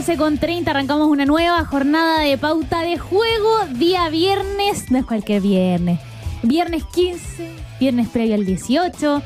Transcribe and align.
12 0.00 0.16
con 0.16 0.38
30 0.38 0.70
arrancamos 0.70 1.08
una 1.08 1.26
nueva 1.26 1.62
jornada 1.66 2.20
de 2.20 2.38
pauta 2.38 2.80
de 2.80 2.96
juego. 2.96 3.50
Día 3.72 4.08
viernes, 4.08 4.90
no 4.90 4.96
es 4.96 5.04
cualquier 5.04 5.42
viernes. 5.42 6.00
Viernes 6.42 6.84
15, 6.94 7.50
viernes 7.78 8.08
previo 8.08 8.34
al 8.36 8.46
18. 8.46 9.22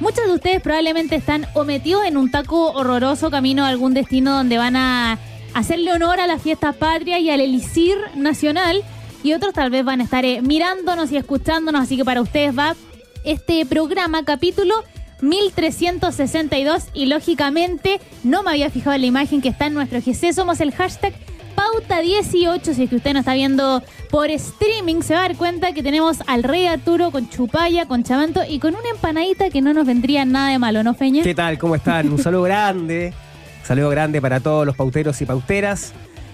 Muchos 0.00 0.24
de 0.24 0.32
ustedes 0.32 0.62
probablemente 0.62 1.14
están 1.14 1.46
o 1.52 1.64
metidos 1.64 2.06
en 2.06 2.16
un 2.16 2.30
taco 2.30 2.72
horroroso 2.72 3.30
camino 3.30 3.66
a 3.66 3.68
algún 3.68 3.92
destino 3.92 4.34
donde 4.34 4.56
van 4.56 4.76
a 4.76 5.18
hacerle 5.52 5.92
honor 5.92 6.18
a 6.20 6.26
las 6.26 6.40
fiestas 6.40 6.74
patrias 6.74 7.20
y 7.20 7.28
al 7.28 7.42
elixir 7.42 7.98
nacional. 8.14 8.82
Y 9.22 9.34
otros 9.34 9.52
tal 9.52 9.68
vez 9.68 9.84
van 9.84 10.00
a 10.00 10.04
estar 10.04 10.24
eh, 10.24 10.40
mirándonos 10.40 11.12
y 11.12 11.18
escuchándonos. 11.18 11.82
Así 11.82 11.98
que 11.98 12.04
para 12.06 12.22
ustedes 12.22 12.58
va 12.58 12.76
este 13.24 13.66
programa, 13.66 14.24
capítulo 14.24 14.84
1362 15.20 16.84
y 16.92 17.06
lógicamente 17.06 18.00
no 18.22 18.42
me 18.42 18.50
había 18.50 18.70
fijado 18.70 18.94
en 18.94 19.02
la 19.02 19.06
imagen 19.06 19.40
que 19.40 19.48
está 19.48 19.66
en 19.66 19.74
nuestro 19.74 20.00
GC. 20.00 20.32
Somos 20.32 20.60
el 20.60 20.72
hashtag 20.72 21.14
Pauta18. 21.54 22.74
Si 22.74 22.84
es 22.84 22.90
que 22.90 22.96
usted 22.96 23.12
nos 23.12 23.20
está 23.20 23.34
viendo 23.34 23.82
por 24.10 24.30
streaming, 24.30 25.02
se 25.02 25.14
va 25.14 25.20
a 25.20 25.28
dar 25.28 25.36
cuenta 25.36 25.72
que 25.72 25.82
tenemos 25.82 26.18
al 26.26 26.42
Rey 26.42 26.66
Arturo 26.66 27.10
con 27.10 27.28
chupalla, 27.28 27.86
con 27.86 28.04
chamanto 28.04 28.42
y 28.48 28.58
con 28.58 28.74
una 28.74 28.88
empanadita 28.90 29.50
que 29.50 29.60
no 29.60 29.72
nos 29.72 29.86
vendría 29.86 30.24
nada 30.24 30.50
de 30.50 30.58
malo, 30.58 30.82
¿no, 30.82 30.94
Feña? 30.94 31.22
¿Qué 31.22 31.34
tal? 31.34 31.58
¿Cómo 31.58 31.74
están? 31.74 32.10
Un 32.10 32.18
saludo 32.18 32.42
grande. 32.42 33.12
Un 33.60 33.66
saludo 33.66 33.90
grande 33.90 34.20
para 34.20 34.40
todos 34.40 34.66
los 34.66 34.76
pauteros 34.76 35.20
y 35.20 35.26
pauteras. 35.26 35.92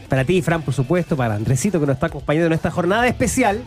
Para 0.09 0.25
ti, 0.25 0.43
Fran, 0.43 0.63
por 0.63 0.75
supuesto. 0.75 1.17
Para 1.17 1.35
Andresito, 1.35 1.79
que 1.79 1.87
nos 1.87 1.95
está 1.95 2.07
acompañando 2.07 2.49
en 2.49 2.53
esta 2.55 2.71
jornada 2.71 3.07
especial. 3.07 3.63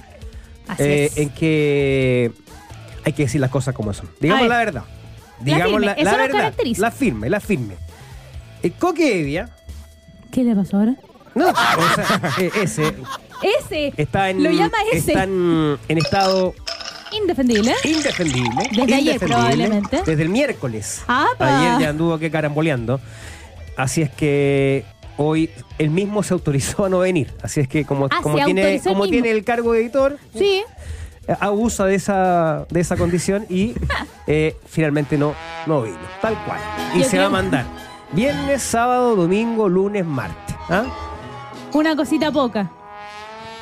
Así 0.68 0.84
eh, 0.84 1.06
es. 1.06 1.18
En 1.18 1.30
que 1.30 2.32
hay 3.06 3.14
que 3.14 3.24
decir 3.24 3.40
las 3.40 3.50
cosas 3.50 3.74
como 3.74 3.94
son. 3.94 4.10
Digamos 4.20 4.48
la 4.48 4.58
verdad. 4.58 4.84
La 5.46 5.56
Digamos 5.56 5.72
firme, 5.74 5.86
la, 5.86 5.92
eso 5.94 6.04
la 6.12 6.18
verdad. 6.18 6.54
La 6.78 6.92
firme, 6.92 7.30
la 7.30 7.40
firme. 7.40 7.76
El 8.62 8.72
Coque 8.74 9.20
Evia. 9.22 9.50
¿Qué 10.32 10.44
le 10.44 10.56
pasó 10.56 10.78
ahora? 10.78 10.96
No, 11.36 11.50
o 11.50 11.54
sea, 11.96 12.34
eh, 12.40 12.52
ese. 12.62 12.94
Ese. 13.60 13.94
Está 13.98 14.30
en. 14.30 14.44
Lo 14.44 14.52
llama 14.52 14.78
ese. 14.92 15.12
Está 15.12 15.24
en, 15.24 15.78
en 15.88 15.98
estado 15.98 16.54
Indefendible. 17.12 17.74
indefendible. 17.84 18.50
Desde 18.72 18.82
ayer, 18.84 19.00
indefendible, 19.00 19.28
probablemente. 19.28 20.02
Desde 20.06 20.22
el 20.24 20.30
miércoles. 20.30 21.02
¡Apa! 21.08 21.60
Ayer 21.76 21.82
ya 21.82 21.90
anduvo 21.90 22.18
que 22.18 22.32
caramboleando. 22.32 23.00
Así 23.78 24.02
es 24.02 24.10
que 24.12 24.86
hoy 25.18 25.50
él 25.78 25.90
mismo 25.90 26.24
se 26.24 26.34
autorizó 26.34 26.86
a 26.86 26.90
no 26.90 27.00
venir. 27.00 27.32
Así 27.42 27.60
es 27.60 27.68
que 27.68 27.86
como, 27.86 28.06
Ah, 28.10 28.20
como, 28.24 28.36
tiene, 28.44 28.80
como 28.82 29.04
mismo. 29.04 29.08
tiene 29.12 29.32
el 29.32 29.44
cargo 29.44 29.74
de 29.74 29.82
editor, 29.82 30.18
Sí. 30.38 30.64
Eh, 31.28 31.36
abusa 31.40 31.86
de 31.86 31.96
esa, 31.96 32.66
de 32.70 32.80
esa 32.80 32.96
condición 32.98 33.46
y 33.50 33.74
eh, 34.28 34.56
finalmente 34.68 35.18
no, 35.18 35.34
no 35.68 35.82
vino. 35.84 35.98
Tal 36.22 36.36
cual. 36.46 36.60
Y 36.96 37.00
Yo 37.00 37.04
se 37.06 37.10
creo- 37.12 37.22
va 37.24 37.28
a 37.28 37.30
mandar 37.42 37.66
viernes, 38.12 38.62
sábado, 38.62 39.16
domingo, 39.16 39.68
lunes, 39.70 40.06
martes. 40.06 40.56
¿Ah? 40.70 40.84
Una 41.74 41.96
cosita 41.96 42.32
poca. 42.32 42.70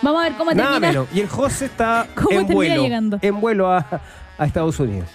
Vamos 0.02 0.22
a 0.22 0.24
ver 0.30 0.34
cómo 0.38 0.52
Nada 0.52 0.72
termina. 0.80 0.88
menos. 0.92 1.08
Y 1.14 1.20
el 1.22 1.30
José 1.30 1.66
está 1.66 2.08
¿Cómo 2.16 2.32
en 2.32 2.48
termina 2.48 2.54
vuelo. 2.56 2.84
llegando? 2.84 3.20
En 3.22 3.40
vuelo 3.40 3.72
a, 3.72 4.02
a 4.38 4.46
Estados 4.46 4.80
Unidos. 4.80 5.08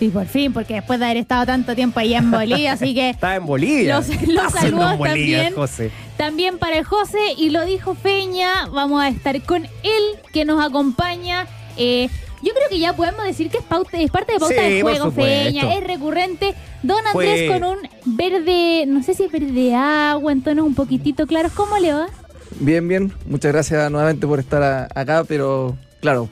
Y 0.00 0.08
por 0.08 0.26
fin, 0.26 0.52
porque 0.52 0.74
después 0.74 0.98
de 0.98 1.04
haber 1.04 1.18
estado 1.18 1.44
tanto 1.46 1.74
tiempo 1.76 2.00
allá 2.00 2.18
en 2.18 2.30
Bolivia, 2.30 2.72
así 2.72 2.94
que 2.94 3.10
Está 3.10 3.36
en 3.36 3.44
Bolivia. 3.46 3.96
Los- 3.98 4.08
los 4.08 4.16
Está 4.22 4.46
haciendo 4.46 4.58
saludos 4.80 4.92
en 4.92 4.98
Bolivia, 4.98 5.36
también. 5.38 5.54
José. 5.54 5.90
también 6.16 6.58
para 6.58 6.78
el 6.78 6.84
José, 6.84 7.18
y 7.36 7.50
lo 7.50 7.64
dijo 7.66 7.94
Feña, 7.94 8.66
vamos 8.72 9.02
a 9.02 9.08
estar 9.08 9.40
con 9.42 9.64
él 9.64 10.02
que 10.32 10.44
nos 10.44 10.64
acompaña. 10.64 11.46
Eh, 11.76 12.08
yo 12.42 12.52
creo 12.54 12.68
que 12.68 12.78
ya 12.78 12.94
podemos 12.96 13.24
decir 13.24 13.50
que 13.50 13.58
es, 13.58 13.64
pauta- 13.64 14.00
es 14.00 14.10
parte 14.10 14.32
de 14.32 14.38
pauta 14.40 14.54
Sí, 14.54 14.60
de 14.60 14.82
juego. 14.82 15.10
Feña, 15.12 15.74
es 15.74 15.84
recurrente. 15.86 16.54
Don 16.82 16.98
Andrés 17.06 17.48
Fue- 17.48 17.60
con 17.60 17.64
un 17.70 17.78
verde, 18.04 18.84
no 18.86 19.02
sé 19.02 19.14
si 19.14 19.24
es 19.24 19.32
verde 19.32 19.74
agua, 19.74 20.32
en 20.32 20.42
tonos 20.42 20.66
un 20.66 20.74
poquitito 20.74 21.26
claros. 21.26 21.52
¿Cómo 21.52 21.78
le 21.78 21.92
va? 21.92 22.06
Bien, 22.58 22.86
bien. 22.88 23.12
Muchas 23.26 23.52
gracias 23.52 23.90
nuevamente 23.90 24.26
por 24.26 24.40
estar 24.40 24.62
a- 24.62 24.88
acá, 24.94 25.24
pero 25.26 25.76
claro, 26.00 26.28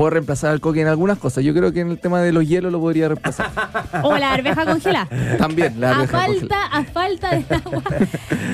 puedo 0.00 0.08
reemplazar 0.12 0.50
al 0.52 0.60
coque 0.60 0.80
en 0.80 0.86
algunas 0.88 1.18
cosas. 1.18 1.44
Yo 1.44 1.52
creo 1.52 1.74
que 1.74 1.80
en 1.80 1.90
el 1.90 1.98
tema 1.98 2.22
de 2.22 2.32
los 2.32 2.48
hielos 2.48 2.72
lo 2.72 2.80
podría 2.80 3.08
reemplazar. 3.08 3.50
O 4.02 4.16
la 4.16 4.32
arveja 4.32 4.64
congelada. 4.64 5.06
También, 5.36 5.78
la 5.78 5.90
a 5.90 5.94
arveja 5.96 6.18
falta, 6.18 6.38
congelada. 6.40 6.66
a 6.72 6.84
falta 6.84 7.30
de 7.36 7.54
agua. 7.54 7.82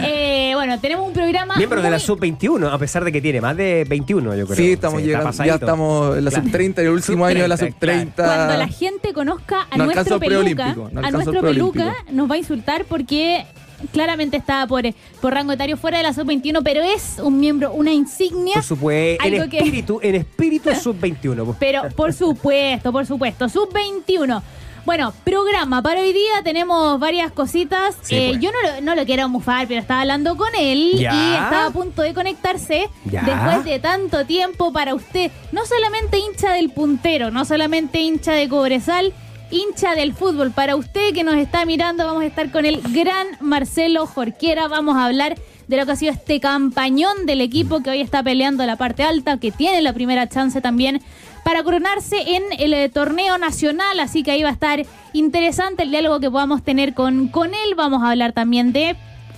Eh, 0.09 0.53
bueno, 0.55 0.79
tenemos 0.81 1.07
un 1.07 1.13
programa. 1.13 1.57
Miembro 1.57 1.81
de 1.81 1.89
la 1.91 1.97
muy- 1.99 2.05
sub-21, 2.05 2.71
a 2.73 2.79
pesar 2.79 3.05
de 3.05 3.13
que 3.13 3.21
tiene 3.23 3.41
más 3.41 3.57
de 3.57 3.85
21, 3.89 4.35
yo 4.35 4.45
creo. 4.47 4.57
Sí, 4.57 4.73
estamos 4.73 5.01
llegando, 5.03 5.31
ya 5.45 5.55
estamos 5.55 6.17
en 6.19 6.25
la 6.25 6.31
Claro. 6.31 6.47
sub-30, 6.47 6.79
el 6.81 6.89
último 6.89 7.25
año 7.25 7.43
de 7.43 7.49
la 7.49 7.57
Sub-30, 7.57 8.05
sub-30. 8.05 8.13
Cuando 8.17 8.57
la 8.57 8.69
gente 8.69 9.13
conozca 9.13 9.67
a 9.71 9.77
No 9.79 9.85
nuestro 9.87 10.19
peluca, 10.19 10.75
no 10.75 10.91
a 11.03 11.11
nuestro 11.13 11.41
el 11.41 11.41
peluca 11.55 11.95
nos 12.11 12.29
va 12.31 12.35
a 12.35 12.39
insultar 12.39 12.85
porque 12.87 13.47
claramente 13.93 14.37
está 14.37 14.67
por, 14.67 14.83
por 15.21 15.35
rango 15.35 15.53
etario 15.53 15.77
fuera 15.77 15.99
de 15.99 16.03
la 16.05 16.13
sub-21, 16.13 16.61
pero 16.65 16.83
es 16.83 17.19
un 17.23 17.39
miembro, 17.39 17.73
una 17.73 17.93
insignia. 17.93 18.55
Por 18.55 18.63
supuesto, 18.63 19.25
en 19.25 19.51
que- 19.51 19.59
espíritu, 19.59 20.01
en 20.03 20.15
espíritu 20.17 20.71
sub-21. 20.83 21.45
pues. 21.45 21.57
Pero 21.61 21.83
por 21.95 22.13
supuesto, 22.13 22.93
por 22.93 23.07
supuesto, 23.07 23.49
sub-21. 23.49 24.43
Bueno, 24.85 25.13
programa 25.25 25.83
para 25.83 26.01
hoy 26.01 26.13
día 26.13 26.43
tenemos 26.45 27.01
varias 27.01 27.33
cositas. 27.33 27.97
Sí, 28.03 28.15
Eh, 28.15 28.29
pues. 28.31 28.41
yo 28.41 28.51
no 28.53 28.63
lo, 28.77 28.81
no 28.83 28.95
lo 28.95 29.05
quiero 29.05 29.29
mufar, 29.29 29.67
pero 29.67 29.81
estaba 29.81 30.03
hablando 30.03 30.37
con 30.37 30.49
él 30.57 30.93
Ya. 30.97 31.13
y 31.13 31.33
estaba 31.35 31.67
a 31.67 31.71
punto 31.73 32.03
de 32.03 32.15
conectarse 32.15 32.89
Ya. 33.05 33.23
después 33.23 33.65
de 33.65 33.81
tanto 33.81 34.25
tiempo 34.27 34.73
para 34.73 34.95
usted. 34.95 35.33
No 35.51 35.67
solamente 35.67 36.19
hincha 36.21 36.53
del 36.53 36.71
puntero, 36.71 37.33
no 37.33 37.45
solamente 37.45 38.01
hincha 38.01 38.31
de 38.35 38.49
Cobresal, 38.49 39.13
hincha 39.51 39.95
del 39.95 40.15
fútbol. 40.15 40.51
Para 40.51 40.77
usted 40.77 41.13
que 41.15 41.25
nos 41.25 41.37
está 41.37 41.65
mirando, 41.65 42.07
vamos 42.07 42.23
a 42.23 42.27
estar 42.27 42.51
con 42.51 42.65
el 42.65 42.81
gran 42.93 43.27
Marcelo 43.41 44.07
Jorquera. 44.07 44.69
Vamos 44.69 44.97
a 44.97 45.07
hablar 45.07 45.37
de 45.69 45.77
lo 45.77 45.87
que 45.87 45.93
ha 45.93 45.97
sido 45.97 46.13
este 46.13 46.41
campañón 46.41 47.27
del 47.27 47.41
equipo 47.41 47.83
que 47.83 47.91
hoy 47.91 48.01
está 48.01 48.23
peleando 48.23 48.65
la 48.67 48.77
parte 48.77 49.03
alta, 49.03 49.39
que 49.39 49.51
tiene 49.51 49.83
la 49.83 49.93
primera 49.93 50.29
chance 50.29 50.61
también 50.61 51.03
para 51.45 51.63
coronarse 51.63 52.37
en 52.37 52.43
el 52.59 52.73
eh, 52.73 52.89
torneo 52.89 53.39
nacional. 53.39 54.01
Así 54.01 54.23
que 54.23 54.33
ahí 54.33 54.43
va 54.43 54.51
a 54.51 54.53
estar 54.53 54.85
interesante 55.13 55.83
el 55.83 55.91
diálogo 55.91 56.21
que 56.21 56.31
podamos 56.31 56.63
tener 56.63 56.95
con, 56.95 57.29
con 57.29 57.55
él. 57.55 57.75
Vamos 57.77 58.03
a 58.03 58.11
hablar 58.11 58.33
también 58.33 58.73
de 58.73 58.97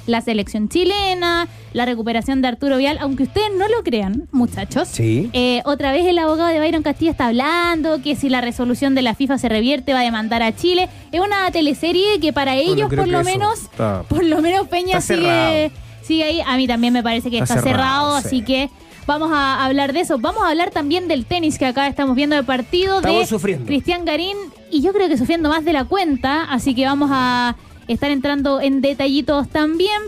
la 0.09 0.21
selección 0.21 0.69
chilena, 0.69 1.47
la 1.73 1.85
recuperación 1.85 2.43
de 2.43 2.49
Arturo 2.49 2.77
Vial, 2.79 2.99
aunque 3.01 3.25
ustedes 3.25 3.49
no 3.57 3.69
lo 3.69 3.83
crean, 3.85 4.27
muchachos. 4.33 4.89
Sí. 4.89 5.31
Eh, 5.33 5.63
otra 5.65 5.93
vez 5.93 6.07
el 6.07 6.19
abogado 6.19 6.49
de 6.49 6.59
Byron 6.59 6.83
Castilla 6.83 7.11
está 7.13 7.27
hablando 7.27 8.03
que 8.03 8.17
si 8.17 8.29
la 8.29 8.41
resolución 8.41 8.95
de 8.95 9.03
la 9.03 9.15
FIFA 9.15 9.39
se 9.39 9.49
revierte 9.49 9.93
va 9.93 10.01
a 10.01 10.03
demandar 10.03 10.43
a 10.43 10.55
Chile. 10.57 10.89
Es 11.13 11.21
una 11.21 11.51
teleserie 11.51 12.19
que 12.21 12.33
para 12.33 12.57
ellos 12.57 12.89
por 12.93 13.07
lo 13.07 13.23
menos, 13.23 13.61
está- 13.65 14.03
por 14.09 14.25
lo 14.25 14.41
menos 14.43 14.67
Peña 14.69 15.01
sigue, 15.01 15.71
sigue 16.03 16.25
ahí. 16.25 16.41
A 16.47 16.57
mí 16.57 16.67
también 16.67 16.93
me 16.93 17.03
parece 17.03 17.31
que 17.31 17.39
está, 17.39 17.55
Está 17.55 17.63
cerrado, 17.69 18.11
cerrado, 18.11 18.15
así 18.17 18.39
sí. 18.39 18.43
que 18.43 18.71
vamos 19.07 19.31
a 19.33 19.65
hablar 19.65 19.93
de 19.93 20.01
eso. 20.01 20.19
Vamos 20.19 20.43
a 20.43 20.49
hablar 20.49 20.71
también 20.71 21.07
del 21.09 21.27
tenis 21.27 21.59
que 21.59 21.67
acá 21.67 21.87
estamos 21.87 22.17
viendo 22.17 22.37
el 22.37 22.45
partido 22.45 23.01
de 23.01 23.27
sufriendo. 23.27 23.67
Cristian 23.67 24.05
Garín 24.05 24.37
y 24.71 24.81
yo 24.83 24.93
creo 24.93 25.09
que 25.09 25.17
sufriendo 25.19 25.49
más 25.49 25.65
de 25.65 25.73
la 25.73 25.85
cuenta, 25.85 26.45
así 26.45 26.75
que 26.75 26.85
vamos 26.87 27.11
a 27.13 27.57
estar 27.89 28.11
entrando 28.11 28.61
en 28.61 28.81
detallitos 28.81 29.49
también. 29.49 30.01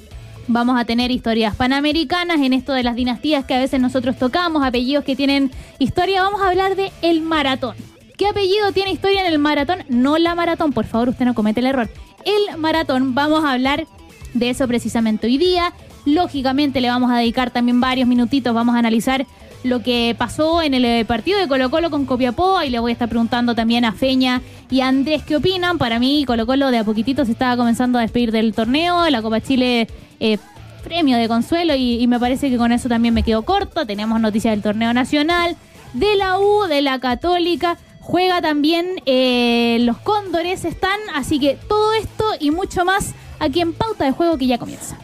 Vamos 0.46 0.80
a 0.80 0.84
tener 0.84 1.10
historias 1.10 1.54
panamericanas 1.54 2.40
en 2.40 2.52
esto 2.52 2.72
de 2.72 2.82
las 2.82 2.96
dinastías 2.96 3.44
que 3.44 3.54
a 3.54 3.58
veces 3.58 3.80
nosotros 3.80 4.16
tocamos, 4.18 4.64
apellidos 4.64 5.04
que 5.04 5.16
tienen 5.16 5.50
historia. 5.78 6.22
Vamos 6.22 6.40
a 6.40 6.48
hablar 6.48 6.76
de 6.76 6.92
el 7.02 7.22
maratón. 7.22 7.76
¿Qué 8.16 8.26
apellido 8.26 8.72
tiene 8.72 8.92
historia 8.92 9.20
en 9.26 9.32
el 9.32 9.38
maratón? 9.38 9.84
No 9.88 10.18
la 10.18 10.34
maratón, 10.34 10.72
por 10.72 10.86
favor, 10.86 11.08
usted 11.08 11.24
no 11.24 11.34
comete 11.34 11.60
el 11.60 11.66
error. 11.66 11.88
El 12.24 12.58
maratón, 12.58 13.14
vamos 13.14 13.44
a 13.44 13.52
hablar 13.52 13.86
de 14.34 14.50
eso 14.50 14.66
precisamente 14.68 15.26
hoy 15.26 15.38
día. 15.38 15.72
Lógicamente 16.04 16.80
le 16.80 16.88
vamos 16.88 17.10
a 17.10 17.16
dedicar 17.16 17.50
también 17.50 17.80
varios 17.80 18.08
minutitos, 18.08 18.54
vamos 18.54 18.74
a 18.74 18.78
analizar 18.78 19.26
lo 19.62 19.82
que 19.82 20.14
pasó 20.16 20.62
en 20.62 20.74
el 20.74 20.84
eh, 20.84 21.04
partido 21.04 21.38
de 21.38 21.48
Colo 21.48 21.70
Colo 21.70 21.90
con 21.90 22.06
Copiapó 22.06 22.62
y 22.62 22.70
le 22.70 22.78
voy 22.78 22.90
a 22.90 22.94
estar 22.94 23.08
preguntando 23.08 23.54
también 23.54 23.84
a 23.84 23.92
Feña 23.92 24.40
y 24.70 24.80
a 24.80 24.88
Andrés 24.88 25.22
qué 25.22 25.36
opinan. 25.36 25.78
Para 25.78 25.98
mí 25.98 26.24
Colo 26.26 26.46
Colo 26.46 26.70
de 26.70 26.78
a 26.78 26.84
poquitito 26.84 27.24
se 27.24 27.32
estaba 27.32 27.56
comenzando 27.56 27.98
a 27.98 28.02
despedir 28.02 28.32
del 28.32 28.54
torneo, 28.54 29.08
la 29.10 29.22
Copa 29.22 29.40
Chile 29.40 29.88
eh, 30.18 30.38
premio 30.82 31.16
de 31.18 31.28
consuelo 31.28 31.74
y, 31.74 32.00
y 32.00 32.06
me 32.06 32.18
parece 32.18 32.50
que 32.50 32.56
con 32.56 32.72
eso 32.72 32.88
también 32.88 33.14
me 33.14 33.22
quedo 33.22 33.42
corto. 33.42 33.86
Tenemos 33.86 34.20
noticias 34.20 34.52
del 34.52 34.62
torneo 34.62 34.92
nacional, 34.94 35.56
de 35.92 36.16
la 36.16 36.38
U, 36.38 36.66
de 36.68 36.82
la 36.82 36.98
Católica. 36.98 37.76
Juega 38.00 38.40
también 38.40 39.02
eh, 39.06 39.78
los 39.80 39.98
Cóndores 39.98 40.64
están, 40.64 40.98
así 41.14 41.38
que 41.38 41.58
todo 41.68 41.92
esto 41.92 42.24
y 42.40 42.50
mucho 42.50 42.84
más 42.84 43.14
aquí 43.38 43.60
en 43.60 43.72
Pauta 43.72 44.04
de 44.04 44.12
Juego 44.12 44.38
que 44.38 44.46
ya 44.46 44.58
comienza. 44.58 44.96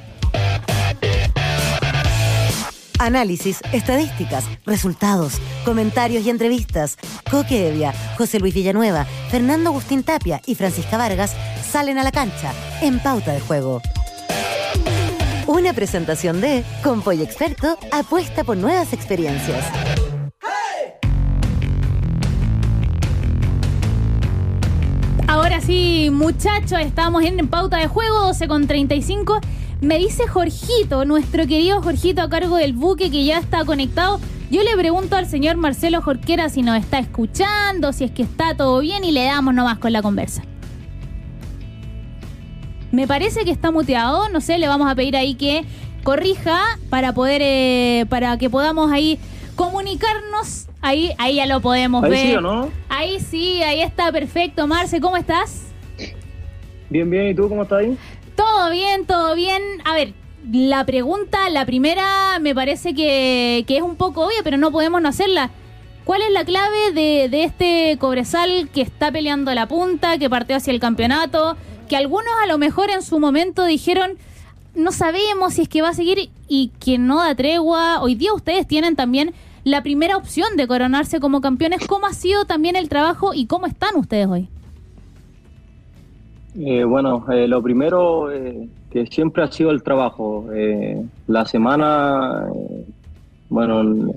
Análisis, 2.98 3.60
estadísticas, 3.72 4.44
resultados, 4.64 5.34
comentarios 5.64 6.24
y 6.24 6.30
entrevistas. 6.30 6.96
Coque 7.30 7.68
Evia, 7.68 7.92
José 8.16 8.40
Luis 8.40 8.54
Villanueva, 8.54 9.04
Fernando 9.30 9.70
Agustín 9.70 10.02
Tapia 10.02 10.40
y 10.46 10.54
Francisca 10.54 10.96
Vargas 10.96 11.36
salen 11.70 11.98
a 11.98 12.04
la 12.04 12.10
cancha 12.10 12.52
en 12.80 12.98
pauta 13.00 13.32
de 13.32 13.40
juego. 13.40 13.82
Una 15.46 15.74
presentación 15.74 16.40
de 16.40 16.64
Compoy 16.82 17.22
Experto 17.22 17.78
apuesta 17.92 18.44
por 18.44 18.56
nuevas 18.56 18.92
experiencias. 18.92 19.64
Ahora 25.28 25.60
sí, 25.60 26.08
muchachos, 26.10 26.80
estamos 26.80 27.22
en 27.24 27.46
pauta 27.48 27.76
de 27.76 27.88
juego 27.88 28.20
12 28.20 28.48
con 28.48 28.66
35. 28.66 29.40
Me 29.80 29.98
dice 29.98 30.26
Jorgito, 30.26 31.04
nuestro 31.04 31.46
querido 31.46 31.82
Jorgito 31.82 32.22
a 32.22 32.28
cargo 32.30 32.56
del 32.56 32.72
buque 32.72 33.10
que 33.10 33.24
ya 33.24 33.38
está 33.38 33.64
conectado. 33.64 34.20
Yo 34.50 34.62
le 34.62 34.76
pregunto 34.76 35.16
al 35.16 35.26
señor 35.26 35.56
Marcelo 35.56 36.00
Jorquera 36.00 36.48
si 36.48 36.62
nos 36.62 36.78
está 36.78 36.98
escuchando, 36.98 37.92
si 37.92 38.04
es 38.04 38.10
que 38.10 38.22
está 38.22 38.56
todo 38.56 38.80
bien 38.80 39.04
y 39.04 39.12
le 39.12 39.24
damos 39.24 39.52
nomás 39.54 39.78
con 39.78 39.92
la 39.92 40.02
conversa. 40.02 40.42
Me 42.92 43.06
parece 43.06 43.44
que 43.44 43.50
está 43.50 43.70
muteado, 43.70 44.28
no 44.30 44.40
sé, 44.40 44.58
le 44.58 44.68
vamos 44.68 44.90
a 44.90 44.94
pedir 44.94 45.16
ahí 45.16 45.34
que 45.34 45.64
corrija 46.04 46.60
para 46.88 47.12
poder, 47.12 47.42
eh, 47.44 48.06
para 48.08 48.38
que 48.38 48.48
podamos 48.48 48.90
ahí 48.92 49.18
comunicarnos. 49.56 50.68
Ahí, 50.80 51.12
ahí 51.18 51.36
ya 51.36 51.46
lo 51.46 51.60
podemos 51.60 52.04
Ahí 52.04 52.10
ver. 52.10 52.26
sí 52.28 52.34
o 52.36 52.40
no? 52.40 52.70
Ahí 52.88 53.18
sí, 53.20 53.62
ahí 53.62 53.80
está 53.80 54.12
perfecto. 54.12 54.66
Marce, 54.68 55.00
¿cómo 55.00 55.16
estás? 55.16 55.64
Bien, 56.88 57.10
bien. 57.10 57.26
¿Y 57.28 57.34
tú 57.34 57.48
cómo 57.48 57.64
estás 57.64 57.80
ahí? 57.80 57.98
Todo 58.36 58.70
bien, 58.70 59.06
todo 59.06 59.34
bien. 59.34 59.62
A 59.84 59.94
ver, 59.94 60.14
la 60.52 60.84
pregunta, 60.84 61.50
la 61.50 61.66
primera, 61.66 62.38
me 62.40 62.54
parece 62.54 62.94
que, 62.94 63.64
que 63.66 63.78
es 63.78 63.82
un 63.82 63.96
poco 63.96 64.26
obvia, 64.26 64.42
pero 64.44 64.56
no 64.56 64.70
podemos 64.70 65.02
no 65.02 65.08
hacerla. 65.08 65.50
¿Cuál 66.04 66.22
es 66.22 66.30
la 66.30 66.44
clave 66.44 66.92
de, 66.92 67.28
de 67.28 67.42
este 67.42 67.96
Cobresal 67.98 68.68
que 68.72 68.82
está 68.82 69.10
peleando 69.10 69.52
la 69.54 69.66
punta, 69.66 70.18
que 70.18 70.30
partió 70.30 70.54
hacia 70.54 70.72
el 70.72 70.78
campeonato? 70.78 71.56
Que 71.88 71.96
algunos 71.96 72.32
a 72.42 72.46
lo 72.46 72.58
mejor 72.58 72.90
en 72.90 73.02
su 73.02 73.18
momento 73.18 73.64
dijeron, 73.64 74.12
no 74.76 74.92
sabemos 74.92 75.54
si 75.54 75.62
es 75.62 75.68
que 75.68 75.82
va 75.82 75.88
a 75.88 75.94
seguir 75.94 76.30
y 76.46 76.70
que 76.78 76.98
no 76.98 77.18
da 77.18 77.34
tregua. 77.34 78.00
Hoy 78.02 78.14
día 78.14 78.32
ustedes 78.34 78.68
tienen 78.68 78.94
también 78.94 79.34
la 79.64 79.82
primera 79.82 80.16
opción 80.16 80.56
de 80.56 80.68
coronarse 80.68 81.18
como 81.18 81.40
campeones. 81.40 81.84
¿Cómo 81.88 82.06
ha 82.06 82.12
sido 82.12 82.44
también 82.44 82.76
el 82.76 82.88
trabajo 82.88 83.34
y 83.34 83.46
cómo 83.46 83.66
están 83.66 83.96
ustedes 83.96 84.28
hoy? 84.28 84.48
Eh, 86.58 86.84
bueno, 86.84 87.26
eh, 87.30 87.46
lo 87.46 87.62
primero 87.62 88.32
eh, 88.32 88.68
que 88.90 89.06
siempre 89.06 89.42
ha 89.42 89.52
sido 89.52 89.70
el 89.70 89.82
trabajo. 89.82 90.46
Eh, 90.54 91.02
la 91.26 91.44
semana, 91.44 92.46
eh, 92.54 92.84
bueno, 93.50 94.14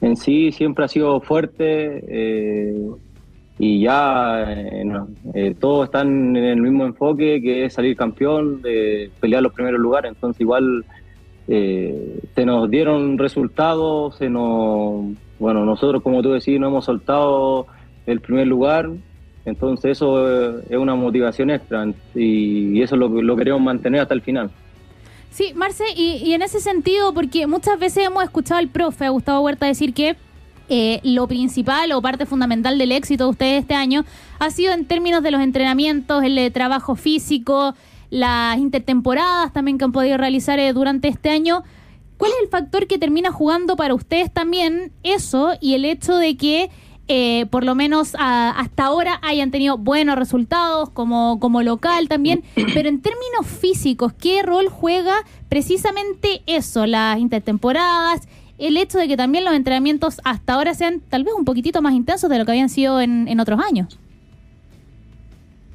en- 0.00 0.16
sí 0.16 0.52
siempre 0.52 0.84
ha 0.84 0.88
sido 0.88 1.20
fuerte 1.20 2.02
y 3.58 3.80
ya 3.80 4.46
no, 4.84 5.08
todos 5.58 5.86
están 5.86 6.36
en 6.36 6.44
el 6.44 6.60
mismo 6.60 6.84
enfoque 6.84 7.40
que 7.40 7.64
es 7.64 7.72
salir 7.74 7.96
campeón, 7.96 8.60
de 8.62 9.10
pelear 9.20 9.42
los 9.42 9.52
primeros 9.52 9.80
lugares. 9.80 10.12
Entonces 10.12 10.40
igual 10.42 10.84
se 11.46 12.44
nos 12.44 12.70
dieron 12.70 13.16
resultados, 13.18 14.16
se 14.16 14.28
nos, 14.28 15.06
bueno, 15.38 15.64
nosotros 15.64 16.02
como 16.02 16.22
tú 16.22 16.32
decís 16.32 16.60
no 16.60 16.68
hemos 16.68 16.84
soltado 16.84 17.66
el 18.06 18.20
primer 18.20 18.46
lugar. 18.46 18.90
Entonces 19.46 19.92
eso 19.92 20.58
eh, 20.58 20.64
es 20.68 20.76
una 20.76 20.94
motivación 20.94 21.50
extra 21.50 21.86
y, 22.14 22.82
eso 22.82 22.96
lo, 22.96 23.08
lo 23.08 23.36
queremos 23.36 23.62
mantener 23.62 24.02
hasta 24.02 24.12
el 24.12 24.20
final. 24.20 24.50
Sí, 25.36 25.52
Marce, 25.54 25.84
y, 25.94 26.32
en 26.32 26.40
ese 26.40 26.60
sentido, 26.60 27.12
porque 27.12 27.46
muchas 27.46 27.78
veces 27.78 28.06
hemos 28.06 28.24
escuchado 28.24 28.58
al 28.58 28.68
profe, 28.68 29.10
Gustavo 29.10 29.40
Huerta, 29.40 29.66
decir 29.66 29.92
que 29.92 30.16
eh, 30.70 30.98
lo 31.02 31.28
principal 31.28 31.92
o 31.92 32.00
parte 32.00 32.24
fundamental 32.24 32.78
del 32.78 32.90
éxito 32.90 33.24
de 33.24 33.30
ustedes 33.30 33.60
este 33.60 33.74
año 33.74 34.06
ha 34.38 34.48
sido 34.48 34.72
en 34.72 34.86
términos 34.86 35.22
de 35.22 35.30
los 35.30 35.42
entrenamientos, 35.42 36.24
el 36.24 36.38
eh, 36.38 36.50
trabajo 36.50 36.94
físico, 36.96 37.74
las 38.08 38.56
intertemporadas 38.56 39.52
también 39.52 39.76
que 39.76 39.84
han 39.84 39.92
podido 39.92 40.16
realizar 40.16 40.58
eh, 40.58 40.72
durante 40.72 41.08
este 41.08 41.28
año. 41.28 41.64
¿Cuál 42.16 42.32
es 42.32 42.38
el 42.44 42.48
factor 42.48 42.86
que 42.86 42.96
termina 42.96 43.30
jugando 43.30 43.76
para 43.76 43.92
ustedes 43.92 44.32
también 44.32 44.90
eso 45.02 45.52
y 45.60 45.74
el 45.74 45.84
hecho 45.84 46.16
de 46.16 46.38
que 46.38 46.70
eh, 47.08 47.46
por 47.46 47.64
lo 47.64 47.74
menos 47.74 48.14
a- 48.18 48.50
hasta 48.50 48.86
ahora 48.86 49.18
hayan 49.22 49.50
tenido 49.50 49.78
buenos 49.78 50.16
resultados 50.16 50.90
como, 50.90 51.38
como 51.40 51.62
local 51.62 52.08
también, 52.08 52.42
pero 52.74 52.88
en 52.88 53.00
términos 53.00 53.46
físicos, 53.46 54.12
¿qué 54.12 54.42
rol 54.42 54.68
juega 54.68 55.14
precisamente 55.48 56.42
eso, 56.46 56.86
las 56.86 57.18
intertemporadas, 57.18 58.28
el 58.58 58.76
hecho 58.76 58.98
de 58.98 59.06
que 59.06 59.16
también 59.16 59.44
los 59.44 59.54
entrenamientos 59.54 60.20
hasta 60.24 60.54
ahora 60.54 60.74
sean 60.74 61.00
tal 61.08 61.24
vez 61.24 61.34
un 61.34 61.44
poquitito 61.44 61.82
más 61.82 61.94
intensos 61.94 62.28
de 62.30 62.38
lo 62.38 62.44
que 62.44 62.52
habían 62.52 62.68
sido 62.70 63.00
en, 63.00 63.28
en 63.28 63.38
otros 63.40 63.60
años? 63.60 63.98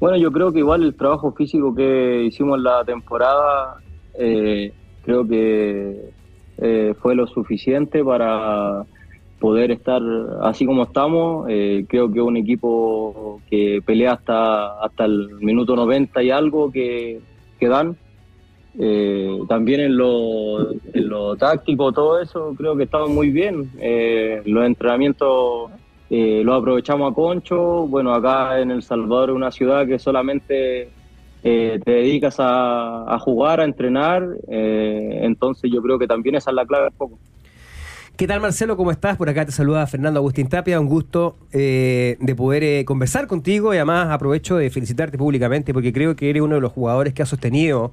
Bueno, 0.00 0.16
yo 0.16 0.32
creo 0.32 0.52
que 0.52 0.58
igual 0.58 0.82
el 0.82 0.94
trabajo 0.96 1.32
físico 1.32 1.74
que 1.74 2.24
hicimos 2.24 2.60
la 2.60 2.84
temporada, 2.84 3.76
eh, 4.18 4.72
creo 5.04 5.26
que 5.26 6.10
eh, 6.58 6.94
fue 7.00 7.14
lo 7.14 7.26
suficiente 7.28 8.02
para 8.04 8.84
poder 9.42 9.72
estar 9.72 10.00
así 10.42 10.64
como 10.64 10.84
estamos. 10.84 11.46
Eh, 11.50 11.84
creo 11.88 12.10
que 12.12 12.22
un 12.22 12.36
equipo 12.36 13.40
que 13.50 13.82
pelea 13.84 14.12
hasta, 14.12 14.80
hasta 14.80 15.04
el 15.04 15.30
minuto 15.40 15.74
90 15.74 16.22
y 16.22 16.30
algo 16.30 16.70
que, 16.70 17.20
que 17.58 17.68
dan. 17.68 17.96
Eh, 18.78 19.40
también 19.48 19.80
en 19.80 19.96
lo, 19.96 20.70
en 20.70 21.08
lo 21.08 21.36
táctico, 21.36 21.90
todo 21.90 22.22
eso, 22.22 22.54
creo 22.56 22.76
que 22.76 22.84
estamos 22.84 23.10
muy 23.10 23.30
bien. 23.30 23.68
Eh, 23.80 24.42
los 24.46 24.64
entrenamientos 24.64 25.72
los 26.08 26.60
aprovechamos 26.60 27.10
a 27.10 27.14
Concho. 27.14 27.88
Bueno, 27.88 28.14
acá 28.14 28.60
en 28.60 28.70
El 28.70 28.82
Salvador 28.84 29.30
es 29.30 29.36
una 29.36 29.50
ciudad 29.50 29.86
que 29.88 29.98
solamente 29.98 30.88
eh, 31.42 31.80
te 31.84 31.90
dedicas 31.90 32.36
a, 32.38 33.12
a 33.12 33.18
jugar, 33.18 33.58
a 33.60 33.64
entrenar. 33.64 34.22
entonces 34.46 35.68
yo 35.72 35.82
creo 35.82 35.98
que 35.98 36.06
también 36.06 36.36
esa 36.36 36.50
es 36.50 36.54
la 36.54 36.64
clave 36.64 36.88
un 36.88 36.96
poco. 36.96 37.18
¿Qué 38.22 38.28
tal 38.28 38.40
Marcelo? 38.40 38.76
¿Cómo 38.76 38.92
estás? 38.92 39.16
Por 39.16 39.28
acá 39.28 39.44
te 39.44 39.50
saluda 39.50 39.84
Fernando 39.88 40.20
Agustín 40.20 40.48
Tapia. 40.48 40.78
Un 40.78 40.86
gusto 40.86 41.34
eh, 41.52 42.16
de 42.20 42.34
poder 42.36 42.62
eh, 42.62 42.84
conversar 42.84 43.26
contigo 43.26 43.74
y 43.74 43.78
además 43.78 44.10
aprovecho 44.12 44.56
de 44.56 44.70
felicitarte 44.70 45.18
públicamente 45.18 45.74
porque 45.74 45.92
creo 45.92 46.14
que 46.14 46.30
eres 46.30 46.40
uno 46.40 46.54
de 46.54 46.60
los 46.60 46.70
jugadores 46.70 47.14
que 47.14 47.22
ha 47.24 47.26
sostenido 47.26 47.90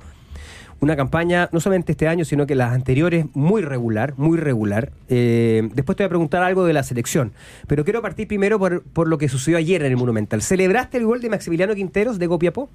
una 0.81 0.95
campaña, 0.95 1.49
no 1.51 1.59
solamente 1.59 1.93
este 1.93 2.07
año, 2.07 2.25
sino 2.25 2.45
que 2.45 2.53
las 2.53 2.73
anteriores, 2.73 3.25
muy 3.33 3.63
regular, 3.63 4.13
muy 4.17 4.37
regular. 4.37 4.91
Eh, 5.07 5.67
después 5.73 5.95
te 5.95 6.03
voy 6.03 6.05
a 6.05 6.09
preguntar 6.09 6.43
algo 6.43 6.63
de 6.63 6.73
la 6.73 6.83
selección, 6.83 7.31
pero 7.65 7.83
quiero 7.83 8.03
partir 8.03 8.27
primero 8.27 8.59
por, 8.59 8.83
por 8.83 9.07
lo 9.07 9.17
que 9.17 9.29
sucedió 9.29 9.57
ayer 9.57 9.81
en 9.81 9.93
el 9.93 9.97
Monumental. 9.97 10.43
¿Celebraste 10.43 10.99
el 10.99 11.07
gol 11.07 11.21
de 11.21 11.29
Maximiliano 11.31 11.73
Quinteros 11.73 12.19
de 12.19 12.27
Copiapó? 12.27 12.69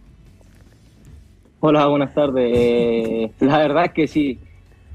Hola, 1.61 1.87
buenas 1.87 2.13
tardes. 2.15 3.31
La 3.39 3.59
verdad 3.59 3.85
es 3.85 3.93
que 3.93 4.09
sí. 4.09 4.41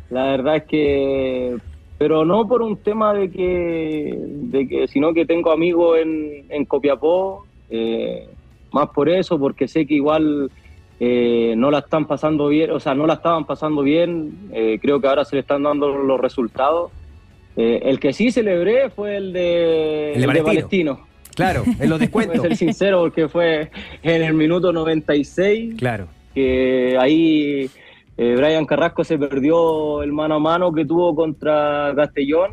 La 0.09 0.23
verdad 0.23 0.57
es 0.57 0.63
que, 0.63 1.57
pero 1.99 2.25
no 2.25 2.47
por 2.47 2.61
un 2.63 2.77
tema 2.77 3.13
de 3.13 3.29
que, 3.29 4.15
de 4.17 4.67
que 4.67 4.87
sino 4.87 5.13
que 5.13 5.25
tengo 5.27 5.51
amigos 5.51 5.99
en, 5.99 6.45
en 6.49 6.65
Copiapó, 6.65 7.45
eh, 7.69 8.27
más 8.71 8.89
por 8.89 9.09
eso, 9.09 9.37
porque 9.37 9.67
sé 9.67 9.85
que 9.85 9.93
igual 9.95 10.49
eh, 10.99 11.53
no 11.57 11.69
la 11.69 11.79
están 11.79 12.07
pasando 12.07 12.47
bien, 12.47 12.71
o 12.71 12.79
sea, 12.79 12.95
no 12.95 13.05
la 13.05 13.13
estaban 13.15 13.45
pasando 13.45 13.81
bien. 13.83 14.31
eh, 14.53 14.79
creo 14.81 14.99
que 14.99 15.07
ahora 15.07 15.23
se 15.25 15.35
le 15.35 15.41
están 15.41 15.61
dando 15.63 15.89
los 15.89 16.19
resultados. 16.19 16.91
Eh, 17.57 17.81
el 17.83 17.99
que 17.99 18.13
sí 18.13 18.31
celebré 18.31 18.89
fue 18.89 19.17
el 19.17 19.33
de, 19.33 20.13
El 20.13 20.21
de 20.21 20.27
el 20.27 20.33
de 20.33 20.43
Palestino. 20.43 20.99
Claro, 21.35 21.63
en 21.79 21.89
los 21.89 21.89
Voy 21.89 21.95
a 21.95 21.99
descuentos. 21.99 22.41
ser 22.41 22.55
sincero, 22.55 23.01
porque 23.01 23.27
fue 23.27 23.69
en 24.03 24.23
el 24.23 24.33
minuto 24.33 24.71
96 24.71 25.75
Claro. 25.75 26.07
que 26.33 26.95
ahí 26.99 27.69
eh, 28.19 28.35
Brian 28.35 28.65
Carrasco 28.65 29.05
se 29.05 29.17
perdió 29.17 30.03
el 30.03 30.11
mano 30.11 30.35
a 30.35 30.39
mano 30.39 30.73
que 30.73 30.83
tuvo 30.85 31.15
contra 31.15 31.93
Castellón 31.95 32.51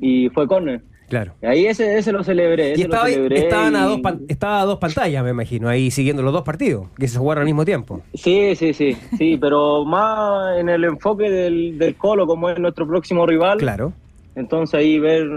y 0.00 0.30
fue 0.30 0.48
córner. 0.48 0.80
Claro. 1.10 1.34
Ahí 1.42 1.66
ese, 1.66 1.98
ese 1.98 2.12
lo 2.12 2.24
celebré. 2.24 2.74
Y 2.76 2.82
estaba, 2.82 3.06
lo 3.06 3.12
celebré 3.12 3.38
estaban 3.40 3.76
a 3.76 3.84
dos 3.84 4.00
estaba 4.26 4.62
a 4.62 4.64
dos 4.64 4.78
pantallas, 4.78 5.22
me 5.22 5.30
imagino, 5.30 5.68
ahí 5.68 5.90
siguiendo 5.90 6.22
los 6.22 6.32
dos 6.32 6.42
partidos, 6.44 6.88
que 6.98 7.08
se 7.08 7.18
jugaron 7.18 7.42
al 7.42 7.46
mismo 7.46 7.66
tiempo. 7.66 8.00
Sí, 8.14 8.56
sí, 8.56 8.72
sí, 8.72 8.96
sí, 9.18 9.36
pero 9.38 9.84
más 9.84 10.58
en 10.58 10.70
el 10.70 10.82
enfoque 10.84 11.30
del, 11.30 11.78
del 11.78 11.94
Colo, 11.94 12.26
como 12.26 12.48
es 12.48 12.58
nuestro 12.58 12.86
próximo 12.86 13.26
rival. 13.26 13.58
Claro. 13.58 13.92
Entonces 14.34 14.80
ahí 14.80 14.98
ver, 14.98 15.28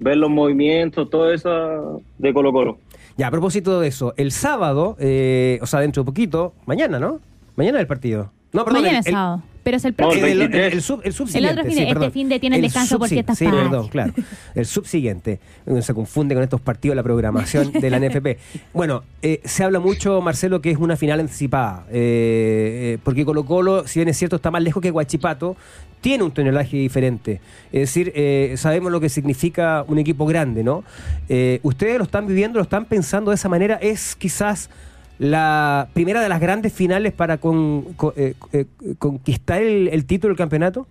ver 0.00 0.16
los 0.16 0.28
movimientos, 0.28 1.08
todo 1.08 1.32
eso 1.32 2.02
de 2.18 2.34
Colo 2.34 2.52
Colo. 2.52 2.78
Ya, 3.16 3.28
a 3.28 3.30
propósito 3.30 3.78
de 3.78 3.88
eso, 3.88 4.12
el 4.16 4.32
sábado, 4.32 4.96
eh, 4.98 5.60
o 5.62 5.66
sea, 5.66 5.78
dentro 5.78 6.02
de 6.02 6.06
poquito, 6.06 6.52
mañana, 6.66 6.98
¿no? 6.98 7.20
Mañana 7.54 7.78
el 7.78 7.86
partido. 7.86 8.32
No, 8.54 8.64
perdón, 8.64 8.82
Mañana 8.82 8.98
el, 8.98 9.00
es 9.00 9.06
el- 9.08 9.12
sábado, 9.12 9.42
pero 9.64 9.76
es 9.78 9.84
el 9.84 9.94
próximo. 9.94 10.24
el, 10.26 10.32
el- 10.32 10.38
23. 10.48 10.72
el 10.74 10.82
sub, 10.82 11.00
el 11.04 11.12
subsiguiente. 11.12 11.50
El 11.52 11.58
otro 11.58 11.64
fin 11.70 11.76
de- 11.78 11.84
sí, 11.84 11.90
este 11.92 12.10
fin 12.10 12.28
de 12.28 12.38
tiene 12.40 12.56
el 12.56 12.62
descanso 12.62 12.98
por 12.98 13.08
fiestas 13.08 13.36
Sí, 13.38 13.44
perdón, 13.46 13.88
claro. 13.88 14.12
El 14.54 14.64
subsiguiente. 14.66 15.40
Uno 15.66 15.82
se 15.82 15.92
confunde 15.92 16.34
con 16.34 16.44
estos 16.44 16.60
partidos 16.60 16.92
de 16.92 16.96
la 16.96 17.02
programación 17.02 17.72
de 17.72 17.90
la 17.90 17.98
NFP. 17.98 18.38
Bueno, 18.72 19.02
eh, 19.22 19.40
se 19.44 19.64
habla 19.64 19.80
mucho, 19.80 20.20
Marcelo, 20.20 20.60
que 20.60 20.70
es 20.70 20.78
una 20.78 20.96
final 20.96 21.20
anticipada. 21.20 21.84
eh, 21.90 22.94
eh, 22.94 22.98
porque 23.02 23.24
Colo 23.24 23.44
Colo, 23.44 23.86
si 23.88 23.98
bien 23.98 24.08
es 24.08 24.16
cierto, 24.16 24.36
está 24.36 24.50
más 24.50 24.62
lejos 24.62 24.80
que 24.82 24.90
Guachipato, 24.90 25.56
tiene 26.00 26.22
un 26.22 26.30
tonelaje 26.32 26.76
diferente. 26.76 27.40
Es 27.72 27.80
decir, 27.80 28.12
eh, 28.14 28.54
sabemos 28.58 28.92
lo 28.92 29.00
que 29.00 29.08
significa 29.08 29.84
un 29.88 29.98
equipo 29.98 30.26
grande, 30.26 30.62
¿no? 30.62 30.84
Eh, 31.28 31.60
ustedes 31.62 31.96
lo 31.98 32.04
están 32.04 32.26
viviendo, 32.26 32.58
lo 32.58 32.62
están 32.64 32.84
pensando 32.84 33.30
de 33.30 33.36
esa 33.36 33.48
manera. 33.48 33.76
Es 33.80 34.14
quizás 34.14 34.68
la 35.18 35.88
primera 35.94 36.20
de 36.22 36.28
las 36.28 36.40
grandes 36.40 36.72
finales 36.72 37.12
para 37.12 37.38
con- 37.38 37.82
con- 37.94 38.12
eh, 38.16 38.34
eh, 38.52 38.64
conquistar 38.98 39.62
el, 39.62 39.88
el 39.88 40.04
título 40.06 40.30
del 40.32 40.38
campeonato? 40.38 40.86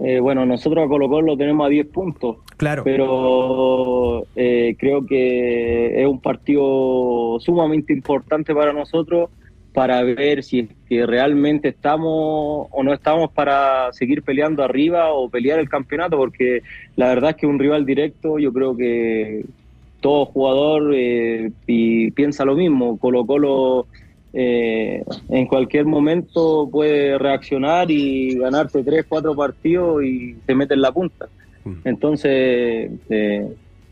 Eh, 0.00 0.18
bueno, 0.18 0.44
nosotros 0.44 0.84
a 0.84 0.88
Colo 0.88 1.08
Colo 1.08 1.28
lo 1.28 1.36
tenemos 1.36 1.64
a 1.64 1.68
10 1.70 1.86
puntos. 1.86 2.36
Claro. 2.56 2.84
pero 2.84 4.24
eh, 4.36 4.76
creo 4.78 5.04
que 5.04 6.00
es 6.00 6.06
un 6.06 6.20
partido 6.20 7.38
sumamente 7.40 7.92
importante 7.92 8.54
para 8.54 8.72
nosotros 8.72 9.30
para 9.72 10.00
ver 10.04 10.44
si 10.44 10.60
es 10.60 10.68
que 10.88 11.04
realmente 11.06 11.68
estamos 11.68 12.68
o 12.70 12.82
no 12.84 12.92
estamos 12.92 13.32
para 13.32 13.92
seguir 13.92 14.22
peleando 14.22 14.62
arriba 14.62 15.12
o 15.12 15.28
pelear 15.28 15.58
el 15.58 15.68
campeonato, 15.68 16.16
porque 16.16 16.62
la 16.94 17.08
verdad 17.08 17.30
es 17.30 17.36
que 17.36 17.46
un 17.46 17.58
rival 17.58 17.84
directo 17.84 18.38
yo 18.38 18.52
creo 18.52 18.76
que 18.76 19.44
todo 20.02 20.26
jugador 20.26 20.92
eh, 20.94 21.50
y 21.66 22.10
piensa 22.10 22.44
lo 22.44 22.54
mismo, 22.54 22.98
Colo 22.98 23.24
Colo 23.24 23.86
eh, 24.34 25.04
en 25.28 25.46
cualquier 25.46 25.84
momento 25.84 26.68
puede 26.70 27.18
reaccionar 27.18 27.90
y 27.90 28.38
ganarse 28.38 28.82
tres, 28.82 29.04
cuatro 29.08 29.34
partidos 29.34 30.02
y 30.04 30.36
se 30.46 30.54
mete 30.54 30.74
en 30.74 30.80
la 30.80 30.92
punta. 30.92 31.28
Mm. 31.64 31.72
Entonces, 31.84 32.90
eh, 33.10 33.46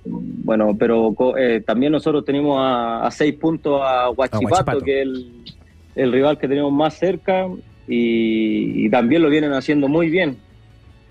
bueno, 0.05 0.77
pero 0.79 1.15
eh, 1.39 1.63
también 1.65 1.93
nosotros 1.93 2.25
tenemos 2.25 2.59
a, 2.59 3.07
a 3.07 3.11
seis 3.11 3.35
puntos 3.35 3.81
a 3.83 4.11
Huachipato, 4.11 4.47
Huachipato. 4.47 4.81
que 4.81 5.01
es 5.01 5.07
el, 5.07 5.27
el 5.95 6.13
rival 6.13 6.39
que 6.39 6.49
tenemos 6.49 6.73
más 6.73 6.95
cerca 6.95 7.47
y, 7.87 8.87
y 8.87 8.91
también 8.91 9.23
lo 9.23 9.29
vienen 9.29 9.53
haciendo 9.53 9.89
muy 9.89 10.09
bien. 10.09 10.37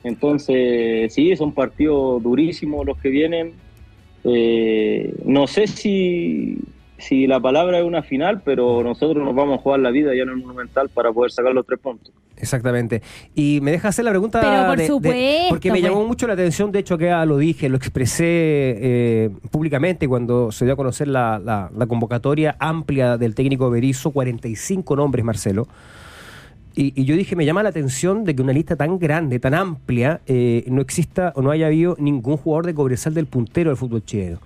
Entonces, 0.04 1.14
sí, 1.14 1.36
son 1.36 1.54
partidos 1.54 2.24
durísimos 2.24 2.86
los 2.86 2.98
que 2.98 3.10
vienen. 3.10 3.54
Eh, 4.24 5.14
no 5.26 5.48
sé 5.48 5.68
si, 5.68 6.58
si 6.98 7.28
la 7.28 7.40
palabra 7.40 7.80
es 7.80 7.86
una 7.86 8.04
final, 8.04 8.42
pero 8.44 8.84
nosotros 8.84 9.24
nos 9.24 9.34
vamos 9.36 9.60
a 9.60 9.62
jugar 9.62 9.80
la 9.80 9.92
vida 9.92 10.14
ya 10.16 10.24
en 10.24 10.30
el 10.30 10.38
Monumental 10.38 10.90
para 10.90 11.12
poder 11.12 11.32
sacar 11.32 11.54
los 11.54 11.66
tres 11.66 11.80
puntos. 11.80 12.14
Exactamente. 12.38 13.02
Y 13.36 13.60
me 13.62 13.72
deja 13.72 13.90
hacer 13.90 14.06
la 14.06 14.12
pregunta. 14.12 14.40
Pero 14.40 14.66
por 14.68 14.78
de- 14.78 15.46
porque 15.50 15.72
me 15.72 15.80
pues. 15.80 15.92
llamó 15.92 16.06
mucho 16.08 16.26
la 16.26 16.34
atención, 16.34 16.72
de 16.72 16.80
hecho, 16.80 16.98
que 16.98 17.06
ya 17.06 17.26
lo 17.26 17.38
dije, 17.38 17.68
lo 17.68 17.76
expresé 17.76 18.24
eh, 18.26 19.30
públicamente 19.52 20.08
cuando 20.08 20.50
se 20.52 20.64
dio 20.64 20.74
a 20.74 20.78
conocer 20.78 21.10
la, 21.10 21.38
la- 21.44 21.70
la 21.76 21.86
convocatoria 21.86 22.56
amplia 22.60 23.18
del 23.18 23.36
técnico 23.36 23.70
Berizzo, 23.70 24.12
45 24.12 24.96
nombres, 24.96 25.26
Marcelo. 25.26 25.68
Y, 26.82 27.04
yo 27.04 27.18
dije, 27.18 27.36
me 27.36 27.46
llama 27.46 27.62
la 27.62 27.70
atención 27.70 28.24
de 28.24 28.34
que 28.34 28.42
una 28.42 28.54
lista 28.54 28.78
tan 28.78 29.00
grande, 29.00 29.38
tan 29.38 29.54
amplia, 29.54 30.22
eh, 30.28 30.64
no 30.68 30.82
exista 30.82 31.34
o 31.36 31.42
no 31.42 31.52
haya 31.52 31.68
habido 31.68 31.98
ningún 32.00 32.38
jugador 32.38 32.68
de 32.68 32.74
Cobresal 32.74 33.14
del 33.14 33.26
puntero 33.26 33.70
del 33.70 33.76
fútbol 33.76 34.06
chileno. 34.06 34.40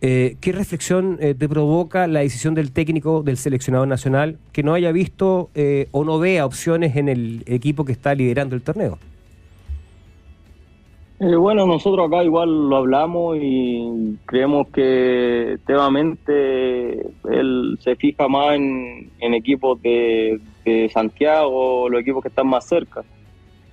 Eh, 0.00 0.36
¿Qué 0.40 0.52
reflexión 0.52 1.18
eh, 1.20 1.34
te 1.34 1.48
provoca 1.48 2.06
la 2.06 2.20
decisión 2.20 2.54
del 2.54 2.70
técnico 2.70 3.24
del 3.24 3.38
seleccionado 3.38 3.86
nacional 3.86 4.38
que 4.52 4.62
no 4.62 4.74
haya 4.74 4.92
visto 4.92 5.50
eh, 5.56 5.88
o 5.90 6.04
no 6.04 6.20
vea 6.20 6.46
opciones 6.46 6.94
en 6.94 7.08
el 7.08 7.42
equipo 7.46 7.84
que 7.84 7.92
está 7.92 8.14
liderando 8.14 8.54
el 8.54 8.62
torneo? 8.62 8.98
Eh, 11.20 11.36
bueno, 11.36 11.64
nosotros 11.64 12.08
acá 12.08 12.24
igual 12.24 12.68
lo 12.68 12.76
hablamos 12.76 13.38
y 13.40 14.18
creemos 14.26 14.66
que 14.68 15.58
teoramente 15.64 17.06
él 17.30 17.78
se 17.80 17.94
fija 17.94 18.26
más 18.26 18.56
en, 18.56 19.10
en 19.20 19.34
equipos 19.34 19.80
de, 19.80 20.40
de 20.64 20.88
Santiago, 20.88 21.88
los 21.88 22.00
equipos 22.00 22.20
que 22.20 22.28
están 22.28 22.48
más 22.48 22.66
cerca. 22.66 23.04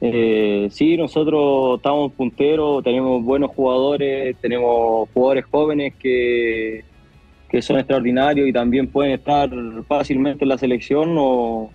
Eh, 0.01 0.67
sí, 0.71 0.97
nosotros 0.97 1.77
estamos 1.77 2.11
punteros, 2.13 2.83
tenemos 2.83 3.23
buenos 3.23 3.51
jugadores, 3.51 4.35
tenemos 4.39 5.09
jugadores 5.13 5.45
jóvenes 5.45 5.95
que, 5.95 6.83
que 7.49 7.61
son 7.61 7.79
extraordinarios 7.79 8.47
y 8.47 8.53
también 8.53 8.87
pueden 8.87 9.13
estar 9.13 9.49
fácilmente 9.87 10.45
en 10.45 10.49
la 10.49 10.57
selección 10.59 11.15
o, 11.17 11.71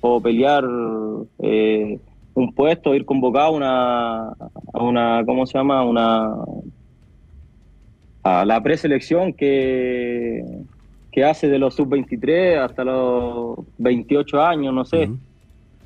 o 0.00 0.20
pelear 0.20 0.64
eh, 1.40 1.98
un 2.34 2.52
puesto, 2.54 2.94
ir 2.94 3.04
convocado 3.04 3.46
a 3.46 3.50
una, 3.50 4.28
a 4.72 4.82
una, 4.82 5.22
¿cómo 5.24 5.46
se 5.46 5.56
llama? 5.58 5.84
Una, 5.84 6.34
a 8.22 8.44
la 8.44 8.62
preselección 8.62 9.32
que, 9.34 10.42
que 11.12 11.24
hace 11.24 11.48
de 11.48 11.58
los 11.58 11.74
sub-23 11.74 12.58
hasta 12.58 12.84
los 12.84 13.58
28 13.78 14.40
años, 14.42 14.72
no 14.74 14.84
sé. 14.84 15.10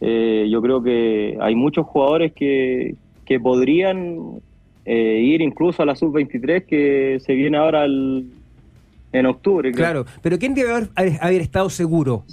Eh, 0.00 0.46
yo 0.50 0.62
creo 0.62 0.82
que 0.82 1.36
hay 1.40 1.54
muchos 1.56 1.84
jugadores 1.86 2.32
que, 2.34 2.94
que 3.24 3.40
podrían 3.40 4.16
eh, 4.84 5.20
ir 5.20 5.42
incluso 5.42 5.82
a 5.82 5.86
la 5.86 5.96
sub-23 5.96 6.64
que 6.64 7.18
se 7.20 7.34
viene 7.34 7.58
ahora 7.58 7.84
el- 7.84 8.32
en 9.10 9.26
octubre. 9.26 9.72
creo. 9.72 9.84
Claro, 9.84 10.04
pero 10.22 10.38
¿quién 10.38 10.54
debe 10.54 10.70
haber- 10.70 10.90
haber 11.20 11.40
estado 11.40 11.68
seguro, 11.70 12.24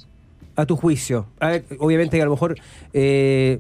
a 0.55 0.65
tu 0.65 0.75
juicio? 0.75 1.25
A 1.39 1.47
ver, 1.49 1.65
obviamente 1.79 2.17
que 2.17 2.21
a 2.21 2.25
lo 2.25 2.31
mejor, 2.31 2.55
eh, 2.93 3.59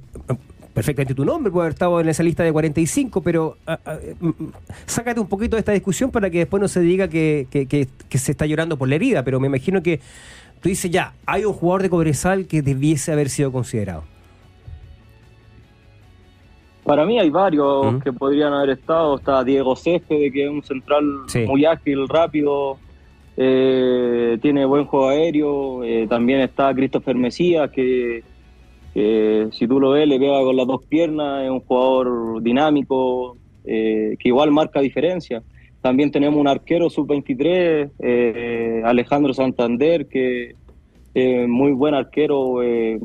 perfectamente 0.73 1.13
tu 1.15 1.23
nombre 1.25 1.51
puede 1.51 1.65
haber 1.67 1.73
estado 1.73 1.99
en 2.01 2.09
esa 2.09 2.21
lista 2.23 2.43
de 2.43 2.51
45, 2.51 3.21
pero 3.21 3.57
ah, 3.65 3.79
ah, 3.85 3.97
mm, 4.19 4.27
mm, 4.27 4.51
sácate 4.85 5.19
un 5.19 5.27
poquito 5.27 5.55
de 5.55 5.59
esta 5.61 5.71
discusión 5.71 6.11
para 6.11 6.29
que 6.29 6.39
después 6.39 6.59
no 6.61 6.67
se 6.67 6.81
diga 6.81 7.07
que, 7.07 7.47
que- 7.49 7.65
que- 7.65 7.87
que 8.09 8.17
se 8.17 8.31
está 8.31 8.45
llorando 8.45 8.77
por 8.77 8.87
la 8.89 8.95
herida, 8.95 9.23
pero 9.23 9.39
me 9.39 9.47
imagino 9.47 9.81
que 9.81 9.99
tú 10.61 10.69
dices 10.69 10.89
ya, 10.91 11.13
hay 11.25 11.45
un 11.45 11.53
jugador 11.53 11.81
de 11.83 11.89
Cobresal 11.89 12.45
que 12.47 12.61
debiese 12.61 13.11
haber 13.11 13.29
sido 13.29 13.51
considerado. 13.51 14.03
Para 16.83 17.03
mí 17.05 17.19
hay 17.19 17.31
varios 17.31 18.03
que 18.03 18.13
podrían 18.13 18.53
haber 18.53 18.71
estado. 18.77 19.15
Está 19.17 19.43
Diego 19.43 19.75
Céspedes, 19.75 20.31
que 20.31 20.43
es 20.45 20.49
un 20.51 20.61
central 20.63 21.03
Sí. 21.27 21.39
muy 21.47 21.65
ágil, 21.65 22.07
rápido, 22.07 22.77
eh, 23.37 24.37
tiene 24.41 24.65
buen 24.65 24.85
juego 24.85 25.09
aéreo. 25.09 25.83
Eh, 25.83 26.07
también 26.07 26.41
está 26.41 26.73
Christopher 26.73 27.15
Mesías, 27.15 27.69
que, 27.71 28.23
si 29.51 29.67
tú 29.67 29.79
lo 29.79 29.91
ves, 29.91 30.07
le 30.07 30.17
pega 30.19 30.39
con 30.41 30.55
las 30.55 30.67
dos 30.67 30.83
piernas, 30.85 31.43
es 31.43 31.51
un 31.51 31.59
jugador 31.59 32.41
dinámico, 32.41 33.37
eh, 33.65 34.15
que 34.19 34.29
igual 34.29 34.51
marca 34.51 34.79
diferencia. 34.79 35.43
También 35.81 36.11
tenemos 36.11 36.39
un 36.39 36.47
arquero 36.47 36.89
sub-23, 36.89 37.91
eh, 37.99 38.81
Alejandro 38.85 39.33
Santander, 39.33 40.07
que 40.07 40.55
es 41.13 41.47
muy 41.47 41.71
buen 41.73 41.93
arquero. 41.93 42.63
eh, 42.63 42.99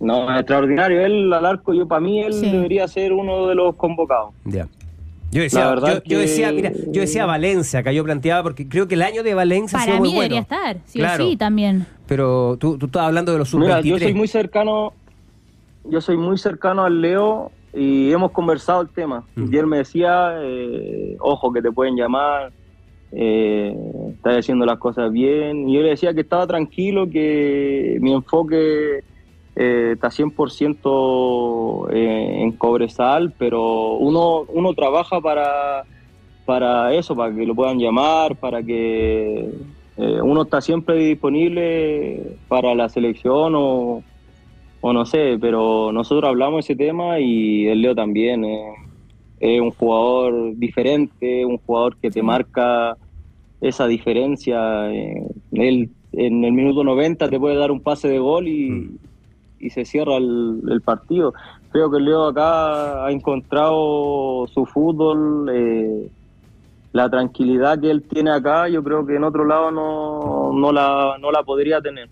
no, 0.00 0.30
es 0.32 0.38
extraordinario. 0.40 1.04
Él 1.04 1.32
al 1.32 1.44
arco, 1.44 1.74
yo 1.74 1.88
para 1.88 2.00
mí, 2.00 2.20
él 2.22 2.32
Sí. 2.34 2.50
debería 2.50 2.86
ser 2.86 3.12
uno 3.12 3.48
de 3.48 3.56
los 3.56 3.74
convocados. 3.74 4.32
Ya. 4.44 4.68
Yo 5.30 5.42
decía, 5.42 5.60
La 5.60 5.68
verdad 5.70 6.02
yo, 6.06 6.14
yo 6.14 6.18
decía, 6.20 6.52
mira, 6.52 6.72
yo 6.90 7.00
decía 7.02 7.26
Valencia, 7.26 7.82
que 7.82 7.94
yo 7.94 8.02
planteaba, 8.04 8.42
porque 8.42 8.66
creo 8.68 8.88
que 8.88 8.94
el 8.94 9.02
año 9.02 9.22
de 9.22 9.34
Valencia 9.34 9.78
Para 9.78 9.94
mí 9.94 9.98
muy 9.98 10.08
bueno. 10.08 10.20
debería 10.22 10.40
estar, 10.40 10.78
sí 10.86 10.98
Claro. 11.00 11.24
o 11.24 11.28
sí, 11.28 11.36
también. 11.36 11.86
Pero 12.06 12.56
tú, 12.58 12.78
tú 12.78 12.86
estabas 12.86 13.08
hablando 13.08 13.32
de 13.32 13.38
los 13.38 13.54
Mira, 13.54 13.76
sub-23. 13.82 13.84
yo 13.90 13.98
soy 13.98 14.14
muy 14.14 14.28
cercano, 14.28 14.92
yo 15.84 16.00
soy 16.00 16.16
muy 16.16 16.38
cercano 16.38 16.84
al 16.84 17.00
Leo 17.02 17.52
y 17.74 18.10
hemos 18.10 18.30
conversado 18.32 18.80
el 18.80 18.88
tema. 18.88 19.24
Mm. 19.36 19.54
Y 19.54 19.56
él 19.58 19.66
me 19.66 19.76
decía, 19.78 20.32
eh, 20.42 21.16
ojo 21.20 21.52
que 21.52 21.60
te 21.60 21.70
pueden 21.70 21.94
llamar, 21.96 22.50
eh, 23.12 23.74
estás 24.14 24.38
haciendo 24.38 24.64
las 24.64 24.78
cosas 24.78 25.12
bien. 25.12 25.68
Y 25.68 25.74
yo 25.74 25.82
le 25.82 25.90
decía 25.90 26.14
que 26.14 26.22
estaba 26.22 26.46
tranquilo, 26.46 27.08
que 27.10 27.98
mi 28.00 28.12
enfoque 28.14 29.04
eh, 29.58 29.92
está 29.94 30.10
100% 30.10 31.88
eh, 31.92 32.42
en 32.42 32.56
Cobresal, 32.58 33.34
pero 33.38 33.94
uno, 33.98 34.42
uno 34.48 34.74
trabaja 34.74 35.20
para, 35.20 35.86
para 36.44 36.94
eso, 36.94 37.16
para 37.16 37.34
que 37.34 37.46
lo 37.46 37.54
puedan 37.56 37.78
llamar, 37.78 38.36
para 38.38 38.62
que 38.62 39.50
eh, 39.96 40.22
uno 40.22 40.42
está 40.44 40.60
siempre 40.62 40.96
disponible 40.96 42.38
para 42.48 42.74
la 42.74 42.88
selección 42.88 43.54
o, 43.56 44.04
o 44.80 44.92
no 44.92 45.06
sé, 45.06 45.38
pero 45.40 45.92
nosotros 45.92 46.28
hablamos 46.28 46.66
de 46.66 46.72
ese 46.74 46.76
tema 46.76 47.20
y 47.20 47.66
el 47.68 47.82
Leo 47.82 47.94
también. 47.94 48.44
eh, 48.44 48.74
es 49.38 49.60
un 49.60 49.72
jugador 49.72 50.56
diferente, 50.56 51.44
un 51.46 51.58
jugador 51.58 51.98
que 52.00 52.10
te 52.10 52.22
marca 52.22 52.98
esa 53.60 53.86
diferencia. 53.88 54.92
eh, 54.92 55.26
él 55.52 55.90
en 56.12 56.44
el 56.44 56.52
minuto 56.52 56.84
90 56.84 57.28
te 57.30 57.38
puede 57.40 57.56
dar 57.56 57.70
un 57.72 57.82
pase 57.82 58.08
de 58.08 58.18
gol 58.18 58.48
y, 58.48 59.00
y 59.58 59.70
se 59.70 59.84
cierra 59.84 60.16
el, 60.16 60.60
el 60.70 60.80
partido. 60.82 61.34
Creo 61.70 61.90
que 61.90 62.00
Leo 62.00 62.26
acá 62.28 63.04
ha 63.06 63.10
encontrado 63.10 64.46
su 64.52 64.64
fútbol, 64.66 65.48
eh, 65.52 66.08
la 66.92 67.10
tranquilidad 67.10 67.78
que 67.80 67.90
él 67.90 68.02
tiene 68.02 68.30
acá, 68.30 68.68
yo 68.68 68.82
creo 68.82 69.04
que 69.06 69.16
en 69.16 69.24
otro 69.24 69.44
lado 69.44 69.70
no, 69.70 70.52
no, 70.52 70.72
la, 70.72 71.16
no 71.20 71.30
la 71.30 71.42
podría 71.42 71.80
tener. 71.80 72.08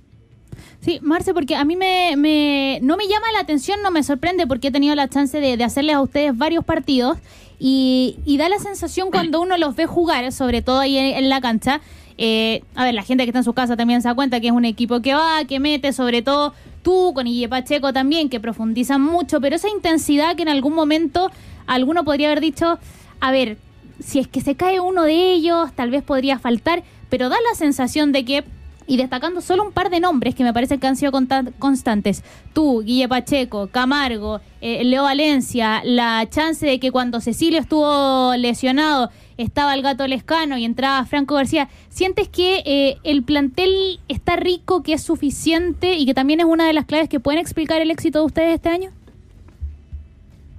Sí, 0.80 1.00
Marce, 1.02 1.32
porque 1.34 1.56
a 1.56 1.64
mí 1.64 1.74
me, 1.76 2.14
me- 2.16 2.78
no 2.82 2.96
me 2.96 3.04
llama 3.08 3.26
la 3.32 3.40
atención, 3.40 3.80
no 3.82 3.90
me 3.90 4.02
sorprende 4.02 4.46
porque 4.46 4.68
he 4.68 4.70
tenido 4.72 4.94
la 4.94 5.08
chance 5.08 5.40
de, 5.40 5.56
de 5.56 5.64
hacerles 5.64 5.96
a 5.96 6.02
ustedes 6.02 6.36
varios 6.36 6.64
partidos 6.64 7.18
y, 7.58 8.18
y 8.26 8.36
da 8.36 8.48
la 8.48 8.58
sensación 8.58 9.10
cuando 9.10 9.40
uno 9.40 9.56
los 9.56 9.74
ve 9.74 9.86
jugar, 9.86 10.30
sobre 10.32 10.62
todo 10.62 10.78
ahí 10.80 10.96
en, 10.98 11.16
en 11.16 11.28
la 11.30 11.40
cancha. 11.40 11.80
eh, 12.18 12.62
a 12.74 12.84
ver, 12.84 12.94
la 12.94 13.02
gente 13.02 13.24
que 13.24 13.30
está 13.30 13.38
en 13.40 13.44
su 13.44 13.54
casa 13.54 13.76
también 13.76 14.02
se 14.02 14.08
da 14.08 14.14
cuenta 14.14 14.40
que 14.40 14.48
es 14.48 14.52
un 14.52 14.64
equipo 14.66 15.00
que 15.00 15.14
va, 15.14 15.44
que 15.48 15.58
mete, 15.58 15.92
sobre 15.92 16.20
todo 16.22 16.52
tú 16.86 17.12
con 17.14 17.26
Ille 17.26 17.48
Pacheco 17.48 17.92
también, 17.92 18.28
que 18.28 18.38
profundizan 18.38 19.02
mucho, 19.02 19.40
pero 19.40 19.56
esa 19.56 19.68
intensidad 19.68 20.36
que 20.36 20.42
en 20.42 20.48
algún 20.48 20.72
momento 20.72 21.32
alguno 21.66 22.04
podría 22.04 22.28
haber 22.28 22.40
dicho, 22.40 22.78
a 23.18 23.32
ver, 23.32 23.58
si 23.98 24.20
es 24.20 24.28
que 24.28 24.40
se 24.40 24.54
cae 24.54 24.78
uno 24.78 25.02
de 25.02 25.32
ellos, 25.32 25.72
tal 25.74 25.90
vez 25.90 26.04
podría 26.04 26.38
faltar, 26.38 26.84
pero 27.10 27.28
da 27.28 27.38
la 27.50 27.56
sensación 27.56 28.12
de 28.12 28.24
que 28.24 28.44
y 28.86 28.98
destacando 28.98 29.40
solo 29.40 29.64
un 29.64 29.72
par 29.72 29.90
de 29.90 29.98
nombres 29.98 30.36
que 30.36 30.44
me 30.44 30.54
parece 30.54 30.78
que 30.78 30.86
han 30.86 30.94
sido 30.94 31.10
constantes. 31.58 32.22
Tú, 32.52 32.84
Guille 32.84 33.08
Pacheco, 33.08 33.66
Camargo, 33.66 34.40
eh, 34.60 34.84
Leo 34.84 35.02
Valencia, 35.02 35.82
la 35.84 36.24
chance 36.30 36.64
de 36.64 36.78
que 36.78 36.92
cuando 36.92 37.20
Cecilio 37.20 37.58
estuvo 37.58 38.36
lesionado 38.36 39.10
estaba 39.36 39.74
el 39.74 39.82
gato 39.82 40.06
Lescano 40.06 40.56
y 40.58 40.64
entraba 40.64 41.04
Franco 41.04 41.34
García. 41.34 41.68
¿Sientes 41.88 42.28
que 42.28 42.62
eh, 42.64 42.96
el 43.04 43.22
plantel 43.22 43.98
está 44.08 44.36
rico, 44.36 44.82
que 44.82 44.94
es 44.94 45.02
suficiente 45.02 45.94
y 45.96 46.06
que 46.06 46.14
también 46.14 46.40
es 46.40 46.46
una 46.46 46.66
de 46.66 46.72
las 46.72 46.86
claves 46.86 47.08
que 47.08 47.20
pueden 47.20 47.40
explicar 47.40 47.80
el 47.80 47.90
éxito 47.90 48.20
de 48.20 48.24
ustedes 48.26 48.54
este 48.54 48.68
año? 48.68 48.90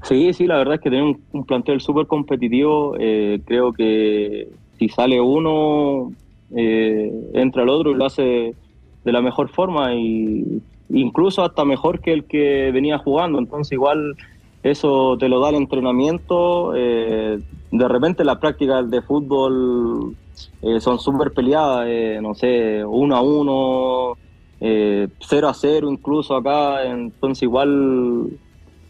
Sí, 0.04 0.32
sí, 0.34 0.46
la 0.48 0.58
verdad 0.58 0.76
es 0.76 0.82
que 0.82 0.90
tienen 0.90 1.08
un, 1.10 1.22
un 1.34 1.46
plantel 1.46 1.82
súper 1.82 2.08
competitivo. 2.08 2.96
eh, 3.00 3.42
creo 3.46 3.74
que 3.74 4.48
si 4.78 4.90
sale 4.90 5.20
uno, 5.20 6.12
eh, 6.56 7.12
entra 7.34 7.64
el 7.64 7.70
otro 7.70 7.92
y 7.92 7.96
lo 7.96 8.06
hace 8.06 8.56
de 9.04 9.12
la 9.12 9.22
mejor 9.22 9.50
forma 9.50 9.94
y 9.96 10.62
incluso 10.90 11.44
hasta 11.44 11.66
mejor 11.66 12.00
que 12.00 12.14
el 12.14 12.26
que 12.26 12.72
venía 12.72 12.98
jugando. 13.00 13.40
Entonces 13.40 13.74
igual 13.74 14.16
eso 14.64 15.18
te 15.18 15.30
lo 15.30 15.40
da 15.40 15.50
el 15.50 15.56
entrenamiento. 15.56 16.74
eh, 16.76 17.40
de 17.72 17.88
repente 17.88 18.24
las 18.24 18.38
prácticas 18.38 18.90
de 18.90 19.02
fútbol 19.02 20.16
eh, 20.62 20.80
son 20.80 21.00
súper 21.00 21.34
peleadas, 21.34 21.86
eh, 21.88 22.20
no 22.22 22.34
sé, 22.36 22.84
uno 22.86 23.16
a 23.16 23.22
uno, 23.22 24.18
eh, 24.60 25.08
0 25.20 25.48
a 25.50 25.54
0 25.54 25.92
incluso 25.92 26.36
acá. 26.36 26.86
Entonces 26.86 27.44
igual 27.44 28.30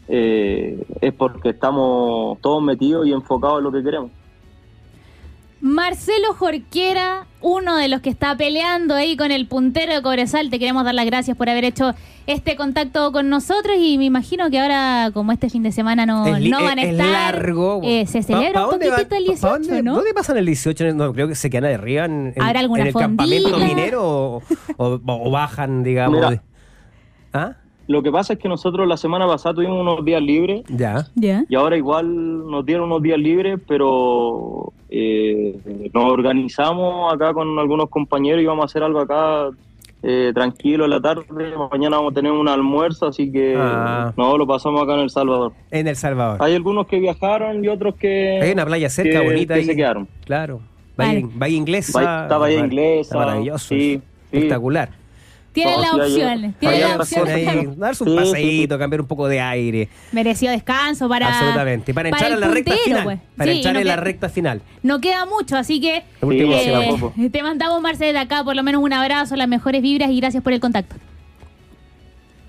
eh, 0.08 0.86
es 1.02 1.14
porque 1.14 1.50
estamos 1.50 2.40
todos 2.42 2.64
metidos 2.64 3.06
y 3.08 3.12
enfocados 3.14 3.60
en 3.60 3.64
lo 3.64 3.72
que 3.72 3.84
queremos. 3.84 4.12
Marcelo 5.60 6.34
Jorquera, 6.36 7.26
uno 7.42 7.76
de 7.78 7.88
los 7.88 8.02
que 8.02 8.10
está 8.10 8.38
peleando 8.38 8.94
ahí 8.94 9.18
con 9.18 9.32
el 9.32 9.48
puntero 9.48 9.94
de 9.96 10.02
Cobresal, 10.04 10.50
te 10.52 10.60
queremos 10.60 10.84
dar 10.86 10.94
las 10.94 11.06
gracias 11.06 11.36
por 11.36 11.50
haber 11.50 11.66
hecho 11.66 11.94
este 12.28 12.56
contacto 12.56 13.12
con 13.12 13.30
nosotros 13.30 13.76
y 13.80 13.98
me 13.98 14.06
imagino 14.06 14.50
que 14.52 14.60
ahora, 14.60 15.10
como 15.14 15.32
este 15.32 15.50
fin 15.50 15.64
de 15.64 15.72
semana 15.72 16.06
no, 16.06 16.28
Es 16.28 16.48
no 16.50 16.64
van 16.64 16.78
a 16.78 16.82
es- 16.84 16.88
es 16.90 16.94
estar, 16.94 17.34
largo. 17.36 17.82
eh, 17.84 18.06
se 18.06 18.20
Pa- 18.20 18.24
celebra 18.26 18.54
pa' 18.54 18.66
un 18.68 18.70
va- 18.70 18.72
poquitito 18.78 19.16
el 19.16 19.26
pa- 19.26 19.32
18, 19.32 19.48
dónde, 19.48 19.84
¿no? 19.84 19.96
¿Dónde 19.96 20.14
pasan 20.14 20.38
el 20.38 20.46
18? 20.46 20.94
No, 20.94 21.12
creo 21.14 21.28
que 21.28 21.36
se 21.36 21.50
quedan 21.50 21.74
arriba 21.74 22.06
en, 22.06 22.34
en- 22.36 22.42
¿Habrá 22.42 22.60
alguna 22.60 22.82
en 22.82 22.88
el 22.88 22.94
campamento 22.94 23.58
minero 23.58 24.04
o, 24.06 24.44
o- 24.78 25.00
o 25.06 25.32
bajan, 25.32 25.84
digamos. 25.84 26.18
Mira. 26.30 26.44
¿Ah? 27.34 27.56
Lo 27.88 28.04
que 28.04 28.12
pasa 28.12 28.34
es 28.34 28.40
que 28.40 28.50
nosotros 28.50 28.86
la 28.88 28.98
semana 28.98 29.26
pasada 29.28 29.56
tuvimos 29.56 29.80
unos 29.80 30.04
días 30.04 30.22
libres 30.22 30.64
Ya. 30.68 31.08
Ya. 31.16 31.46
y 31.48 31.56
ahora 31.56 31.78
igual 31.78 32.50
nos 32.50 32.66
dieron 32.66 32.86
unos 32.86 33.02
días 33.02 33.18
libres, 33.18 33.60
pero 33.68 34.74
eh, 34.90 35.56
nos 35.94 36.04
organizamos 36.12 37.14
acá 37.14 37.34
con 37.34 37.58
algunos 37.58 37.90
compañeros 37.90 38.42
y 38.42 38.46
vamos 38.46 38.64
a 38.64 38.66
hacer 38.66 38.84
algo 38.84 39.00
acá 39.00 39.50
eh, 40.04 40.32
tranquilo 40.34 40.84
en 40.86 40.92
la 40.92 41.02
tarde. 41.02 41.24
Mañana 41.72 41.98
vamos 41.98 42.12
a 42.12 42.16
tener 42.16 42.32
un 42.32 42.48
almuerzo, 42.48 43.08
así 43.08 43.32
que 43.32 43.56
Ah. 43.58 44.14
no, 44.18 44.38
lo 44.38 44.46
pasamos 44.46 44.82
acá 44.84 44.94
en 44.96 45.00
El 45.02 45.10
Salvador. 45.10 45.54
En 45.72 45.88
El 45.88 45.96
Salvador. 45.96 46.38
Hay 46.42 46.54
algunos 46.56 46.88
que 46.88 47.00
viajaron 47.00 47.64
y 47.64 47.68
otros 47.68 47.96
que, 47.96 48.40
Hay 48.42 48.52
una 48.52 48.66
playa 48.66 48.90
cerca, 48.90 49.20
que- 49.22 49.26
bonita 49.26 49.54
que 49.56 49.60
ahí. 49.62 49.66
se 49.66 49.76
quedaron. 49.76 50.08
Claro. 50.26 50.60
Bahía, 50.98 51.26
Bahía 51.36 51.58
Inglesa. 51.58 52.00
Bahía- 52.00 52.24
está 52.24 52.52
Inglesa, 52.66 53.02
está 53.02 53.18
maravilloso. 53.18 53.68
sí. 53.70 54.02
Espectacular. 54.32 54.90
Sí, 54.90 54.96
opciones, 55.66 56.56
tienen 56.60 56.76
hay 56.76 56.82
las 56.82 56.92
hartas 56.92 57.08
opciones. 57.14 57.46
cosas 57.46 57.56
ahí, 57.70 57.76
darse 57.78 58.04
un 58.04 58.10
Sí, 58.10 58.18
sí, 58.18 58.32
paseíto, 58.32 58.80
cambiar 58.80 59.02
un 59.02 59.08
poco 59.08 59.28
de 59.28 59.42
aire. 59.42 59.90
Merecido 60.12 60.52
descanso 60.52 61.08
para. 61.10 61.28
Absolutamente. 61.28 61.94
Para 61.94 62.10
entrar 62.10 62.28
el 62.28 62.34
en 62.36 62.40
la 62.42 62.48
recta 62.48 62.76
final. 62.84 63.04
pues. 63.04 63.20
Para 63.38 63.52
Sí, 63.52 63.58
entrar 63.58 63.74
no 63.74 63.80
en 63.82 63.88
la 63.88 63.96
recta 63.96 64.30
final. 64.30 64.62
No 64.84 65.00
queda 65.02 65.26
mucho, 65.26 65.58
así 65.58 65.80
que 65.82 66.04
la 66.22 66.84
eh, 66.86 66.88
poco. 66.90 67.14
te 67.32 67.44
mandamos, 67.44 67.82
Marcel, 67.82 68.14
de 68.14 68.20
acá 68.20 68.44
por 68.44 68.56
lo 68.56 68.64
menos 68.64 68.82
un 68.84 68.94
abrazo, 68.94 69.36
las 69.36 69.48
mejores 69.48 69.82
vibras 69.82 70.10
y 70.12 70.20
gracias 70.20 70.44
por 70.44 70.54
el 70.54 70.60
contacto. 70.60 70.96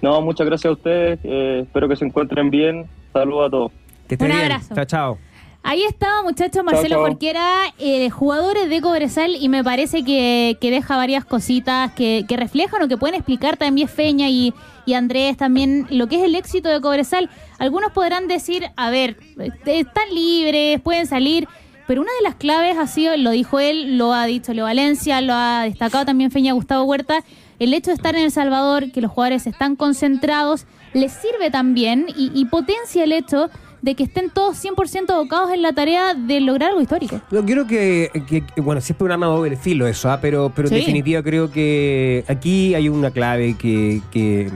No, 0.00 0.20
muchas 0.22 0.46
gracias 0.46 0.70
a 0.70 0.72
ustedes. 0.74 1.18
eh, 1.24 1.60
espero 1.64 1.88
que 1.88 1.96
se 1.96 2.04
encuentren 2.04 2.50
bien. 2.50 2.86
Saludos 3.12 3.46
a 3.46 3.50
todos. 3.50 3.72
Que 4.08 4.14
Un 4.20 4.26
bien. 4.28 4.40
abrazo. 4.40 4.74
Chao, 4.74 4.84
chao. 4.84 5.18
Ahí 5.62 5.82
estaba, 5.82 6.22
muchachos, 6.22 6.64
Marcelo 6.64 6.96
chao. 6.96 7.02
Jorquera, 7.02 7.74
eh, 7.78 8.08
jugadores 8.08 8.70
de 8.70 8.80
Cobresal, 8.80 9.36
y 9.36 9.48
me 9.50 9.62
parece 9.62 10.02
que, 10.02 10.56
que 10.60 10.70
deja 10.70 10.96
varias 10.96 11.26
cositas 11.26 11.92
que, 11.92 12.24
que 12.26 12.36
reflejan 12.38 12.82
o 12.82 12.88
que 12.88 12.96
pueden 12.96 13.16
explicar 13.16 13.58
también 13.58 13.86
Feña 13.86 14.30
y, 14.30 14.54
y 14.86 14.94
Andrés 14.94 15.36
también 15.36 15.86
lo 15.90 16.06
que 16.06 16.16
es 16.16 16.22
el 16.22 16.36
éxito 16.36 16.70
de 16.70 16.80
Cobresal. 16.80 17.28
Algunos 17.58 17.92
podrán 17.92 18.28
decir, 18.28 18.70
a 18.76 18.88
ver, 18.88 19.18
eh, 19.38 19.50
están 19.66 20.08
libres, 20.14 20.80
pueden 20.80 21.06
salir, 21.06 21.46
pero 21.86 22.00
una 22.00 22.12
de 22.18 22.22
las 22.22 22.36
claves 22.36 22.78
ha 22.78 22.86
sido, 22.86 23.16
lo 23.16 23.30
dijo 23.30 23.60
él, 23.60 23.98
lo 23.98 24.14
ha 24.14 24.24
dicho 24.24 24.54
Leo 24.54 24.64
Valencia, 24.64 25.20
lo 25.20 25.34
ha 25.34 25.64
destacado 25.64 26.06
también 26.06 26.30
Feña 26.30 26.52
Gustavo 26.54 26.84
Huerta, 26.84 27.24
el 27.58 27.74
hecho 27.74 27.90
de 27.90 27.96
estar 27.96 28.14
en 28.14 28.22
El 28.22 28.30
Salvador, 28.30 28.90
que 28.92 29.02
los 29.02 29.10
jugadores 29.10 29.46
están 29.46 29.74
concentrados, 29.74 30.64
les 30.94 31.12
sirve 31.12 31.50
también 31.50 32.06
y, 32.16 32.30
y 32.32 32.44
potencia 32.46 33.04
el 33.04 33.12
hecho 33.12 33.50
de 33.82 33.94
que 33.94 34.04
estén 34.04 34.30
todos 34.30 34.56
100% 34.64 35.10
abocados 35.10 35.50
en 35.52 35.62
la 35.62 35.72
tarea 35.72 36.14
de 36.14 36.40
lograr 36.40 36.70
algo 36.70 36.80
histórico. 36.80 37.20
Yo 37.30 37.44
creo 37.44 37.66
que, 37.66 38.10
que- 38.28 38.44
que, 38.44 38.60
bueno, 38.60 38.80
siempre 38.80 39.04
un 39.06 39.12
arma 39.12 39.26
doble 39.26 39.56
filo 39.56 39.86
eso, 39.86 40.10
¿ah? 40.10 40.18
pero, 40.20 40.50
pero 40.54 40.68
en 40.68 40.74
definitiva 40.74 41.22
creo 41.22 41.50
que 41.50 42.24
aquí 42.28 42.74
hay 42.74 42.88
una 42.88 43.10
clave 43.10 43.56
que, 43.56 44.00
que, 44.10 44.50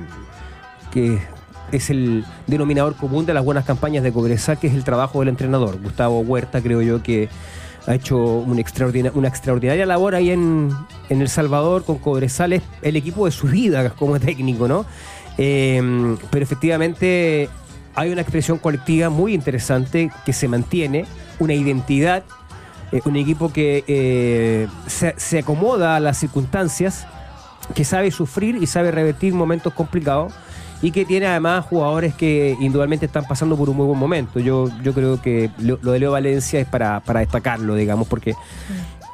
que 0.93 1.19
es 1.71 1.89
el 1.91 2.25
denominador 2.47 2.97
común 2.97 3.25
de 3.25 3.33
las 3.35 3.45
buenas 3.45 3.65
campañas 3.65 4.03
de 4.03 4.13
Cobresal, 4.13 4.59
que 4.59 4.67
es 4.67 4.75
el 4.75 4.85
trabajo 4.85 5.21
del 5.21 5.29
entrenador. 5.29 5.81
Gustavo 5.81 6.21
Huerta 6.21 6.61
creo 6.61 6.83
yo 6.83 7.03
que 7.03 7.29
ha 7.87 7.95
hecho 7.95 8.17
una 8.19 8.61
extraordinaria 8.61 9.87
labor 9.87 10.15
ahí 10.15 10.31
en, 10.31 10.69
en 11.09 11.21
El 11.21 11.29
Salvador 11.29 11.85
con 11.85 11.99
Cobresal, 11.99 12.53
es 12.53 12.63
el 12.83 12.97
equipo 12.97 13.25
de 13.25 13.33
su 13.33 13.47
vida 13.49 13.91
como 13.91 14.21
técnico, 14.21 14.69
¿no? 14.69 14.85
Eh, 15.39 16.17
pero 16.31 16.43
efectivamente 16.45 17.49
hay 17.95 18.13
una 18.13 18.23
expresión 18.23 18.59
colectiva 18.59 19.11
muy 19.11 19.35
interesante 19.35 20.11
que 20.25 20.33
se 20.33 20.49
mantiene, 20.49 21.07
una 21.39 21.55
identidad, 21.55 22.25
eh, 22.91 23.01
un 23.05 23.17
equipo 23.17 23.53
que 23.53 23.85
eh, 23.87 24.69
se, 24.87 25.39
acomoda 25.39 25.97
a 25.97 26.01
las 26.01 26.19
circunstancias, 26.19 27.07
que 27.75 27.85
sabe 27.85 28.11
sufrir 28.11 28.57
y 28.57 28.67
sabe 28.67 28.91
revertir 28.91 29.35
momentos 29.35 29.73
complicados 29.73 30.33
y 30.83 30.91
que 30.91 31.05
tiene 31.05 31.27
además 31.27 31.65
jugadores 31.65 32.15
que 32.15 32.57
indudablemente 32.61 33.07
están 33.07 33.25
pasando 33.25 33.57
por 33.57 33.71
un 33.71 33.77
muy 33.77 33.87
buen 33.87 33.99
momento. 33.99 34.41
Yo, 34.41 34.69
yo 34.83 34.93
creo 34.93 35.23
que 35.23 35.51
lo, 35.59 35.79
lo 35.81 35.93
de 35.93 36.01
Leo 36.01 36.11
Valencia 36.13 36.59
es 36.61 36.67
para, 36.67 37.01
para 37.01 37.21
destacarlo, 37.21 37.77
digamos, 37.77 38.09
porque 38.09 38.35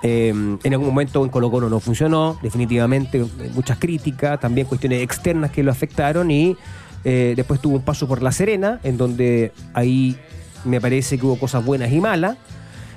eh, 0.02 0.28
en 0.28 0.72
algún 0.72 0.88
momento 0.88 1.24
en 1.24 1.30
Colo 1.30 1.50
Colo 1.50 1.68
no 1.68 1.80
funcionó, 1.80 2.38
definitivamente, 2.40 3.24
muchas 3.54 3.78
críticas, 3.78 4.38
también 4.38 4.66
cuestiones 4.66 5.02
externas 5.02 5.50
que 5.50 5.62
lo 5.62 5.72
afectaron 5.72 6.30
y 6.30 6.56
eh, 7.04 7.34
después 7.36 7.60
tuvo 7.60 7.76
un 7.76 7.82
paso 7.82 8.06
por 8.08 8.22
La 8.22 8.32
Serena, 8.32 8.80
en 8.82 8.96
donde 8.96 9.52
ahí 9.74 10.16
me 10.64 10.80
parece 10.80 11.18
que 11.18 11.26
hubo 11.26 11.38
cosas 11.38 11.64
buenas 11.64 11.92
y 11.92 12.00
malas. 12.00 12.36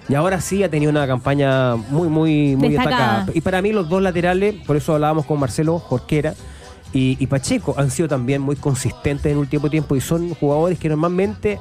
Y 0.09 0.15
ahora 0.15 0.41
sí 0.41 0.63
ha 0.63 0.69
tenido 0.69 0.89
una 0.89 1.07
campaña 1.07 1.75
muy, 1.75 2.09
muy, 2.09 2.55
muy 2.55 2.69
Destacada. 2.69 2.97
destacada. 2.97 3.31
Y 3.33 3.41
para 3.41 3.61
mí 3.61 3.71
los 3.71 3.87
dos 3.87 4.01
laterales, 4.01 4.55
por 4.65 4.75
eso 4.75 4.93
hablábamos 4.93 5.25
con 5.25 5.39
Marcelo 5.39 5.79
Jorquera 5.79 6.33
y, 6.91 7.15
y 7.19 7.27
Pacheco, 7.27 7.75
han 7.77 7.91
sido 7.91 8.09
también 8.09 8.41
muy 8.41 8.55
consistentes 8.57 9.27
en 9.27 9.33
el 9.33 9.37
último 9.37 9.69
tiempo 9.69 9.95
y 9.95 10.01
son 10.01 10.33
jugadores 10.33 10.79
que 10.79 10.89
normalmente 10.89 11.59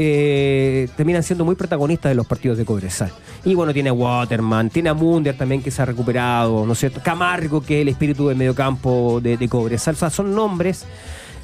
eh, 0.00 0.88
terminan 0.96 1.22
siendo 1.22 1.44
muy 1.44 1.54
protagonistas 1.54 2.10
de 2.10 2.14
los 2.14 2.26
partidos 2.26 2.58
de 2.58 2.64
Cobresal. 2.64 3.12
Y 3.44 3.54
bueno, 3.54 3.72
tiene 3.72 3.90
a 3.90 3.92
Waterman, 3.92 4.70
tiene 4.70 4.88
a 4.88 4.94
Mundial 4.94 5.36
también 5.36 5.62
que 5.62 5.70
se 5.70 5.82
ha 5.82 5.84
recuperado, 5.84 6.66
¿no 6.66 6.72
es 6.72 6.78
cierto? 6.78 7.00
Camargo, 7.02 7.60
que 7.60 7.78
es 7.78 7.82
el 7.82 7.88
espíritu 7.88 8.28
del 8.28 8.36
mediocampo 8.36 9.20
de, 9.22 9.36
de 9.36 9.48
Cobresal. 9.48 9.94
O 9.94 9.98
sea, 9.98 10.10
son 10.10 10.34
nombres 10.34 10.84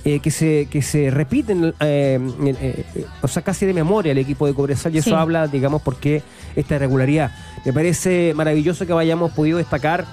eh, 0.05 0.21
que, 0.21 0.31
se, 0.31 0.67
que 0.71 0.83
se 0.83 1.11
repiten, 1.11 1.65
eh, 1.81 2.21
eh, 2.45 2.85
eh, 2.95 3.07
o 3.23 3.29
sea, 3.29 3.43
casi 3.43 3.65
de 3.67 3.73
memoria 3.73 4.13
el 4.13 4.19
equipo 4.19 4.47
de 4.47 4.53
Cobresal 4.55 4.95
y 4.95 4.99
eso 4.99 5.17
habla, 5.17 5.47
digamos, 5.49 5.81
por 5.83 5.97
qué 5.97 6.23
esta 6.55 6.75
irregularidad. 6.77 7.31
Me 7.65 7.73
parece 7.73 8.33
maravilloso 8.35 8.87
que 8.87 8.93
hayamos 8.93 9.33
podido 9.33 9.59
destacar 9.59 10.05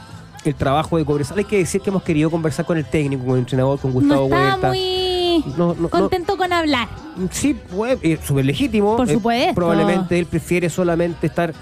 el 0.46 0.56
trabajo 0.56 0.98
de 0.98 1.04
Cobresal. 1.06 1.38
Hay 1.38 1.44
que 1.46 1.58
decir 1.58 1.82
que 1.82 1.90
hemos 1.90 2.04
querido 2.04 2.32
conversar 2.32 2.66
con 2.66 2.78
el 2.78 2.86
técnico, 2.86 3.26
con 3.26 3.34
el 3.34 3.40
entrenador, 3.42 3.80
con 3.80 3.92
No 3.92 4.00
Gustavo 4.00 4.26
está 4.26 4.38
Huerta. 4.38 4.68
muy 4.70 5.44
No, 5.58 5.68
no, 5.68 5.74
no. 5.82 5.90
contento 5.90 6.38
con 6.38 6.54
hablar. 6.54 6.88
Sí, 7.30 7.54
pues, 7.76 7.98
súper 8.24 8.46
legítimo. 8.46 8.96
Por 8.96 9.10
supuesto. 9.10 9.54
probablemente 9.56 10.18
él 10.18 10.26
prefiere 10.26 10.70
solamente 10.70 11.28
estar. 11.28 11.54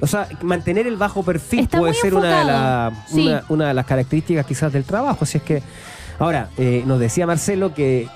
O 0.00 0.06
sea, 0.06 0.28
mantener 0.42 0.86
el 0.86 0.96
bajo 0.96 1.24
perfil 1.24 1.60
Está 1.60 1.78
puede 1.78 1.94
ser 1.94 2.14
una 2.14 2.38
de, 2.38 2.44
la- 2.44 2.92
Sí. 3.08 3.26
una, 3.26 3.44
una 3.48 3.68
de 3.68 3.74
las 3.74 3.84
características 3.86 4.46
quizás 4.46 4.72
del 4.72 4.84
trabajo. 4.84 5.18
Así 5.24 5.38
es 5.38 5.44
que. 5.44 5.62
Ahora, 6.18 6.50
eh, 6.58 6.82
nos 6.86 6.98
decía 7.00 7.26
Marcelo 7.26 7.74
que. 7.74 8.08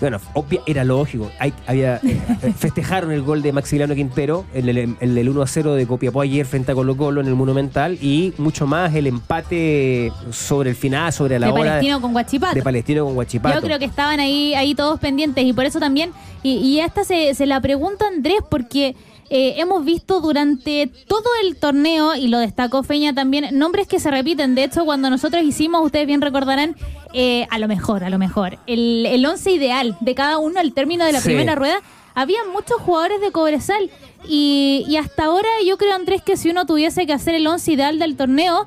Bueno, 0.00 0.20
obvia- 0.34 0.60
era 0.66 0.84
lógico. 0.84 1.28
Hay- 1.40 1.52
había, 1.66 2.00
festejaron 2.56 3.10
el 3.10 3.22
gol 3.22 3.42
de 3.42 3.52
Maximiliano 3.52 3.96
Quintero, 3.96 4.44
el, 4.54 4.68
el, 4.68 4.96
el, 5.00 5.18
el 5.18 5.28
1 5.28 5.42
a 5.42 5.46
0 5.48 5.74
de 5.74 5.88
Copiapó 5.88 6.20
ayer 6.20 6.46
frente 6.46 6.70
a 6.70 6.76
Colo 6.76 6.96
Colo 6.96 7.20
en 7.20 7.26
el 7.26 7.34
Monumental 7.34 7.98
y 8.00 8.32
mucho 8.38 8.64
más 8.68 8.94
el 8.94 9.08
empate 9.08 10.12
sobre 10.30 10.70
el 10.70 10.76
final, 10.76 11.12
sobre 11.12 11.40
la 11.40 11.48
de 11.48 11.52
hora 11.52 11.62
Palestino 11.70 12.00
con 12.00 12.12
Guachipato. 12.12 12.54
de 12.54 12.62
Palestino 12.62 13.04
con 13.06 13.14
Guachipato. 13.14 13.56
Yo 13.56 13.60
creo 13.60 13.78
que 13.80 13.86
estaban 13.86 14.20
ahí, 14.20 14.54
ahí 14.54 14.76
todos 14.76 15.00
pendientes 15.00 15.44
y 15.44 15.52
por 15.52 15.64
eso 15.64 15.80
también, 15.80 16.12
y, 16.44 16.58
y 16.58 16.78
esta 16.78 17.02
se, 17.02 17.34
se 17.34 17.46
la 17.46 17.60
pregunta 17.60 18.06
Andrés 18.06 18.38
porque 18.48 18.94
eh, 19.30 19.54
hemos 19.58 19.84
visto 19.84 20.20
durante 20.20 20.90
todo 21.06 21.24
el 21.44 21.56
torneo, 21.56 22.14
y 22.14 22.28
lo 22.28 22.38
destacó 22.38 22.82
Feña 22.82 23.14
también, 23.14 23.58
nombres 23.58 23.86
que 23.86 24.00
se 24.00 24.10
repiten. 24.10 24.54
De 24.54 24.64
hecho, 24.64 24.84
cuando 24.84 25.10
nosotros 25.10 25.42
hicimos, 25.42 25.84
ustedes 25.84 26.06
bien 26.06 26.20
recordarán, 26.20 26.76
eh, 27.12 27.46
a 27.50 27.58
lo 27.58 27.68
mejor, 27.68 28.04
a 28.04 28.10
lo 28.10 28.18
mejor, 28.18 28.58
el, 28.66 29.06
el 29.06 29.24
once 29.26 29.50
ideal 29.50 29.96
de 30.00 30.14
cada 30.14 30.38
uno 30.38 30.60
al 30.60 30.72
término 30.72 31.04
de 31.04 31.12
la 31.12 31.20
Sí. 31.20 31.26
primera 31.28 31.54
rueda, 31.54 31.80
había 32.14 32.38
muchos 32.52 32.80
jugadores 32.80 33.20
de 33.20 33.30
Cobresal. 33.30 33.90
Y, 34.28 34.84
y 34.88 34.96
hasta 34.96 35.26
ahora 35.26 35.48
yo 35.64 35.78
creo, 35.78 35.94
Andrés, 35.94 36.22
que 36.22 36.36
si 36.36 36.50
uno 36.50 36.66
tuviese 36.66 37.06
que 37.06 37.12
hacer 37.12 37.34
el 37.34 37.46
once 37.46 37.70
ideal 37.72 37.98
del 37.98 38.16
torneo, 38.16 38.66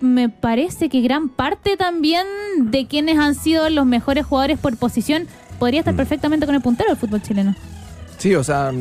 me 0.00 0.28
parece 0.28 0.88
que 0.88 1.00
gran 1.00 1.28
parte 1.28 1.76
también 1.76 2.26
de 2.58 2.86
quienes 2.88 3.18
han 3.18 3.34
sido 3.36 3.70
los 3.70 3.86
mejores 3.86 4.26
jugadores 4.26 4.58
por 4.58 4.76
posición 4.76 5.28
podría 5.60 5.78
estar 5.80 5.94
perfectamente 5.94 6.44
con 6.44 6.54
el 6.56 6.60
puntero 6.60 6.88
del 6.90 6.98
fútbol 6.98 7.22
chileno. 7.22 7.54
Sí, 8.18 8.34
o 8.34 8.42
sea, 8.44 8.72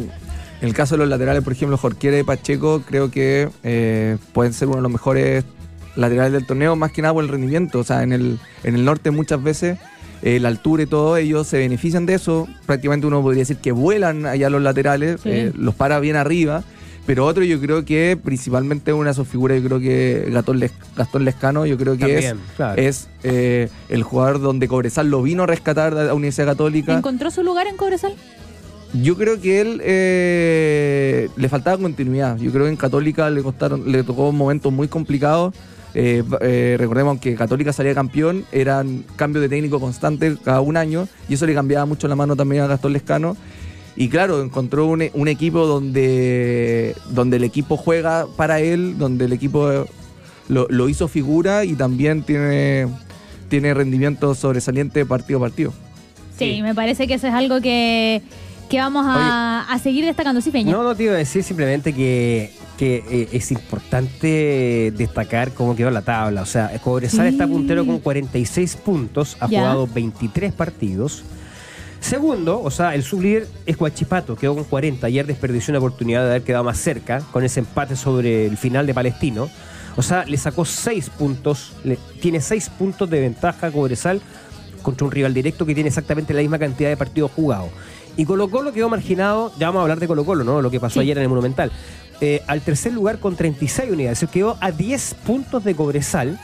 en 0.62 0.68
el 0.68 0.74
caso 0.74 0.96
de 0.96 1.00
los 1.00 1.10
laterales, 1.10 1.44
por 1.44 1.54
ejemplo, 1.54 1.78
Jorquera 1.78 2.20
y 2.20 2.24
Pacheco, 2.24 2.82
creo 2.88 3.10
que 3.12 3.50
eh, 3.64 4.18
pueden 4.34 4.54
ser 4.54 4.68
uno 4.68 4.78
de 4.78 4.84
los 4.84 4.92
mejores 4.92 5.44
laterales 5.96 6.34
del 6.34 6.46
torneo, 6.46 6.76
más 6.76 6.92
que 6.92 7.02
nada 7.02 7.14
por 7.14 7.24
el 7.24 7.30
rendimiento. 7.30 7.80
O 7.80 7.84
sea, 7.84 8.04
en 8.04 8.14
el, 8.14 8.40
en 8.64 8.76
el 8.76 8.86
norte 8.86 9.12
muchas 9.12 9.42
veces 9.44 9.78
eh, 10.22 10.40
la 10.40 10.50
altura 10.50 10.84
y 10.84 10.86
todo, 10.86 11.18
ellos 11.18 11.48
se 11.48 11.58
benefician 11.58 12.06
de 12.06 12.14
eso. 12.14 12.48
Prácticamente 12.66 13.08
uno 13.08 13.22
podría 13.22 13.42
decir 13.42 13.58
que 13.58 13.72
vuelan 13.72 14.26
allá 14.26 14.50
los 14.50 14.62
laterales, 14.62 15.20
Sí. 15.22 15.30
eh, 15.32 15.52
los 15.58 15.74
para 15.76 16.00
bien 16.00 16.16
arriba. 16.16 16.64
Pero 17.08 17.26
otro 17.26 17.44
yo 17.44 17.60
creo 17.60 17.84
que 17.84 18.16
principalmente 18.24 18.94
una 18.94 19.10
de 19.10 19.16
sus 19.16 19.28
figuras, 19.28 19.60
yo 19.60 19.68
creo 19.68 19.80
que 19.80 20.30
Gastón, 20.32 20.60
Les- 20.60 20.72
Gastón 20.96 21.26
Lescano, 21.26 21.66
yo 21.66 21.76
creo 21.76 21.94
que 21.94 22.00
También, 22.02 22.24
es, 22.38 22.56
claro. 22.56 22.80
es 22.80 23.08
eh, 23.24 23.70
el 23.90 24.04
jugador 24.04 24.40
donde 24.40 24.68
Cobresal 24.68 25.10
lo 25.10 25.24
vino 25.24 25.44
a 25.44 25.48
rescatar 25.48 25.96
de 25.96 26.06
la 26.06 26.14
Universidad 26.14 26.46
Católica. 26.46 26.96
¿Encontró 26.96 27.32
su 27.32 27.42
lugar 27.44 27.66
en 27.66 27.76
Cobresal? 27.76 28.14
Yo 28.94 29.16
creo 29.16 29.40
que 29.40 29.62
él 29.62 29.82
eh, 29.84 31.30
le 31.38 31.50
faltaba 31.50 31.78
continuidad. 31.78 32.38
Yo 32.38 32.52
creo 32.52 32.66
que 32.66 32.72
en 32.72 32.76
Católica 32.76 33.30
le 33.30 33.42
costaron, 33.42 33.90
le 33.92 34.04
tocó 34.04 34.32
momentos 34.32 34.72
muy 34.74 34.88
complicados. 34.90 35.54
Eh, 35.94 36.24
eh, 36.42 36.76
recordemos 36.78 37.20
que 37.20 37.36
Católica 37.36 37.74
salía 37.74 37.94
campeón, 37.94 38.46
eran 38.52 39.04
cambios 39.16 39.42
de 39.42 39.50
técnico 39.50 39.80
constantes 39.80 40.38
cada 40.44 40.62
un 40.62 40.78
año 40.78 41.08
y 41.28 41.34
eso 41.34 41.46
le 41.46 41.54
cambiaba 41.54 41.86
mucho 41.86 42.08
la 42.08 42.16
mano 42.16 42.36
también 42.36 42.64
a 42.64 42.68
Gastón 42.68 42.94
Lescano. 42.94 43.38
Y 43.96 44.08
claro, 44.10 44.42
encontró 44.42 44.88
un, 44.88 45.04
un 45.14 45.28
equipo 45.28 45.66
donde, 45.68 46.96
donde 47.10 47.38
el 47.38 47.44
equipo 47.44 47.76
juega 47.78 48.26
para 48.38 48.60
él, 48.62 48.98
donde 48.98 49.26
el 49.26 49.34
equipo 49.34 49.86
lo, 50.50 50.68
lo 50.70 50.90
hizo 50.90 51.08
figura 51.08 51.66
y 51.66 51.74
también 51.76 52.24
tiene, 52.24 52.88
tiene 53.50 53.74
rendimiento 53.74 54.34
sobresaliente 54.36 55.06
partido 55.06 55.40
a 55.40 55.44
partido. 55.44 55.72
Sí, 56.38 56.56
Sí. 56.56 56.62
me 56.62 56.74
parece 56.74 57.06
que 57.06 57.16
eso 57.16 57.28
es 57.28 57.34
algo 57.34 57.62
que, 57.62 58.22
que 58.72 58.80
vamos 58.80 59.06
a, 59.08 59.66
a 59.70 59.80
seguir 59.80 60.06
destacando. 60.06 60.42
Sí, 60.42 60.50
Peña. 60.50 60.72
No, 60.72 60.82
no 60.84 60.96
te 60.96 61.04
iba 61.04 61.14
a 61.14 61.18
decir 61.18 61.44
simplemente 61.44 61.94
que, 61.94 62.54
que 62.78 63.04
eh, 63.10 63.30
es 63.34 63.52
importante 63.52 64.92
destacar 64.98 65.52
cómo 65.54 65.76
quedó 65.76 65.92
la 65.92 66.02
tabla. 66.02 66.42
O 66.42 66.46
sea, 66.46 66.72
Cobresal 66.84 67.28
Sí. 67.28 67.34
está 67.34 67.48
puntero 67.48 67.86
con 67.86 68.00
46 68.00 68.78
puntos, 68.78 69.38
ha 69.40 69.48
Ya. 69.48 69.60
jugado 69.60 69.88
23 69.88 70.54
partidos. 70.54 71.24
Segundo, 72.00 72.62
o 72.64 72.72
sea, 72.72 72.96
el 72.96 73.04
sublíder 73.04 73.48
es 73.68 73.78
Guachipato, 73.78 74.36
quedó 74.36 74.56
con 74.56 74.64
40. 74.64 75.06
Ayer 75.06 75.28
desperdició 75.28 75.72
una 75.72 75.78
oportunidad 75.80 76.24
de 76.24 76.30
haber 76.32 76.44
quedado 76.44 76.64
más 76.64 76.80
cerca 76.80 77.20
con 77.32 77.44
ese 77.44 77.60
empate 77.60 77.96
sobre 77.96 78.48
el 78.48 78.58
final 78.58 78.88
de 78.88 78.94
Palestino. 78.96 79.50
O 79.98 80.02
sea, 80.02 80.26
le 80.26 80.38
sacó 80.38 80.66
6 80.66 81.10
puntos, 81.12 81.74
le- 81.84 82.00
tiene 82.20 82.42
6 82.42 82.70
puntos 82.70 83.08
de 83.10 83.20
ventaja 83.20 83.68
a 83.68 83.72
Cobresal 83.72 84.20
contra 84.82 85.06
un 85.06 85.12
rival 85.12 85.32
directo 85.34 85.64
que 85.66 85.76
tiene 85.76 85.90
exactamente 85.90 86.34
la 86.34 86.42
misma 86.42 86.58
cantidad 86.58 86.90
de 86.90 86.98
partidos 86.98 87.30
jugados. 87.32 87.70
Y 88.22 88.26
Colo 88.26 88.50
Colo 88.52 88.72
quedó 88.72 88.88
marginado, 88.88 89.52
ya 89.58 89.68
vamos 89.68 89.80
a 89.80 89.82
hablar 89.82 90.00
de 90.00 90.08
Colo 90.08 90.24
Colo, 90.24 90.44
¿no? 90.44 90.62
Lo 90.62 90.70
que 90.70 90.80
pasó 90.80 90.96
Sí. 90.96 91.00
ayer 91.00 91.18
en 91.18 91.24
el 91.24 91.30
Monumental. 91.30 91.72
Eh, 92.22 92.44
al 92.46 92.62
tercer 92.62 92.94
lugar 92.94 93.18
con 93.18 93.36
36 93.36 93.90
unidades, 93.92 94.20
se 94.20 94.28
quedó 94.28 94.58
a 94.62 94.72
10 94.72 95.16
puntos 95.26 95.64
de 95.64 95.74
Cobresal, 95.74 96.38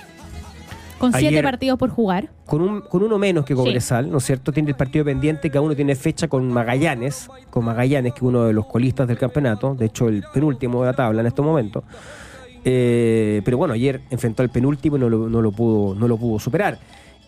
Con 0.98 1.12
siete 1.12 1.28
ayer- 1.28 1.44
partidos 1.44 1.78
por 1.78 1.92
jugar. 1.92 2.30
con, 2.48 2.62
un, 2.62 2.82
con 2.82 3.04
uno 3.04 3.20
menos 3.20 3.46
que 3.46 3.54
Cobresal, 3.54 4.10
¿no 4.10 4.18
es 4.18 4.24
cierto? 4.26 4.52
Tiene 4.52 4.70
el 4.72 4.76
partido 4.76 5.06
pendiente, 5.06 5.52
cada 5.52 5.62
uno 5.62 5.76
tiene 5.76 5.96
fecha 5.96 6.28
con 6.28 6.52
Magallanes, 6.52 7.30
con 7.52 7.64
Magallanes, 7.66 8.14
que 8.14 8.18
es 8.18 8.24
uno 8.24 8.46
de 8.46 8.54
los 8.54 8.66
colistas 8.66 9.08
del 9.08 9.20
campeonato, 9.20 9.76
de 9.76 9.86
hecho 9.86 10.08
el 10.10 10.24
penúltimo 10.34 10.82
de 10.82 10.88
la 10.88 10.94
tabla 10.96 11.22
en 11.22 11.28
estos 11.28 11.46
momentos. 11.46 11.84
Eh, 12.66 13.44
pero 13.46 13.58
bueno, 13.58 13.76
ayer 13.76 14.02
enfrentó 14.10 14.42
al 14.42 14.50
penúltimo 14.50 14.98
y 14.98 15.00
no 15.00 15.10
lo, 15.10 15.30
no 15.30 15.44
lo 15.44 15.52
pudo, 15.52 15.94
no 15.94 16.08
lo 16.08 16.18
pudo 16.18 16.40
superar. 16.40 16.80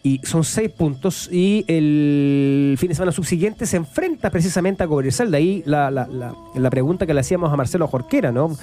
Y 0.02 0.22
son 0.24 0.46
seis 0.46 0.70
puntos 0.72 1.30
y 1.32 1.66
el 1.68 2.76
fin 2.80 2.88
de 2.90 2.96
semana 2.96 3.12
subsiguiente 3.12 3.66
se 3.66 3.76
enfrenta 3.78 4.30
precisamente 4.30 4.82
a 4.84 4.88
Cobresal. 4.88 5.30
De 5.30 5.38
ahí 5.38 5.64
la, 5.66 5.92
la- 5.92 6.08
la- 6.08 6.34
la 6.56 6.70
pregunta 6.70 7.06
que 7.06 7.14
le 7.14 7.20
hacíamos 7.20 7.52
a 7.52 7.58
Marcelo 7.58 7.86
Jorquera, 7.88 8.32
¿no? 8.32 8.56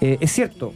Eh, 0.00 0.16
es 0.20 0.32
cierto, 0.32 0.72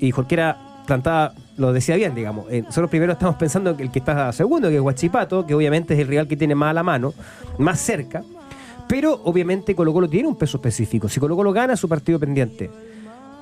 y 0.00 0.12
Jorquera 0.12 0.56
plantaba, 0.86 1.32
lo 1.56 1.72
decía 1.72 1.96
bien, 1.96 2.14
digamos. 2.14 2.46
Eh, 2.50 2.62
nosotros 2.62 2.88
primero 2.88 3.12
estamos 3.12 3.34
pensando 3.36 3.76
que 3.76 3.82
el 3.82 3.90
que 3.90 3.98
está 3.98 4.30
segundo, 4.32 4.68
que 4.68 4.76
es 4.76 4.80
Huachipato, 4.80 5.44
que 5.44 5.54
obviamente 5.54 5.94
es 5.94 6.00
el 6.00 6.06
rival 6.06 6.28
que 6.28 6.36
tiene 6.36 6.54
más 6.54 6.70
a 6.70 6.74
la 6.74 6.82
mano, 6.84 7.12
más 7.58 7.80
cerca. 7.80 8.22
Pero 8.88 9.20
obviamente 9.24 9.74
Colo 9.74 9.92
Colo 9.92 10.08
tiene 10.08 10.28
un 10.28 10.36
peso 10.36 10.58
específico. 10.58 11.08
Si 11.08 11.18
Colo 11.18 11.34
Colo 11.34 11.52
gana 11.52 11.76
su 11.76 11.88
partido 11.88 12.20
pendiente 12.20 12.70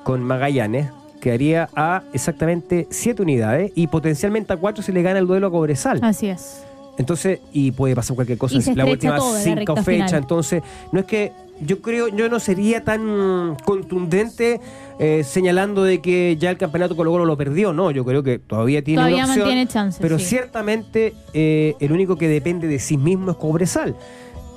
con 0.03 0.23
Magallanes, 0.23 0.89
quedaría 1.21 1.69
a 1.75 2.03
exactamente 2.11 2.87
siete 2.89 3.21
unidades 3.21 3.71
y 3.75 3.87
potencialmente 3.87 4.51
a 4.51 4.57
cuatro 4.57 4.83
si 4.83 4.91
le 4.91 5.01
gana 5.01 5.19
el 5.19 5.27
duelo 5.27 5.47
a 5.47 5.51
Cobresal. 5.51 5.99
Así 6.01 6.27
es. 6.27 6.63
Entonces, 6.97 7.39
y 7.53 7.71
puede 7.71 7.95
pasar 7.95 8.15
cualquier 8.15 8.37
cosa 8.37 8.57
en 8.57 8.77
la 8.77 8.85
última 8.85 9.17
cinco 9.19 9.75
fechas. 9.77 10.13
Entonces, 10.13 10.61
no 10.91 10.99
es 10.99 11.05
que 11.05 11.31
yo 11.61 11.81
creo, 11.81 12.07
yo 12.09 12.27
no 12.29 12.39
sería 12.39 12.83
tan 12.83 13.55
contundente 13.65 14.59
eh, 14.99 15.23
señalando 15.23 15.83
de 15.83 16.01
que 16.01 16.37
ya 16.37 16.49
el 16.49 16.57
campeonato 16.57 16.95
Colo 16.95 17.11
Colo 17.11 17.25
lo 17.25 17.37
perdió. 17.37 17.71
No, 17.71 17.91
yo 17.91 18.03
creo 18.03 18.23
que 18.23 18.39
todavía 18.39 18.83
tiene 18.83 18.99
Todavía 18.99 19.23
una 19.23 19.25
opción, 19.25 19.47
mantiene 19.47 19.67
chances, 19.67 20.01
Pero 20.01 20.19
sí. 20.19 20.25
ciertamente 20.25 21.13
eh, 21.33 21.75
el 21.79 21.91
único 21.91 22.17
que 22.17 22.27
depende 22.27 22.67
de 22.67 22.79
sí 22.79 22.97
mismo 22.97 23.31
es 23.31 23.37
Cobresal. 23.37 23.95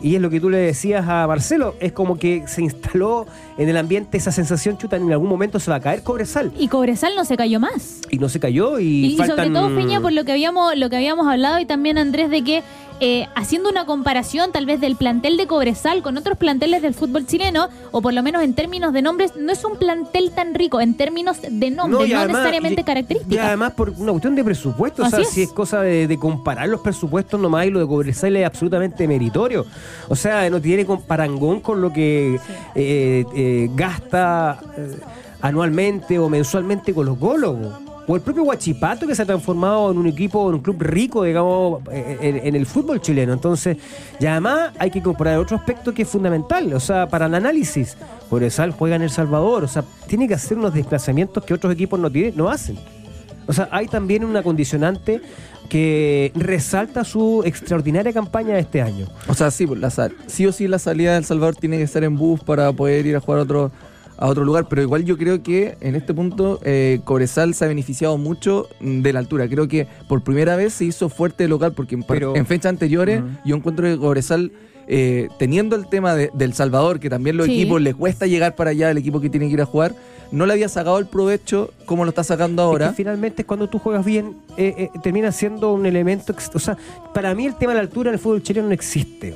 Y 0.04 0.16
es 0.16 0.20
lo 0.20 0.28
que 0.28 0.38
tú 0.38 0.50
le 0.50 0.58
decías 0.58 1.08
a 1.08 1.26
Marcelo, 1.26 1.76
es 1.80 1.92
como 1.92 2.18
que 2.18 2.44
se 2.46 2.60
instaló 2.60 3.26
en 3.56 3.70
el 3.70 3.76
ambiente 3.78 4.18
esa 4.18 4.30
sensación 4.32 4.76
chuta, 4.76 4.96
en 4.96 5.10
algún 5.10 5.30
momento 5.30 5.58
se 5.58 5.70
va 5.70 5.78
a 5.78 5.80
caer 5.80 6.02
Cobresal. 6.02 6.52
Y 6.58 6.68
Cobresal 6.68 7.14
no 7.16 7.24
se 7.24 7.38
cayó 7.38 7.58
más. 7.58 8.02
Y 8.10 8.18
no 8.18 8.28
se 8.28 8.38
cayó 8.38 8.78
y, 8.78 8.84
Y, 8.84 9.04
y 9.06 9.16
sobre 9.16 9.30
faltan- 9.30 9.54
todo, 9.54 9.74
Peña, 9.74 10.02
por 10.02 10.12
lo 10.12 10.24
que 10.26 10.32
habíamos, 10.32 10.76
lo 10.76 10.90
que 10.90 10.96
habíamos 10.96 11.26
hablado 11.26 11.58
y 11.58 11.64
también 11.64 11.96
Andrés, 11.96 12.28
de 12.28 12.44
que 12.44 12.62
eh, 13.06 13.28
haciendo 13.34 13.68
una 13.68 13.84
comparación 13.84 14.50
tal 14.50 14.64
vez 14.64 14.80
del 14.80 14.96
plantel 14.96 15.36
de 15.36 15.46
Cobresal 15.46 16.02
con 16.02 16.16
otros 16.16 16.38
planteles 16.38 16.80
del 16.80 16.94
fútbol 16.94 17.26
chileno, 17.26 17.68
o 17.92 18.00
por 18.00 18.14
lo 18.14 18.22
menos 18.22 18.42
en 18.42 18.54
términos 18.54 18.94
de 18.94 19.02
nombres, 19.02 19.32
no 19.36 19.52
es 19.52 19.62
un 19.62 19.76
plantel 19.76 20.30
tan 20.30 20.54
rico 20.54 20.80
en 20.80 20.96
términos 20.96 21.36
de 21.42 21.70
nombres, 21.70 22.00
no, 22.00 22.06
y 22.06 22.14
además- 22.14 22.28
necesariamente 22.38 22.80
y- 22.80 22.82
Y 22.82 22.84
características. 22.86 23.46
además 23.46 23.72
por 23.74 23.90
una 23.90 24.12
cuestión 24.12 24.34
de 24.34 24.42
presupuesto, 24.42 25.02
o 25.02 25.06
sea, 25.10 25.18
es. 25.20 25.28
si 25.28 25.42
es 25.42 25.52
cosa 25.52 25.82
de, 25.82 26.06
de 26.06 26.18
comparar 26.18 26.66
los 26.66 26.80
presupuestos 26.80 27.38
nomás 27.38 27.66
y 27.66 27.70
lo 27.70 27.80
de 27.80 27.86
Cobresal 27.86 28.34
es 28.36 28.46
absolutamente 28.46 29.06
meritorio. 29.06 29.66
O 30.08 30.16
sea, 30.16 30.48
no 30.48 30.58
tiene 30.62 30.86
con- 30.86 31.02
parangón 31.02 31.60
con 31.60 31.82
lo 31.82 31.92
que 31.92 32.40
eh, 32.74 33.24
eh, 33.34 33.68
gasta 33.74 34.60
eh, 34.78 34.96
anualmente 35.42 36.18
o 36.18 36.30
mensualmente 36.30 36.94
Colo 36.94 37.16
Colo. 37.16 37.83
O 38.06 38.16
el 38.16 38.22
propio 38.22 38.42
Huachipato 38.42 39.06
que 39.06 39.14
se 39.14 39.22
ha 39.22 39.26
transformado 39.26 39.90
en 39.90 39.98
un 39.98 40.06
equipo, 40.06 40.48
en 40.48 40.56
un 40.56 40.60
club 40.60 40.76
rico, 40.80 41.22
digamos, 41.22 41.82
eh, 41.90 42.42
en, 42.44 42.54
el 42.54 42.66
fútbol 42.66 43.00
chileno. 43.00 43.32
Entonces, 43.32 43.78
y 44.20 44.26
además 44.26 44.72
hay 44.78 44.90
que 44.90 44.98
incorporar 44.98 45.38
otro 45.38 45.56
aspecto 45.56 45.94
que 45.94 46.02
es 46.02 46.08
fundamental, 46.08 46.72
o 46.74 46.80
sea, 46.80 47.08
para 47.08 47.26
el 47.26 47.34
análisis. 47.34 47.96
Cobresal 48.28 48.72
juega 48.72 48.96
en 48.96 49.02
El 49.02 49.10
Salvador, 49.10 49.64
o 49.64 49.68
sea, 49.68 49.84
tiene 50.06 50.28
que 50.28 50.34
hacer 50.34 50.58
unos 50.58 50.74
desplazamientos 50.74 51.44
que 51.44 51.54
otros 51.54 51.72
equipos 51.72 51.98
no, 51.98 52.10
tienen, 52.10 52.36
no 52.36 52.48
hacen. 52.50 52.76
O 53.46 53.52
sea, 53.52 53.68
hay 53.70 53.86
también 53.88 54.24
una 54.24 54.42
condicionante 54.42 55.20
que 55.68 56.32
resalta 56.34 57.04
su 57.04 57.42
extraordinaria 57.44 58.12
campaña 58.12 58.54
de 58.54 58.60
este 58.60 58.82
año. 58.82 59.06
O 59.28 59.34
sea, 59.34 59.50
sí, 59.50 59.66
la 59.66 59.90
sí 60.26 60.46
o 60.46 60.52
sí 60.52 60.68
la 60.68 60.78
salida 60.78 61.12
de 61.12 61.18
El 61.18 61.24
Salvador 61.24 61.56
tiene 61.56 61.78
que 61.78 61.84
estar 61.84 62.04
en 62.04 62.16
bus 62.16 62.40
para 62.42 62.72
poder 62.72 63.06
ir 63.06 63.16
a 63.16 63.20
jugar 63.20 63.40
otro, 63.40 63.70
a 64.24 64.28
otro 64.28 64.42
lugar, 64.44 64.66
pero 64.70 64.80
igual 64.80 65.04
yo 65.04 65.18
creo 65.18 65.42
que 65.42 65.76
en 65.82 65.94
este 65.96 66.14
punto 66.14 66.58
eh, 66.64 67.00
Cobresal 67.04 67.52
se 67.52 67.66
ha 67.66 67.68
beneficiado 67.68 68.16
mucho 68.16 68.68
de 68.80 69.12
la 69.12 69.18
altura. 69.18 69.46
Creo 69.48 69.68
que 69.68 69.86
por 70.08 70.22
primera 70.22 70.56
vez 70.56 70.72
se 70.72 70.86
hizo 70.86 71.10
fuerte 71.10 71.46
local 71.46 71.72
porque 71.74 71.94
en, 71.94 72.02
par- 72.02 72.16
Pero- 72.16 72.34
en 72.34 72.46
fechas 72.46 72.70
anteriores 72.70 73.22
yo 73.44 73.54
encuentro 73.54 73.84
que 73.86 73.98
Cobresal, 73.98 74.50
eh, 74.88 75.28
teniendo 75.38 75.76
el 75.76 75.86
tema 75.88 76.14
de, 76.14 76.30
del 76.32 76.54
Salvador, 76.54 77.00
que 77.00 77.10
también 77.10 77.36
los 77.36 77.46
Sí. 77.46 77.52
equipos 77.60 77.82
les 77.82 77.94
cuesta 77.94 78.26
llegar 78.26 78.54
para 78.54 78.70
allá, 78.70 78.90
el 78.90 78.96
equipo 78.96 79.20
que 79.20 79.28
tiene 79.28 79.46
que 79.48 79.52
ir 79.52 79.60
a 79.60 79.66
jugar, 79.66 79.94
no 80.32 80.46
le 80.46 80.54
había 80.54 80.70
sacado 80.70 80.98
el 80.98 81.04
provecho 81.06 81.70
como 81.84 82.04
lo 82.04 82.08
está 82.08 82.24
sacando 82.24 82.62
Es 82.62 82.66
ahora. 82.66 82.88
que 82.90 82.94
finalmente 82.96 83.44
cuando 83.44 83.68
tú 83.68 83.78
juegas 83.78 84.06
bien, 84.06 84.36
eh, 84.56 84.74
eh, 84.78 84.88
termina 85.02 85.32
siendo 85.32 85.70
un 85.74 85.84
elemento. 85.84 86.34
O 86.54 86.58
sea, 86.58 86.78
para 87.12 87.34
mí 87.34 87.44
el 87.44 87.56
tema 87.56 87.72
de 87.72 87.76
la 87.76 87.82
altura 87.82 88.08
en 88.08 88.14
el 88.14 88.20
fútbol 88.20 88.42
chileno 88.42 88.68
no 88.68 88.72
existe. 88.74 89.34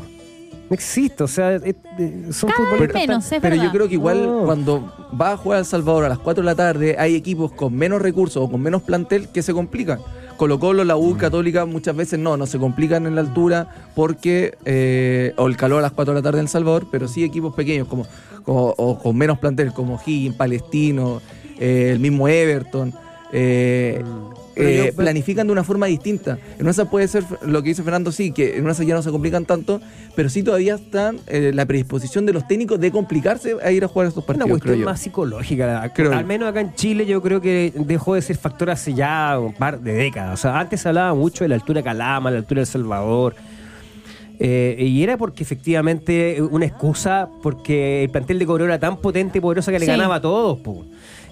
No 0.71 0.75
existe, 0.75 1.25
o 1.25 1.29
sea, 1.29 1.55
es- 1.55 1.63
eh, 1.65 2.29
son 2.31 2.51
Cada 2.51 2.63
vez 2.63 2.71
futbolistas. 2.71 2.93
tan- 2.93 3.09
menos, 3.09 3.25
es 3.25 3.41
Pero 3.41 3.43
verdad. 3.55 3.65
yo 3.65 3.71
creo 3.73 3.89
que 3.89 3.95
igual 3.95 4.43
cuando 4.45 4.93
va 5.19 5.33
a 5.33 5.37
jugar 5.37 5.61
El 5.61 5.65
Salvador 5.65 6.05
a 6.05 6.09
las 6.11 6.19
4 6.19 6.43
de 6.43 6.47
la 6.47 6.55
tarde, 6.55 6.97
hay 6.99 7.15
equipos 7.15 7.53
con 7.53 7.75
menos 7.75 8.03
recursos 8.03 8.43
o 8.43 8.51
con 8.51 8.61
menos 8.61 8.83
plantel 8.83 9.29
que 9.29 9.43
se 9.43 9.53
complican. 9.55 9.99
Colo 10.37 10.61
Colo, 10.61 10.85
la 10.85 10.97
U 10.97 11.17
Católica 11.17 11.65
muchas 11.65 11.97
veces 11.97 12.19
no, 12.19 12.37
no 12.37 12.47
se 12.47 12.59
complican 12.59 13.07
en 13.07 13.15
la 13.17 13.23
altura 13.23 13.69
porque, 13.97 14.57
eh, 14.67 15.33
o 15.37 15.47
el 15.49 15.57
calor 15.57 15.79
a 15.81 15.83
las 15.83 15.93
4 15.93 16.15
de 16.15 16.21
la 16.21 16.23
tarde 16.23 16.39
en 16.39 16.45
El 16.45 16.49
Salvador, 16.49 16.87
pero 16.93 17.09
sí 17.09 17.25
equipos 17.25 17.55
pequeños 17.55 17.89
como, 17.89 18.07
como- 18.45 18.75
o 18.77 18.99
con 19.01 19.17
menos 19.17 19.39
plantel 19.39 19.73
como 19.73 19.99
Higgins, 20.05 20.37
Palestino, 20.37 21.21
eh, 21.59 21.91
el 21.93 21.99
mismo 21.99 22.29
Everton. 22.29 22.93
eh, 23.33 24.03
Pero 24.03 24.39
eh, 24.59 24.85
yo- 24.89 24.97
planifican 24.97 25.47
de 25.47 25.53
una 25.53 25.65
forma 25.65 25.87
distinta. 25.87 26.39
En 26.59 26.67
una 26.69 26.85
puede 26.91 27.09
ser 27.09 27.25
lo 27.43 27.63
que 27.63 27.71
dice 27.71 27.83
Fernando, 27.83 28.13
sí, 28.13 28.33
que 28.33 28.57
en 28.57 28.65
una 28.65 28.75
ya 28.75 28.95
no 28.95 29.03
se 29.03 29.11
complican 29.11 29.45
tanto, 29.45 29.81
pero 30.15 30.29
sí 30.29 30.43
todavía 30.43 30.75
están 30.77 31.19
eh, 31.27 31.51
la 31.55 31.67
predisposición 31.67 32.27
de 32.27 32.33
los 32.33 32.47
técnicos 32.49 32.79
de 32.81 32.91
complicarse 32.91 33.57
a 33.63 33.71
ir 33.71 33.85
a 33.85 33.89
jugar 33.89 34.09
estos 34.09 34.23
Una 34.25 34.27
partidos, 34.27 34.47
creo 34.47 34.59
cuestión 34.59 34.79
yo. 34.81 34.85
más 34.87 35.01
psicológica. 35.01 35.93
Creo 35.95 36.13
Al 36.13 36.25
menos 36.25 36.49
acá 36.49 36.61
en 36.61 36.75
Chile 36.75 37.07
yo 37.07 37.21
creo 37.23 37.41
que 37.41 37.73
dejó 37.77 38.15
de 38.15 38.23
ser 38.23 38.37
factor 38.37 38.71
hace 38.71 38.95
ya 38.95 39.39
un 39.39 39.53
par 39.55 39.81
de 39.81 39.93
décadas. 39.93 40.35
O 40.39 40.43
sea, 40.43 40.59
antes 40.61 40.81
se 40.81 40.89
hablaba 40.89 41.15
mucho 41.15 41.45
de 41.45 41.49
la 41.49 41.55
altura 41.57 41.81
de 41.81 41.85
Calama, 41.85 42.31
la 42.31 42.39
altura 42.39 42.61
de 42.61 42.63
El 42.63 42.67
Salvador. 42.67 43.35
Eh, 44.41 44.77
y 44.79 45.03
era 45.03 45.17
porque 45.17 45.43
efectivamente 45.43 46.41
una 46.41 46.65
excusa 46.65 47.29
porque 47.43 48.05
el 48.05 48.11
plantel 48.11 48.39
de 48.39 48.47
Cobreloa 48.47 48.75
era 48.75 48.79
tan 48.79 48.97
potente 48.99 49.39
y 49.39 49.41
poderosa 49.41 49.73
que 49.73 49.81
le 49.81 49.87
Sí. 49.87 49.91
ganaba 49.91 50.17
a 50.17 50.21
todos. 50.21 50.61
po. 50.61 50.85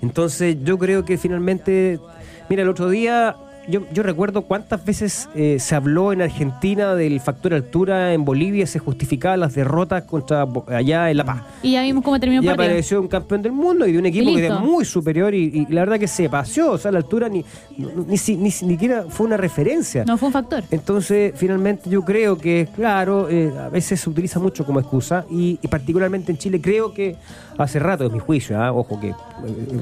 Entonces 0.02 0.56
yo 0.64 0.76
creo 0.76 1.04
que 1.04 1.16
finalmente, 1.16 2.00
mira, 2.48 2.62
el 2.62 2.68
otro 2.68 2.88
día 2.88 3.36
yo, 3.68 3.82
yo 3.92 4.02
recuerdo 4.02 4.42
cuántas 4.42 4.84
veces 4.84 5.28
eh, 5.34 5.56
se 5.58 5.74
habló 5.74 6.12
en 6.12 6.22
Argentina 6.22 6.94
del 6.94 7.20
factor 7.20 7.54
altura, 7.54 8.12
en 8.12 8.24
Bolivia 8.24 8.66
se 8.66 8.78
justificaban 8.78 9.40
las 9.40 9.54
derrotas 9.54 10.04
contra 10.04 10.46
allá 10.68 11.10
en 11.10 11.16
La 11.16 11.24
Paz. 11.24 11.42
Y 11.62 11.72
ya 11.72 11.82
vimos 11.82 12.04
cómo 12.04 12.18
terminó 12.20 12.40
el 12.40 12.44
Y 12.44 12.48
partido. 12.48 12.64
apareció 12.68 13.00
un 13.00 13.08
campeón 13.08 13.42
del 13.42 13.52
mundo 13.52 13.86
y 13.86 13.92
de 13.92 13.98
un 13.98 14.06
equipo 14.06 14.34
que 14.34 14.42
listo. 14.42 14.60
muy 14.60 14.84
superior 14.84 15.34
y, 15.34 15.44
y 15.68 15.72
la 15.72 15.80
verdad 15.82 15.98
que 15.98 16.08
se 16.08 16.28
paseó, 16.28 16.72
o 16.72 16.78
sea, 16.78 16.92
la 16.92 16.98
altura 16.98 17.28
ni, 17.28 17.44
ni, 17.76 17.86
ni, 18.06 18.16
si- 18.18 18.36
ni 18.36 18.50
siquiera 18.50 19.04
fue 19.08 19.26
una 19.26 19.36
referencia. 19.36 20.04
No 20.04 20.16
fue 20.18 20.28
un 20.28 20.32
factor. 20.32 20.62
Entonces, 20.70 21.32
finalmente 21.36 21.90
yo 21.90 22.02
creo 22.02 22.36
que, 22.38 22.68
claro, 22.74 23.28
eh, 23.28 23.52
a 23.58 23.68
veces 23.68 24.00
se 24.00 24.08
utiliza 24.10 24.38
mucho 24.38 24.64
como 24.64 24.80
excusa 24.80 25.24
y, 25.30 25.58
y 25.62 25.68
particularmente 25.68 26.30
en 26.32 26.38
Chile 26.38 26.60
creo 26.60 26.92
que 26.92 27.16
hace 27.58 27.78
rato, 27.78 28.04
es 28.06 28.12
mi 28.12 28.18
juicio, 28.18 28.60
¿ah? 28.60 28.72
ojo 28.72 29.00
que... 29.00 29.08
eh, 29.08 29.14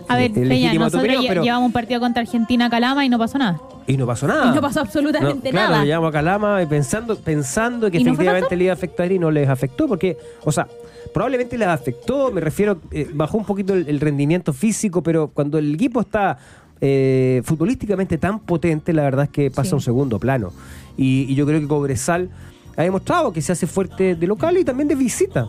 A 0.09 0.17
ver, 0.17 0.31
es 0.37 0.49
Peña, 0.49 0.73
nosotros 0.75 1.03
opinión, 1.03 1.23
lle- 1.25 1.29
pero- 1.29 1.43
llevamos 1.43 1.67
un 1.67 1.73
partido 1.73 2.01
contra 2.01 2.23
Argentina 2.23 2.71
Calama 2.71 3.05
y 3.05 3.09
no 3.09 3.19
pasó 3.19 3.39
nada. 3.39 3.61
Y 3.87 3.97
no 3.97 4.07
pasó 4.07 4.27
nada. 4.27 4.51
Y 4.51 4.55
no 4.55 4.61
pasó 4.61 4.81
absolutamente 4.81 5.49
No, 5.49 5.53
claro, 5.53 5.69
nada. 5.71 5.79
lo 5.81 5.85
llevamos 5.87 6.09
a 6.09 6.13
Calama 6.13 6.63
y 6.63 6.67
pensando, 6.67 7.17
pensando 7.17 7.91
que 7.91 7.99
¿Y 7.99 8.05
no 8.05 8.15
fue 8.15 8.25
efectivamente 8.25 8.57
le 8.57 8.65
iba 8.65 8.73
a 8.73 8.75
afectar 8.77 9.11
y 9.13 9.19
no 9.19 9.31
les 9.31 9.49
afectó, 9.49 9.87
porque, 9.89 10.17
o 10.45 10.53
sea, 10.53 10.67
probablemente 11.13 11.57
les 11.59 11.69
afectó, 11.69 12.31
me 12.33 12.41
refiero, 12.41 12.79
eh, 12.91 13.09
bajó 13.13 13.39
un 13.39 13.45
poquito 13.45 13.75
el, 13.75 13.89
el 13.89 14.01
rendimiento 14.01 14.53
físico, 14.53 15.03
pero 15.03 15.29
cuando 15.29 15.59
el 15.59 15.75
equipo 15.75 16.01
está 16.01 16.39
eh, 16.81 17.41
futbolísticamente 17.45 18.19
tan 18.19 18.41
potente, 18.41 18.93
la 18.93 19.03
verdad 19.03 19.25
es 19.27 19.31
que 19.31 19.51
pasa 19.51 19.71
Sí. 19.71 19.73
a 19.73 19.77
un 19.77 19.81
segundo 19.83 20.19
plano. 20.19 20.53
Y, 20.97 21.23
y 21.31 21.35
yo 21.35 21.47
creo 21.47 21.61
que 21.61 21.67
Cobresal 21.69 22.31
ha 22.77 22.83
demostrado 22.83 23.33
que 23.33 23.41
se 23.43 23.53
hace 23.53 23.67
fuerte 23.67 24.15
de 24.17 24.27
local 24.27 24.57
y 24.59 24.65
también 24.65 24.89
de 24.89 24.95
visita. 24.97 25.47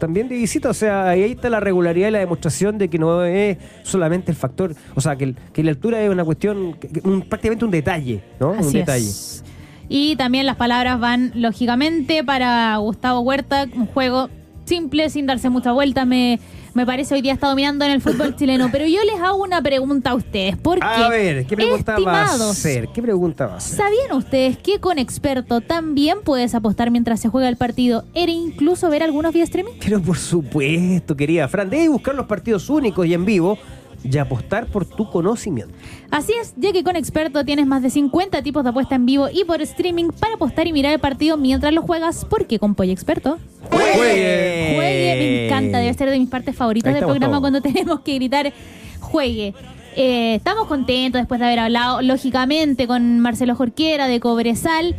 También 0.00 0.28
de 0.28 0.34
visita, 0.34 0.68
o 0.70 0.74
sea, 0.74 1.10
ahí 1.10 1.22
está 1.22 1.48
la 1.48 1.60
regularidad 1.60 2.08
y 2.08 2.10
la 2.10 2.18
demostración 2.18 2.76
de 2.78 2.88
que 2.88 2.98
no 2.98 3.22
es 3.22 3.56
solamente 3.84 4.32
el 4.32 4.36
factor, 4.36 4.74
o 4.96 5.00
sea, 5.00 5.14
que, 5.14 5.24
el- 5.24 5.36
que 5.52 5.62
la 5.62 5.70
altura 5.70 6.02
es 6.02 6.10
una 6.10 6.24
cuestión, 6.24 6.76
un- 7.04 7.22
prácticamente 7.22 7.64
un 7.64 7.70
detalle, 7.70 8.20
¿no? 8.40 8.50
un 8.52 8.72
detalle. 8.72 9.04
es. 9.06 9.44
Y 9.88 10.16
también 10.16 10.46
las 10.46 10.56
palabras 10.56 10.98
van, 10.98 11.32
lógicamente, 11.34 12.24
para 12.24 12.76
Gustavo 12.78 13.20
Huerta, 13.20 13.66
un 13.76 13.86
juego 13.86 14.28
simple, 14.64 15.10
sin 15.10 15.26
darse 15.26 15.50
mucha 15.50 15.72
vuelta. 15.72 16.04
Me, 16.04 16.38
me 16.74 16.86
parece 16.86 17.14
hoy 17.14 17.22
día 17.22 17.32
está 17.32 17.48
dominando 17.48 17.84
en 17.84 17.90
el 17.92 18.00
fútbol 18.00 18.36
chileno. 18.36 18.68
Pero 18.70 18.86
yo 18.86 19.02
les 19.04 19.20
hago 19.20 19.42
una 19.42 19.62
pregunta 19.62 20.10
a 20.10 20.14
ustedes. 20.14 20.56
Porque, 20.56 20.84
A 20.84 21.08
ver, 21.08 21.46
¿qué 21.46 21.56
pregunta 21.56 21.92
va 21.92 21.96
a 21.96 22.24
estimados, 22.24 22.50
hacer? 22.50 22.88
¿Qué 22.88 23.02
pregunta 23.02 23.46
va 23.46 23.54
a 23.54 23.56
hacer? 23.56 23.76
¿Sabían 23.76 24.12
ustedes 24.16 24.58
que 24.58 24.80
con 24.80 24.98
experto 24.98 25.60
también 25.60 26.18
puedes 26.22 26.54
apostar 26.54 26.90
mientras 26.90 27.20
se 27.20 27.28
juega 27.28 27.48
el 27.48 27.56
partido 27.56 28.04
e 28.14 28.24
incluso 28.30 28.88
ver 28.90 29.02
algunos 29.02 29.32
vía 29.32 29.44
streaming? 29.44 29.72
Pero 29.80 30.00
por 30.00 30.16
supuesto, 30.16 31.16
querida 31.16 31.48
Fran, 31.48 31.70
debes 31.70 31.88
buscar 31.88 32.14
los 32.14 32.26
partidos 32.26 32.68
únicos 32.70 33.06
y 33.06 33.14
en 33.14 33.24
vivo 33.24 33.58
y 34.02 34.18
apostar 34.18 34.66
por 34.66 34.84
tu 34.84 35.08
conocimiento. 35.10 35.74
Así 36.10 36.32
es, 36.40 36.54
ya 36.56 36.72
que 36.72 36.82
con 36.82 36.96
Experto 36.96 37.44
tienes 37.44 37.66
más 37.66 37.82
de 37.82 37.90
50 37.90 38.42
tipos 38.42 38.64
de 38.64 38.70
apuesta 38.70 38.94
en 38.94 39.06
vivo 39.06 39.28
y 39.32 39.44
por 39.44 39.60
streaming 39.62 40.08
para 40.18 40.34
apostar 40.34 40.66
y 40.66 40.72
mirar 40.72 40.92
el 40.92 41.00
partido 41.00 41.36
mientras 41.36 41.72
lo 41.72 41.82
juegas, 41.82 42.24
porque 42.24 42.58
con 42.58 42.74
Pollo 42.74 42.92
Experto 42.92 43.38
¡Juegue! 43.70 44.74
juegue, 44.76 45.16
me 45.18 45.46
encanta, 45.46 45.78
debe 45.78 45.94
ser 45.94 46.10
de 46.10 46.18
mis 46.18 46.28
partes 46.28 46.56
favoritas 46.56 46.94
del 46.94 47.04
programa 47.04 47.38
todos. 47.38 47.40
cuando 47.40 47.60
tenemos 47.62 48.00
que 48.00 48.14
gritar 48.14 48.52
juegue. 49.00 49.54
Eh, 49.96 50.36
estamos 50.36 50.66
contentos 50.66 51.20
después 51.20 51.40
de 51.40 51.46
haber 51.46 51.58
hablado, 51.58 52.00
lógicamente, 52.00 52.86
con 52.86 53.18
Marcelo 53.20 53.56
Jorquera 53.56 54.06
de 54.06 54.20
Cobresal. 54.20 54.94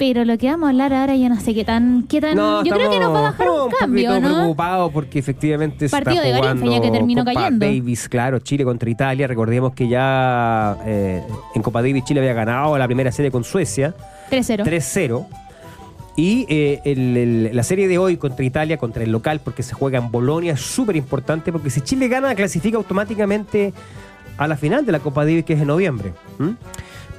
Pero 0.00 0.24
lo 0.24 0.38
que 0.38 0.46
vamos 0.46 0.66
a 0.66 0.70
hablar 0.70 0.94
ahora, 0.94 1.14
yo 1.14 1.28
no 1.28 1.38
sé 1.38 1.52
qué 1.52 1.62
tan. 1.62 2.04
Qué 2.08 2.22
tan 2.22 2.34
No, 2.34 2.64
yo 2.64 2.74
creo 2.74 2.90
que 2.90 2.98
nos 2.98 3.12
va 3.14 3.18
a 3.18 3.22
bajar 3.22 3.50
un 3.50 3.70
cambio, 3.78 4.18
¿no? 4.18 4.28
preocupados 4.28 4.90
porque 4.92 5.18
efectivamente 5.18 5.90
se 5.90 5.92
Partido 5.94 6.22
está 6.22 6.26
de 6.26 6.30
Garín, 6.40 6.62
jugando 6.62 6.72
ya 6.72 6.80
que 6.80 6.90
terminó 6.90 7.22
Copa 7.22 7.34
cayendo. 7.34 7.66
Davis, 7.66 8.08
claro, 8.08 8.38
Chile 8.38 8.64
contra 8.64 8.88
Italia. 8.88 9.26
Recordemos 9.26 9.74
que 9.74 9.88
ya 9.88 10.78
eh, 10.86 11.22
en 11.54 11.60
Copa 11.62 11.82
Davis 11.82 12.02
Chile 12.04 12.20
había 12.20 12.32
ganado 12.32 12.78
la 12.78 12.86
primera 12.86 13.12
serie 13.12 13.30
con 13.30 13.44
Suecia 13.44 13.94
3-0. 14.30 14.64
3-0. 14.64 15.26
Y 16.16 16.46
eh, 16.48 16.80
el- 16.86 17.16
el- 17.18 17.50
la 17.56 17.62
serie 17.62 17.86
de 17.86 17.98
hoy 17.98 18.16
contra 18.16 18.42
Italia, 18.42 18.78
contra 18.78 19.02
el 19.04 19.12
local, 19.12 19.42
porque 19.44 19.62
se 19.62 19.74
juega 19.74 19.98
en 19.98 20.10
Bolonia, 20.10 20.54
es 20.54 20.60
súper 20.62 20.96
importante 20.96 21.52
porque 21.52 21.68
si 21.68 21.82
Chile 21.82 22.08
gana, 22.08 22.34
clasifica 22.34 22.78
automáticamente 22.78 23.74
a 24.38 24.48
la 24.48 24.56
final 24.56 24.86
de 24.86 24.92
la 24.92 25.00
Copa 25.00 25.26
Davis, 25.26 25.44
que 25.44 25.52
es 25.52 25.60
en 25.60 25.66
noviembre. 25.66 26.14
¿m? 26.38 26.54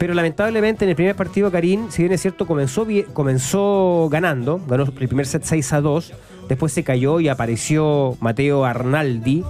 Pero 0.01 0.15
lamentablemente 0.15 0.83
en 0.83 0.89
el 0.89 0.95
primer 0.95 1.15
partido 1.15 1.51
Karim, 1.51 1.91
si 1.91 2.01
bien 2.01 2.11
es 2.11 2.23
cierto, 2.23 2.47
comenzó, 2.47 2.87
comenzó 3.13 4.09
ganando, 4.11 4.59
ganó 4.67 4.85
el 4.85 4.91
primer 4.93 5.27
set 5.27 5.43
6 5.43 5.73
a 5.73 5.81
2, 5.81 6.13
después 6.49 6.73
se 6.73 6.83
cayó 6.83 7.19
y 7.19 7.27
apareció 7.27 8.17
Mateo 8.19 8.65
Arnaldi, 8.65 9.43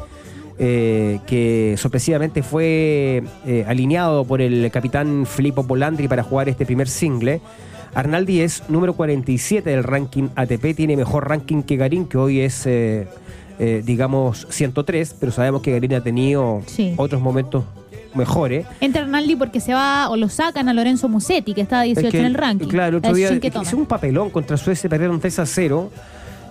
eh, 0.60 1.20
que 1.26 1.76
sorpresivamente 1.78 2.44
fue 2.44 3.24
eh, 3.46 3.64
alineado 3.66 4.26
por 4.26 4.42
el 4.42 4.70
capitán 4.72 5.26
Filippo 5.26 5.66
Polandri 5.66 6.10
para 6.10 6.22
jugar 6.22 6.50
este 6.50 6.66
primer 6.66 6.90
single. 6.90 7.40
Arnaldi 7.94 8.42
es 8.42 8.64
número 8.68 8.94
47 8.94 9.70
del 9.70 9.86
ranking 9.86 10.28
ATP, 10.36 10.76
tiene 10.76 10.98
mejor 10.98 11.30
ranking 11.30 11.64
que 11.64 11.78
Garín, 11.78 12.08
que 12.08 12.18
hoy 12.18 12.42
es, 12.42 12.66
eh, 12.66 13.08
eh, 13.58 13.84
digamos, 13.86 14.48
103, 14.50 15.16
pero 15.18 15.32
sabemos 15.32 15.62
que 15.62 15.72
Garín 15.72 15.94
ha 15.94 16.04
tenido 16.04 16.62
Sí. 16.66 16.94
otros 16.98 17.22
momentos 17.22 17.64
mejores. 18.14 18.66
Entra 18.80 19.02
Arnaldi 19.04 19.36
porque 19.36 19.60
se 19.60 19.74
va 19.74 20.10
o 20.10 20.18
lo 20.18 20.30
sacan 20.30 20.70
a 20.70 20.74
Lorenzo 20.74 21.10
Musetti, 21.10 21.54
que 21.54 21.62
está 21.62 21.82
a 21.82 21.84
18 21.84 22.08
Es 22.08 22.12
que, 22.12 22.20
en 22.20 22.26
el 22.26 22.34
ranking. 22.34 22.68
Claro, 22.68 22.90
el 22.90 22.96
otro 22.98 23.14
día 23.14 23.40
que 23.40 23.48
hizo 23.62 23.78
un 23.78 23.86
papelón 23.86 24.30
contra 24.30 24.58
Suecia, 24.58 24.90
perdieron 24.90 25.20
3 25.20 25.40
a 25.40 25.46
0. 25.46 25.92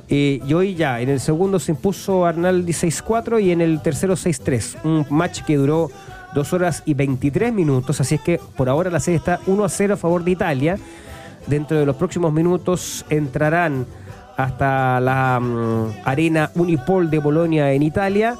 eh, 0.08 0.40
y 0.46 0.54
hoy 0.54 0.74
ya, 0.74 1.00
en 1.00 1.08
el 1.08 1.20
segundo 1.20 1.58
se 1.58 1.72
impuso 1.72 2.26
Arnaldi 2.26 2.72
6-4 2.72 3.42
y 3.42 3.52
en 3.52 3.60
el 3.60 3.80
tercero 3.80 4.14
6-3. 4.14 4.84
Un 4.84 5.06
match 5.10 5.42
que 5.42 5.56
duró 5.56 5.90
2 6.34 6.52
horas 6.52 6.82
y 6.86 6.94
23 6.94 7.52
minutos. 7.52 8.00
Así 8.00 8.16
es 8.16 8.20
que 8.20 8.40
por 8.56 8.68
ahora 8.68 8.90
la 8.90 9.00
serie 9.00 9.18
está 9.18 9.40
1 9.46 9.64
a 9.64 9.68
0 9.68 9.94
a 9.94 9.96
favor 9.96 10.24
de 10.24 10.30
Italia. 10.32 10.78
Dentro 11.46 11.78
de 11.78 11.86
los 11.86 11.96
próximos 11.96 12.32
minutos 12.32 13.04
entrarán 13.08 13.86
hasta 14.36 15.00
la 15.00 15.38
mm, 15.40 15.92
arena 16.04 16.50
Unipol 16.54 17.10
de 17.10 17.18
Bolonia 17.18 17.72
en 17.72 17.82
Italia. 17.82 18.36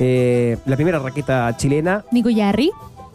Eh, 0.00 0.56
la 0.66 0.74
primera 0.76 0.98
raqueta 0.98 1.56
chilena, 1.56 2.04
Nico 2.10 2.30
Yarri. 2.30 2.70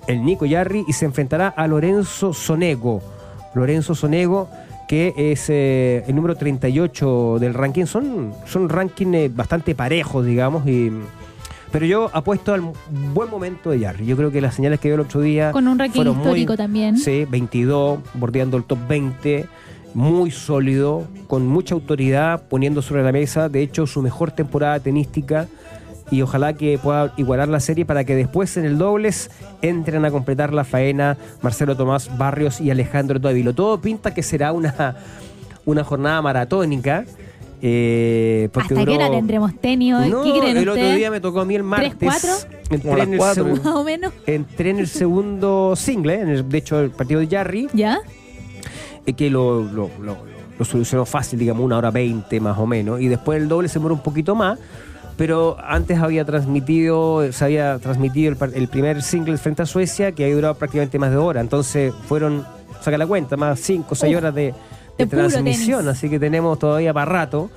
el 0.07 0.23
Nico 0.23 0.45
Yarri 0.45 0.85
y 0.87 0.93
se 0.93 1.05
enfrentará 1.05 1.47
a 1.49 1.67
Lorenzo 1.67 2.31
Sonego. 2.33 3.01
Lorenzo 3.55 3.95
Sonego, 3.95 4.49
que 4.87 5.13
es 5.17 5.49
eh, 5.49 6.03
el 6.07 6.15
número 6.15 6.35
38 6.35 7.37
del 7.39 7.53
ranking. 7.53 7.85
Son, 7.85 8.33
son 8.45 8.69
rankings 8.69 9.35
bastante 9.35 9.73
parejos, 9.75 10.25
digamos. 10.25 10.67
Y, 10.67 10.91
pero 11.71 11.85
yo 11.85 12.09
apuesto 12.13 12.53
al 12.53 12.61
buen 13.13 13.29
momento 13.29 13.71
de 13.71 13.79
Yarri. 13.79 14.05
Yo 14.05 14.15
creo 14.15 14.31
que 14.31 14.41
las 14.41 14.55
señales 14.55 14.79
que 14.79 14.89
dio 14.89 14.95
el 14.95 15.01
otro 15.01 15.21
día. 15.21 15.51
Con 15.51 15.67
un 15.67 15.79
ranking 15.79 15.95
fueron 15.99 16.17
muy- 16.17 16.23
histórico 16.25 16.55
también. 16.57 16.97
Sí, 16.97 17.25
22, 17.29 17.99
bordeando 18.13 18.57
el 18.57 18.63
top 18.63 18.79
20. 18.87 19.45
Muy 19.93 20.29
sólido, 20.29 21.05
con 21.27 21.47
mucha 21.47 21.73
autoridad, 21.73 22.43
poniendo 22.49 22.81
sobre 22.81 23.01
la 23.01 23.13
mesa, 23.13 23.47
de 23.47 23.61
hecho, 23.61 23.87
su 23.87 24.01
mejor 24.01 24.31
temporada 24.31 24.77
tenística 24.81 25.47
y 26.11 26.21
ojalá 26.21 26.53
que 26.53 26.77
pueda 26.77 27.13
igualar 27.17 27.47
la 27.47 27.59
serie 27.59 27.85
para 27.85 28.03
que 28.03 28.15
después 28.15 28.55
en 28.57 28.65
el 28.65 28.77
dobles 28.77 29.31
entren 29.61 30.05
a 30.05 30.11
completar 30.11 30.53
la 30.53 30.63
faena 30.63 31.17
Marcelo 31.41 31.75
Tomás 31.75 32.15
Barrios 32.17 32.61
y 32.61 32.69
Alejandro 32.71 33.19
Tavilo. 33.19 33.53
Todo 33.55 33.81
pinta 33.81 34.13
que 34.13 34.21
será 34.23 34.51
una, 34.53 34.95
una 35.65 35.83
jornada 35.83 36.21
maratónica. 36.21 37.05
eh, 37.61 38.49
porque 38.53 38.73
¿Hasta 38.75 38.85
qué 38.85 38.91
duró- 38.91 39.05
hora 39.05 39.09
tendremos 39.15 39.59
tenis 39.59 39.93
hoy? 39.95 40.09
No, 40.09 40.23
¿Qué 40.23 40.31
creen 40.39 40.57
el 40.57 40.69
otro 40.69 40.89
día 40.91 41.09
me 41.09 41.19
tocó 41.19 41.39
a 41.41 41.45
mí 41.45 41.55
el 41.55 41.63
martes. 41.63 41.95
cuatro? 41.99 42.29
Como 42.69 42.75
Entré 42.75 43.01
en, 43.03 43.11
el 43.13 43.17
cuatro. 43.17 43.43
segundo- 43.43 43.63
Más 43.63 43.75
o 43.75 43.83
menos. 43.83 44.13
entré 44.27 44.69
en 44.71 44.79
el 44.79 44.87
segundo 44.87 45.75
single, 45.75 46.21
en 46.21 46.29
el- 46.29 46.49
de 46.49 46.57
hecho 46.57 46.79
el 46.81 46.91
partido 46.91 47.19
de 47.19 47.27
Jarry, 47.27 47.67
¿Ya? 47.73 47.99
eh, 49.05 49.13
que 49.13 49.29
lo, 49.29 49.63
lo, 49.63 49.89
lo- 50.01 50.17
lo 50.57 50.65
solucionó 50.65 51.05
fácil, 51.05 51.39
digamos, 51.39 51.63
una 51.63 51.77
hora 51.77 51.91
veinte 51.91 52.39
más 52.39 52.57
o 52.57 52.65
menos. 52.67 53.01
Y 53.01 53.07
después 53.07 53.41
el 53.41 53.47
doble 53.47 53.67
se 53.67 53.75
demoró 53.79 53.95
un 53.95 54.01
poquito 54.03 54.35
más. 54.35 54.57
Pero 55.17 55.57
antes 55.63 55.99
había 55.99 56.25
transmitido, 56.25 57.31
se 57.31 57.45
había 57.45 57.79
transmitido 57.79 58.33
el, 58.33 58.53
el 58.53 58.67
primer 58.67 59.01
single 59.01 59.37
frente 59.37 59.61
a 59.61 59.65
Suecia, 59.65 60.11
que 60.11 60.23
había 60.23 60.35
durado 60.35 60.55
prácticamente 60.55 60.99
más 60.99 61.11
de 61.11 61.17
hora. 61.17 61.41
Entonces 61.41 61.93
fueron, 62.07 62.45
saca 62.81 62.97
la 62.97 63.07
cuenta, 63.07 63.37
más 63.37 63.59
5 63.59 63.87
o 63.89 63.95
6 63.95 64.11
Uf, 64.11 64.17
horas 64.17 64.35
de, 64.35 64.53
transmisión. 65.09 65.87
Así 65.87 66.09
que 66.09 66.19
tenemos 66.19 66.59
todavía 66.59 66.93
para 66.93 67.11
rato. 67.11 67.49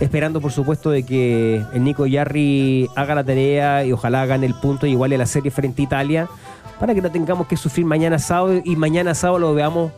Esperando, 0.00 0.40
por 0.40 0.52
supuesto, 0.52 0.90
de 0.90 1.02
que 1.02 1.64
el 1.72 1.82
Nico 1.82 2.06
Yarri 2.06 2.88
haga 2.94 3.16
la 3.16 3.24
tarea 3.24 3.84
y 3.84 3.92
ojalá 3.92 4.26
gane 4.26 4.46
el 4.46 4.54
punto 4.54 4.86
y 4.86 4.90
iguale 4.90 5.18
la 5.18 5.26
serie 5.26 5.50
frente 5.50 5.82
a 5.82 5.84
Italia 5.84 6.28
para 6.78 6.94
que 6.94 7.02
no 7.02 7.10
tengamos 7.10 7.48
que 7.48 7.56
sufrir 7.56 7.84
mañana 7.84 8.20
sábado 8.20 8.60
y 8.64 8.76
mañana 8.76 9.14
sábado 9.14 9.40
lo 9.40 9.54
veamos 9.54 9.90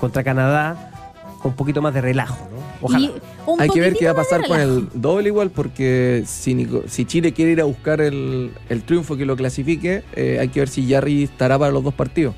contra 0.00 0.22
Canadá 0.22 0.92
con 1.40 1.50
un 1.50 1.56
poquito 1.56 1.82
más 1.82 1.92
de 1.94 2.00
relajo. 2.00 2.38
¿no? 2.52 2.86
Ojalá. 2.86 3.06
Y 3.06 3.14
un 3.52 3.60
Hay 3.60 3.68
que 3.68 3.80
ver 3.80 3.94
qué 3.94 4.04
va 4.06 4.12
a 4.12 4.14
pasar 4.14 4.46
con 4.46 4.58
el 4.60 4.88
doble 4.94 5.28
igual, 5.28 5.50
porque 5.50 6.22
si, 6.26 6.66
si 6.86 7.04
Chile 7.04 7.32
quiere 7.32 7.52
ir 7.52 7.60
a 7.60 7.64
buscar 7.64 8.00
el, 8.00 8.50
el 8.68 8.82
triunfo 8.82 9.16
que 9.16 9.24
lo 9.26 9.36
clasifique, 9.36 10.02
eh, 10.14 10.38
hay 10.40 10.48
que 10.48 10.60
ver 10.60 10.68
si 10.68 10.86
Yarri 10.86 11.24
estará 11.24 11.58
para 11.58 11.70
los 11.72 11.82
dos 11.84 11.94
partidos. 11.94 12.34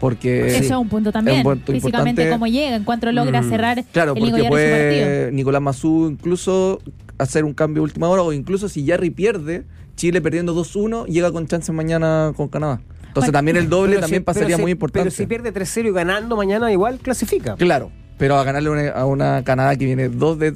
Porque 0.00 0.48
Eso 0.48 0.58
es 0.64 0.70
un 0.72 0.88
punto 0.88 1.12
también. 1.12 1.38
es 1.38 1.44
un 1.46 1.52
punto 1.52 1.72
Físicamente, 1.72 2.22
importante. 2.22 2.30
cómo 2.30 2.46
llega, 2.46 2.76
en 2.76 2.84
cuanto 2.84 3.10
logra 3.12 3.40
Mm, 3.42 3.48
cerrar 3.48 3.84
Claro, 3.92 4.12
el 4.14 4.18
porque 4.20 4.30
Yarri 4.32 4.44
su 4.44 4.50
partido. 4.50 4.50
puede 4.50 5.32
Nicolás 5.32 5.62
Mazú 5.62 6.08
incluso 6.10 6.80
hacer 7.16 7.44
un 7.44 7.54
cambio 7.54 7.80
de 7.80 7.84
última 7.84 8.08
hora 8.08 8.22
o 8.22 8.32
incluso 8.32 8.68
si 8.68 8.84
Yarri 8.84 9.10
pierde, 9.10 9.62
Chile 9.96 10.20
perdiendo 10.20 10.52
2-1 10.54 11.06
llega 11.06 11.30
con 11.32 11.46
chances 11.46 11.74
mañana 11.74 12.32
con 12.36 12.48
Canadá. 12.48 12.80
Entonces 13.06 13.14
Bueno, 13.30 13.32
también 13.32 13.56
el 13.56 13.68
doble 13.68 13.98
también 13.98 14.22
si- 14.22 14.24
pasaría 14.24 14.56
si- 14.56 14.62
muy 14.62 14.72
importante. 14.72 15.04
Pero 15.08 15.16
si 15.16 15.26
pierde 15.26 15.52
3-0 15.52 15.88
y 15.88 15.92
ganando 15.92 16.36
mañana, 16.36 16.70
igual 16.72 16.98
clasifica. 16.98 17.54
Claro, 17.54 17.92
pero 18.18 18.36
a 18.36 18.44
ganarle 18.44 18.70
una- 18.70 18.90
a 18.90 19.06
una 19.06 19.42
Canadá 19.44 19.76
que 19.76 19.84
viene 19.84 20.08
2 20.08 20.38
de 20.38 20.54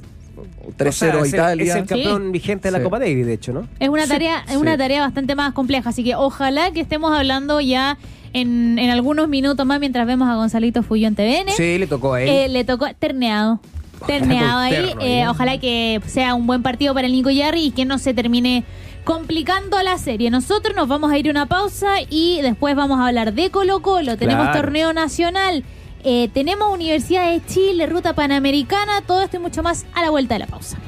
3-0 0.77 1.21
O 1.21 1.25
sea, 1.25 1.29
Italia. 1.55 1.64
Es 1.73 1.77
el 1.81 1.87
campeón 1.87 2.31
vigente 2.33 2.68
de 2.68 2.73
la 2.73 2.79
Sí. 2.79 2.85
Copa 2.85 2.99
Davis, 2.99 3.27
de 3.27 3.33
hecho, 3.33 3.53
¿no? 3.53 3.66
Es 3.81 3.88
una 3.88 4.05
Sí, 4.05 4.09
tarea, 4.11 4.44
es 4.47 4.53
sí. 4.53 4.57
una 4.57 4.77
tarea 4.77 5.01
bastante 5.01 5.35
más 5.35 5.53
compleja, 5.53 5.90
así 5.90 6.05
que 6.05 6.14
ojalá 6.14 6.71
que 6.73 6.81
estemos 6.81 7.16
hablando 7.16 7.61
ya 7.61 7.97
en, 8.35 8.79
en 8.79 8.90
algunos 8.90 9.29
minutos 9.29 9.64
más 9.66 9.81
mientras 9.81 10.07
vemos 10.07 10.29
a 10.29 10.35
Gonzalito 10.35 10.83
Fuyo 10.83 11.09
en 11.09 11.14
TVN. 11.14 11.51
Sí, 11.57 11.79
le 11.79 11.87
tocó 11.87 12.12
a 12.14 12.23
él. 12.23 12.29
Eh, 12.29 12.49
le 12.49 12.64
tocó 12.64 12.87
terneado. 12.99 13.61
Terneado 14.07 14.59
ahí. 14.61 14.71
Terno, 14.75 15.01
Eh, 15.03 15.21
¿eh? 15.23 15.29
ojalá 15.29 15.59
que 15.59 16.01
sea 16.07 16.35
un 16.35 16.47
buen 16.47 16.62
partido 16.62 16.94
para 16.94 17.07
el 17.07 17.12
Nico 17.14 17.31
Yarri 17.31 17.64
y 17.64 17.71
que 17.73 17.85
no 17.85 17.99
se 17.99 18.14
termine 18.14 18.64
complicando 19.05 19.83
la 19.83 19.97
serie. 19.99 20.31
Nosotros 20.31 20.77
nos 20.77 20.87
vamos 20.87 21.11
a 21.11 21.18
ir 21.18 21.27
a 21.29 21.31
una 21.31 21.47
pausa 21.47 21.94
y 22.09 22.40
después 22.42 22.77
vamos 22.77 23.01
a 23.01 23.07
hablar 23.09 23.33
de 23.33 23.51
Colo 23.51 23.81
Colo. 23.81 24.16
Tenemos 24.18 24.44
Claro. 24.44 24.61
torneo 24.61 24.92
nacional. 24.92 25.64
Eh, 26.11 26.31
tenemos 26.33 26.73
Universidad 26.73 27.31
de 27.31 27.44
Chile, 27.44 27.85
Ruta 27.85 28.14
Panamericana, 28.14 29.03
todo 29.03 29.21
esto 29.21 29.37
y 29.37 29.40
mucho 29.40 29.62
más 29.62 29.85
a 29.92 30.01
la 30.01 30.09
vuelta 30.09 30.37
de 30.37 30.38
la 30.38 30.47
pausa. 30.47 30.79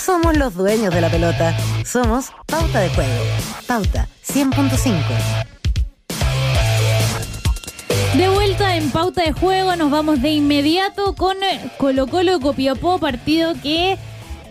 Somos 0.00 0.36
los 0.36 0.54
dueños 0.54 0.94
de 0.94 1.00
la 1.00 1.08
pelota. 1.08 1.56
Somos 1.84 2.30
Pauta 2.46 2.78
de 2.78 2.88
Juego. 2.90 3.10
Pauta 3.66 4.06
100.5. 4.24 5.02
De 8.16 8.28
vuelta 8.28 8.76
en 8.76 8.90
pauta 8.92 9.22
de 9.22 9.32
juego, 9.32 9.74
nos 9.74 9.90
vamos 9.90 10.22
de 10.22 10.30
inmediato 10.30 11.16
con 11.16 11.36
Colo 11.78 12.06
Colo 12.06 12.38
Copiapó, 12.38 12.98
partido 12.98 13.54
que 13.60 13.98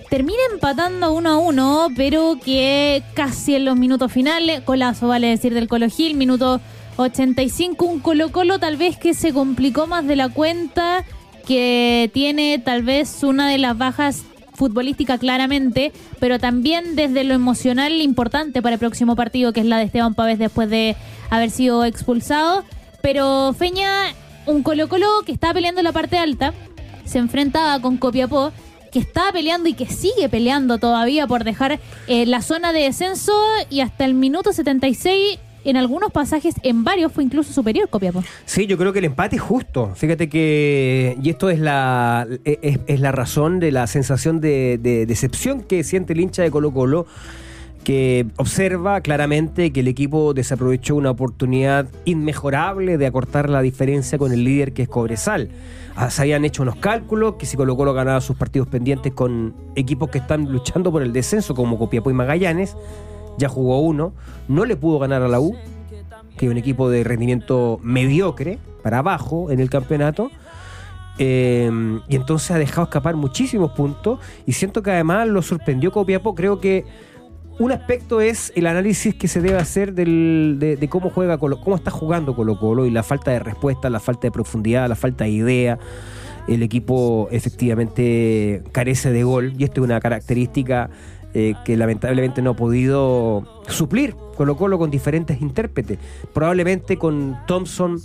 termina 0.10 0.40
empatando 0.52 1.14
uno 1.14 1.30
a 1.30 1.38
uno, 1.38 1.88
pero 1.96 2.38
que 2.44 3.04
casi 3.14 3.56
en 3.56 3.66
los 3.66 3.78
minutos 3.78 4.12
finales, 4.12 4.62
colazo 4.62 5.08
vale 5.08 5.28
decir 5.28 5.54
del 5.54 5.68
Colo 5.68 5.88
Gil, 5.90 6.16
minuto 6.16 6.60
85, 6.98 7.86
un 7.86 8.00
Colo 8.00 8.32
Colo 8.32 8.60
tal 8.60 8.76
vez 8.76 8.98
que 8.98 9.14
se 9.14 9.32
complicó 9.32 9.88
más 9.88 10.06
de 10.08 10.16
la 10.16 10.30
cuenta, 10.30 11.06
que 11.48 12.10
tiene 12.14 12.60
tal 12.60 12.84
vez 12.84 13.24
una 13.24 13.50
de 13.50 13.58
las 13.58 13.78
bajas 13.78 14.24
futbolística 14.56 15.18
claramente, 15.18 15.94
pero 16.20 16.38
también 16.38 16.96
desde 16.96 17.24
lo 17.24 17.34
emocional 17.34 18.02
importante 18.02 18.62
para 18.62 18.74
el 18.74 18.80
próximo 18.80 19.16
partido, 19.16 19.54
que 19.54 19.62
es 19.62 19.66
la 19.66 19.78
de 19.78 19.86
Esteban 19.86 20.16
Pávez 20.16 20.38
después 20.38 20.70
de 20.70 20.98
haber 21.30 21.50
sido 21.50 21.86
expulsado. 21.86 22.66
Pero 23.02 23.54
Feña, 23.58 24.14
un 24.46 24.64
Colo 24.64 24.90
Colo 24.90 25.08
que 25.26 25.32
está 25.32 25.54
peleando 25.54 25.82
la 25.82 25.94
parte 25.94 26.18
alta, 26.18 26.54
se 27.06 27.20
enfrentaba 27.20 27.80
con 27.80 27.98
Copiapó, 27.98 28.52
que 28.92 29.00
está 29.00 29.32
peleando 29.32 29.70
y 29.70 29.74
que 29.74 29.86
sigue 29.88 30.30
peleando 30.30 30.78
todavía 30.78 31.28
por 31.28 31.44
dejar 31.44 31.80
eh, 32.08 32.26
la 32.26 32.42
zona 32.42 32.74
de 32.74 32.82
descenso 32.82 33.34
y 33.70 33.82
hasta 33.82 34.06
el 34.06 34.14
minuto 34.14 34.54
76 34.54 35.40
en 35.66 35.78
algunos 35.78 36.12
pasajes, 36.12 36.56
en 36.64 36.84
varios, 36.84 37.12
fue 37.12 37.24
incluso 37.24 37.52
superior 37.52 37.90
Copiapó. 37.90 38.24
Sí, 38.46 38.66
yo 38.66 38.78
creo 38.78 38.94
que 38.94 39.00
el 39.00 39.06
empate 39.06 39.36
es 39.36 39.42
justo. 39.42 39.92
Fíjate 39.96 40.30
que, 40.30 41.18
y 41.22 41.30
esto 41.30 41.50
es 41.50 41.60
la, 41.60 42.28
es, 42.46 42.80
es 42.88 43.00
la 43.00 43.12
razón 43.12 43.60
de 43.60 43.72
la 43.72 43.86
sensación 43.88 44.40
de, 44.40 44.80
de 44.82 45.06
decepción 45.06 45.62
que 45.62 45.84
siente 45.84 46.14
el 46.14 46.22
hincha 46.22 46.44
de 46.44 46.52
Colo 46.52 46.72
Colo, 46.72 47.06
que 47.84 48.28
observa 48.38 49.02
claramente 49.02 49.72
que 49.72 49.82
el 49.82 49.88
equipo 49.88 50.34
desaprovechó 50.34 50.96
una 50.96 51.12
oportunidad 51.12 51.88
inmejorable 52.06 52.98
de 52.98 53.06
acortar 53.06 53.50
la 53.50 53.62
diferencia 53.62 54.18
con 54.18 54.32
el 54.32 54.44
líder 54.44 54.74
que 54.74 54.84
es 54.84 54.90
Cobresal. 54.90 55.50
Ah, 56.02 56.10
Se 56.10 56.22
habían 56.22 56.46
hecho 56.46 56.64
unos 56.64 56.78
cálculos 56.78 57.36
que 57.36 57.46
si 57.46 57.58
Colo 57.58 57.76
Colo 57.76 57.94
ganaba 57.94 58.22
sus 58.22 58.38
partidos 58.38 58.70
pendientes 58.70 59.12
con 59.12 59.54
equipos 59.76 60.10
que 60.10 60.20
están 60.20 60.50
luchando 60.50 60.94
por 60.94 61.02
el 61.02 61.12
descenso 61.12 61.54
como 61.54 61.78
Copiapó 61.78 62.10
y 62.10 62.14
Magallanes, 62.14 62.78
ya 63.38 63.50
jugó 63.50 63.82
uno, 63.82 64.14
no 64.48 64.64
le 64.64 64.78
pudo 64.78 64.98
ganar 64.98 65.24
a 65.24 65.28
la 65.28 65.42
U, 65.42 65.58
que 66.38 66.46
es 66.46 66.52
un 66.54 66.58
equipo 66.58 66.90
de 66.90 67.04
rendimiento 67.04 67.82
mediocre, 67.84 68.60
para 68.82 69.00
abajo 69.00 69.52
en 69.52 69.60
el 69.60 69.70
campeonato. 69.70 70.32
Eh, 71.18 71.70
y 72.08 72.16
entonces 72.16 72.50
ha 72.52 72.58
dejado 72.58 72.84
escapar 72.84 73.18
muchísimos 73.18 73.72
puntos. 73.72 74.20
Y 74.46 74.54
siento 74.54 74.82
que 74.82 74.92
además 74.92 75.28
lo 75.28 75.42
sorprendió 75.42 75.92
Copiapó. 75.92 76.34
Creo 76.34 76.62
que 76.62 76.86
un 77.60 77.72
aspecto 77.72 78.22
es 78.22 78.52
el 78.56 78.68
análisis 78.68 79.14
que 79.16 79.28
se 79.28 79.42
debe 79.42 79.58
hacer 79.58 79.94
del- 79.94 80.58
de, 80.60 80.88
cómo 80.90 81.10
juega 81.10 81.38
cómo 81.38 81.76
está 81.76 81.92
jugando 81.92 82.36
Colo 82.36 82.58
Colo 82.58 82.86
y 82.86 82.92
la 82.92 83.04
falta 83.04 83.32
de 83.32 83.40
respuesta, 83.40 83.90
la 83.90 84.00
falta 84.00 84.22
de 84.28 84.32
profundidad, 84.32 84.88
la 84.88 84.96
falta 84.96 85.26
de 85.26 85.32
idea. 85.32 85.80
El 86.48 86.64
equipo 86.64 87.28
efectivamente 87.32 88.64
carece 88.72 89.12
de 89.12 89.24
gol 89.24 89.54
y 89.58 89.66
esto 89.66 89.82
es 89.82 89.86
una 89.86 90.00
característica 90.00 90.90
eh, 91.34 91.54
que 91.64 91.78
lamentablemente 91.78 92.42
no 92.42 92.52
ha 92.52 92.56
podido 92.56 93.44
suplir 93.68 94.16
Colo 94.36 94.56
Colo 94.56 94.80
con 94.80 94.90
diferentes 94.90 95.42
intérpretes. 95.42 96.00
Probablemente 96.34 96.98
con 96.98 97.38
Thompson 97.46 98.00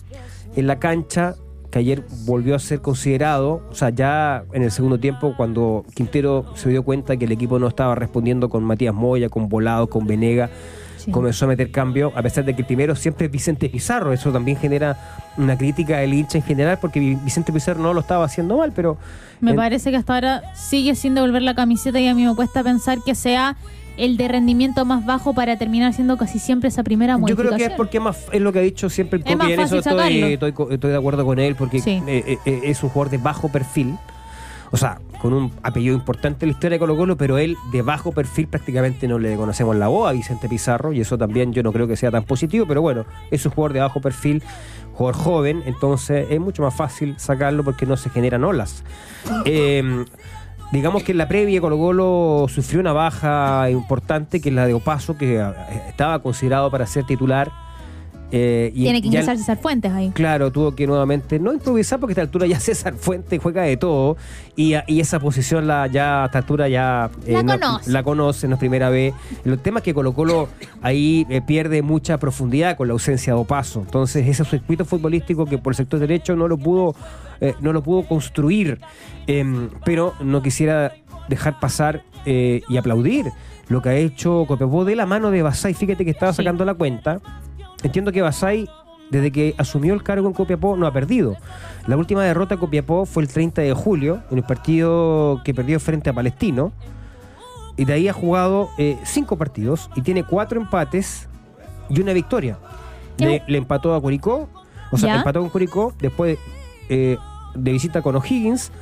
en 0.57 0.67
la 0.67 0.79
cancha, 0.79 1.37
que 1.74 1.80
ayer 1.80 2.04
volvió 2.24 2.54
a 2.54 2.60
ser 2.60 2.80
considerado, 2.80 3.66
o 3.68 3.74
sea, 3.74 3.90
ya 3.90 4.44
en 4.52 4.62
el 4.62 4.70
segundo 4.70 4.98
tiempo, 5.00 5.34
cuando 5.37 5.84
Quintero 5.94 6.46
se 6.54 6.68
dio 6.68 6.84
cuenta 6.84 7.16
que 7.16 7.24
el 7.24 7.32
equipo 7.32 7.58
no 7.58 7.66
estaba 7.66 7.96
respondiendo 7.96 8.48
con 8.48 8.62
Matías 8.62 8.94
Moya, 8.94 9.28
con 9.28 9.48
Volado, 9.48 9.88
con 9.88 10.06
Venega, 10.06 10.50
Sí. 10.98 11.10
comenzó 11.10 11.46
a 11.46 11.48
meter 11.48 11.72
cambio, 11.72 12.12
a 12.14 12.22
pesar 12.22 12.44
de 12.44 12.54
que 12.54 12.62
el 12.62 12.66
primero 12.66 12.94
siempre 12.94 13.26
es 13.26 13.32
Vicente 13.32 13.68
Pizarro. 13.68 14.12
Eso 14.12 14.30
también 14.32 14.56
genera 14.56 14.96
una 15.37 15.58
crítica 15.58 15.98
del 15.98 16.14
hincha 16.14 16.38
en 16.38 16.44
general, 16.44 16.78
porque 16.80 17.00
Vi- 17.00 17.16
Vicente 17.16 17.52
Pizarro 17.52 17.82
no 17.82 17.92
lo 17.92 18.00
estaba 18.00 18.24
haciendo 18.24 18.56
mal, 18.56 18.72
pero 18.74 18.96
Me 19.40 19.50
en- 19.50 19.56
parece 19.56 19.90
que 19.90 19.96
hasta 19.96 20.14
ahora 20.14 20.42
sigue 20.54 20.94
sin 20.94 21.14
devolver 21.16 21.42
la 21.42 21.54
camiseta 21.56 21.98
y 22.00 22.06
a 22.06 22.14
mí 22.14 22.24
me 22.24 22.34
cuesta 22.37 22.62
pensar 22.62 23.00
que 23.04 23.14
sea 23.16 23.56
el 23.96 24.16
de 24.16 24.28
rendimiento 24.28 24.85
más 24.85 25.04
bajo 25.07 25.35
para 25.35 25.57
terminar 25.57 25.92
siendo 25.94 26.16
casi 26.16 26.38
siempre 26.38 26.68
esa 26.68 26.83
primera 26.83 27.14
Yo 27.14 27.18
modificación. 27.20 27.57
creo 27.57 27.68
que 27.68 27.72
es 27.72 27.76
porque 27.76 27.98
es, 27.98 28.02
más, 28.02 28.26
es 28.33 28.40
lo 28.40 28.52
que 28.52 28.59
ha 28.59 28.62
dicho 28.62 28.90
siempre 28.90 29.18
el 29.18 29.24
Coqui, 29.24 29.50
y 29.50 29.52
en 29.52 29.61
eso 29.61 29.76
estoy, 29.78 30.33
estoy, 30.35 30.90
de 30.90 30.96
acuerdo 30.96 31.24
con 31.24 31.38
él, 31.38 31.54
porque 31.54 31.80
Sí. 31.80 32.02
eh, 32.07 32.38
eh, 32.44 32.61
es 32.64 32.83
un 32.83 32.88
jugador 32.90 33.11
de 33.11 33.18
bajo 33.18 33.48
perfil, 33.50 33.96
o 34.70 34.76
sea, 34.76 34.98
con 35.22 35.33
un 35.33 35.52
apellido 35.62 35.94
importante 35.94 36.44
en 36.44 36.50
la 36.50 36.52
historia 36.54 36.74
de 36.74 36.78
Colo 36.80 36.96
Colo, 36.96 37.16
pero 37.16 37.38
él 37.38 37.57
de 37.72 37.83
bajo 37.83 38.12
perfil 38.12 38.48
prácticamente 38.48 39.07
no 39.09 39.18
le 39.18 39.37
conocemos 39.37 39.76
la 39.76 39.88
voz 39.88 40.11
a 40.11 40.12
Vicente 40.12 40.48
Pizarro, 40.48 40.92
y 40.92 41.00
eso 41.00 41.16
también 41.16 41.52
yo 41.52 41.62
no 41.62 41.72
creo 41.72 41.87
que 41.87 41.96
sea 41.96 42.11
tan 42.11 42.24
positivo, 42.24 42.66
pero 42.66 42.83
bueno, 42.83 43.04
es 43.30 43.46
un 43.46 43.52
jugador 43.52 43.72
de 43.74 43.80
bajo 43.80 44.00
perfil, 44.00 44.42
jugador 44.92 45.14
joven, 45.20 45.62
entonces 45.66 46.26
es 46.30 46.40
mucho 46.40 46.62
más 46.62 46.74
fácil 46.74 47.14
sacarlo 47.18 47.64
porque 47.64 47.87
no 47.87 47.96
se 47.96 48.11
generan 48.11 48.44
olas. 48.44 48.83
Eh, 49.46 50.04
Digamos 50.74 51.04
que 51.04 51.12
en 51.12 51.18
la 51.18 51.28
previa 51.28 51.60
Colo 51.60 51.78
Colo 51.78 52.46
sufrió 52.48 52.80
una 52.80 52.92
baja 52.92 53.70
importante, 53.70 54.40
que 54.40 54.48
es 54.48 54.54
la 54.54 54.66
de 54.66 54.74
Opaso, 54.74 55.16
que 55.16 55.37
eh, 55.38 55.44
estaba 55.88 56.18
considerado 56.20 56.68
para 56.70 56.84
ser 56.87 57.04
titular. 57.06 57.50
eh, 58.32 58.72
y 58.74 58.82
Tiene 58.82 59.00
que 59.00 59.08
ya- 59.08 59.20
ingresar 59.20 59.37
César 59.38 59.58
Fuentes 59.58 59.92
ahí. 59.92 60.10
Claro, 60.10 60.50
tuvo 60.50 60.74
que 60.74 60.87
nuevamente 60.88 61.38
no 61.38 61.52
improvisar 61.52 62.00
porque 62.00 62.10
a 62.10 62.14
esta 62.14 62.22
altura 62.22 62.46
ya 62.48 62.58
César 62.60 62.94
Fuente 62.94 63.38
juega 63.38 63.62
de 63.62 63.76
todo 63.76 64.16
y, 64.56 64.74
y 64.88 64.98
esa 64.98 65.20
posición 65.20 65.68
la 65.68 65.87
ya 65.87 66.24
a 66.24 66.26
esta 66.26 66.38
altura 66.38 66.68
ya 66.68 67.08
La 67.28 67.42
no- 67.44 67.52
conoce. 67.60 67.92
la 67.92 68.02
conoce, 68.02 68.48
no 68.48 68.54
es 68.54 68.58
primera 68.58 68.90
vez. 68.90 69.14
El 69.44 69.56
tema 69.60 69.78
es 69.78 69.84
que 69.84 69.94
Colo 69.94 70.12
Colo 70.12 70.48
ahí 70.82 71.24
eh, 71.30 71.40
pierde 71.40 71.82
mucha 71.82 72.18
profundidad 72.18 72.77
con 72.77 72.88
la 72.88 72.94
ausencia 72.94 73.35
de 73.35 73.38
Opaso. 73.38 73.81
Entonces 73.81 74.27
ese 74.27 74.44
circuito 74.44 74.85
futbolístico 74.85 75.46
que 75.46 75.56
por 75.58 75.70
el 75.72 75.77
sector 75.77 76.00
derecho 76.00 76.35
no 76.35 76.48
lo 76.48 76.58
pudo 76.58 76.96
eh, 77.40 77.54
no 77.60 77.72
lo 77.72 77.82
pudo 77.82 78.02
construir. 78.06 78.80
Em, 79.26 79.70
pero 79.85 80.14
no 80.20 80.42
quisiera 80.42 80.92
dejar 81.28 81.58
pasar 81.60 82.02
eh, 82.26 82.62
y 82.68 82.76
aplaudir 82.76 83.30
lo 83.68 83.80
que 83.82 83.88
ha 83.88 83.94
hecho 83.94 84.44
Copiapó 84.46 84.85
de 84.85 84.96
la 84.96 85.06
mano 85.06 85.30
de 85.30 85.42
Basay. 85.42 85.74
Fíjate 85.74 86.04
que 86.04 86.10
estaba 86.10 86.32
Sí. 86.32 86.38
sacando 86.38 86.64
la 86.64 86.74
cuenta. 86.74 87.20
Entiendo 87.82 88.12
que 88.12 88.22
Basay 88.22 88.68
desde 89.10 89.30
que 89.30 89.54
asumió 89.58 89.94
el 89.94 90.02
cargo 90.02 90.26
en 90.26 90.32
Copiapó, 90.35 90.76
no 90.76 90.87
ha 90.87 90.92
perdido. 90.92 91.37
La 91.87 91.96
última 91.96 92.24
derrota 92.24 92.54
en 92.54 92.60
Copiapó 92.60 93.06
fue 93.06 93.22
el 93.22 93.28
30 93.28 93.62
de 93.62 93.72
julio, 93.72 94.22
en 94.30 94.38
el 94.38 94.44
partido 94.44 95.40
que 95.44 95.54
perdió 95.54 95.78
frente 95.78 96.10
a 96.10 96.12
Palestino. 96.12 96.72
Y 97.76 97.85
de 97.85 97.92
ahí 97.92 98.08
ha 98.08 98.12
jugado 98.12 98.70
eh, 98.78 98.98
cinco 99.04 99.37
partidos 99.37 99.90
y 99.94 100.02
tiene 100.02 100.24
cuatro 100.24 100.60
empates 100.60 101.28
y 101.88 102.00
una 102.00 102.12
victoria. 102.12 102.58
Le, 103.18 103.42
le 103.46 103.58
empató 103.58 103.94
a 103.94 104.00
Curicó, 104.00 104.48
o 104.90 104.96
sea, 104.96 105.16
empató 105.16 105.40
con 105.40 105.50
Curicó, 105.50 105.92
después 106.00 106.38
eh, 106.88 107.16
de 107.54 107.72
visita 107.72 108.02
con 108.02 108.16
O'Higgins, 108.16 108.72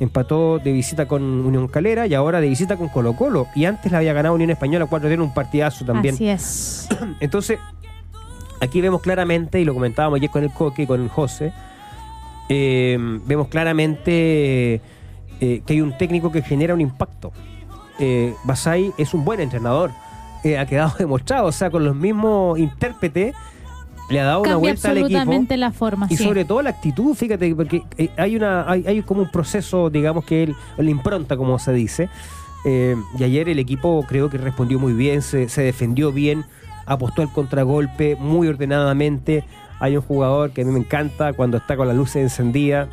empató 0.00 0.58
de 0.58 0.72
visita 0.72 1.06
con 1.06 1.22
Unión 1.22 1.68
Calera 1.68 2.06
y 2.06 2.14
ahora 2.14 2.40
de 2.40 2.48
visita 2.48 2.76
con 2.76 2.88
Colo 2.88 3.14
Colo. 3.14 3.46
Y 3.54 3.64
antes 3.64 3.92
la 3.92 3.98
había 3.98 4.12
ganado 4.12 4.34
Unión 4.34 4.50
Española 4.50 4.86
4 4.86 5.08
tiene 5.08 5.22
un 5.22 5.34
partidazo 5.34 5.84
también. 5.84 6.14
Así 6.14 6.28
es. 6.28 6.88
Entonces, 7.20 7.58
aquí 8.60 8.80
vemos 8.80 9.02
claramente, 9.02 9.60
y 9.60 9.64
lo 9.64 9.74
comentábamos 9.74 10.18
ayer 10.18 10.30
con 10.30 10.44
el 10.44 10.52
Coque, 10.52 10.86
con 10.86 11.02
el 11.02 11.08
José, 11.08 11.52
eh, 12.48 12.96
vemos 13.26 13.48
claramente 13.48 14.80
eh, 15.40 15.62
que 15.64 15.72
hay 15.72 15.80
un 15.80 15.96
técnico 15.96 16.30
que 16.30 16.42
genera 16.42 16.74
un 16.74 16.80
impacto. 16.80 17.32
Eh, 17.98 18.34
Basay 18.44 18.92
es 18.98 19.14
un 19.14 19.24
buen 19.24 19.40
entrenador, 19.40 19.90
ha 20.58 20.66
quedado 20.66 20.94
demostrado, 20.98 21.46
o 21.46 21.52
sea, 21.52 21.70
con 21.70 21.84
los 21.84 21.94
mismos 21.94 22.58
intérpretes 22.58 23.34
le 24.08 24.20
ha 24.20 24.24
dado 24.24 24.42
una 24.42 24.56
vuelta 24.56 24.90
al 24.90 24.98
equipo. 24.98 25.18
absolutamente 25.18 25.56
la 25.56 25.72
forma. 25.72 26.06
Y 26.10 26.16
sí. 26.16 26.24
sobre 26.24 26.44
todo 26.44 26.62
la 26.62 26.70
actitud, 26.70 27.14
fíjate, 27.14 27.54
porque 27.54 27.82
eh, 27.98 28.10
hay 28.16 28.36
una 28.36 28.70
hay, 28.70 28.84
hay 28.86 29.02
como 29.02 29.22
un 29.22 29.30
proceso, 29.30 29.90
digamos 29.90 30.24
que 30.24 30.44
él, 30.44 30.56
la 30.76 30.90
impronta, 30.90 31.36
como 31.36 31.58
se 31.58 31.72
dice. 31.72 32.08
Eh, 32.64 32.96
y 33.18 33.24
ayer 33.24 33.48
el 33.48 33.58
equipo 33.58 34.04
creo 34.08 34.30
que 34.30 34.38
respondió 34.38 34.78
muy 34.78 34.92
bien, 34.92 35.22
se, 35.22 35.48
se 35.48 35.62
defendió 35.62 36.12
bien, 36.12 36.44
apostó 36.86 37.22
al 37.22 37.32
contragolpe 37.32 38.16
muy 38.16 38.48
ordenadamente. 38.48 39.44
Hay 39.80 39.96
un 39.96 40.02
jugador 40.02 40.52
que 40.52 40.62
a 40.62 40.64
mí 40.64 40.70
me 40.70 40.78
encanta 40.78 41.32
cuando 41.32 41.56
está 41.56 41.76
con 41.76 41.88
la 41.88 41.94
luz 41.94 42.14
encendida, 42.14 42.88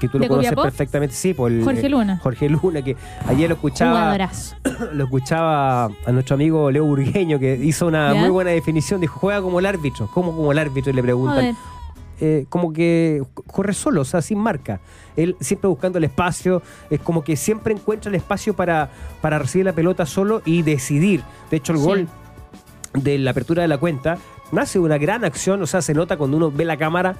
que 0.00 0.08
tú 0.08 0.18
lo 0.18 0.22
¿De 0.22 0.28
conoces 0.28 0.50
Copiapó? 0.50 0.62
perfectamente, 0.62 1.14
sí, 1.14 1.34
por 1.34 1.50
el, 1.50 1.64
Jorge 1.64 1.86
eh, 1.86 1.88
Luna. 1.88 2.18
Jorge 2.22 2.48
Luna, 2.48 2.82
que 2.82 2.96
ayer 3.26 3.48
lo 3.48 3.54
escuchaba 3.54 3.92
Jugadorazo. 4.00 4.56
lo 4.92 5.04
escuchaba 5.04 5.84
a 5.86 6.12
nuestro 6.12 6.34
amigo 6.34 6.70
Leo 6.70 6.84
Burgueño 6.84 7.38
que 7.38 7.54
hizo 7.56 7.86
una 7.86 8.12
¿Ya? 8.14 8.20
muy 8.20 8.30
buena 8.30 8.50
definición. 8.50 9.00
Dijo, 9.00 9.18
juega 9.18 9.40
como 9.42 9.58
el 9.58 9.66
árbitro. 9.66 10.08
¿Cómo 10.12 10.34
como 10.36 10.52
el 10.52 10.58
árbitro? 10.58 10.90
Y 10.92 10.94
le 10.94 11.02
preguntan. 11.02 11.56
Eh, 12.18 12.46
como 12.48 12.72
que 12.72 13.22
corre 13.46 13.74
solo, 13.74 14.00
o 14.00 14.04
sea, 14.06 14.22
sin 14.22 14.38
marca. 14.38 14.80
Él 15.16 15.36
siempre 15.38 15.68
buscando 15.68 15.98
el 15.98 16.04
espacio, 16.04 16.62
es 16.88 16.98
como 17.00 17.22
que 17.22 17.36
siempre 17.36 17.74
encuentra 17.74 18.08
el 18.08 18.14
espacio 18.14 18.54
para, 18.56 18.88
para 19.20 19.38
recibir 19.38 19.66
la 19.66 19.74
pelota 19.74 20.06
solo 20.06 20.40
y 20.46 20.62
decidir. 20.62 21.22
De 21.50 21.58
hecho, 21.58 21.72
el 21.74 21.78
Sí. 21.78 21.84
gol 21.84 22.08
de 22.94 23.18
la 23.18 23.32
apertura 23.32 23.60
de 23.60 23.68
la 23.68 23.76
cuenta 23.76 24.16
nace 24.50 24.78
una 24.78 24.96
gran 24.96 25.24
acción, 25.26 25.60
o 25.60 25.66
sea, 25.66 25.82
se 25.82 25.92
nota 25.92 26.16
cuando 26.16 26.38
uno 26.38 26.50
ve 26.50 26.64
la 26.64 26.78
cámara 26.78 27.16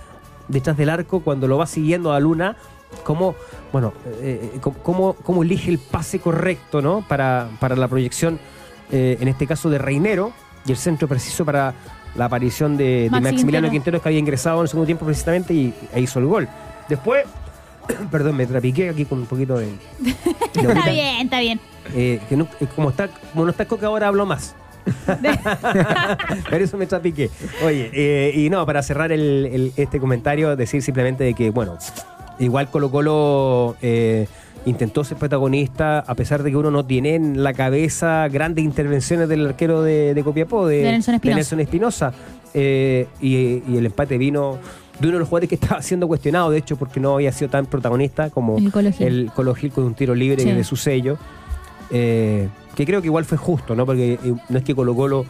detrás 0.48 0.76
del 0.76 0.90
arco, 0.90 1.20
cuando 1.20 1.48
lo 1.48 1.58
va 1.58 1.66
siguiendo 1.66 2.12
a 2.12 2.20
Luna, 2.20 2.56
cómo, 3.04 3.34
bueno, 3.72 3.92
eh, 4.20 4.52
eh, 4.54 4.60
cómo, 4.82 5.14
cómo 5.14 5.42
elige 5.42 5.70
el 5.70 5.78
pase 5.78 6.18
correcto, 6.20 6.80
¿no? 6.82 7.04
Para, 7.06 7.48
para 7.60 7.76
la 7.76 7.88
proyección, 7.88 8.38
eh, 8.90 9.18
en 9.20 9.28
este 9.28 9.46
caso 9.46 9.70
de 9.70 9.78
Reinero, 9.78 10.32
y 10.64 10.70
el 10.72 10.76
centro 10.76 11.06
preciso 11.08 11.44
para 11.44 11.74
la 12.14 12.24
aparición 12.24 12.76
de, 12.76 13.02
de 13.04 13.10
Maxi 13.10 13.22
Maximiliano 13.32 13.70
Quintero. 13.70 14.00
Que 14.00 14.08
había 14.08 14.18
ingresado 14.18 14.56
en 14.58 14.62
el 14.62 14.68
segundo 14.68 14.86
tiempo 14.86 15.04
precisamente 15.04 15.52
y 15.54 15.74
e 15.92 16.00
hizo 16.00 16.18
el 16.18 16.26
gol. 16.26 16.48
Después, 16.88 17.24
perdón, 18.10 18.36
me 18.36 18.46
trapiqué 18.46 18.88
aquí 18.88 19.04
con 19.04 19.18
un 19.20 19.26
poquito 19.26 19.58
de... 19.58 19.66
de 19.66 20.10
Está 20.54 20.90
bien, 20.90 21.16
está 21.24 21.40
bien. 21.40 21.60
Eh, 21.94 22.20
que 22.28 22.36
no- 22.36 22.48
como, 22.74 22.90
está, 22.90 23.08
como 23.32 23.44
no 23.44 23.50
está 23.50 23.66
Coca 23.66 23.86
ahora 23.86 24.08
hablo 24.08 24.26
más. 24.26 24.54
Por 26.50 26.60
eso 26.62 26.76
me 26.76 26.86
trapiqué. 26.86 27.30
Oye, 27.64 27.90
eh, 27.92 28.32
y 28.34 28.50
no, 28.50 28.64
para 28.66 28.82
cerrar 28.82 29.12
el- 29.12 29.46
el- 29.52 29.72
este 29.76 30.00
comentario, 30.00 30.56
decir 30.56 30.82
simplemente 30.82 31.24
de 31.24 31.34
que, 31.34 31.50
bueno, 31.50 31.76
igual 32.38 32.68
Colo 32.70 32.90
Colo 32.90 33.76
eh, 33.82 34.26
intentó 34.64 35.04
ser 35.04 35.16
protagonista, 35.16 36.00
a 36.00 36.14
pesar 36.14 36.42
de 36.42 36.50
que 36.50 36.56
uno 36.56 36.70
no 36.70 36.84
tiene 36.84 37.14
en 37.14 37.42
la 37.42 37.52
cabeza 37.54 38.28
grandes 38.28 38.64
intervenciones 38.64 39.28
del 39.28 39.46
arquero 39.46 39.82
de, 39.82 40.14
de 40.14 40.24
Copiapó, 40.24 40.66
de, 40.66 40.78
De 40.78 40.92
Nelson 40.92 41.14
Espinosa. 41.14 41.36
Nelson 41.36 41.60
Espinosa. 41.60 42.12
Eh, 42.54 43.06
y, 43.20 43.62
y 43.68 43.76
el 43.76 43.86
empate 43.86 44.16
vino 44.18 44.58
de 44.98 45.08
uno 45.08 45.16
de 45.16 45.20
los 45.20 45.28
jugadores 45.28 45.48
que 45.50 45.54
estaba 45.62 45.82
siendo 45.82 46.08
cuestionado, 46.08 46.50
de 46.50 46.58
hecho, 46.58 46.76
porque 46.76 47.00
no 47.00 47.14
había 47.14 47.32
sido 47.32 47.50
tan 47.50 47.66
protagonista 47.66 48.30
como 48.30 48.56
El 48.58 48.72
Colo 48.72 48.90
Gil. 48.92 49.06
el 49.06 49.30
Colo 49.34 49.54
Gil 49.54 49.70
con 49.72 49.84
un 49.84 49.94
tiro 49.94 50.14
libre 50.14 50.42
Sí. 50.42 50.50
de 50.50 50.64
su 50.64 50.76
sello. 50.76 51.18
Eh, 51.90 52.48
que 52.76 52.84
creo 52.86 53.00
que 53.00 53.06
igual 53.06 53.24
fue 53.24 53.38
justo, 53.38 53.74
¿no? 53.74 53.86
Porque 53.86 54.12
eh, 54.22 54.34
no 54.48 54.58
es 54.58 54.64
que 54.64 54.74
Colo 54.74 54.94
Colo 54.94 55.26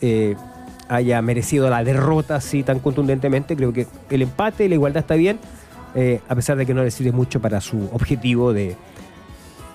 eh, 0.00 0.36
haya 0.88 1.20
merecido 1.20 1.68
la 1.68 1.84
derrota 1.84 2.36
así 2.36 2.62
tan 2.62 2.78
contundentemente. 2.78 3.56
Creo 3.56 3.72
que 3.72 3.86
el 4.08 4.22
empate, 4.22 4.68
la 4.68 4.76
igualdad 4.76 5.00
está 5.00 5.16
bien, 5.16 5.38
eh, 5.94 6.20
a 6.28 6.34
pesar 6.34 6.56
de 6.56 6.64
que 6.64 6.72
no 6.72 6.84
le 6.84 6.90
sirve 6.90 7.12
mucho 7.12 7.40
para 7.40 7.60
su 7.60 7.90
objetivo 7.92 8.52
de, 8.52 8.76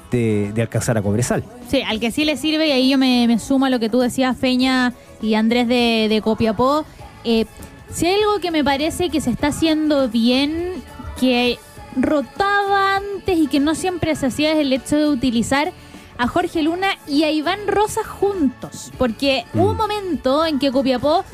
de, 0.10 0.54
alcanzar 0.62 0.98
a 0.98 1.02
Cobresal. 1.02 1.44
Sí, 1.68 1.82
al 1.82 2.00
que 2.00 2.12
sí 2.12 2.26
le 2.26 2.38
sirve, 2.38 2.70
y 2.70 2.72
ahí 2.72 2.90
yo 2.90 2.98
me, 2.98 3.28
me 3.28 3.38
sumo 3.40 3.66
a 3.66 3.70
lo 3.70 3.80
que 3.80 3.90
tú 3.90 4.00
decías, 4.00 4.38
Feña 4.38 4.94
y 5.22 5.36
Andrés 5.36 5.68
de, 5.68 6.08
de 6.10 6.22
Copiapó. 6.22 6.86
eh, 7.24 7.46
si 7.94 8.06
hay 8.06 8.22
algo 8.22 8.40
que 8.40 8.52
me 8.52 8.64
parece 8.64 9.10
que 9.10 9.20
se 9.20 9.32
está 9.32 9.48
haciendo 9.48 10.08
bien, 10.08 10.76
que 11.20 11.58
rotaba 11.98 12.96
antes 12.96 13.38
y 13.38 13.48
que 13.48 13.60
no 13.60 13.76
siempre 13.76 14.16
se 14.16 14.28
hacía, 14.28 14.54
es 14.54 14.60
el 14.60 14.72
hecho 14.72 14.96
de 14.96 15.10
utilizar 15.10 15.74
a 16.22 16.28
Jorge 16.28 16.62
Luna 16.62 16.90
y 17.08 17.24
a 17.24 17.32
Iván 17.32 17.62
Rosa 17.66 18.04
juntos. 18.04 18.92
Porque 19.00 19.44
hubo 19.56 19.72
un 19.72 19.78
momento 19.78 20.46
en 20.46 20.60
que 20.60 20.72
Copiapó 20.72 21.26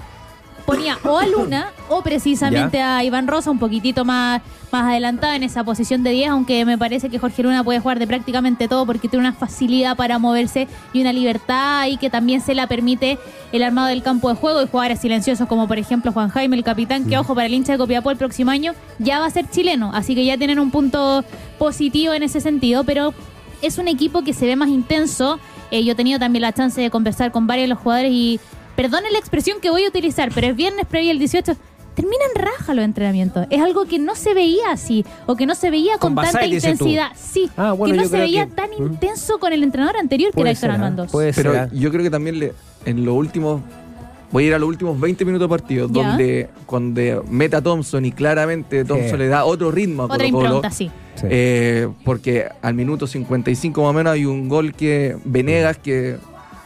ponía 0.66 0.98
o 1.04 1.18
a 1.18 1.28
Luna 1.28 1.72
o 1.90 2.02
precisamente 2.02 2.82
a 2.82 3.04
Iván 3.04 3.28
Rosa 3.28 3.52
un 3.52 3.60
poquitito 3.60 4.06
más, 4.06 4.42
más 4.72 4.86
adelantado 4.86 5.34
en 5.34 5.44
esa 5.44 5.66
posición 5.66 6.04
de 6.04 6.12
10, 6.12 6.30
aunque 6.30 6.64
me 6.64 6.78
parece 6.78 7.10
que 7.10 7.20
Jorge 7.20 7.44
Luna 7.44 7.66
puede 7.66 7.82
jugar 7.82 8.00
de 8.00 8.08
prácticamente 8.08 8.70
todo 8.70 8.86
porque 8.86 9.10
tiene 9.10 9.28
una 9.28 9.34
facilidad 9.34 9.98
para 9.98 10.20
moverse 10.20 10.70
y 10.94 11.02
una 11.02 11.12
libertad 11.12 11.88
y 11.88 11.98
que 11.98 12.10
también 12.10 12.40
se 12.40 12.56
la 12.56 12.68
permite 12.68 13.20
el 13.52 13.64
armado 13.64 13.88
del 13.88 14.04
campo 14.04 14.30
de 14.30 14.36
juego 14.36 14.62
y 14.62 14.68
jugadores 14.68 15.02
silenciosos 15.02 15.50
como 15.50 15.68
por 15.68 15.80
ejemplo 15.80 16.14
Juan 16.14 16.30
Jaime, 16.30 16.56
el 16.56 16.64
capitán, 16.64 17.10
que 17.10 17.18
ojo 17.18 17.36
para 17.36 17.48
el 17.48 17.54
hincha 17.54 17.74
de 17.74 17.78
Copiapó 17.78 18.12
el 18.12 18.18
próximo 18.18 18.52
año 18.52 18.74
ya 19.00 19.20
va 19.20 19.26
a 19.26 19.30
ser 19.32 19.50
chileno, 19.50 19.92
así 19.94 20.16
que 20.16 20.24
ya 20.24 20.38
tienen 20.38 20.60
un 20.60 20.72
punto 20.72 21.26
positivo 21.58 22.14
en 22.14 22.24
ese 22.24 22.40
sentido, 22.40 22.86
pero 22.86 23.14
es 23.62 23.78
un 23.78 23.88
equipo 23.88 24.24
que 24.24 24.34
se 24.34 24.46
ve 24.46 24.56
más 24.56 24.70
intenso. 24.70 25.40
Eh, 25.72 25.84
yo 25.84 25.94
he 25.94 25.96
tenido 25.96 26.20
también 26.20 26.42
la 26.42 26.54
chance 26.54 26.80
de 26.80 26.90
conversar 26.90 27.32
con 27.32 27.48
varios 27.48 27.66
de 27.66 27.68
los 27.70 27.80
jugadores 27.80 28.12
y 28.14 28.40
perdonen 28.76 29.12
la 29.12 29.20
expresión 29.20 29.60
que 29.62 29.70
voy 29.70 29.86
a 29.86 29.88
utilizar, 29.90 30.30
pero 30.34 30.48
es 30.48 30.56
viernes 30.56 30.86
previo 30.86 31.12
el 31.12 31.20
18. 31.20 31.56
Terminan 31.96 32.30
raja 32.36 32.76
los 32.76 32.86
entrenamientos. 32.86 33.48
Es 33.50 33.60
algo 33.60 33.86
que 33.86 33.98
no 33.98 34.14
se 34.16 34.36
veía 34.36 34.72
así, 34.72 35.04
o 35.26 35.36
que 35.36 35.48
no 35.48 35.56
se 35.56 35.72
veía 35.72 35.94
con, 35.98 36.14
Con 36.14 36.24
tanta 36.26 36.40
Basay, 36.42 36.54
intensidad. 36.54 37.08
Sí, 37.16 37.50
Ah, 37.58 37.72
bueno, 37.72 37.96
que 37.96 38.02
no 38.02 38.08
se 38.08 38.18
veía 38.20 38.46
que- 38.46 38.52
tan 38.52 38.70
¿Mm? 38.78 38.84
intenso 38.94 39.40
con 39.40 39.52
el 39.52 39.64
entrenador 39.64 39.98
anterior 39.98 40.32
que 40.32 40.42
era 40.42 40.52
Héctor 40.52 40.62
ser, 40.62 40.70
¿ah? 40.72 40.74
Armandos. 40.76 41.12
Puede 41.12 41.34
ser. 41.34 41.48
Pero 41.52 41.68
yo 41.74 41.90
creo 41.90 42.04
que 42.04 42.12
también 42.12 42.38
le, 42.40 42.54
en 42.86 43.04
los 43.04 43.16
últimos. 43.16 43.62
Voy 44.32 44.44
a 44.44 44.48
ir 44.48 44.54
a 44.54 44.60
los 44.60 44.68
últimos 44.70 45.00
20 45.00 45.26
minutos 45.26 45.46
de 45.46 45.50
partido, 45.50 45.88
Ya. 45.92 46.10
donde 46.10 46.50
cuando 46.68 47.02
meta 47.30 47.62
Thompson 47.64 48.06
y 48.06 48.12
claramente 48.12 48.84
Thompson 48.86 49.12
Sí. 49.12 49.18
le 49.18 49.28
da 49.30 49.46
otro 49.46 49.72
ritmo 49.72 50.04
a 50.04 50.06
Otra 50.06 50.18
Colo 50.18 50.32
Colo, 50.32 50.46
impronta, 50.46 50.70
sí. 50.70 50.92
Sí. 51.20 51.28
eh, 51.30 51.88
porque 52.06 52.48
al 52.62 52.74
minuto 52.74 53.08
55 53.08 53.82
más 53.82 53.90
o 53.90 53.94
menos 53.94 54.14
hay 54.14 54.26
un 54.26 54.48
gol 54.48 54.74
que 54.74 55.18
Venegas 55.26 55.78
que 55.78 56.18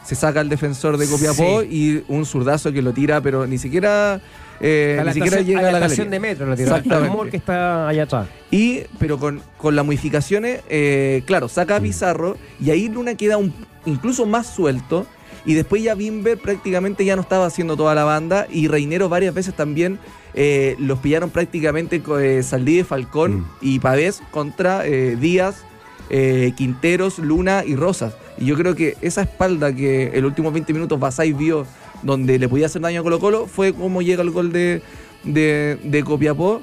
se 0.04 0.14
saca 0.14 0.40
al 0.40 0.48
defensor 0.48 0.96
de 0.98 1.06
Copiapó 1.08 1.62
y 1.62 2.04
un 2.08 2.26
zurdazo 2.26 2.72
que 2.72 2.82
lo 2.82 2.92
tira, 2.92 3.20
pero 3.20 3.46
ni 3.46 3.56
siquiera, 3.56 4.20
eh, 4.60 4.98
a 5.00 5.04
la 5.04 5.10
ni 5.10 5.14
siquiera 5.14 5.38
estación- 5.38 5.46
llega 5.46 5.68
a 5.68 5.72
la, 5.72 5.78
estación 5.78 6.10
de 6.10 6.20
metro, 6.20 6.46
lo 6.46 6.56
tiró. 6.56 6.74
Al 6.74 6.80
Exactamente. 6.80 7.16
mall 7.16 7.30
que 7.30 7.36
está 7.36 7.88
allá 7.88 8.02
atrás. 8.02 8.26
Y, 8.50 8.80
pero 8.98 9.18
con, 9.18 9.40
con 9.56 9.76
las 9.76 9.84
modificaciones, 9.86 10.60
eh, 10.68 11.22
claro, 11.24 11.48
saca 11.48 11.76
a 11.76 11.80
Pizarro 11.80 12.36
y 12.60 12.70
ahí 12.70 12.88
Luna 12.88 13.14
queda 13.14 13.36
un, 13.36 13.54
incluso 13.86 14.26
más 14.26 14.48
suelto. 14.48 15.06
Y 15.44 15.54
después 15.54 15.82
ya 15.82 15.94
Bimber 15.96 16.38
prácticamente 16.38 17.04
ya 17.04 17.16
no 17.16 17.22
estaba 17.22 17.46
haciendo 17.46 17.76
toda 17.76 17.94
la 17.96 18.04
banda. 18.04 18.46
Y 18.50 18.68
Reinero 18.68 19.08
varias 19.08 19.34
veces 19.34 19.54
también 19.54 19.98
eh, 20.34 20.76
los 20.78 20.98
pillaron 21.00 21.30
prácticamente 21.30 22.02
eh, 22.20 22.42
Saldí, 22.42 22.82
Falcón 22.84 23.40
Mm. 23.40 23.44
y 23.60 23.78
Pavés 23.78 24.22
contra 24.30 24.86
eh, 24.86 25.16
Díaz, 25.20 25.64
eh, 26.10 26.52
Quinteros, 26.56 27.18
Luna 27.18 27.64
y 27.66 27.76
Rosas. 27.76 28.14
Y 28.38 28.46
yo 28.46 28.56
creo 28.56 28.74
que 28.74 28.96
esa 29.02 29.22
espalda 29.22 29.74
que 29.74 30.08
el 30.14 30.24
último 30.24 30.50
20 30.50 30.72
minutos 30.72 30.98
Basay 30.98 31.32
vio 31.32 31.66
donde 32.02 32.38
le 32.38 32.48
podía 32.48 32.66
hacer 32.66 32.82
daño 32.82 33.00
a 33.00 33.02
Colo 33.04 33.20
Colo 33.20 33.46
fue 33.46 33.72
como 33.72 34.02
llega 34.02 34.22
el 34.22 34.30
gol 34.30 34.52
de, 34.52 34.82
de, 35.24 35.78
de 35.84 36.02
Copiapó. 36.02 36.62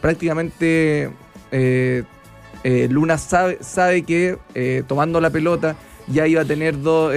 Prácticamente 0.00 1.10
Luna 2.90 3.18
sabe, 3.18 3.58
sabe 3.60 4.02
que 4.02 4.36
tomando 4.86 5.20
la 5.20 5.30
pelota 5.30 5.76
ya 6.08 6.26
iba 6.26 6.42
a 6.42 6.44
tener 6.44 6.80
dos 6.80 7.14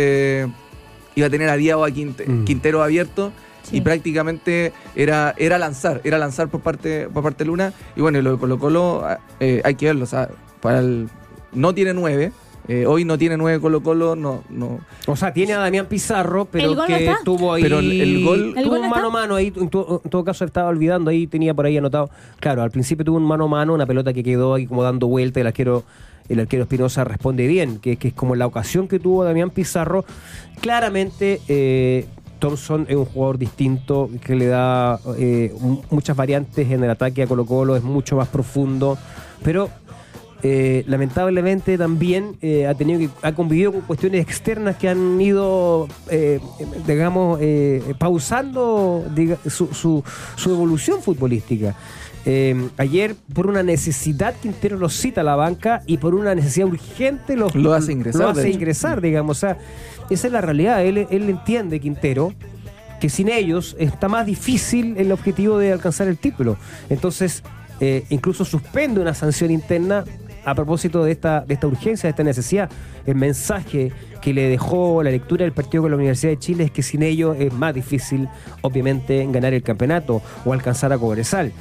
iba 1.15 1.27
a 1.27 1.29
tener 1.29 1.49
a 1.49 1.57
Diego 1.57 1.83
a 1.83 1.89
Quinte- 1.89 2.25
Mm. 2.27 2.45
Quintero 2.45 2.81
abierto 2.83 3.31
Sí. 3.71 3.77
y 3.77 3.81
prácticamente 3.81 4.73
era, 4.95 5.33
era 5.37 5.57
lanzar, 5.57 6.01
era 6.03 6.17
lanzar 6.19 6.49
por 6.49 6.61
parte, 6.61 7.07
por 7.09 7.23
parte 7.23 7.43
de 7.43 7.47
Luna. 7.47 7.73
Y 7.95 8.01
bueno, 8.01 8.19
y 8.19 8.21
lo 8.21 8.33
de 8.33 8.37
Colo 8.37 8.59
Colo 8.59 9.03
eh, 9.39 9.61
hay 9.63 9.75
que 9.75 9.87
verlo, 9.87 10.03
o 10.03 10.07
sea, 10.07 10.29
para 10.61 10.79
el, 10.79 11.09
no 11.53 11.73
tiene 11.73 11.93
nueve, 11.93 12.31
Eh, 12.67 12.85
hoy 12.85 13.05
no 13.05 13.17
tiene 13.17 13.37
nueve 13.37 13.59
Colo 13.59 13.81
Colo, 13.81 14.15
no, 14.15 14.43
no. 14.49 14.79
O 15.07 15.15
sea, 15.15 15.33
tiene 15.33 15.53
a 15.53 15.57
Damián 15.57 15.87
Pizarro, 15.87 16.45
pero 16.45 16.69
¿El 16.69 16.75
gol 16.75 16.77
no 16.77 16.85
que 16.95 17.05
está? 17.09 17.17
tuvo 17.25 17.53
ahí. 17.53 17.63
Pero 17.63 17.79
el- 17.79 17.99
el 17.99 18.23
gol- 18.23 18.53
¿El 18.55 18.63
tuvo 18.63 18.73
gol 18.75 18.79
un 18.81 18.85
no 18.85 18.89
mano 18.95 19.07
a 19.07 19.09
mano 19.09 19.35
ahí. 19.35 19.51
En, 19.57 19.67
to- 19.67 19.99
en 20.05 20.09
todo 20.11 20.23
caso, 20.23 20.45
estaba 20.45 20.69
olvidando. 20.69 21.09
Ahí 21.09 21.25
tenía 21.25 21.55
por 21.55 21.65
ahí 21.65 21.75
anotado. 21.77 22.11
Claro, 22.39 22.61
al 22.61 22.69
principio 22.69 23.03
tuvo 23.03 23.17
un 23.17 23.23
mano 23.25 23.45
a 23.45 23.47
mano, 23.47 23.73
una 23.73 23.87
pelota 23.87 24.13
que 24.13 24.21
quedó 24.23 24.53
ahí 24.53 24.67
como 24.67 24.83
dando 24.83 25.07
vuelta. 25.07 25.39
El 25.41 25.47
arquero, 25.47 25.83
el 26.29 26.39
arquero 26.39 26.63
Espinosa 26.63 27.03
responde 27.03 27.47
bien, 27.47 27.79
que, 27.79 27.97
que 27.97 28.09
es 28.09 28.13
como 28.13 28.35
la 28.35 28.45
ocasión 28.45 28.87
que 28.87 28.99
tuvo 28.99 29.23
Damián 29.23 29.49
Pizarro. 29.49 30.05
Claramente. 30.61 31.41
Eh, 31.47 32.05
Thompson 32.41 32.85
es 32.89 32.95
un 32.97 33.05
jugador 33.05 33.37
distinto 33.37 34.09
que 34.25 34.35
le 34.35 34.47
da 34.47 34.99
eh, 35.17 35.53
muchas 35.89 36.17
variantes 36.17 36.69
en 36.69 36.83
el 36.83 36.89
ataque 36.89 37.23
a 37.23 37.27
Colo 37.27 37.45
Colo, 37.45 37.75
es 37.77 37.83
mucho 37.83 38.17
más 38.17 38.27
profundo, 38.27 38.97
pero 39.43 39.69
eh, 40.43 40.83
lamentablemente 40.87 41.77
también 41.77 42.35
eh, 42.41 42.65
ha 42.65 42.73
tenido 42.73 43.11
ha 43.21 43.31
convivido 43.33 43.71
con 43.71 43.81
cuestiones 43.81 44.21
externas 44.21 44.75
que 44.75 44.89
han 44.89 45.21
ido 45.21 45.87
digamos 46.87 47.39
pausando 47.99 49.05
su- 49.47 50.03
su 50.35 50.49
evolución 50.49 51.01
futbolística 51.01 51.75
Eh, 52.25 52.69
ayer 52.77 53.15
por 53.33 53.47
una 53.47 53.63
necesidad 53.63 54.35
Quintero 54.39 54.77
lo 54.77 54.89
cita 54.89 55.21
a 55.21 55.23
la 55.23 55.35
banca 55.35 55.81
y 55.87 55.97
por 55.97 56.13
una 56.13 56.35
necesidad 56.35 56.67
urgente 56.67 57.35
los- 57.35 57.55
Lo 57.55 57.73
hace 57.73 57.93
ingresar, 57.93 58.21
lo 58.21 58.29
hace 58.29 58.49
ingresar 58.51 59.01
digamos 59.01 59.37
o 59.37 59.39
sea 59.39 59.57
esa 60.11 60.27
es 60.27 60.33
la 60.33 60.39
realidad 60.41 60.85
él, 60.85 61.07
él 61.09 61.29
entiende 61.29 61.79
Quintero 61.79 62.31
que 62.99 63.09
sin 63.09 63.27
ellos 63.27 63.75
está 63.79 64.07
más 64.07 64.27
difícil 64.27 64.93
el 64.97 65.11
objetivo 65.11 65.57
de 65.57 65.71
alcanzar 65.73 66.07
el 66.07 66.19
título. 66.19 66.55
Entonces, 66.91 67.41
eh, 67.79 68.03
incluso 68.11 68.45
suspende 68.45 69.01
una 69.01 69.15
sanción 69.15 69.49
interna 69.49 70.03
a 70.45 70.53
propósito 70.53 71.03
de 71.03 71.11
esta, 71.11 71.41
de 71.41 71.55
esta 71.55 71.65
urgencia, 71.65 72.07
de 72.07 72.11
esta 72.11 72.23
necesidad. 72.23 72.69
El 73.07 73.15
mensaje 73.15 73.91
que 74.21 74.33
le 74.35 74.43
dejó 74.49 75.01
la 75.01 75.09
lectura 75.09 75.45
del 75.45 75.51
partido 75.51 75.81
con 75.81 75.89
la 75.91 75.97
Universidad 75.97 76.31
de 76.33 76.37
Chile 76.37 76.65
es 76.65 76.71
que 76.71 76.83
sin 76.83 77.01
ellos 77.01 77.35
es 77.39 77.51
más 77.51 77.73
difícil, 77.73 78.27
obviamente, 78.61 79.27
ganar 79.31 79.55
el 79.55 79.63
campeonato 79.63 80.21
o 80.45 80.53
alcanzar 80.53 80.93
a 80.93 80.99
Cobresal. 80.99 81.51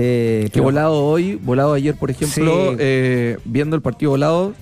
Eh, 0.00 0.42
Que 0.44 0.50
pero- 0.52 0.64
volado 0.64 1.04
hoy, 1.04 1.34
volado 1.34 1.72
ayer, 1.72 1.94
por 1.96 2.10
ejemplo, 2.10 2.70
Sí. 2.70 2.76
eh, 2.78 3.36
viendo 3.44 3.74
el 3.74 3.82
partido 3.82 4.12
volado, 4.12 4.54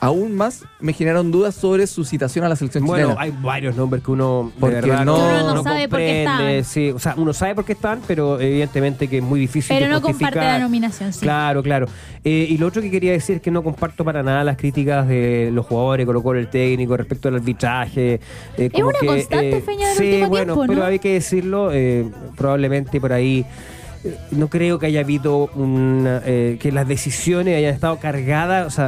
aún 0.00 0.34
más 0.36 0.64
me 0.80 0.92
generaron 0.92 1.30
dudas 1.30 1.54
sobre 1.54 1.86
su 1.86 2.04
citación 2.04 2.44
a 2.44 2.48
la 2.48 2.56
selección 2.56 2.84
Bueno, 2.84 3.06
chilena. 3.10 3.22
hay 3.22 3.32
varios 3.42 3.74
nombres 3.76 4.02
que 4.02 4.10
uno 4.10 4.50
de 4.54 4.60
Porque 4.60 4.74
verdad 4.80 5.04
no- 5.06 5.14
Uno 5.16 5.54
no 5.54 5.62
sabe 5.62 5.88
por 5.88 5.98
qué 6.00 6.24
comprende, 6.26 6.58
están. 6.58 6.72
sí, 6.72 6.90
o 6.90 6.98
sea, 6.98 7.14
uno 7.16 7.32
sabe 7.32 7.54
por 7.54 7.64
qué 7.64 7.72
están, 7.72 8.00
pero 8.06 8.38
evidentemente 8.40 9.08
que 9.08 9.18
es 9.18 9.22
muy 9.22 9.40
difícil 9.40 9.74
Pero 9.74 9.86
de 9.86 9.92
no 9.92 10.02
comparte 10.02 10.38
la 10.40 10.58
nominación, 10.58 11.12
sí. 11.12 11.20
Claro, 11.20 11.62
claro. 11.62 11.86
Eh, 12.24 12.46
y 12.50 12.58
lo 12.58 12.66
otro 12.66 12.82
que 12.82 12.90
quería 12.90 13.12
decir 13.12 13.36
es 13.36 13.42
que 13.42 13.50
no 13.52 13.62
comparto 13.62 14.04
para 14.04 14.22
nada 14.22 14.44
las 14.44 14.56
críticas 14.58 15.06
de 15.08 15.50
los 15.52 15.64
jugadores, 15.64 16.04
Colo 16.04 16.22
Colo 16.22 16.38
el 16.40 16.48
técnico, 16.48 16.96
respecto 16.96 17.28
al 17.28 17.36
arbitraje. 17.36 18.20
eh, 18.58 18.70
como 18.70 18.88
una 18.88 18.98
que, 18.98 19.06
constante, 19.06 19.56
eh, 19.58 19.62
Feña, 19.62 19.88
del 19.88 19.96
Sí, 19.96 20.04
último 20.14 20.28
bueno, 20.28 20.54
tiempo, 20.54 20.72
pero 20.74 20.84
hay 20.86 20.98
que 20.98 21.12
decirlo, 21.14 21.70
eh, 21.72 22.04
probablemente 22.36 23.00
por 23.00 23.12
ahí. 23.12 23.46
Eh, 24.04 24.18
No 24.30 24.48
creo 24.48 24.78
que 24.78 24.86
haya 24.86 25.00
habido 25.00 25.50
eh, 25.56 26.58
que 26.60 26.72
las 26.72 26.86
decisiones 26.86 27.56
hayan 27.56 27.74
estado 27.74 27.98
cargadas, 27.98 28.80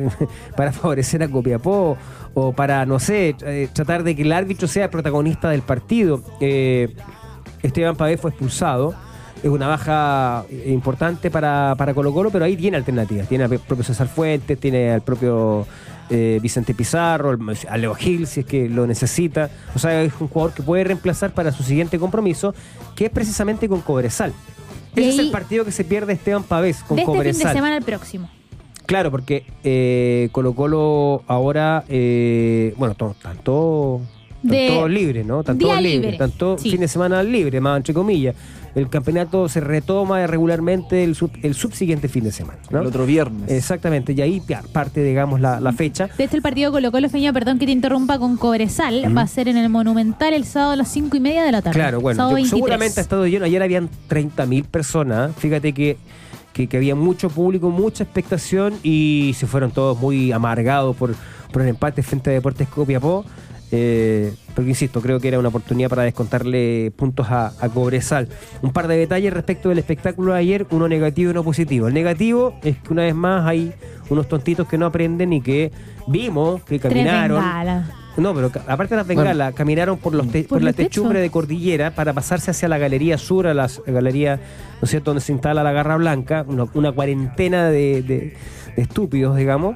para 0.56 0.72
favorecer 0.72 1.22
a 1.22 1.28
Copiapó 1.28 1.96
o 2.34 2.52
para, 2.52 2.84
no 2.84 2.98
sé, 2.98 3.36
eh, 3.44 3.68
tratar 3.72 4.02
de 4.02 4.16
que 4.16 4.22
el 4.22 4.32
árbitro 4.32 4.66
sea 4.66 4.84
el 4.84 4.90
protagonista 4.90 5.50
del 5.50 5.62
partido. 5.62 6.22
Esteban 7.62 7.96
Pavé 7.96 8.16
fue 8.16 8.30
expulsado. 8.30 8.94
Es 9.42 9.50
una 9.50 9.68
baja 9.68 10.44
importante 10.66 11.30
para, 11.30 11.74
para 11.76 11.92
Colo 11.92 12.14
Colo, 12.14 12.30
pero 12.30 12.46
ahí 12.46 12.56
tiene 12.56 12.78
alternativas. 12.78 13.28
Tiene 13.28 13.44
al 13.44 13.58
propio 13.58 13.84
César 13.84 14.08
Fuentes, 14.08 14.58
tiene 14.58 14.90
al 14.90 15.02
propio 15.02 15.66
Vicente 16.08 16.74
Pizarro, 16.74 17.36
a 17.68 17.76
Leo 17.76 17.94
Gil 17.94 18.26
si 18.26 18.40
es 18.40 18.46
que 18.46 18.70
lo 18.70 18.86
necesita. 18.86 19.50
O 19.74 19.78
sea, 19.78 20.02
es 20.02 20.14
un 20.18 20.28
jugador 20.28 20.54
que 20.54 20.62
puede 20.62 20.84
reemplazar 20.84 21.32
para 21.32 21.52
su 21.52 21.62
siguiente 21.62 21.98
compromiso, 21.98 22.54
que 22.96 23.06
es 23.06 23.10
precisamente 23.10 23.68
con 23.68 23.82
Cobresal. 23.82 24.32
Ese 24.96 25.08
es 25.10 25.18
el 25.18 25.30
partido 25.30 25.64
que 25.64 25.72
se 25.72 25.84
pierde 25.84 26.12
Esteban 26.14 26.42
Pavés 26.44 26.82
con 26.82 26.96
de 26.96 27.02
este 27.02 27.12
fin 27.12 27.18
Cobresal. 27.18 27.48
de 27.48 27.54
semana 27.54 27.76
al 27.76 27.82
próximo. 27.82 28.30
Claro, 28.86 29.10
porque 29.10 29.44
Colo 30.32 30.54
Colo 30.54 31.22
ahora, 31.26 31.84
eh, 31.88 32.74
bueno, 32.76 32.94
to- 32.94 33.12
están 33.12 33.38
todos 33.38 34.02
De- 34.42 34.68
todos 34.68 34.90
libres, 34.90 35.24
¿no? 35.24 35.40
Están 35.40 35.58
todos 35.58 35.76
libre, 35.76 35.90
libres, 35.92 36.12
están 36.12 36.30
todos 36.32 36.60
sí. 36.60 36.70
fin 36.70 36.80
de 36.80 36.88
semana 36.88 37.22
libre, 37.22 37.60
más 37.60 37.78
entre 37.78 37.94
comillas. 37.94 38.34
El 38.74 38.88
campeonato 38.88 39.48
se 39.48 39.60
retoma 39.60 40.26
regularmente 40.26 41.04
el, 41.04 41.14
sub- 41.14 41.30
el 41.42 41.54
subsiguiente 41.54 42.08
fin 42.08 42.24
de 42.24 42.32
semana, 42.32 42.58
¿no? 42.70 42.80
El 42.80 42.86
otro 42.88 43.06
viernes. 43.06 43.50
Exactamente, 43.50 44.12
y 44.14 44.20
ahí 44.20 44.42
parte, 44.72 45.02
digamos, 45.04 45.40
la, 45.40 45.60
la 45.60 45.72
fecha. 45.72 46.08
De 46.18 46.24
este 46.24 46.36
el 46.36 46.42
partido 46.42 46.72
Colo 46.72 46.90
Colo 46.90 47.08
Feña, 47.08 47.32
perdón 47.32 47.58
que 47.58 47.66
te 47.66 47.72
interrumpa 47.72 48.18
con 48.18 48.36
Cobresal, 48.36 49.16
va 49.16 49.22
a 49.22 49.26
ser 49.28 49.48
en 49.48 49.56
el 49.56 49.68
Monumental 49.68 50.34
el 50.34 50.44
sábado 50.44 50.72
a 50.72 50.76
las 50.76 50.88
cinco 50.88 51.16
y 51.16 51.20
media 51.20 51.44
de 51.44 51.52
la 51.52 51.62
tarde. 51.62 51.78
Claro, 51.78 52.00
bueno, 52.00 52.16
Sábado 52.16 52.32
yo- 52.32 52.36
23. 52.36 52.58
seguramente 52.58 53.00
ha 53.00 53.02
estado 53.02 53.26
lleno. 53.26 53.44
Ayer 53.44 53.62
habían 53.62 53.88
30.000 54.08 54.64
personas. 54.64 55.30
Fíjate 55.36 55.72
que, 55.72 55.96
que, 56.52 56.66
que 56.66 56.76
había 56.76 56.94
mucho 56.96 57.28
público, 57.30 57.70
mucha 57.70 58.02
expectación 58.04 58.74
y 58.82 59.34
se 59.36 59.46
fueron 59.46 59.70
todos 59.70 59.98
muy 60.00 60.32
amargados 60.32 60.96
por, 60.96 61.14
por 61.52 61.62
el 61.62 61.68
empate 61.68 62.02
frente 62.02 62.30
a 62.30 62.32
Deportes 62.32 62.68
Copiapó. 62.68 63.24
Eh, 63.76 64.32
porque 64.54 64.70
insisto, 64.70 65.00
creo 65.00 65.18
que 65.18 65.26
era 65.26 65.40
una 65.40 65.48
oportunidad 65.48 65.88
para 65.90 66.02
descontarle 66.04 66.92
puntos 66.94 67.26
a, 67.28 67.52
a 67.60 67.68
Cobresal. 67.68 68.28
Un 68.62 68.72
par 68.72 68.86
de 68.86 68.96
detalles 68.96 69.32
respecto 69.32 69.68
del 69.68 69.78
espectáculo 69.78 70.32
de 70.32 70.38
ayer, 70.38 70.64
uno 70.70 70.86
negativo 70.86 71.30
y 71.30 71.32
uno 71.32 71.42
positivo. 71.42 71.88
El 71.88 71.94
negativo 71.94 72.54
es 72.62 72.78
que 72.78 72.92
una 72.92 73.02
vez 73.02 73.16
más 73.16 73.44
hay 73.48 73.72
unos 74.10 74.28
tontitos 74.28 74.68
que 74.68 74.78
no 74.78 74.86
aprenden 74.86 75.32
y 75.32 75.40
que 75.40 75.72
vimos 76.06 76.62
que 76.62 76.78
caminaron. 76.78 77.38
bengalas. 77.42 77.88
No, 78.16 78.32
pero 78.32 78.46
aparte 78.68 78.94
de 78.94 78.98
las 78.98 79.06
bengalas, 79.08 79.54
caminaron 79.54 79.98
por, 79.98 80.14
los 80.14 80.28
te- 80.30 80.42
Por 80.44 80.58
por 80.60 80.62
la 80.62 80.72
techumbre 80.72 81.18
de 81.18 81.30
Cordillera 81.30 81.96
para 81.96 82.12
pasarse 82.12 82.52
hacia 82.52 82.68
la 82.68 82.78
Galería 82.78 83.18
Sur, 83.18 83.48
a 83.48 83.54
la 83.54 83.68
galería, 83.88 84.36
¿no 84.36 84.84
es 84.84 84.90
cierto?, 84.90 85.10
donde 85.10 85.20
se 85.20 85.32
instala 85.32 85.64
la 85.64 85.72
Garra 85.72 85.96
Blanca, 85.96 86.44
una, 86.46 86.66
una 86.74 86.92
cuarentena 86.92 87.70
de, 87.70 88.02
de- 88.02 88.36
de 88.76 88.82
estúpidos, 88.82 89.36
digamos. 89.36 89.74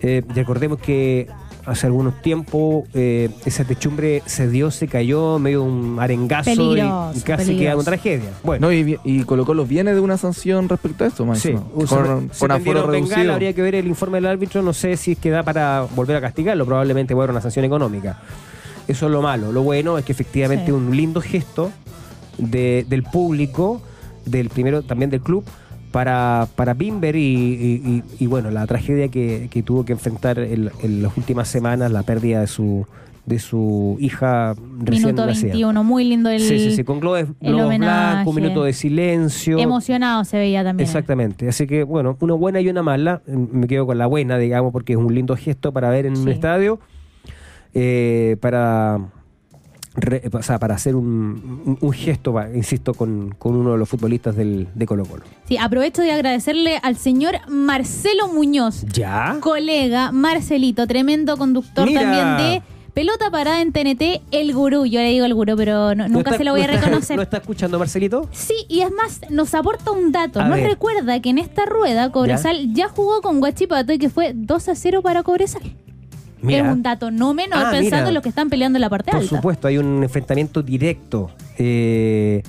Eh, 0.00 0.22
recordemos 0.34 0.78
que 0.80 1.28
hace 1.68 1.86
algunos 1.86 2.20
tiempos 2.22 2.84
eh, 2.94 3.28
esa 3.44 3.64
techumbre 3.64 4.22
se 4.26 4.48
dio, 4.48 4.70
se 4.70 4.88
cayó, 4.88 5.38
medio 5.38 5.62
un 5.62 5.98
arengazo 6.00 6.50
y- 6.76 7.20
casi 7.20 7.56
queda 7.56 7.74
una 7.76 7.84
tragedia. 7.84 8.30
Bueno, 8.42 8.66
No, 8.68 8.72
y, 8.72 8.82
vi- 8.82 8.98
y 9.04 9.22
Colo 9.24 9.44
Colo 9.44 9.64
viene 9.66 9.94
de 9.94 10.00
una 10.00 10.16
sanción 10.16 10.68
respecto 10.68 11.04
a 11.04 11.06
esto, 11.08 11.24
más 11.26 11.38
Sí, 11.38 11.48
se- 11.48 11.54
con, 11.54 12.30
se 12.32 12.38
con 12.38 12.48
prendieron 12.48 12.82
aforo 12.82 12.86
reducido. 12.92 13.32
habría 13.32 13.52
que 13.52 13.62
ver 13.62 13.74
el 13.74 13.86
informe 13.86 14.16
del 14.18 14.26
árbitro, 14.26 14.62
no 14.62 14.72
sé 14.72 14.96
si 14.96 15.12
es 15.12 15.18
que 15.18 15.30
da 15.30 15.42
para 15.42 15.86
volver 15.94 16.16
a 16.16 16.20
castigarlo, 16.20 16.64
probablemente 16.66 17.14
va 17.14 17.20
a 17.20 17.24
haber 17.24 17.30
una 17.32 17.40
sanción 17.40 17.64
económica. 17.64 18.20
Eso 18.88 19.06
es 19.06 19.12
lo 19.12 19.20
malo. 19.22 19.52
Lo 19.52 19.62
bueno 19.62 19.98
es 19.98 20.04
que 20.04 20.12
efectivamente 20.12 20.66
Sí. 20.66 20.72
un 20.72 20.96
lindo 20.96 21.20
gesto 21.20 21.70
de- 22.38 22.86
del 22.88 23.02
público, 23.02 23.82
del 24.24 24.48
primero 24.48 24.82
también 24.82 25.10
del 25.10 25.20
club, 25.20 25.44
para, 25.92 26.46
para 26.56 26.74
Bimber 26.74 27.16
y, 27.16 27.20
y- 27.20 27.82
y- 27.84 28.02
y, 28.24 28.26
bueno, 28.26 28.50
la 28.50 28.66
tragedia 28.66 29.08
que, 29.08 29.48
que 29.50 29.62
tuvo 29.62 29.84
que 29.84 29.92
enfrentar 29.92 30.38
en, 30.38 30.70
en 30.82 31.02
las 31.02 31.16
últimas 31.16 31.48
semanas, 31.48 31.90
la 31.90 32.02
pérdida 32.02 32.40
de 32.40 32.46
su 32.46 32.86
de 33.26 33.38
su 33.38 33.98
hija 34.00 34.54
recién 34.78 35.08
Minuto 35.08 35.26
nacida. 35.26 35.48
21, 35.52 35.84
muy 35.84 36.04
lindo 36.04 36.30
el 36.30 36.40
Sí, 36.40 36.58
sí, 36.58 36.70
sí, 36.76 36.82
con 36.84 36.98
globos, 36.98 37.24
globos 37.42 37.66
homenaje. 37.66 38.12
blancos, 38.14 38.34
un 38.34 38.40
minuto 38.42 38.64
de 38.64 38.72
silencio. 38.72 39.58
emocionado 39.58 40.24
se 40.24 40.38
veía 40.38 40.64
también. 40.64 40.86
Exactamente. 40.86 41.46
Así 41.46 41.66
que, 41.66 41.82
bueno, 41.82 42.16
una 42.20 42.32
buena 42.32 42.58
y 42.62 42.70
una 42.70 42.82
mala. 42.82 43.20
Me 43.26 43.66
quedo 43.66 43.84
con 43.84 43.98
la 43.98 44.06
buena, 44.06 44.38
digamos, 44.38 44.72
porque 44.72 44.94
es 44.94 44.98
un 44.98 45.14
lindo 45.14 45.36
gesto 45.36 45.72
para 45.72 45.90
ver 45.90 46.06
en 46.06 46.16
un 46.16 46.28
estadio. 46.30 46.80
eh, 47.74 48.36
para. 48.40 48.98
Re- 50.00 50.22
o 50.32 50.42
sea, 50.42 50.58
para 50.58 50.74
hacer 50.74 50.96
un, 50.96 51.76
gesto, 51.92 52.34
insisto, 52.54 52.94
con, 52.94 53.34
con 53.38 53.54
uno 53.56 53.72
de 53.72 53.78
los 53.78 53.88
futbolistas 53.88 54.36
del, 54.36 54.68
de 54.74 54.86
Colo 54.86 55.04
Colo. 55.04 55.24
Sí, 55.46 55.56
aprovecho 55.58 56.02
de 56.02 56.12
agradecerle 56.12 56.78
al 56.82 56.96
señor 56.96 57.36
Marcelo 57.48 58.28
Muñoz, 58.28 58.84
¿Ya? 58.92 59.36
colega 59.40 60.12
Marcelito, 60.12 60.86
tremendo 60.86 61.36
conductor 61.36 61.86
Mira. 61.86 62.02
también 62.02 62.36
de 62.36 62.62
Pelota 62.94 63.30
Parada 63.30 63.62
en 63.62 63.70
TNT, 63.72 64.22
el 64.32 64.52
gurú. 64.52 64.84
Yo 64.84 64.98
le 65.00 65.10
digo 65.10 65.24
el 65.24 65.32
gurú, 65.34 65.54
pero 65.56 65.94
no- 65.94 66.08
¿No 66.08 66.14
nunca 66.14 66.30
está- 66.30 66.38
se 66.38 66.44
lo 66.44 66.50
voy 66.52 66.62
a 66.62 66.66
reconocer. 66.66 67.14
¿No 67.16 67.22
está 67.22 67.36
escuchando 67.36 67.78
Marcelito? 67.78 68.28
Sí, 68.32 68.54
y 68.68 68.80
es 68.80 68.90
más, 68.90 69.20
nos 69.30 69.54
aporta 69.54 69.92
un 69.92 70.10
dato. 70.10 70.40
A 70.40 70.48
Nos 70.48 70.58
ver. 70.58 70.68
recuerda 70.70 71.20
que 71.20 71.30
en 71.30 71.38
esta 71.38 71.64
rueda 71.64 72.10
Cobresal 72.10 72.72
ya, 72.74 72.88
jugó 72.88 73.20
con 73.20 73.38
Guachipato 73.38 73.92
y 73.92 73.98
que 73.98 74.08
fue 74.10 74.32
2 74.34 74.68
a 74.68 74.74
0 74.74 75.00
para 75.02 75.22
Cobresal. 75.22 75.62
Es 76.46 76.62
un 76.62 76.82
dato 76.82 77.10
no 77.10 77.34
menor 77.34 77.58
Ah, 77.58 77.70
pensando 77.70 77.96
mira. 77.96 78.08
en 78.08 78.14
los 78.14 78.22
que 78.22 78.28
están 78.28 78.50
peleando 78.50 78.76
en 78.76 78.80
la 78.82 78.90
parte 78.90 79.10
Por 79.10 79.20
alta. 79.20 79.36
supuesto, 79.36 79.68
hay 79.68 79.78
un 79.78 80.02
enfrentamiento 80.02 80.62
directo. 80.62 81.30
Eh, 81.58 82.42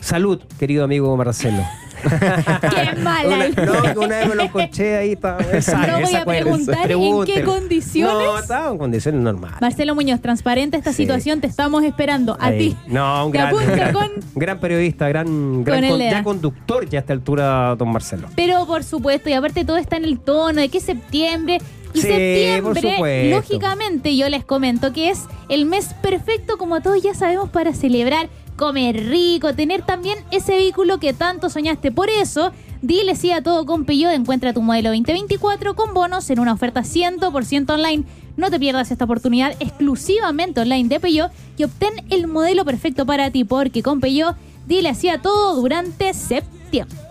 salud, 0.00 0.40
querido 0.58 0.84
amigo 0.84 1.16
Marcelo. 1.16 1.62
Qué 2.02 2.94
mala. 3.02 3.46
Una, 3.48 3.48
no, 3.94 4.00
una 4.02 4.16
vez 4.18 4.28
me 4.28 4.34
lo 4.36 4.42
enconché 4.44 4.96
ahí. 4.98 5.18
Esa- 5.52 5.84
No 5.86 6.00
voy 6.00 6.14
a 6.14 6.24
preguntar 6.24 6.90
en 6.92 7.24
qué 7.24 7.42
condiciones. 7.42 8.14
No, 8.14 8.38
estaba 8.38 8.70
en 8.70 8.78
condiciones 8.78 9.20
normales. 9.20 9.60
Marcelo 9.60 9.96
Muñoz, 9.96 10.20
transparente 10.20 10.76
esta 10.76 10.92
Sí. 10.92 10.98
situación, 11.02 11.40
te 11.40 11.48
estamos 11.48 11.82
esperando. 11.82 12.36
A 12.40 12.52
ti. 12.52 12.76
No, 12.86 13.26
un 13.26 13.32
gran, 13.32 13.52
gran, 13.56 13.92
con- 13.92 14.10
gran 14.36 14.58
periodista, 14.60 15.08
gran, 15.08 15.64
gran 15.64 15.88
con- 15.88 15.98
ya 15.98 16.22
conductor 16.22 16.88
ya 16.88 16.98
a 16.98 17.00
esta 17.00 17.12
altura, 17.12 17.74
don 17.76 17.90
Marcelo. 17.90 18.28
Pero 18.36 18.64
por 18.66 18.84
supuesto, 18.84 19.28
y 19.28 19.32
aparte 19.32 19.64
todo 19.64 19.76
está 19.78 19.96
en 19.96 20.04
el 20.04 20.20
tono 20.20 20.60
de 20.60 20.68
que 20.68 20.78
es 20.78 20.84
septiembre, 20.84 21.58
Y 21.94 22.00
Sí, 22.00 22.08
septiembre, 22.08 23.30
lógicamente, 23.30 24.16
yo 24.16 24.28
les 24.28 24.44
comento 24.44 24.92
que 24.92 25.10
es 25.10 25.24
el 25.48 25.66
mes 25.66 25.94
perfecto, 26.02 26.58
como 26.58 26.80
todos 26.80 27.02
ya 27.02 27.14
sabemos, 27.14 27.48
para 27.50 27.72
celebrar, 27.72 28.28
comer 28.56 29.08
rico, 29.08 29.54
tener 29.54 29.82
también 29.82 30.18
ese 30.30 30.52
vehículo 30.52 30.98
que 30.98 31.12
tanto 31.12 31.48
soñaste. 31.48 31.92
Por 31.92 32.10
eso, 32.10 32.52
dile 32.82 33.16
sí 33.16 33.30
a 33.30 33.42
todo 33.42 33.64
con 33.64 33.84
Peugeot. 33.84 34.12
Encuentra 34.12 34.52
tu 34.52 34.62
modelo 34.62 34.90
2024 34.90 35.74
con 35.74 35.94
bonos 35.94 36.28
en 36.30 36.40
una 36.40 36.52
oferta 36.52 36.82
100% 36.82 37.70
online. 37.70 38.04
No 38.36 38.50
te 38.50 38.58
pierdas 38.58 38.90
esta 38.90 39.04
oportunidad 39.04 39.54
exclusivamente 39.60 40.60
online 40.60 40.88
de 40.88 41.00
Peugeot 41.00 41.32
y 41.56 41.64
obtén 41.64 42.04
el 42.10 42.26
modelo 42.26 42.64
perfecto 42.64 43.06
para 43.06 43.30
ti, 43.30 43.44
porque 43.44 43.82
con 43.82 44.00
Peugeot, 44.00 44.36
dile 44.66 44.90
así 44.90 45.08
a 45.08 45.22
todo 45.22 45.60
durante 45.60 46.12
septiembre. 46.12 47.07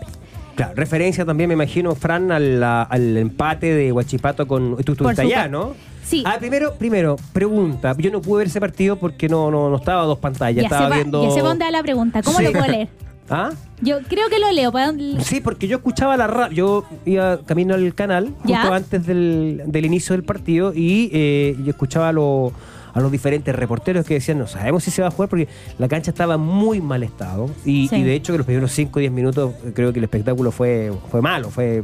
Claro, 0.57 0.73
referencia 0.75 1.23
también, 1.23 1.47
me 1.47 1.53
imagino, 1.53 1.95
Fran, 1.95 2.31
al, 2.31 2.61
al 2.61 3.15
empate 3.17 3.73
de 3.73 3.91
Huachipato 3.93 4.45
con. 4.47 4.75
Tú 4.83 4.91
estuviste 4.91 5.21
allá. 5.21 5.47
¿no? 5.47 5.73
Sí. 6.03 6.23
Ah, 6.25 6.35
primero, 6.39 6.73
primero, 6.75 7.15
pregunta. 7.31 7.95
Yo 7.97 8.11
no 8.11 8.21
pude 8.21 8.39
ver 8.39 8.47
ese 8.47 8.59
partido 8.59 8.95
porque 8.97 9.29
no, 9.29 9.49
no, 9.51 9.69
no 9.69 9.75
estaba 9.77 10.01
a 10.01 10.05
dos 10.05 10.17
pantallas. 10.19 10.63
Ya, 10.63 10.67
estaba 10.67 10.85
se 10.85 10.89
va, 10.89 10.95
viendo. 10.95 11.23
ya 11.23 11.31
se 11.31 11.41
va 11.41 11.49
donde 11.49 11.65
va 11.65 11.71
la 11.71 11.83
pregunta. 11.83 12.21
¿Cómo 12.21 12.37
Sí. 12.39 12.43
lo 12.45 12.51
puedo 12.51 12.67
leer? 12.67 12.87
¿Ah? 13.29 13.51
Yo 13.81 13.99
creo 14.07 14.29
que 14.29 14.39
lo 14.39 14.51
leo. 14.51 14.71
¿para 14.71 14.87
dónde- 14.87 15.21
Sí, 15.21 15.41
porque 15.41 15.67
yo 15.67 15.77
escuchaba 15.77 16.15
la 16.17 16.27
radio, 16.27 16.53
yo 16.55 16.85
iba 17.05 17.39
camino 17.45 17.73
al 17.75 17.93
canal 17.93 18.27
justo 18.37 18.47
Ya. 18.47 18.73
antes 18.73 19.05
del, 19.05 19.63
del 19.67 19.85
inicio 19.85 20.13
del 20.15 20.23
partido 20.23 20.71
y 20.73 21.09
eh, 21.13 21.55
yo 21.63 21.69
escuchaba 21.71 22.11
lo- 22.13 22.53
a 22.97 23.01
los 23.01 23.11
diferentes 23.11 23.55
reporteros 23.55 24.05
que 24.05 24.15
decían, 24.15 24.39
no 24.39 24.47
sabemos 24.47 24.83
si 24.83 24.91
se 24.91 25.01
va 25.01 25.09
a 25.09 25.11
jugar 25.11 25.29
porque 25.29 25.47
la 25.77 25.87
cancha 25.87 26.11
estaba 26.11 26.33
en 26.35 26.41
muy 26.41 26.81
mal 26.81 27.03
estado 27.03 27.49
y, 27.63 27.87
Sí. 27.87 27.97
y 27.97 28.03
de 28.03 28.15
hecho 28.15 28.33
que 28.33 28.37
los 28.37 28.45
primeros 28.45 28.71
5 28.71 28.97
o 28.97 28.99
10 28.99 29.11
minutos 29.11 29.53
eh, 29.65 29.71
creo 29.75 29.93
que 29.93 29.99
el 29.99 30.05
espectáculo 30.05 30.51
fue, 30.51 30.91
fue 31.11 31.21
malo, 31.21 31.49
fue 31.49 31.83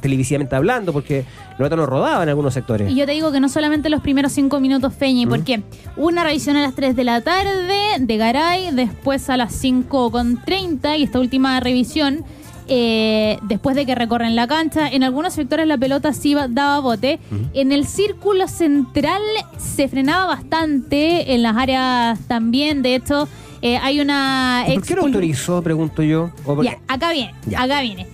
televisivamente 0.00 0.54
hablando 0.56 0.92
porque 0.92 1.24
los 1.58 1.70
no 1.70 1.86
rodaban 1.86 2.24
en 2.24 2.28
algunos 2.30 2.54
sectores. 2.54 2.90
Y 2.90 2.94
yo 2.96 3.06
te 3.06 3.12
digo 3.12 3.32
que 3.32 3.40
no 3.40 3.48
solamente 3.48 3.88
los 3.88 4.00
primeros 4.02 4.32
cinco 4.32 4.60
minutos, 4.60 4.92
Feña, 4.94 5.26
¿Mm? 5.26 5.30
porque 5.30 5.62
una 5.96 6.24
revisión 6.24 6.56
a 6.56 6.62
las 6.62 6.74
3 6.74 6.96
de 6.96 7.04
la 7.04 7.20
tarde 7.22 7.74
de 8.00 8.16
Garay, 8.16 8.70
después 8.74 9.28
a 9.30 9.36
las 9.36 9.52
5 9.54 10.10
con 10.10 10.42
30 10.42 10.96
y 10.96 11.02
esta 11.04 11.18
última 11.18 11.58
revisión, 11.60 12.24
eh, 12.68 13.38
después 13.42 13.76
de 13.76 13.84
que 13.86 13.94
recorren 13.94 14.36
la 14.36 14.46
cancha, 14.46 14.88
en 14.88 15.02
algunos 15.02 15.32
sectores 15.34 15.66
la 15.66 15.76
pelota 15.78 16.12
sí 16.12 16.34
daba 16.50 16.80
bote. 16.80 17.18
En 17.54 17.72
el 17.72 17.86
círculo 17.86 18.48
central 18.48 19.22
se 19.58 19.88
frenaba 19.88 20.26
bastante, 20.26 21.34
en 21.34 21.42
las 21.42 21.56
áreas 21.56 22.18
también, 22.28 22.82
de 22.82 22.94
hecho, 22.94 23.28
eh, 23.62 23.76
hay 23.78 24.00
una... 24.00 24.64
¿Y 24.68 24.74
¿Por 24.74 24.82
qué 24.86 24.94
expul- 24.94 25.04
autorizó, 25.06 25.62
pregunto 25.62 26.02
yo? 26.02 26.30
¿O 26.44 26.54
por- 26.56 26.64
ya, 26.64 26.78
acá 26.88 27.12
viene, 27.12 27.34
Ya. 27.46 27.62
acá 27.62 27.80
viene. 27.80 28.06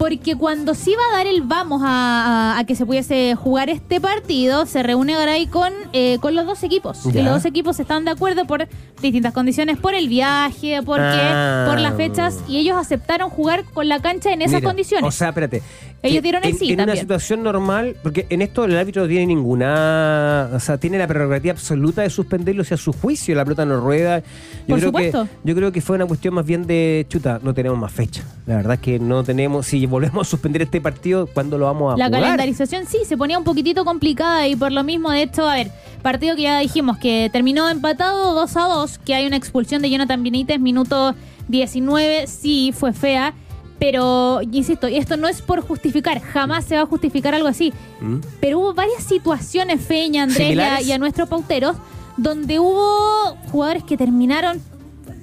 Porque 0.00 0.34
cuando 0.34 0.74
se 0.74 0.92
iba 0.92 1.02
a 1.12 1.16
dar 1.18 1.26
el 1.26 1.42
vamos 1.42 1.82
a, 1.84 2.54
a- 2.54 2.58
a 2.58 2.64
que 2.64 2.74
se 2.74 2.86
pudiese 2.86 3.34
jugar 3.34 3.68
este 3.68 4.00
partido, 4.00 4.64
se 4.64 4.82
reúne 4.82 5.14
Garay 5.14 5.46
con, 5.46 5.74
eh, 5.92 6.16
con 6.22 6.34
los 6.34 6.46
dos 6.46 6.62
equipos. 6.62 7.04
Ya. 7.12 7.20
Y 7.20 7.22
los 7.22 7.34
dos 7.34 7.44
equipos 7.44 7.78
están 7.78 8.06
de 8.06 8.12
acuerdo 8.12 8.46
por 8.46 8.66
distintas 9.02 9.34
condiciones, 9.34 9.76
por 9.76 9.92
el 9.94 10.08
viaje, 10.08 10.80
porque, 10.82 11.02
Ah. 11.04 11.66
por 11.68 11.78
las 11.80 11.96
fechas, 11.96 12.38
y 12.48 12.56
ellos 12.56 12.78
aceptaron 12.78 13.28
jugar 13.28 13.64
con 13.74 13.90
la 13.90 14.00
cancha 14.00 14.32
en 14.32 14.40
esas 14.40 14.60
Mira, 14.60 14.68
condiciones. 14.70 15.06
O 15.06 15.10
sea, 15.12 15.28
espérate. 15.28 15.62
Ellos 16.02 16.22
dieron 16.22 16.42
el 16.44 16.50
en, 16.50 16.58
sí 16.58 16.72
en 16.72 16.80
una 16.80 16.96
situación 16.96 17.42
normal, 17.42 17.94
porque 18.02 18.26
en 18.30 18.40
esto 18.40 18.64
el 18.64 18.76
árbitro 18.76 19.02
no 19.02 19.08
tiene 19.08 19.26
ninguna. 19.26 20.48
O 20.54 20.60
sea, 20.60 20.78
tiene 20.78 20.98
la 20.98 21.06
prerrogativa 21.06 21.52
absoluta 21.52 22.02
de 22.02 22.10
suspenderlo 22.10 22.64
si 22.64 22.72
a 22.72 22.76
su 22.76 22.92
juicio 22.92 23.34
la 23.34 23.44
pelota 23.44 23.66
no 23.66 23.80
rueda. 23.80 24.20
Yo 24.20 24.24
Por 24.68 24.78
creo 24.78 24.88
supuesto. 24.88 25.24
Que, 25.24 25.48
yo 25.50 25.54
creo 25.54 25.72
que 25.72 25.80
fue 25.80 25.96
una 25.96 26.06
cuestión 26.06 26.34
más 26.34 26.46
bien 26.46 26.66
de 26.66 27.06
chuta, 27.08 27.38
no 27.42 27.52
tenemos 27.52 27.78
más 27.78 27.92
fecha. 27.92 28.22
La 28.46 28.56
verdad 28.56 28.74
es 28.74 28.80
que 28.80 28.98
no 28.98 29.22
tenemos. 29.24 29.66
Si 29.66 29.84
volvemos 29.86 30.26
a 30.26 30.30
suspender 30.30 30.62
este 30.62 30.80
partido, 30.80 31.26
¿cuándo 31.26 31.58
lo 31.58 31.66
vamos 31.66 31.94
a 31.94 31.98
La 31.98 32.06
jugar? 32.06 32.22
calendarización 32.22 32.86
sí 32.86 32.98
se 33.04 33.16
ponía 33.16 33.38
un 33.38 33.44
poquitito 33.44 33.84
complicada 33.84 34.48
y 34.48 34.56
por 34.56 34.72
lo 34.72 34.82
mismo, 34.84 35.10
de 35.10 35.22
hecho, 35.22 35.48
a 35.48 35.54
ver, 35.54 35.70
partido 36.02 36.34
que 36.34 36.42
ya 36.42 36.58
dijimos 36.60 36.96
que 36.98 37.28
terminó 37.30 37.68
empatado 37.68 38.34
2 38.34 38.56
a 38.56 38.62
2, 38.68 38.98
que 38.98 39.14
hay 39.14 39.26
una 39.26 39.36
expulsión 39.36 39.82
de 39.82 39.90
Jonathan 39.90 40.22
Benítez, 40.22 40.58
minuto 40.60 41.14
19, 41.48 42.26
sí 42.26 42.72
fue 42.74 42.92
fea, 42.92 43.34
pero 43.80 44.40
insisto, 44.52 44.88
y 44.88 44.96
esto 44.98 45.16
no 45.16 45.26
es 45.26 45.42
por 45.42 45.62
justificar, 45.62 46.20
jamás 46.20 46.66
se 46.66 46.76
va 46.76 46.82
a 46.82 46.86
justificar 46.86 47.34
algo 47.34 47.48
así, 47.48 47.72
¿Mm? 48.00 48.18
pero 48.40 48.60
hubo 48.60 48.74
varias 48.74 49.02
situaciones, 49.02 49.80
Feña, 49.80 50.22
Andrés 50.24 50.54
y 50.54 50.60
a, 50.60 50.80
y 50.82 50.92
a 50.92 50.98
nuestros 50.98 51.28
pauteros, 51.28 51.74
donde 52.16 52.60
hubo 52.60 53.36
jugadores 53.50 53.82
que 53.82 53.96
terminaron, 53.96 54.60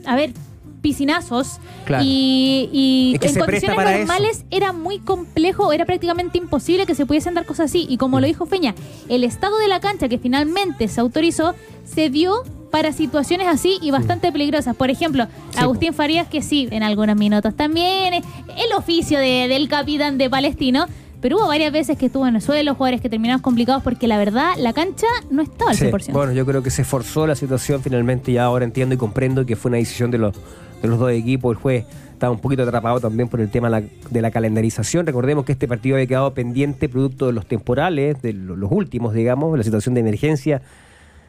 a 0.06 0.16
ver, 0.16 0.34
piscinazos 0.82 1.60
Claro. 1.86 2.04
y, 2.06 2.70
y 2.74 3.14
Es 3.16 3.20
que 3.20 3.28
en 3.30 3.46
condiciones 3.46 3.80
eso. 3.80 3.98
normales 3.98 4.46
era 4.52 4.74
muy 4.74 5.00
complejo, 5.00 5.72
era 5.72 5.86
prácticamente 5.86 6.38
imposible 6.38 6.86
que 6.86 6.96
se 6.96 7.06
pudiesen 7.06 7.34
dar 7.34 7.46
cosas 7.46 7.70
así. 7.70 7.86
Y 7.90 7.98
como 7.98 8.20
lo 8.20 8.28
dijo 8.28 8.46
Feña, 8.46 8.76
el 9.08 9.24
estado 9.24 9.58
de 9.58 9.68
la 9.70 9.80
cancha 9.80 10.10
que 10.10 10.18
finalmente 10.18 10.88
se 10.90 11.00
autorizó 11.00 11.56
se 11.86 12.10
dio 12.10 12.44
para 12.72 12.92
situaciones 12.92 13.48
así 13.48 13.78
y 13.82 13.92
bastante 13.92 14.32
peligrosas. 14.32 14.76
Por 14.76 14.90
ejemplo, 14.90 15.26
Sí, 15.52 15.60
Agustín 15.60 15.94
Farías, 15.94 16.28
que 16.28 16.42
sí, 16.42 16.68
en 16.72 16.84
algunos 16.84 17.16
minutos 17.16 17.56
también, 17.56 18.14
eh, 18.16 18.22
el 18.58 18.74
oficio 18.78 19.18
de- 19.20 19.48
del 19.48 19.68
capitán 19.70 20.18
de 20.18 20.30
Palestino. 20.30 20.86
Pero 21.20 21.38
hubo 21.38 21.48
varias 21.48 21.72
veces 21.72 21.98
que 21.98 22.06
estuvo 22.06 22.28
en 22.28 22.36
el 22.36 22.42
suelo, 22.44 22.76
jugadores 22.76 23.02
que 23.02 23.10
terminaron 23.10 23.42
complicados 23.42 23.82
porque 23.82 24.06
la 24.08 24.20
verdad 24.20 24.52
la 24.60 24.72
cancha 24.74 25.08
no 25.32 25.42
estaba 25.42 25.72
al 25.72 25.76
Sí, 25.78 25.86
100%. 25.86 26.12
Bueno, 26.14 26.32
yo 26.32 26.46
creo 26.46 26.62
que 26.62 26.70
se 26.70 26.84
forzó 26.84 27.26
la 27.26 27.36
situación 27.36 27.82
finalmente 27.82 28.32
y 28.32 28.38
ahora 28.38 28.66
entiendo 28.66 28.94
y 28.94 29.00
comprendo 29.00 29.44
que 29.44 29.56
fue 29.56 29.70
una 29.70 29.78
decisión 29.80 30.12
de 30.12 30.20
los, 30.20 30.36
de 30.80 30.88
los 30.88 31.00
dos 31.00 31.12
equipos. 31.12 31.56
El 31.56 31.62
juez 31.62 31.86
estaba 32.14 32.32
un 32.32 32.40
poquito 32.40 32.62
atrapado 32.62 33.00
también 33.00 33.30
por 33.30 33.42
el 33.42 33.50
tema 33.50 33.68
de 33.68 33.82
la, 33.82 33.88
de 34.12 34.22
la 34.22 34.30
calendarización. 34.30 35.08
Recordemos 35.08 35.44
que 35.44 35.54
este 35.54 35.68
partido 35.68 35.96
había 35.96 36.06
quedado 36.06 36.34
pendiente 36.36 36.88
producto 36.88 37.26
de 37.26 37.34
los 37.34 37.48
temporales, 37.48 38.22
de 38.22 38.34
lo- 38.34 38.56
los 38.56 38.72
últimos, 38.72 39.16
digamos, 39.16 39.58
la 39.58 39.64
situación 39.64 39.96
de 39.96 40.02
emergencia 40.02 40.62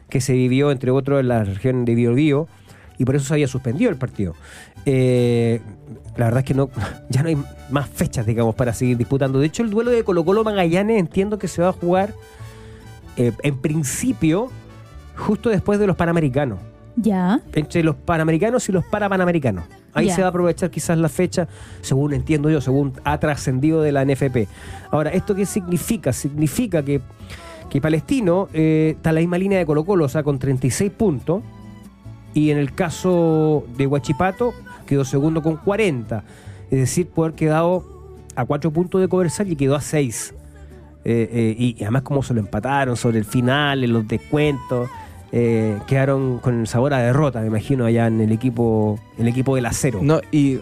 que 0.08 0.20
se 0.20 0.32
vivió, 0.32 0.70
entre 0.70 0.90
otros, 0.90 1.20
en 1.20 1.28
la 1.28 1.44
región 1.44 1.84
de 1.84 1.94
Biobío, 1.94 2.48
y 2.98 3.04
por 3.04 3.16
eso 3.16 3.26
se 3.26 3.34
había 3.34 3.48
suspendido 3.48 3.90
el 3.90 3.96
partido. 3.96 4.34
Eh, 4.84 5.60
la 6.16 6.26
verdad 6.26 6.40
es 6.40 6.44
que 6.44 6.54
no, 6.54 6.70
ya 7.08 7.22
no 7.22 7.28
hay 7.28 7.38
más 7.70 7.88
fechas, 7.88 8.26
digamos, 8.26 8.54
para 8.54 8.72
seguir 8.72 8.96
disputando. 8.96 9.38
De 9.38 9.46
hecho, 9.46 9.62
el 9.62 9.70
duelo 9.70 9.90
de 9.90 10.02
Colo 10.04 10.24
Colo 10.24 10.44
Magallanes 10.44 10.98
entiendo 10.98 11.38
que 11.38 11.48
se 11.48 11.62
va 11.62 11.68
a 11.68 11.72
jugar 11.72 12.12
eh, 13.16 13.32
en 13.42 13.58
principio 13.58 14.50
justo 15.16 15.50
después 15.50 15.78
de 15.78 15.86
los 15.86 15.96
Panamericanos. 15.96 16.58
Ya. 16.96 17.40
Entre 17.52 17.82
los 17.84 17.94
Panamericanos 17.94 18.68
y 18.68 18.72
los 18.72 18.84
Parapanamericanos. 18.84 19.64
Ahí 19.92 20.10
se 20.10 20.20
va 20.20 20.28
a 20.28 20.30
aprovechar 20.30 20.70
quizás 20.70 20.98
la 20.98 21.08
fecha, 21.08 21.48
según 21.80 22.12
entiendo 22.12 22.50
yo, 22.50 22.60
según 22.60 22.92
ha 23.04 23.18
trascendido 23.18 23.82
de 23.82 23.92
la 23.92 24.04
NFP. 24.04 24.48
Ahora, 24.90 25.10
¿esto 25.10 25.34
qué 25.34 25.46
significa? 25.46 26.12
Significa 26.12 26.84
que, 26.84 27.00
que 27.68 27.80
Palestino 27.80 28.48
eh, 28.52 28.94
está 28.96 29.10
en 29.10 29.14
la 29.16 29.20
misma 29.20 29.38
línea 29.38 29.58
de 29.58 29.66
Colo 29.66 29.84
Colo, 29.84 30.04
o 30.04 30.08
sea, 30.08 30.22
con 30.22 30.38
36 30.38 30.90
puntos. 30.92 31.42
Y 32.34 32.50
en 32.50 32.58
el 32.58 32.74
caso 32.74 33.64
de 33.76 33.86
Huachipato, 33.86 34.54
quedó 34.86 35.04
segundo 35.04 35.42
con 35.42 35.56
40. 35.56 36.24
Es 36.70 36.78
decir, 36.78 37.08
haber 37.16 37.32
quedado 37.32 37.84
a 38.36 38.44
4 38.44 38.70
puntos 38.70 39.00
de 39.00 39.08
Coversal 39.08 39.50
y 39.50 39.56
quedó 39.56 39.74
a 39.74 39.80
6. 39.80 40.34
Eh, 41.04 41.28
eh, 41.32 41.56
y, 41.58 41.82
además 41.82 42.02
como 42.02 42.22
se 42.22 42.34
lo 42.34 42.40
empataron 42.40 42.96
sobre 42.96 43.18
el 43.18 43.24
final, 43.24 43.82
en 43.84 43.92
los 43.92 44.06
descuentos, 44.06 44.88
quedaron 45.30 46.38
con 46.38 46.60
el 46.60 46.66
sabor 46.66 46.94
a 46.94 46.98
derrota, 46.98 47.40
me 47.40 47.48
imagino, 47.48 47.84
allá 47.84 48.06
en 48.06 48.20
el 48.20 48.32
equipo, 48.32 48.98
el 49.18 49.28
equipo 49.28 49.54
del 49.54 49.66
acero. 49.66 50.00
No, 50.02 50.20
y 50.32 50.60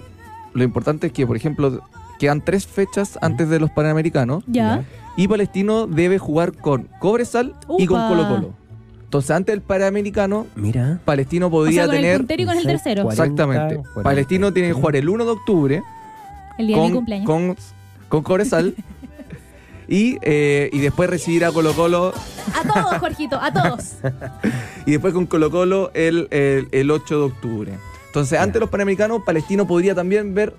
lo 0.54 0.64
importante 0.64 1.08
es 1.08 1.12
que, 1.12 1.26
por 1.26 1.36
ejemplo, 1.36 1.82
quedan 2.18 2.40
tres 2.44 2.66
fechas 2.66 3.18
antes 3.22 3.48
de 3.48 3.60
los 3.60 3.70
Panamericanos 3.70 4.44
Ya. 4.46 4.84
y 5.16 5.28
Palestino 5.28 5.86
debe 5.86 6.18
jugar 6.18 6.52
con 6.52 6.88
Cobresal 7.00 7.54
y 7.78 7.86
con. 7.86 8.08
Colo 8.08 8.28
Colo. 8.28 8.54
Entonces, 9.04 9.30
antes 9.30 9.52
del 9.52 9.62
Panamericano, 9.62 10.46
Mira. 10.56 10.98
Palestino 11.04 11.46
O 11.46 11.50
podría 11.50 11.82
sea, 11.82 11.86
con 11.86 11.94
el 11.94 12.02
tener... 12.02 12.16
puntero 12.18 12.42
y 12.42 12.46
con 12.46 12.56
el 12.58 12.64
16, 12.64 12.82
tercero. 12.84 13.02
40, 13.04 13.22
Exactamente. 13.22 13.74
40. 13.76 14.02
Palestino 14.02 14.52
tiene 14.52 14.68
que 14.68 14.74
jugar 14.74 14.96
el 14.96 15.08
1 15.08 15.24
de 15.24 15.30
octubre 15.30 15.82
El 16.58 16.66
día 16.66 16.76
de 16.76 16.82
mi 16.82 16.88
con, 16.88 16.96
cumpleaños. 16.96 17.26
con, 17.26 17.56
con 18.08 18.22
Cobresal 18.24 18.74
y, 19.88 20.18
eh, 20.22 20.70
y 20.72 20.80
después 20.80 21.08
recibir 21.08 21.44
a 21.44 21.52
Colo 21.52 21.72
Colo 21.74 22.12
A 22.52 22.62
todos, 22.74 22.98
Jorgito, 22.98 23.38
a 23.40 23.52
todos. 23.52 23.92
y 24.86 24.90
después 24.90 25.14
con 25.14 25.26
Colo 25.26 25.50
Colo 25.52 25.92
el, 25.94 26.26
el, 26.32 26.68
el 26.72 26.90
8 26.90 27.16
de 27.18 27.24
octubre. 27.24 27.72
Entonces, 28.08 28.38
antes 28.40 28.54
de 28.54 28.60
los 28.60 28.70
Panamericanos, 28.70 29.22
Palestino 29.24 29.66
podría 29.68 29.94
también 29.94 30.34
ver, 30.34 30.54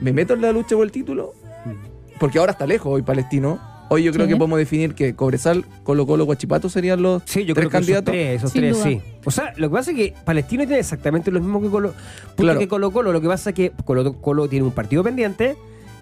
¿me 0.00 0.12
meto 0.12 0.34
en 0.34 0.42
la 0.42 0.52
lucha 0.52 0.76
por 0.76 0.84
el 0.84 0.92
título? 0.92 1.32
Porque 2.18 2.38
ahora 2.38 2.52
está 2.52 2.66
lejos 2.66 2.92
hoy 2.92 3.02
Palestino. 3.02 3.58
Hoy 3.92 4.04
yo 4.04 4.12
creo 4.12 4.26
Sí. 4.26 4.32
que 4.32 4.36
podemos 4.38 4.58
definir 4.58 4.94
que 4.94 5.16
Cobresal, 5.16 5.64
Colo 5.82 6.06
Colo, 6.06 6.24
Guachipato 6.24 6.68
serían 6.68 7.02
los 7.02 7.22
Sí, 7.24 7.44
yo 7.44 7.54
tres 7.54 7.66
creo 7.68 7.70
que 7.70 7.76
esos 7.78 7.86
candidatos. 7.86 8.12
tres, 8.12 8.36
esos 8.36 8.52
Sin 8.52 8.60
tres, 8.62 8.74
duda. 8.74 8.84
sí. 8.84 9.00
O 9.24 9.30
sea, 9.32 9.52
lo 9.56 9.68
que 9.68 9.72
pasa 9.74 9.90
es 9.90 9.96
que 9.96 10.14
Palestino 10.24 10.62
tiene 10.64 10.78
exactamente 10.78 11.30
lo 11.32 11.40
mismo 11.40 11.60
que 11.60 11.68
Colo, 11.68 11.92
Claro. 12.36 12.58
que 12.60 12.68
Colo 12.68 12.92
Colo. 12.92 13.12
Lo 13.12 13.20
que 13.20 13.26
pasa 13.26 13.50
es 13.50 13.56
que 13.56 13.72
Colo 13.84 14.12
Colo 14.20 14.48
tiene 14.48 14.64
un 14.64 14.70
partido 14.72 15.02
pendiente 15.02 15.56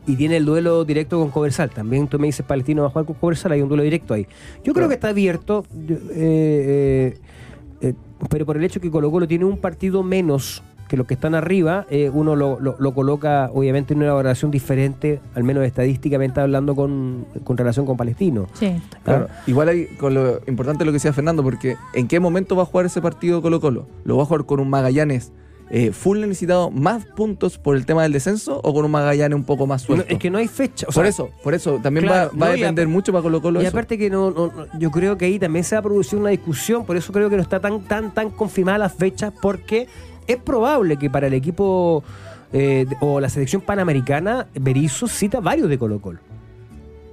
y 0.06 0.16
tiene 0.16 0.36
el 0.36 0.44
duelo 0.44 0.84
directo 0.84 1.18
con 1.18 1.30
Coversal. 1.30 1.70
También 1.70 2.08
tú 2.08 2.18
me 2.18 2.26
dices 2.26 2.44
Palestino 2.44 2.82
va 2.82 2.88
a 2.88 2.90
jugar 2.90 3.06
con 3.06 3.14
Coversal, 3.14 3.52
hay 3.52 3.62
un 3.62 3.68
duelo 3.68 3.82
directo 3.84 4.12
ahí. 4.12 4.24
Yo 4.56 4.74
creo 4.74 4.74
Claro. 4.74 4.88
que 4.88 4.94
está 4.94 5.08
abierto, 5.08 5.64
eh, 5.88 5.98
eh, 6.10 7.18
eh, 7.80 7.94
pero 8.28 8.44
por 8.44 8.58
el 8.58 8.64
hecho 8.64 8.80
que 8.80 8.90
Colo 8.90 9.10
Colo 9.10 9.26
tiene 9.26 9.46
un 9.46 9.56
partido 9.56 10.02
menos 10.02 10.62
que 10.88 10.96
los 10.96 11.06
que 11.06 11.14
están 11.14 11.34
arriba, 11.34 11.86
eh, 11.90 12.10
uno 12.12 12.34
lo, 12.34 12.58
lo- 12.60 12.76
lo 12.78 12.94
coloca 12.94 13.50
obviamente 13.52 13.92
en 13.94 14.00
una 14.02 14.12
valoración 14.12 14.50
diferente, 14.50 15.20
al 15.34 15.44
menos 15.44 15.64
estadísticamente 15.64 16.40
hablando 16.40 16.74
con, 16.74 17.26
con 17.44 17.56
relación 17.56 17.84
con 17.86 17.96
Palestino. 17.96 18.46
Sí. 18.54 18.80
Claro, 19.04 19.28
igual 19.46 19.68
hay 19.68 19.86
con 19.98 20.14
lo 20.14 20.40
importante 20.46 20.84
lo 20.84 20.90
que 20.90 20.94
decía 20.96 21.12
Fernando, 21.12 21.42
porque 21.42 21.76
¿en 21.94 22.08
qué 22.08 22.18
momento 22.20 22.56
va 22.56 22.62
a 22.62 22.66
jugar 22.66 22.86
ese 22.86 23.00
partido 23.02 23.42
Colo 23.42 23.60
Colo? 23.60 23.86
¿Lo 24.04 24.16
va 24.16 24.22
a 24.22 24.26
jugar 24.26 24.44
con 24.46 24.60
un 24.60 24.70
Magallanes 24.70 25.32
eh, 25.70 25.92
full 25.92 26.20
necesitado 26.20 26.70
más 26.70 27.04
puntos 27.04 27.58
por 27.58 27.76
el 27.76 27.84
tema 27.84 28.02
del 28.02 28.12
descenso 28.12 28.58
o 28.64 28.72
con 28.72 28.86
un 28.86 28.90
Magallanes 28.90 29.36
un 29.36 29.44
poco 29.44 29.66
más 29.66 29.82
No, 29.82 29.96
suelto? 29.96 30.06
es 30.08 30.18
que 30.18 30.30
no 30.30 30.38
hay 30.38 30.48
fecha. 30.48 30.86
o 30.88 30.92
por 30.92 31.02
sea, 31.04 31.10
eso, 31.10 31.28
por 31.44 31.52
eso 31.52 31.78
también 31.82 32.06
claro, 32.06 32.30
va, 32.32 32.38
va 32.38 32.46
no, 32.46 32.52
a 32.52 32.56
depender 32.56 32.88
mucho 32.88 33.12
para 33.12 33.20
Colo 33.22 33.42
Colo 33.42 33.60
Y 33.60 33.66
eso. 33.66 33.76
aparte 33.76 33.98
que 33.98 34.08
no, 34.08 34.30
no- 34.30 34.46
no- 34.46 34.78
yo 34.78 34.90
creo 34.90 35.18
que 35.18 35.26
ahí 35.26 35.38
también 35.38 35.64
se 35.64 35.74
va 35.74 35.80
a 35.80 35.82
producir 35.82 36.18
una 36.18 36.30
discusión, 36.30 36.86
por 36.86 36.96
eso 36.96 37.12
creo 37.12 37.28
que 37.28 37.36
no 37.36 37.42
está 37.42 37.60
tan 37.60 37.80
tan 37.82 38.14
tan 38.14 38.30
confirmada 38.30 38.78
las 38.78 38.94
fechas, 38.94 39.30
porque 39.42 39.88
es 40.28 40.36
probable 40.36 40.96
que 40.96 41.10
para 41.10 41.26
el 41.26 41.34
equipo 41.34 42.04
eh, 42.52 42.86
o 43.00 43.18
la 43.18 43.28
selección 43.28 43.60
panamericana, 43.62 44.46
Berizzo 44.54 45.08
cita 45.08 45.40
varios 45.40 45.68
de 45.68 45.78
Colo 45.78 46.00
Colo. 46.00 46.20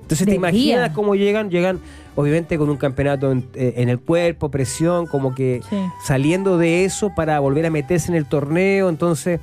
Entonces 0.03 0.27
te 0.27 0.35
imaginas 0.35 0.91
cómo 0.91 1.15
llegan, 1.15 1.49
llegan 1.49 1.79
obviamente 2.15 2.59
con 2.59 2.69
un 2.69 2.77
campeonato 2.77 3.31
en, 3.31 3.47
eh, 3.55 3.73
en 3.77 3.89
el 3.89 3.99
cuerpo, 3.99 4.49
presión, 4.49 5.07
como 5.07 5.33
que 5.33 5.61
Sí. 5.67 5.77
saliendo 6.05 6.59
de 6.59 6.85
eso 6.85 7.11
para 7.15 7.39
volver 7.39 7.65
a 7.65 7.71
meterse 7.71 8.11
en 8.11 8.15
el 8.15 8.25
torneo, 8.25 8.89
entonces... 8.89 9.39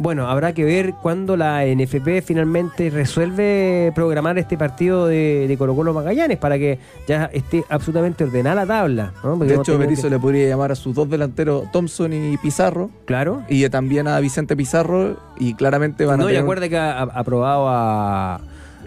Bueno, 0.00 0.28
habrá 0.28 0.52
que 0.52 0.64
ver 0.64 0.94
cuándo 0.94 1.36
la 1.36 1.64
NFP 1.66 2.22
finalmente 2.24 2.88
resuelve 2.88 3.90
programar 3.96 4.38
este 4.38 4.56
partido 4.56 5.08
de, 5.08 5.46
de 5.48 5.58
Colo 5.58 5.74
Colo 5.74 5.92
Magallanes 5.92 6.38
para 6.38 6.56
que 6.56 6.78
ya 7.08 7.24
esté 7.32 7.64
absolutamente 7.68 8.22
ordenada 8.22 8.54
la 8.64 8.66
tabla. 8.66 9.12
¿no? 9.24 9.36
De 9.38 9.54
no 9.56 9.60
hecho, 9.62 9.76
Berizzo 9.76 10.04
que- 10.04 10.10
le 10.10 10.18
podría 10.20 10.48
llamar 10.48 10.70
a 10.70 10.76
sus 10.76 10.94
dos 10.94 11.10
delanteros, 11.10 11.70
Thompson 11.72 12.12
y 12.12 12.36
Pizarro, 12.36 12.90
Claro. 13.06 13.42
y 13.48 13.68
también 13.70 14.06
a 14.06 14.20
Vicente 14.20 14.54
Pizarro, 14.56 15.16
y 15.36 15.54
claramente 15.54 16.04
van 16.06 16.20
a 16.20 16.22
No, 16.22 16.28
y 16.28 16.32
tener 16.32 16.42
acuerda 16.42 16.68
que 16.68 16.78
ha 16.78 17.02
aprobado 17.02 17.68
a, 17.68 18.36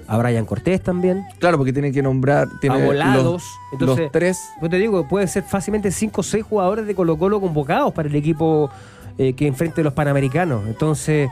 a 0.07 0.18
Brian 0.18 0.45
Cortés 0.45 0.82
también. 0.82 1.24
Claro, 1.39 1.57
porque 1.57 1.74
tienen 1.74 1.91
que 1.93 2.01
nombrar 2.01 2.47
tiene 2.62 2.82
a 2.82 2.86
volados. 2.86 3.24
los, 3.26 3.43
Entonces, 3.74 3.99
los 4.05 4.12
tres. 4.14 4.39
Pues 4.62 4.72
te 4.72 4.78
digo, 4.78 5.05
pueden 5.09 5.28
ser 5.28 5.43
fácilmente 5.43 5.91
5 5.91 6.22
o 6.22 6.24
6 6.24 6.41
jugadores 6.45 6.88
de 6.88 6.95
Colo 6.95 7.18
Colo 7.18 7.41
convocados 7.41 7.93
para 7.93 8.07
el 8.07 8.16
equipo 8.16 8.72
eh, 9.18 9.34
que 9.34 9.47
enfrente 9.47 9.84
los 9.84 9.93
Panamericanos. 9.93 10.66
Entonces, 10.68 11.30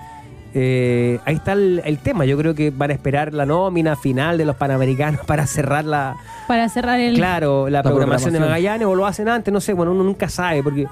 eh, 0.54 1.20
ahí 1.26 1.36
está 1.36 1.54
el, 1.54 1.82
el 1.86 2.00
tema. 2.00 2.26
Yo 2.26 2.38
creo 2.38 2.56
que 2.56 2.72
van 2.72 2.90
a 2.90 2.94
esperar 2.94 3.34
la 3.34 3.46
nómina 3.46 3.96
final 3.96 4.38
de 4.38 4.46
los 4.46 4.56
Panamericanos 4.56 5.22
para 5.28 5.46
cerrar 5.48 5.86
la, 5.86 6.16
Para 6.48 6.70
cerrar 6.70 7.00
el. 7.00 7.16
claro, 7.16 7.70
la, 7.70 7.80
La 7.80 7.84
programación, 7.84 8.34
de. 8.34 8.40
Magallanes 8.40 8.88
o 8.88 8.96
lo 8.96 9.06
hacen 9.06 9.30
antes, 9.30 9.54
no 9.54 9.62
sé, 9.62 9.74
bueno, 9.74 9.92
uno 9.92 10.04
nunca 10.04 10.28
sabe 10.30 10.64
porque... 10.64 10.82
eh, 10.84 10.88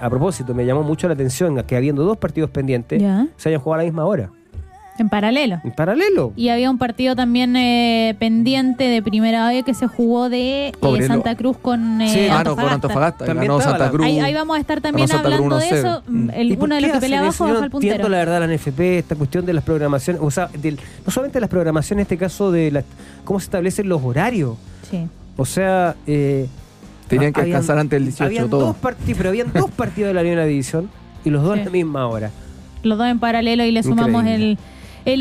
a 0.00 0.08
propósito, 0.08 0.54
me 0.54 0.64
llamó 0.64 0.82
mucho 0.82 1.08
la 1.08 1.14
atención 1.14 1.62
que 1.64 1.76
habiendo 1.76 2.04
dos 2.04 2.16
partidos 2.18 2.50
pendientes, 2.50 3.02
Ya. 3.02 3.26
se 3.36 3.48
hayan 3.50 3.60
jugado 3.60 3.80
a 3.80 3.82
la 3.82 3.86
misma 3.90 4.04
hora, 4.06 4.30
En 4.96 5.08
paralelo. 5.08 5.60
en 5.64 5.72
paralelo. 5.72 6.32
Y 6.36 6.50
había 6.50 6.70
un 6.70 6.78
partido 6.78 7.16
también 7.16 7.56
eh, 7.56 8.14
pendiente 8.18 8.84
de 8.84 9.02
primera 9.02 9.48
vez 9.48 9.64
que 9.64 9.74
se 9.74 9.88
jugó 9.88 10.28
de 10.28 10.68
eh. 10.68 11.06
Santa 11.06 11.34
Cruz 11.34 11.56
con 11.56 12.00
eh, 12.00 12.08
Sí, 12.08 12.28
Ah, 12.30 12.44
no, 12.44 12.54
con 12.54 12.64
Antofagasta. 12.68 12.74
Antofagasta. 12.74 13.24
También 13.24 13.48
ganó 13.52 13.60
Santa 13.60 13.84
la- 13.86 13.90
Cruz. 13.90 14.06
Ahí, 14.06 14.20
ahí 14.20 14.34
vamos 14.34 14.56
a 14.56 14.60
estar 14.60 14.80
también 14.80 15.10
hablando 15.10 15.58
de 15.58 15.66
1-0. 15.66 15.74
eso. 15.74 16.02
Mm. 16.06 16.30
El, 16.30 16.52
¿Y 16.52 16.56
por 16.56 16.66
uno 16.66 16.74
de 16.76 16.80
los 16.82 16.92
que 16.92 17.00
pelea 17.00 17.20
abajo 17.20 17.44
baja 17.44 17.54
no 17.58 17.64
al 17.64 17.70
puntero. 17.70 17.92
entiendo 17.94 18.08
la 18.08 18.18
verdad 18.18 18.40
la 18.40 18.54
NFP, 18.54 18.98
esta 18.98 19.16
cuestión 19.16 19.44
de 19.46 19.52
las 19.52 19.64
programaciones, 19.64 20.22
o 20.22 20.30
sea, 20.30 20.48
del- 20.60 20.78
no 21.04 21.10
solamente 21.12 21.40
las 21.40 21.50
programaciones, 21.50 22.00
en 22.02 22.02
este 22.04 22.16
caso 22.18 22.52
de 22.52 22.70
las, 22.70 22.84
cómo 23.24 23.40
se 23.40 23.44
establecen 23.44 23.88
los 23.88 24.00
horarios. 24.02 24.56
Sí. 24.90 25.06
O 25.36 25.44
sea, 25.44 25.96
eh, 26.06 26.46
Tenían 27.08 27.32
que 27.32 27.40
habían- 27.40 27.54
descansar 27.58 27.78
antes 27.80 27.96
del 27.98 28.04
18 28.04 28.24
habían 28.26 28.48
todo. 28.48 28.66
dos 28.66 28.76
partidos, 28.76 29.16
pero 29.18 29.28
habían 29.30 29.52
dos 29.52 29.70
partidos 29.72 30.08
de 30.10 30.14
la 30.14 30.22
Liga 30.22 30.44
División 30.44 30.88
y 31.24 31.30
los 31.30 31.42
dos 31.42 31.54
Sí. 31.56 31.62
a 31.62 31.64
la 31.64 31.70
misma 31.70 32.06
hora. 32.06 32.30
Los 32.84 32.98
dos 32.98 33.06
en 33.08 33.18
paralelo 33.18 33.64
y 33.64 33.72
le 33.72 33.82
sumamos 33.82 34.24
el, 34.26 34.28
Increíble. 34.42 34.50
el 34.52 34.58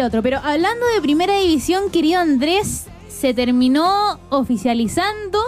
otro. 0.02 0.22
Pero 0.22 0.38
hablando 0.38 0.86
de 0.96 1.02
primera 1.02 1.38
división, 1.40 1.90
querido 1.92 2.20
Andrés, 2.20 2.86
se 3.10 3.34
terminó 3.34 4.20
oficializando 4.30 5.40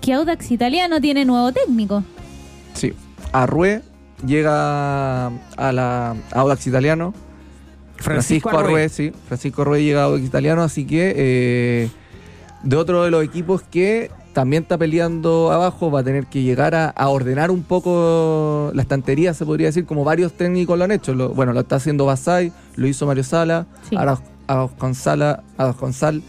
que 0.00 0.12
Audax 0.12 0.50
Italiano 0.50 1.00
tiene 1.00 1.24
nuevo 1.24 1.52
técnico. 1.52 2.04
Sí. 2.74 2.92
Arrué 3.32 3.82
llega 4.26 5.26
a 5.26 5.72
la 5.72 6.16
Audax 6.32 6.66
Italiano. 6.66 7.14
Francisco, 7.96 8.50
Arrué, 8.50 8.88
sí. 8.88 9.12
Francisco 9.28 9.62
Arrué 9.62 9.84
llega 9.84 10.02
a 10.02 10.04
Audax 10.04 10.24
Italiano, 10.24 10.62
así 10.62 10.84
que 10.84 11.14
eh, 11.16 11.90
de 12.64 12.76
otro 12.76 13.04
de 13.04 13.10
los 13.10 13.24
equipos 13.24 13.62
que 13.62 14.10
también 14.32 14.62
está 14.64 14.78
peleando 14.78 15.52
abajo, 15.52 15.90
va 15.90 16.00
a 16.00 16.02
tener 16.04 16.26
que 16.26 16.42
llegar 16.42 16.74
a, 16.74 16.88
a 16.88 17.08
ordenar 17.08 17.50
un 17.50 17.62
poco 17.62 18.70
la 18.74 18.82
estantería, 18.82 19.34
se 19.34 19.44
podría 19.44 19.66
decir, 19.68 19.84
como 19.86 20.04
varios 20.04 20.32
técnicos 20.32 20.76
lo 20.78 20.84
han 20.84 20.92
hecho. 20.92 21.14
Lo- 21.14 21.30
bueno, 21.30 21.52
lo 21.52 21.60
está 21.60 21.76
haciendo 21.76 22.06
Basay, 22.06 22.52
lo 22.76 22.86
hizo 22.86 23.06
Mario 23.06 23.24
Sala, 23.24 23.66
Sí. 23.88 23.96
ahora 23.96 24.18
Gonzala, 24.78 25.42
Gonzal, 25.80 26.22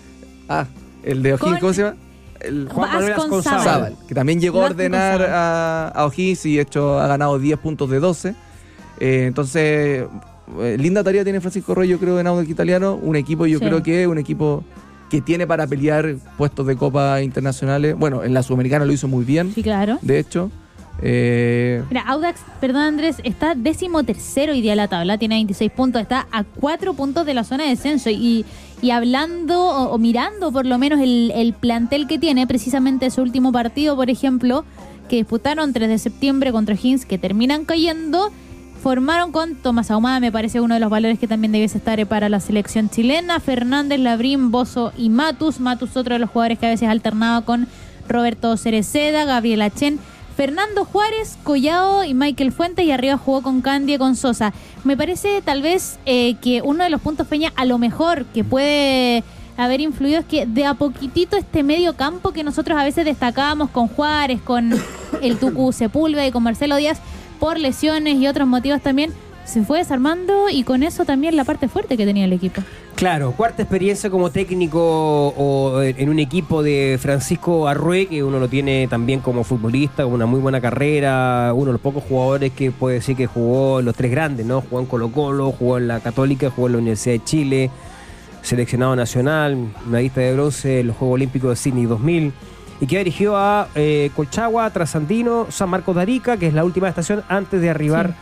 ah, 0.49 0.65
el 1.03 1.21
de 1.23 1.33
O'Higgins, 1.33 1.59
¿cómo 1.59 1.73
se 1.73 1.81
llama? 1.83 1.97
El 2.39 2.67
Juan 2.69 2.91
Manuel. 2.91 3.13
Asconzábal. 3.13 3.95
Que 4.07 4.13
también 4.15 4.39
llegó 4.39 4.61
a 4.61 4.65
ordenar 4.65 5.21
a, 5.21 5.87
a 5.89 6.05
O'Higgins 6.05 6.45
y 6.45 6.59
hecho 6.59 6.99
ha 6.99 7.07
ganado 7.07 7.39
10 7.39 7.57
puntos 7.59 7.89
de 7.89 7.99
12. 7.99 8.35
Eh, 8.99 9.25
entonces, 9.27 10.05
eh, 10.59 10.77
linda 10.79 11.03
tarea 11.03 11.23
tiene 11.23 11.39
Francisco 11.41 11.73
Roy, 11.73 11.87
yo 11.87 11.99
creo, 11.99 12.19
en 12.19 12.27
Audax 12.27 12.49
Italiano. 12.49 12.95
Un 13.01 13.15
equipo, 13.15 13.45
yo 13.45 13.59
Sí. 13.59 13.65
creo 13.65 13.81
que 13.81 14.01
es 14.03 14.07
un 14.07 14.17
equipo 14.17 14.63
que 15.13 15.21
tiene 15.21 15.45
para 15.45 15.67
pelear 15.67 16.15
puestos 16.39 16.65
de 16.65 16.75
Copa 16.75 17.21
internacionales. 17.21 17.95
Bueno, 17.95 18.23
en 18.23 18.33
la 18.33 18.41
Sudamericana 18.41 18.83
lo 18.83 18.93
hizo 18.93 19.07
muy 19.07 19.23
bien, 19.23 19.53
Sí, 19.53 19.61
claro. 19.61 19.99
de 20.01 20.17
hecho. 20.17 20.49
Eh, 21.03 21.83
Mira, 21.87 22.01
Audax, 22.07 22.39
perdón 22.59 22.81
Andrés, 22.81 23.17
está 23.23 23.53
décimo 23.53 24.03
tercero 24.03 24.53
hoy 24.53 24.61
día 24.61 24.75
la 24.75 24.87
tabla, 24.87 25.19
tiene 25.19 25.35
26 25.35 25.71
puntos, 25.71 26.01
está 26.01 26.25
a 26.31 26.43
4 26.43 26.95
puntos 26.95 27.27
de 27.27 27.35
la 27.35 27.43
zona 27.43 27.65
de 27.65 27.69
descenso 27.69 28.09
y, 28.09 28.43
y 28.81 28.89
hablando 28.89 29.61
o, 29.67 29.91
o 29.93 29.97
mirando 29.99 30.51
por 30.51 30.65
lo 30.65 30.79
menos 30.79 30.99
el, 30.99 31.31
el 31.35 31.53
plantel 31.53 32.07
que 32.07 32.17
tiene, 32.17 32.47
precisamente 32.47 33.11
su 33.11 33.21
último 33.21 33.51
partido, 33.51 33.95
por 33.95 34.09
ejemplo, 34.09 34.65
que 35.09 35.17
disputaron 35.17 35.73
3 35.73 35.89
de 35.89 35.97
septiembre 35.99 36.51
contra 36.51 36.75
Hins, 36.81 37.05
que 37.05 37.19
terminan 37.19 37.65
cayendo, 37.65 38.31
formaron 38.83 39.31
con 39.31 39.55
Tomás 39.55 39.89
Ahumada, 39.91 40.19
me 40.19 40.29
parece 40.29 40.59
uno 40.59 40.73
de 40.73 40.81
los 40.81 40.89
valores 40.89 41.17
que 41.17 41.25
también 41.25 41.53
debiese 41.53 41.77
estar 41.77 42.01
eh, 42.01 42.05
para 42.05 42.27
la 42.27 42.41
selección 42.41 42.89
chilena, 42.89 43.39
Fernández, 43.39 43.97
Labrín, 43.97 44.51
Bozo 44.51 44.91
y 44.97 45.07
Matus, 45.09 45.61
Matus 45.61 45.95
otro 45.95 46.15
de 46.15 46.19
los 46.19 46.29
jugadores 46.29 46.59
que 46.59 46.65
a 46.65 46.69
veces 46.69 46.89
alternaba 46.89 47.45
con 47.45 47.69
Roberto 48.09 48.57
Cereceda, 48.57 49.23
Gabriel 49.23 49.61
Achen, 49.61 49.99
Fernando 50.35 50.83
Juárez, 50.83 51.37
Collado 51.43 52.03
y 52.03 52.13
Michael 52.13 52.51
Fuentes 52.51 52.85
y 52.85 52.91
arriba 52.91 53.15
jugó 53.15 53.41
con 53.41 53.61
Candia 53.61 53.97
con 53.97 54.17
Sosa. 54.17 54.51
Me 54.83 54.97
parece 54.97 55.41
tal 55.41 55.61
vez 55.61 55.97
eh, 56.05 56.35
que 56.41 56.61
uno 56.61 56.83
de 56.83 56.89
los 56.89 56.99
puntos 56.99 57.25
Peña 57.25 57.53
a 57.55 57.63
lo 57.63 57.77
mejor 57.77 58.25
que 58.25 58.43
puede 58.43 59.23
haber 59.55 59.79
influido 59.79 60.19
es 60.19 60.25
que 60.25 60.45
de 60.45 60.65
a 60.65 60.73
poquitito 60.73 61.37
este 61.37 61.63
medio 61.63 61.95
campo 61.95 62.33
que 62.33 62.43
nosotros 62.43 62.77
a 62.77 62.83
veces 62.83 63.05
destacábamos 63.05 63.69
con 63.69 63.87
Juárez, 63.87 64.41
con 64.41 64.73
el 65.21 65.37
Tucu 65.37 65.71
Sepúlveda 65.71 66.27
y 66.27 66.31
con 66.31 66.43
Marcelo 66.43 66.75
Díaz 66.75 66.99
por 67.43 67.59
lesiones 67.59 68.15
y 68.19 68.27
otros 68.27 68.47
motivos 68.47 68.79
también 68.79 69.11
se 69.43 69.63
fue 69.63 69.79
desarmando 69.79 70.47
y 70.49 70.63
con 70.63 70.81
eso 70.81 71.03
también 71.03 71.35
la 71.35 71.43
parte 71.43 71.67
fuerte 71.67 71.97
que 71.97 72.05
tenía 72.05 72.23
el 72.23 72.31
equipo. 72.31 72.61
Claro, 72.95 73.33
cuarta 73.33 73.63
experiencia 73.63 74.09
como 74.09 74.31
técnico 74.31 74.79
o 75.27 75.81
en 75.81 76.07
un 76.07 76.19
equipo 76.19 76.63
de 76.63 76.97
Francisco 77.01 77.67
Arrué, 77.67 78.05
que 78.05 78.23
uno 78.23 78.39
lo 78.39 78.47
tiene 78.47 78.87
también 78.87 79.19
como 79.19 79.43
futbolista, 79.43 80.05
con 80.05 80.13
una 80.13 80.25
muy 80.25 80.39
buena 80.39 80.61
carrera, 80.61 81.51
uno 81.53 81.65
de 81.65 81.71
los 81.73 81.81
pocos 81.81 82.05
jugadores 82.07 82.53
que 82.53 82.71
puede 82.71 82.95
decir 82.95 83.17
que 83.17 83.27
jugó 83.27 83.81
los 83.81 83.93
tres 83.93 84.11
grandes, 84.11 84.45
¿no? 84.45 84.61
Jugó 84.61 84.79
en 84.79 84.85
Colo 84.85 85.11
Colo, 85.11 85.51
jugó 85.51 85.77
en 85.79 85.89
la 85.89 85.99
Católica, 85.99 86.49
jugó 86.49 86.67
en 86.67 86.73
la 86.73 86.79
Universidad 86.79 87.15
de 87.15 87.23
Chile, 87.25 87.71
seleccionado 88.41 88.95
nacional, 88.95 89.57
medallista 89.85 90.21
de 90.21 90.33
bronce 90.33 90.79
en 90.79 90.87
los 90.87 90.95
Juegos 90.95 91.15
Olímpicos 91.15 91.49
de 91.49 91.55
Sydney 91.57 91.87
2000, 91.87 92.31
y 92.83 92.85
que 92.85 92.97
dirigió 92.97 93.37
a 93.37 93.69
eh, 93.75 94.11
Colchagua, 94.13 94.69
Trasandino, 94.69 95.47
San 95.49 95.69
Marcos 95.69 95.95
de 95.95 96.01
Arica, 96.01 96.35
que 96.35 96.47
es 96.47 96.53
la 96.53 96.65
última 96.65 96.89
estación 96.89 97.23
antes 97.29 97.61
de 97.61 97.69
arribar 97.69 98.07
Sí. 98.09 98.13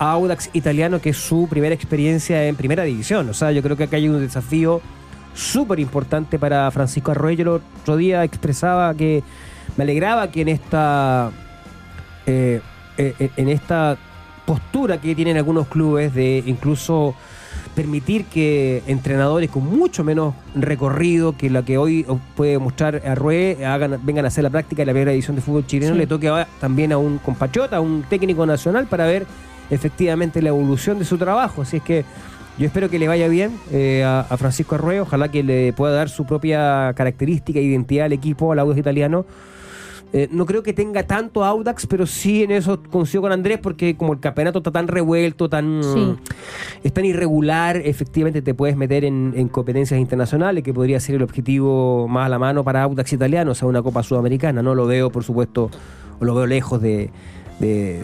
a 0.00 0.10
Audax 0.10 0.50
Italiano, 0.54 1.00
que 1.00 1.10
es 1.10 1.16
su 1.16 1.46
primera 1.48 1.72
experiencia 1.72 2.44
en 2.48 2.56
primera 2.56 2.82
división. 2.82 3.28
O 3.28 3.32
sea, 3.32 3.52
yo 3.52 3.62
creo 3.62 3.76
que 3.76 3.84
acá 3.84 3.94
hay 3.96 4.08
un 4.08 4.18
desafío 4.18 4.80
súper 5.34 5.78
importante 5.78 6.36
para 6.36 6.68
Francisco 6.72 7.12
Arroyo. 7.12 7.42
El 7.42 7.48
otro 7.48 7.96
día 7.96 8.24
expresaba 8.24 8.92
que 8.94 9.22
me 9.76 9.84
alegraba 9.84 10.32
que 10.32 10.40
en 10.40 10.48
esta, 10.48 11.30
eh, 12.26 12.60
eh, 12.96 13.30
en 13.36 13.48
esta 13.48 13.96
postura 14.44 15.00
que 15.00 15.14
tienen 15.14 15.36
algunos 15.36 15.68
clubes 15.68 16.12
de 16.12 16.42
incluso 16.44 17.14
permitir 17.78 18.24
que 18.24 18.82
entrenadores 18.88 19.48
con 19.50 19.64
mucho 19.64 20.02
menos 20.02 20.34
recorrido 20.56 21.36
que 21.36 21.48
la 21.48 21.62
que 21.64 21.78
hoy 21.78 22.04
puede 22.34 22.58
mostrar 22.58 23.00
Arrué 23.06 23.64
hagan, 23.64 24.00
vengan 24.02 24.24
a 24.24 24.28
hacer 24.28 24.42
la 24.42 24.50
práctica 24.50 24.82
de 24.82 24.86
la 24.86 24.92
primera 24.92 25.12
edición 25.12 25.36
de 25.36 25.42
fútbol 25.42 25.64
chileno, 25.64 25.92
Sí. 25.92 25.98
le 26.00 26.08
toque 26.08 26.28
también 26.60 26.90
a 26.90 26.98
un 26.98 27.18
compatriota, 27.18 27.76
a 27.76 27.80
un 27.80 28.02
técnico 28.02 28.44
nacional 28.46 28.88
para 28.88 29.06
ver 29.06 29.26
efectivamente 29.70 30.42
la 30.42 30.48
evolución 30.48 30.98
de 30.98 31.04
su 31.04 31.18
trabajo. 31.18 31.62
Así 31.62 31.76
es 31.76 31.82
que 31.84 32.04
yo 32.58 32.66
espero 32.66 32.90
que 32.90 32.98
le 32.98 33.06
vaya 33.06 33.28
bien 33.28 33.52
eh, 33.70 34.02
a, 34.04 34.26
a 34.28 34.36
Francisco 34.36 34.74
Arrué, 34.74 35.00
ojalá 35.00 35.28
que 35.28 35.44
le 35.44 35.72
pueda 35.72 35.94
dar 35.94 36.08
su 36.08 36.26
propia 36.26 36.92
característica 36.96 37.60
identidad 37.60 38.06
al 38.06 38.12
equipo, 38.12 38.50
al 38.50 38.58
audio 38.58 38.76
italiano. 38.76 39.24
Eh, 40.12 40.26
no 40.30 40.46
creo 40.46 40.62
que 40.62 40.72
tenga 40.72 41.02
tanto 41.02 41.44
Audax, 41.44 41.86
pero 41.86 42.06
sí 42.06 42.42
en 42.42 42.50
eso 42.50 42.80
coincido 42.90 43.20
con 43.22 43.32
Andrés, 43.32 43.58
porque 43.62 43.94
como 43.96 44.14
el 44.14 44.20
campeonato 44.20 44.58
está 44.60 44.70
tan 44.70 44.88
revuelto, 44.88 45.50
tan 45.50 45.82
Sí. 45.82 46.14
es 46.82 46.92
tan 46.94 47.04
irregular, 47.04 47.76
efectivamente 47.76 48.40
te 48.40 48.54
puedes 48.54 48.74
meter 48.76 49.04
en, 49.04 49.34
en 49.36 49.48
competencias 49.48 50.00
internacionales, 50.00 50.64
que 50.64 50.72
podría 50.72 50.98
ser 50.98 51.16
el 51.16 51.22
objetivo 51.22 52.08
más 52.08 52.24
a 52.26 52.28
la 52.30 52.38
mano 52.38 52.64
para 52.64 52.82
Audax 52.84 53.12
italiano, 53.12 53.52
o 53.52 53.54
sea, 53.54 53.68
una 53.68 53.82
Copa 53.82 54.02
Sudamericana. 54.02 54.62
No 54.62 54.74
lo 54.74 54.86
veo, 54.86 55.10
por 55.10 55.24
supuesto, 55.24 55.70
o 56.20 56.24
lo 56.24 56.34
veo 56.34 56.46
lejos 56.46 56.80
de, 56.80 57.10
de- 57.58 58.00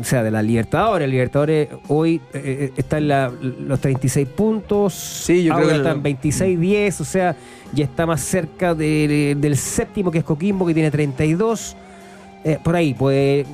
o 0.00 0.04
sea, 0.04 0.22
de 0.22 0.30
la 0.30 0.42
Libertadores. 0.42 1.04
El 1.06 1.10
Libertadores 1.12 1.68
hoy 1.88 2.20
eh, 2.34 2.72
está 2.76 2.98
en 2.98 3.08
la- 3.08 3.30
los 3.40 3.80
36 3.80 4.28
puntos, 4.28 4.92
Sí, 4.94 5.42
yo 5.44 5.54
creo 5.54 5.64
Audax 5.64 5.70
que 5.72 5.76
está 5.78 5.90
el- 5.90 5.96
en 5.96 6.02
26-10, 6.02 7.00
o 7.00 7.04
sea, 7.04 7.36
ya 7.72 7.84
está 7.84 8.04
más 8.06 8.20
cerca 8.20 8.74
de- 8.74 9.36
del 9.38 9.56
séptimo, 9.56 10.10
que 10.10 10.18
es 10.18 10.24
Coquimbo, 10.24 10.66
que 10.66 10.74
tiene 10.74 10.90
32. 10.90 11.76
Eh, 12.44 12.58
por 12.62 12.74
ahí, 12.76 12.94
pues. 12.94 13.46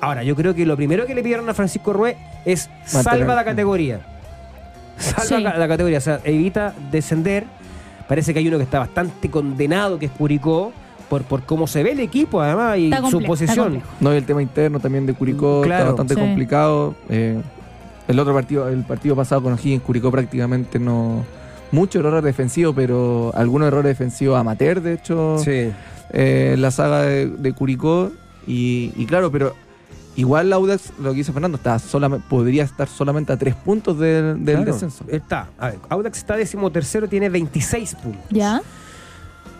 Ahora, 0.00 0.22
yo 0.22 0.36
creo 0.36 0.54
que 0.54 0.64
lo 0.64 0.76
primero 0.76 1.06
que 1.06 1.14
le 1.14 1.22
pidieron 1.22 1.48
a 1.48 1.54
Francisco 1.54 1.92
Rué 1.92 2.16
es 2.44 2.68
Mantener- 2.92 3.02
salva 3.02 3.34
la 3.34 3.44
categoría. 3.44 4.00
Salva 4.96 5.22
Sí. 5.24 5.40
la, 5.40 5.56
la 5.58 5.68
categoría, 5.68 5.98
o 5.98 6.00
sea, 6.00 6.20
evita 6.24 6.72
descender. 6.90 7.44
Parece 8.08 8.32
que 8.32 8.38
hay 8.40 8.48
uno 8.48 8.56
que 8.58 8.64
está 8.64 8.78
bastante 8.78 9.28
condenado, 9.30 9.98
que 9.98 10.06
es 10.06 10.12
Curicó, 10.12 10.72
por, 11.08 11.22
por 11.24 11.42
cómo 11.44 11.66
se 11.66 11.82
ve 11.82 11.92
el 11.92 12.00
equipo, 12.00 12.40
además, 12.40 12.78
y 12.78 12.90
su 13.10 13.22
posición. 13.22 13.82
No, 14.00 14.12
y 14.12 14.16
el 14.18 14.24
tema 14.24 14.42
interno 14.42 14.78
también 14.80 15.06
de 15.06 15.14
Curicó 15.14 15.62
Claro. 15.62 15.80
está 15.82 15.90
bastante 15.92 16.14
Sí. 16.14 16.20
complicado. 16.20 16.94
Eh, 17.08 17.40
el 18.08 18.18
otro 18.18 18.32
partido, 18.34 18.68
el 18.68 18.84
partido 18.84 19.14
pasado 19.16 19.42
con 19.42 19.52
O'Higgins, 19.54 19.82
Curicó 19.82 20.10
prácticamente 20.10 20.78
no. 20.78 21.24
Muchos 21.70 22.00
errores 22.00 22.24
defensivos, 22.24 22.74
pero 22.74 23.30
algunos 23.34 23.68
errores 23.68 23.90
defensivos 23.90 24.38
amateur, 24.38 24.80
de 24.80 24.94
hecho, 24.94 25.36
Sí. 25.38 25.70
eh, 26.10 26.56
la 26.58 26.70
saga 26.70 27.02
de, 27.02 27.26
de 27.26 27.52
Curicó. 27.52 28.10
Y, 28.46 28.92
y 28.96 29.04
claro, 29.04 29.30
pero 29.30 29.54
igual 30.16 30.50
Audax, 30.54 30.92
lo 30.98 31.10
que 31.10 31.16
dice 31.18 31.32
Fernando, 31.32 31.56
está 31.58 31.78
solamente, 31.78 32.24
podría 32.30 32.64
estar 32.64 32.88
solamente 32.88 33.32
a 33.34 33.36
tres 33.36 33.54
puntos 33.54 33.98
del, 33.98 34.42
del 34.42 34.56
Claro, 34.56 34.72
descenso. 34.72 35.04
Está. 35.08 35.48
A 35.58 35.66
ver, 35.66 35.78
Audax 35.90 36.16
está 36.16 36.36
décimo 36.36 36.70
tercero, 36.72 37.06
tiene 37.06 37.28
26 37.28 37.94
puntos. 37.96 38.22
¿Ya? 38.30 38.62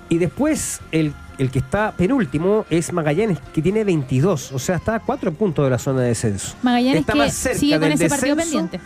Y 0.09 0.19
después 0.19 0.81
el, 0.93 1.13
el 1.39 1.51
que 1.51 1.59
está 1.59 1.93
penúltimo 1.93 2.65
es 2.71 2.93
Magallanes, 2.93 3.39
que 3.53 3.61
tiene 3.63 3.85
22. 3.85 4.53
O 4.53 4.59
sea, 4.59 4.77
está 4.77 4.95
a 4.97 5.01
4 5.01 5.33
puntos 5.33 5.65
de 5.65 5.71
la 5.71 5.79
zona 5.79 6.01
de 6.03 6.09
descenso. 6.09 6.57
Magallanes 6.63 7.01
Está 7.01 7.13
que 7.13 7.19
más 7.19 7.35
cerca 7.35 7.59
sigue 7.59 7.73
con 7.75 7.83
del 7.83 7.93
ese 7.93 8.09
partido 8.09 8.37
descenso. 8.37 8.59
pendiente. 8.69 8.81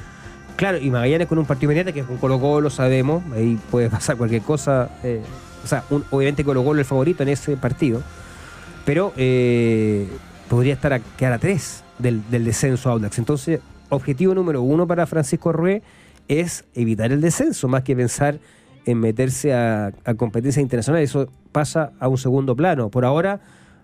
Claro, 0.56 0.78
y 0.78 0.90
Magallanes 0.90 1.28
con 1.28 1.38
un 1.38 1.46
partido 1.46 1.68
pendiente 1.68 1.92
que 1.92 2.00
es 2.00 2.06
con 2.06 2.16
Colo 2.18 2.40
Colo, 2.40 2.70
sabemos. 2.70 3.22
Ahí 3.34 3.58
puede 3.70 3.88
pasar 3.88 4.16
cualquier 4.16 4.42
cosa. 4.42 4.90
eh, 5.02 5.22
o 5.64 5.66
sea, 5.66 5.84
un- 5.90 6.04
obviamente 6.10 6.42
Colo 6.44 6.64
Colo 6.64 6.80
es 6.80 6.86
el 6.86 6.88
favorito 6.88 7.22
en 7.22 7.28
ese 7.30 7.56
partido. 7.56 8.02
Pero 8.84 9.12
eh, 9.16 10.08
podría 10.48 10.74
estar 10.74 10.92
a 10.92 10.98
quedar 10.98 11.34
a 11.34 11.38
3 11.38 11.84
del, 11.98 12.20
del 12.30 12.44
descenso 12.44 12.90
Audax. 12.90 13.18
Entonces, 13.18 13.60
objetivo 13.90 14.34
número 14.34 14.60
uno 14.62 14.86
para 14.88 15.06
Francisco 15.06 15.52
Rué 15.52 15.82
es 16.28 16.64
evitar 16.74 17.12
el 17.12 17.20
descenso, 17.20 17.68
más 17.68 17.82
que 17.84 17.94
pensar 17.94 18.38
en 18.86 18.98
meterse 18.98 19.52
a, 19.54 19.92
a 20.04 20.14
competencias 20.14 20.62
internacionales. 20.62 21.10
Eso 21.10 21.28
pasa 21.52 21.92
a 22.00 22.08
un 22.08 22.18
segundo 22.18 22.56
plano. 22.56 22.88
Por 22.90 23.04
ahora, 23.04 23.40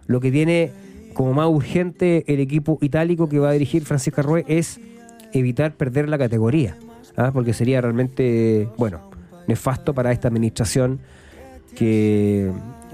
lo 0.07 0.21
que 0.21 0.31
tiene 0.33 0.73
como 1.15 1.33
más 1.35 1.49
urgente 1.49 2.25
el 2.33 2.41
equipo 2.41 2.79
itálico 2.81 3.29
que 3.29 3.39
va 3.39 3.51
a 3.51 3.53
dirigir 3.53 3.85
Francisco 3.85 4.23
Rué 4.23 4.45
es 4.49 4.81
evitar 5.33 5.73
perder 5.73 6.09
la 6.09 6.19
categoría. 6.19 6.77
¿ah? 7.17 7.31
Porque 7.33 7.53
sería 7.53 7.81
realmente, 7.81 8.69
bueno, 8.79 9.01
nefasto 9.47 9.95
para 9.95 10.13
esta 10.13 10.29
administración 10.29 11.01
que 11.77 12.51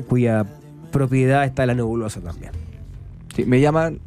cuya 0.08 0.44
propiedad 0.90 1.44
está 1.44 1.66
la 1.66 1.74
nebulosa 1.74 2.20
también. 2.20 2.52
Sí, 3.34 3.44
me 3.44 3.60
llama 3.60 3.86
an- 3.86 3.98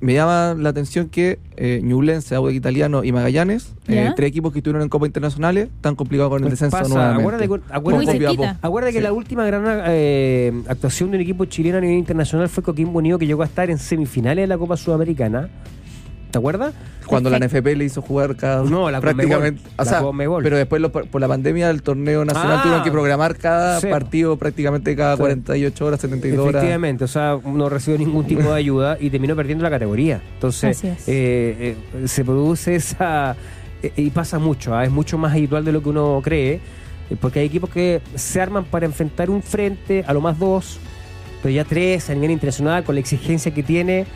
me 0.00 0.14
llama 0.14 0.54
la 0.58 0.70
atención 0.70 1.08
que 1.08 1.38
eh, 1.56 1.80
Ñublense, 1.82 2.36
Italiano 2.52 3.04
y 3.04 3.12
Magallanes, 3.12 3.74
eh, 3.88 4.10
tres 4.16 4.28
equipos 4.28 4.52
que 4.52 4.60
estuvieron 4.60 4.82
en 4.82 4.88
Copa 4.88 5.06
Internacionales, 5.06 5.68
están 5.76 5.94
complicados 5.96 6.30
con 6.30 6.42
el 6.44 6.50
descenso 6.50 6.76
Pasa, 6.78 6.88
nuevamente. 6.88 7.24
acuérdate 8.60 8.92
que 8.92 8.98
Sí. 8.98 9.02
la 9.04 9.12
última 9.12 9.44
gran 9.44 9.64
eh, 9.86 10.52
actuación 10.68 11.10
de 11.10 11.16
un 11.18 11.22
equipo 11.22 11.44
chileno 11.44 11.78
a 11.78 11.80
nivel 11.80 11.98
internacional 11.98 12.48
fue 12.48 12.62
Coquimbo 12.62 12.98
Unido, 12.98 13.18
que 13.18 13.26
llegó 13.26 13.42
a 13.42 13.46
estar 13.46 13.68
en 13.70 13.78
semifinales 13.78 14.42
de 14.44 14.46
la 14.46 14.58
Copa 14.58 14.76
Sudamericana. 14.76 15.48
¿Te 16.30 16.38
acuerdas? 16.38 16.74
Cuando 17.06 17.30
la. 17.30 17.38
NFP 17.46 17.66
le 17.76 17.84
hizo 17.84 18.02
jugar 18.02 18.36
cada 18.36 18.62
No, 18.64 18.90
la 18.90 19.00
prácticamente, 19.00 19.60
Conmebol. 19.62 19.72
o 19.78 19.84
La 19.84 19.90
sea, 19.90 20.00
Conmebol. 20.00 20.42
pero 20.42 20.56
después 20.56 20.82
lo- 20.82 20.90
por 20.92 21.20
la 21.20 21.28
pandemia 21.28 21.68
del 21.68 21.82
torneo 21.82 22.24
nacional 22.24 22.58
Ah, 22.58 22.62
tuvieron 22.62 22.84
que 22.84 22.90
programar 22.90 23.36
cada 23.36 23.80
sí. 23.80 23.86
partido 23.88 24.36
prácticamente 24.36 24.94
cada 24.96 25.16
Sí. 25.16 25.20
48 25.20 25.86
horas, 25.86 26.00
72 26.00 26.40
horas. 26.40 26.54
Efectivamente, 26.56 27.04
o 27.04 27.08
sea, 27.08 27.38
no 27.44 27.68
recibió 27.68 27.98
ningún 27.98 28.26
tipo 28.26 28.42
de 28.42 28.54
ayuda 28.54 28.96
y 29.00 29.10
terminó 29.10 29.34
perdiendo 29.36 29.62
la 29.64 29.70
categoría. 29.70 30.20
Entonces, 30.34 30.78
Así 30.78 30.88
es. 30.88 31.08
eh, 31.08 31.76
eh, 31.94 32.08
se 32.08 32.24
produce 32.24 32.74
esa. 32.74 33.36
eh, 33.82 33.92
y 33.96 34.10
pasa 34.10 34.38
mucho, 34.38 34.74
¿ah? 34.74 34.84
es 34.84 34.90
mucho 34.90 35.18
más 35.18 35.32
habitual 35.32 35.64
de 35.64 35.70
lo 35.72 35.82
que 35.82 35.90
uno 35.90 36.20
cree, 36.24 36.60
porque 37.20 37.40
hay 37.40 37.46
equipos 37.46 37.70
que 37.70 38.00
se 38.14 38.40
arman 38.40 38.64
para 38.64 38.86
enfrentar 38.86 39.28
un 39.30 39.42
frente, 39.42 40.02
a 40.06 40.12
lo 40.14 40.20
más 40.22 40.38
dos, 40.38 40.78
pero 41.42 41.54
ya 41.54 41.62
tres 41.64 42.08
a 42.10 42.14
nivel 42.14 42.30
internacional, 42.32 42.82
con 42.84 42.94
la 42.96 43.00
exigencia 43.00 43.52
que 43.52 43.62
tiene, 43.62 44.06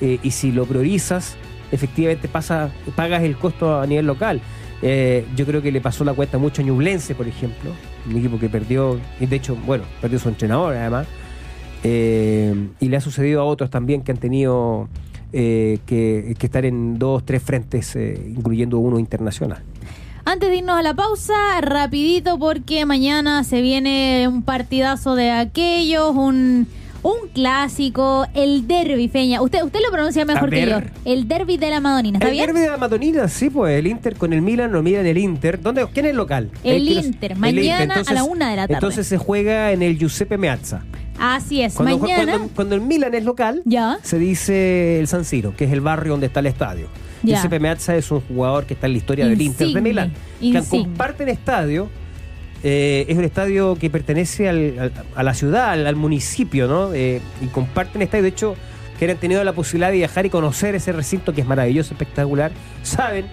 eh, 0.00 0.18
y 0.22 0.30
si 0.32 0.50
lo 0.50 0.66
priorizas, 0.66 1.36
efectivamente 1.74 2.28
pasa, 2.28 2.70
pagas 2.96 3.22
el 3.22 3.36
costo 3.36 3.80
a 3.80 3.86
nivel 3.86 4.06
local. 4.06 4.40
Eh, 4.82 5.26
yo 5.36 5.46
creo 5.46 5.62
que 5.62 5.72
le 5.72 5.80
pasó 5.80 6.04
la 6.04 6.12
cuenta 6.12 6.38
mucho 6.38 6.62
a 6.62 6.64
Ñublense, 6.64 7.14
por 7.14 7.26
ejemplo, 7.26 7.70
un 8.08 8.16
equipo 8.16 8.38
que 8.38 8.48
perdió, 8.48 9.00
y 9.20 9.26
de 9.26 9.36
hecho, 9.36 9.56
bueno, 9.66 9.84
perdió 10.00 10.18
su 10.18 10.28
entrenador 10.28 10.74
además, 10.74 11.06
eh, 11.84 12.68
y 12.80 12.88
le 12.88 12.96
ha 12.96 13.00
sucedido 13.00 13.40
a 13.42 13.44
otros 13.44 13.70
también 13.70 14.02
que 14.02 14.12
han 14.12 14.18
tenido 14.18 14.88
eh, 15.36 15.80
que, 15.84 16.36
estar 16.40 16.64
en 16.64 16.96
dos, 16.96 17.24
tres 17.26 17.42
frentes, 17.42 17.96
eh, 17.96 18.32
incluyendo 18.36 18.78
uno 18.78 19.00
internacional. 19.00 19.62
Antes 20.24 20.48
de 20.48 20.58
irnos 20.58 20.78
a 20.78 20.82
la 20.82 20.94
pausa, 20.94 21.34
rapidito 21.60 22.38
porque 22.38 22.86
mañana 22.86 23.42
se 23.42 23.60
viene 23.60 24.28
un 24.28 24.42
partidazo 24.42 25.16
de 25.16 25.32
aquellos, 25.32 26.14
un, 26.14 26.68
un 27.04 27.28
clásico, 27.32 28.26
el 28.34 28.66
derby, 28.66 29.08
Feña. 29.08 29.40
Usted, 29.42 29.62
usted 29.62 29.78
lo 29.84 29.92
pronuncia 29.92 30.24
mejor 30.24 30.50
que 30.50 30.66
yo. 30.66 30.78
El 31.04 31.28
derby 31.28 31.58
de 31.58 31.68
la 31.70 31.78
Madonina, 31.80 32.16
¿está 32.18 32.28
El 32.28 32.32
bien? 32.34 32.46
derbi 32.46 32.60
de 32.62 32.68
la 32.70 32.76
Madonina, 32.78 33.28
sí, 33.28 33.50
pues 33.50 33.78
el 33.78 33.86
Inter 33.86 34.16
con 34.16 34.32
el 34.32 34.40
Milan, 34.42 34.72
no 34.72 34.82
miran 34.82 35.04
el 35.06 35.18
Inter. 35.18 35.60
¿Dónde, 35.60 35.86
¿Quién 35.92 36.06
es 36.06 36.10
el 36.10 36.16
local? 36.16 36.50
El 36.64 36.88
Inter, 36.88 37.36
mañana 37.36 38.02
a 38.06 38.12
la 38.14 38.24
una 38.24 38.50
de 38.50 38.56
la 38.56 38.62
tarde. 38.62 38.74
Entonces 38.74 39.06
se 39.06 39.18
juega 39.18 39.70
en 39.72 39.82
el 39.82 39.98
Giuseppe 39.98 40.38
Meazza. 40.38 40.82
Así 41.18 41.60
es, 41.60 41.74
Cuando, 41.74 41.98
mañana. 41.98 42.32
cuando- 42.32 42.54
cuando 42.54 42.74
el 42.74 42.80
Milan 42.80 43.14
es 43.14 43.22
local, 43.24 43.62
Ya. 43.66 43.98
se 44.02 44.18
dice 44.18 44.98
el 44.98 45.06
San 45.06 45.24
Siro, 45.24 45.54
que 45.54 45.64
es 45.66 45.72
el 45.72 45.80
barrio 45.82 46.12
donde 46.14 46.26
está 46.26 46.40
el 46.40 46.46
estadio. 46.46 46.88
Ya. 47.22 47.36
Giuseppe 47.36 47.60
Meazza 47.60 47.94
es 47.96 48.10
un 48.10 48.20
jugador 48.22 48.64
que 48.66 48.74
está 48.74 48.86
en 48.86 48.92
la 48.94 48.98
historia 48.98 49.26
del 49.26 49.40
Inter 49.40 49.68
de 49.68 49.80
Milán. 49.80 50.12
Que 50.40 50.62
comparten 50.68 51.28
estadio. 51.28 51.88
Eh, 52.64 53.04
es 53.08 53.16
un 53.16 53.22
estadio 53.24 53.76
que 53.76 53.90
pertenece 53.90 54.48
al- 54.48 54.78
al- 54.78 54.92
a 55.14 55.22
la 55.22 55.34
ciudad, 55.34 55.70
al, 55.70 55.86
al 55.86 55.94
municipio, 55.96 56.66
¿no? 56.66 56.92
Eh, 56.94 57.20
y 57.40 57.46
comparten 57.46 58.02
estadio. 58.02 58.22
De 58.24 58.30
hecho, 58.30 58.56
que 58.98 59.08
han 59.10 59.16
tenido 59.18 59.44
la 59.44 59.52
posibilidad 59.52 59.90
de 59.90 59.98
viajar 59.98 60.24
y 60.26 60.30
conocer 60.30 60.74
ese 60.74 60.90
recinto 60.92 61.32
que 61.34 61.42
es 61.42 61.46
maravilloso, 61.46 61.92
espectacular, 61.94 62.50
saben 62.82 63.26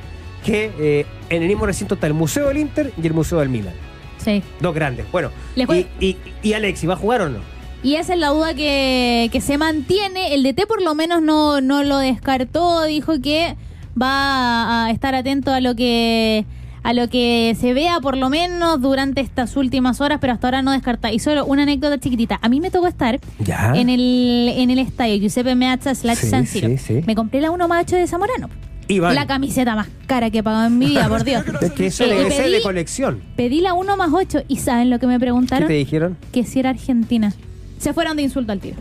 que 0.45 0.71
eh, 0.79 1.05
en 1.29 1.43
el 1.43 1.47
mismo 1.47 1.65
recinto 1.65 1.95
está 1.95 2.07
el 2.07 2.13
Museo 2.13 2.47
del 2.49 2.57
Inter 2.57 2.91
y 3.01 3.07
el 3.07 3.13
Museo 3.13 3.39
del 3.39 3.49
Milan. 3.49 3.73
Sí. 4.17 4.43
Dos 4.59 4.73
grandes. 4.75 5.05
Bueno, 5.11 5.31
y, 5.55 5.85
y, 5.99 6.17
y 6.43 6.53
Alexi, 6.53 6.85
¿va 6.87 6.93
a 6.95 6.97
jugar 6.97 7.21
o 7.21 7.29
no? 7.29 7.39
Y 7.83 7.95
esa 7.95 8.13
es 8.13 8.19
la 8.19 8.27
duda 8.29 8.53
que, 8.53 9.29
que 9.31 9.41
se 9.41 9.57
mantiene. 9.57 10.33
El 10.35 10.43
DT 10.43 10.67
por 10.67 10.81
lo 10.83 10.93
menos 10.93 11.21
no, 11.23 11.61
no 11.61 11.83
lo 11.83 11.97
descartó, 11.97 12.83
dijo 12.83 13.21
que 13.21 13.55
va 13.99 14.85
a 14.85 14.91
estar 14.91 15.15
atento 15.15 15.51
a 15.51 15.61
lo 15.61 15.75
que 15.75 16.45
a 16.83 16.93
lo 16.93 17.07
que 17.09 17.55
se 17.59 17.73
vea 17.73 17.99
por 17.99 18.17
lo 18.17 18.29
menos 18.29 18.81
durante 18.81 19.21
estas 19.21 19.55
últimas 19.55 20.01
horas, 20.01 20.17
pero 20.19 20.33
hasta 20.33 20.47
ahora 20.47 20.61
no 20.61 20.71
descarta. 20.71 21.11
Y 21.11 21.19
solo 21.19 21.45
una 21.45 21.63
anécdota 21.63 21.99
chiquitita. 21.99 22.39
A 22.41 22.49
mí 22.49 22.59
me 22.59 22.71
tocó 22.71 22.87
estar 22.87 23.19
Ya. 23.39 23.73
en 23.75 23.89
el 23.89 24.51
en 24.55 24.69
el 24.71 24.79
estadio 24.79 25.15
Giuseppe 25.17 25.55
Meazza 25.55 25.93
slash 25.95 26.17
Sí, 26.17 26.29
San 26.29 26.47
Siro. 26.47 26.67
sí, 26.69 26.77
sí. 26.77 27.01
Me 27.05 27.15
compré 27.15 27.39
la 27.41 27.51
1 27.51 27.67
más 27.67 27.83
8 27.83 27.95
de 27.97 28.07
Zamorano. 28.07 28.49
La 28.89 29.25
camiseta 29.25 29.73
más 29.75 29.87
cara 30.05 30.29
que 30.31 30.39
he 30.39 30.43
pagado 30.43 30.67
en 30.67 30.77
mi 30.77 30.87
vida, 30.87 31.07
por 31.07 31.23
Dios. 31.23 31.45
Es 31.61 31.71
que 31.71 31.87
eso 31.87 32.03
Eh, 32.03 32.29
ser 32.29 32.45
de 32.45 32.51
pedí, 32.51 32.61
colección. 32.63 33.21
pedí 33.37 33.61
la 33.61 33.73
1 33.73 33.95
más 33.95 34.09
8 34.11 34.41
y 34.49 34.57
¿saben 34.57 34.89
lo 34.89 34.99
que 34.99 35.07
me 35.07 35.13
¿Qué 35.13 35.19
preguntaron? 35.21 35.67
te 35.67 35.75
dijeron? 35.75 36.17
Que 36.33 36.43
si 36.43 36.59
era 36.59 36.71
argentina. 36.71 37.31
Se 37.77 37.93
fueron 37.93 38.17
de 38.17 38.23
insulto 38.23 38.51
al 38.51 38.59
tiro. 38.59 38.75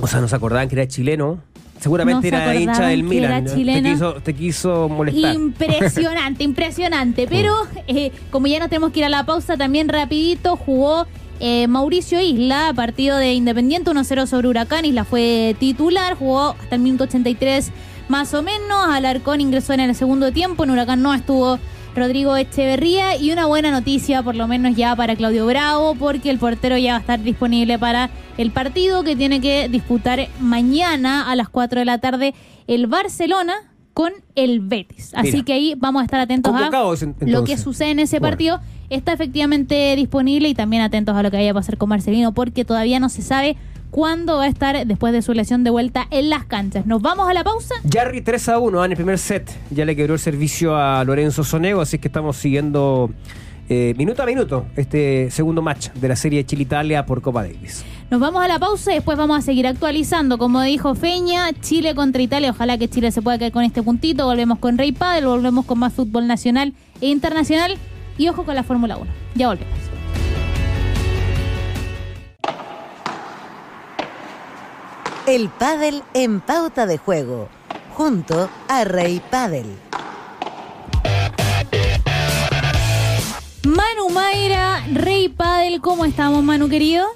O 0.00 0.06
sea, 0.06 0.20
no 0.20 0.28
se 0.28 0.36
acordaban 0.36 0.68
que 0.68 0.76
era 0.76 0.88
chileno. 0.88 1.40
Seguramente 1.84 2.30
No 2.30 2.38
se 2.38 2.42
era 2.42 2.54
hincha 2.54 2.86
del 2.86 3.02
Milan. 3.02 3.44
Te 3.44 3.82
quiso, 3.82 4.14
te 4.14 4.34
quiso 4.34 4.88
molestar. 4.88 5.34
Impresionante, 5.34 6.42
impresionante. 6.50 7.26
Pero 7.28 7.54
eh, 7.86 8.10
como 8.30 8.46
ya 8.46 8.58
nos 8.58 8.70
tenemos 8.70 8.90
que 8.90 9.00
ir 9.00 9.04
a 9.04 9.10
la 9.10 9.26
pausa, 9.26 9.58
también 9.58 9.90
rapidito 9.90 10.56
jugó 10.56 11.06
eh, 11.40 11.66
Mauricio 11.68 12.22
Isla, 12.22 12.72
partido 12.74 13.18
de 13.18 13.34
Independiente 13.34 13.90
1-0 13.90 14.26
sobre 14.26 14.48
Huracán. 14.48 14.86
Isla 14.86 15.04
fue 15.04 15.56
titular, 15.58 16.14
jugó 16.14 16.56
hasta 16.58 16.74
el 16.74 16.80
minuto 16.80 17.04
83 17.04 17.70
más 18.08 18.32
o 18.32 18.42
menos. 18.42 18.86
Alarcón 18.88 19.42
ingresó 19.42 19.74
en 19.74 19.80
el 19.80 19.94
segundo 19.94 20.32
tiempo, 20.32 20.64
en 20.64 20.70
Huracán 20.70 21.02
no 21.02 21.12
estuvo 21.12 21.58
Rodrigo 21.94 22.36
Echeverría 22.36 23.16
y 23.16 23.30
una 23.30 23.46
buena 23.46 23.70
noticia, 23.70 24.22
por 24.22 24.34
lo 24.34 24.48
menos 24.48 24.76
ya 24.76 24.96
para 24.96 25.14
Claudio 25.16 25.46
Bravo, 25.46 25.94
porque 25.94 26.30
el 26.30 26.38
portero 26.38 26.76
ya 26.76 26.92
va 26.92 26.96
a 26.98 27.00
estar 27.00 27.22
disponible 27.22 27.78
para 27.78 28.10
el 28.36 28.50
partido 28.50 29.04
que 29.04 29.14
tiene 29.14 29.40
que 29.40 29.68
disputar 29.68 30.28
mañana 30.40 31.30
a 31.30 31.36
las 31.36 31.48
4 31.48 31.80
de 31.80 31.84
la 31.84 31.98
tarde 31.98 32.34
el 32.66 32.86
Barcelona 32.88 33.54
con 33.92 34.12
el 34.34 34.58
Betis. 34.58 35.12
Así 35.14 35.32
Mira. 35.32 35.44
que 35.44 35.52
ahí 35.52 35.74
vamos 35.76 36.02
a 36.02 36.04
estar 36.04 36.18
atentos 36.18 36.52
a 36.52 36.68
lo 37.20 37.44
que 37.44 37.56
sucede 37.56 37.90
en 37.92 38.00
ese 38.00 38.18
Bueno. 38.18 38.32
partido. 38.32 38.60
Está 38.90 39.12
efectivamente 39.12 39.94
disponible 39.96 40.48
y 40.48 40.54
también 40.54 40.82
atentos 40.82 41.16
a 41.16 41.22
lo 41.22 41.30
que 41.30 41.36
vaya 41.36 41.52
a 41.52 41.54
pasar 41.54 41.78
con 41.78 41.88
Marcelino, 41.88 42.32
porque 42.34 42.64
todavía 42.64 42.98
no 42.98 43.08
se 43.08 43.22
sabe 43.22 43.56
cuándo 43.94 44.38
va 44.38 44.42
a 44.42 44.48
estar 44.48 44.88
después 44.88 45.12
de 45.12 45.22
su 45.22 45.34
lesión 45.34 45.62
de 45.62 45.70
vuelta 45.70 46.08
en 46.10 46.28
las 46.28 46.44
canchas. 46.44 46.84
Nos 46.84 47.00
vamos 47.00 47.28
a 47.28 47.32
la 47.32 47.44
pausa. 47.44 47.76
Jarry 47.88 48.22
3 48.22 48.48
a 48.48 48.58
1 48.58 48.84
en 48.86 48.90
el 48.90 48.96
primer 48.96 49.18
set. 49.18 49.48
Ya 49.70 49.84
le 49.84 49.94
quebró 49.94 50.14
el 50.14 50.18
servicio 50.18 50.76
a 50.76 51.04
Lorenzo 51.04 51.44
Sonego, 51.44 51.80
así 51.80 52.00
que 52.00 52.08
estamos 52.08 52.36
siguiendo 52.36 53.10
eh, 53.68 53.94
minuto 53.96 54.24
a 54.24 54.26
minuto 54.26 54.66
este 54.74 55.30
segundo 55.30 55.62
match 55.62 55.90
de 55.90 56.08
la 56.08 56.16
serie 56.16 56.44
Chile-Italia 56.44 57.06
por 57.06 57.22
Copa 57.22 57.44
Davis. 57.44 57.84
Nos 58.10 58.18
vamos 58.18 58.42
a 58.42 58.48
la 58.48 58.58
pausa 58.58 58.90
y 58.90 58.96
después 58.96 59.16
vamos 59.16 59.38
a 59.38 59.42
seguir 59.42 59.68
actualizando. 59.68 60.38
Como 60.38 60.60
dijo 60.62 60.96
Feña, 60.96 61.52
Chile 61.60 61.94
contra 61.94 62.20
Italia. 62.20 62.50
Ojalá 62.50 62.76
que 62.78 62.88
Chile 62.88 63.12
se 63.12 63.22
pueda 63.22 63.38
quedar 63.38 63.52
con 63.52 63.62
este 63.62 63.80
puntito. 63.80 64.26
Volvemos 64.26 64.58
con 64.58 64.76
Rey 64.76 64.90
Padel, 64.90 65.26
volvemos 65.26 65.66
con 65.66 65.78
más 65.78 65.92
fútbol 65.92 66.26
nacional 66.26 66.72
e 67.00 67.10
internacional. 67.10 67.76
Y 68.18 68.26
ojo 68.26 68.42
con 68.42 68.56
la 68.56 68.64
Fórmula 68.64 68.96
1. 68.96 69.08
Ya 69.36 69.46
volvemos. 69.46 69.93
El 75.26 75.48
pádel 75.48 76.02
en 76.12 76.40
pauta 76.40 76.86
de 76.86 76.98
juego, 76.98 77.48
junto 77.94 78.50
a 78.68 78.84
Rey 78.84 79.22
Pádel. 79.30 79.66
Manu 83.64 84.10
Mayra, 84.12 84.84
Rey 84.92 85.28
Padel, 85.30 85.80
¿cómo 85.80 86.04
estamos, 86.04 86.42
Manu 86.42 86.68
querido? 86.68 87.06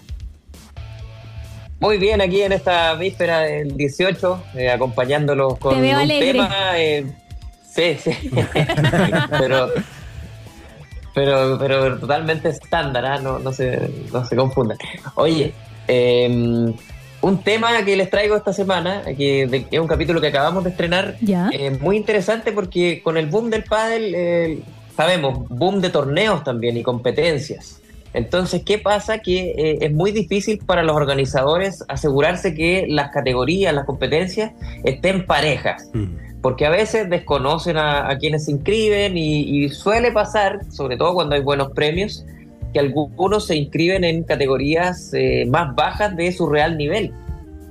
Muy 1.80 1.98
bien, 1.98 2.20
aquí 2.20 2.42
en 2.42 2.52
esta 2.52 2.94
víspera 2.94 3.40
del 3.40 3.76
18, 3.76 4.42
eh, 4.54 4.70
acompañándolos 4.70 5.58
con 5.58 5.74
Te 5.74 5.80
veo 5.80 5.96
un 5.96 6.02
alegre. 6.02 6.32
tema. 6.32 6.78
eh, 6.78 7.06
sí, 7.70 7.96
sí. 8.02 8.30
pero, 9.38 9.68
pero, 11.14 11.58
pero 11.58 11.98
totalmente 12.00 12.48
estándar, 12.48 13.04
¿ah? 13.06 13.18
no, 13.18 13.38
no, 13.38 13.52
se, 13.52 13.90
no 14.12 14.24
se 14.24 14.34
confundan. 14.34 14.78
Oye, 15.14 15.52
eh, 15.86 16.74
un 17.20 17.42
tema 17.42 17.84
que 17.84 17.96
les 17.96 18.10
traigo 18.10 18.36
esta 18.36 18.52
semana, 18.52 19.02
que 19.16 19.66
es 19.70 19.78
un 19.80 19.86
capítulo 19.88 20.20
que 20.20 20.28
acabamos 20.28 20.64
de 20.64 20.70
estrenar, 20.70 21.16
Ya. 21.20 21.50
eh, 21.52 21.70
muy 21.70 21.96
interesante 21.96 22.52
porque 22.52 23.00
con 23.02 23.16
el 23.16 23.26
boom 23.26 23.50
del 23.50 23.64
pádel, 23.64 24.12
eh, 24.14 24.58
sabemos, 24.96 25.48
boom 25.48 25.80
de 25.80 25.90
torneos 25.90 26.44
también 26.44 26.76
y 26.76 26.82
competencias. 26.82 27.80
Entonces, 28.14 28.62
¿qué 28.64 28.78
pasa? 28.78 29.18
Que 29.18 29.50
eh, 29.50 29.78
es 29.82 29.92
muy 29.92 30.12
difícil 30.12 30.58
para 30.64 30.82
los 30.82 30.96
organizadores 30.96 31.84
asegurarse 31.88 32.54
que 32.54 32.86
las 32.88 33.10
categorías, 33.10 33.74
las 33.74 33.84
competencias 33.84 34.52
estén 34.82 35.26
parejas, 35.26 35.90
porque 36.40 36.64
a 36.66 36.70
veces 36.70 37.10
desconocen 37.10 37.76
a, 37.76 38.08
a 38.08 38.16
quienes 38.16 38.46
se 38.46 38.52
inscriben 38.52 39.16
y, 39.18 39.64
y 39.64 39.68
suele 39.68 40.10
pasar, 40.12 40.60
sobre 40.70 40.96
todo 40.96 41.14
cuando 41.14 41.34
hay 41.34 41.42
buenos 41.42 41.72
premios, 41.72 42.24
que 42.72 42.80
algunos 42.80 43.46
se 43.46 43.56
inscriben 43.56 44.04
en 44.04 44.24
categorías 44.24 45.12
eh, 45.14 45.46
más 45.48 45.74
bajas 45.74 46.16
de 46.16 46.30
su 46.32 46.48
real 46.48 46.76
nivel. 46.76 47.12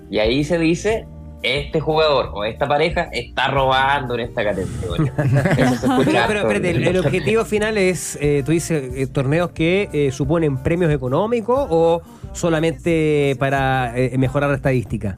Y 0.09 0.19
ahí 0.19 0.43
se 0.43 0.57
dice, 0.57 1.05
este 1.43 1.79
jugador 1.79 2.31
o 2.33 2.43
esta 2.43 2.67
pareja 2.67 3.09
está 3.11 3.49
robando 3.49 4.15
en 4.15 4.21
esta 4.21 4.43
categoría. 4.43 5.13
Eso 5.57 5.87
Pero, 6.03 6.47
pero 6.47 6.51
el, 6.55 6.87
el 6.87 6.97
objetivo 6.97 7.45
final 7.45 7.77
es, 7.77 8.17
eh, 8.21 8.41
tú 8.45 8.51
dices, 8.51 8.91
eh, 8.95 9.07
torneos 9.07 9.51
que 9.51 9.89
eh, 9.93 10.11
suponen 10.11 10.57
premios 10.57 10.91
económicos 10.91 11.67
o 11.69 12.01
solamente 12.33 13.35
para 13.39 13.97
eh, 13.97 14.17
mejorar 14.17 14.49
la 14.49 14.55
estadística. 14.55 15.17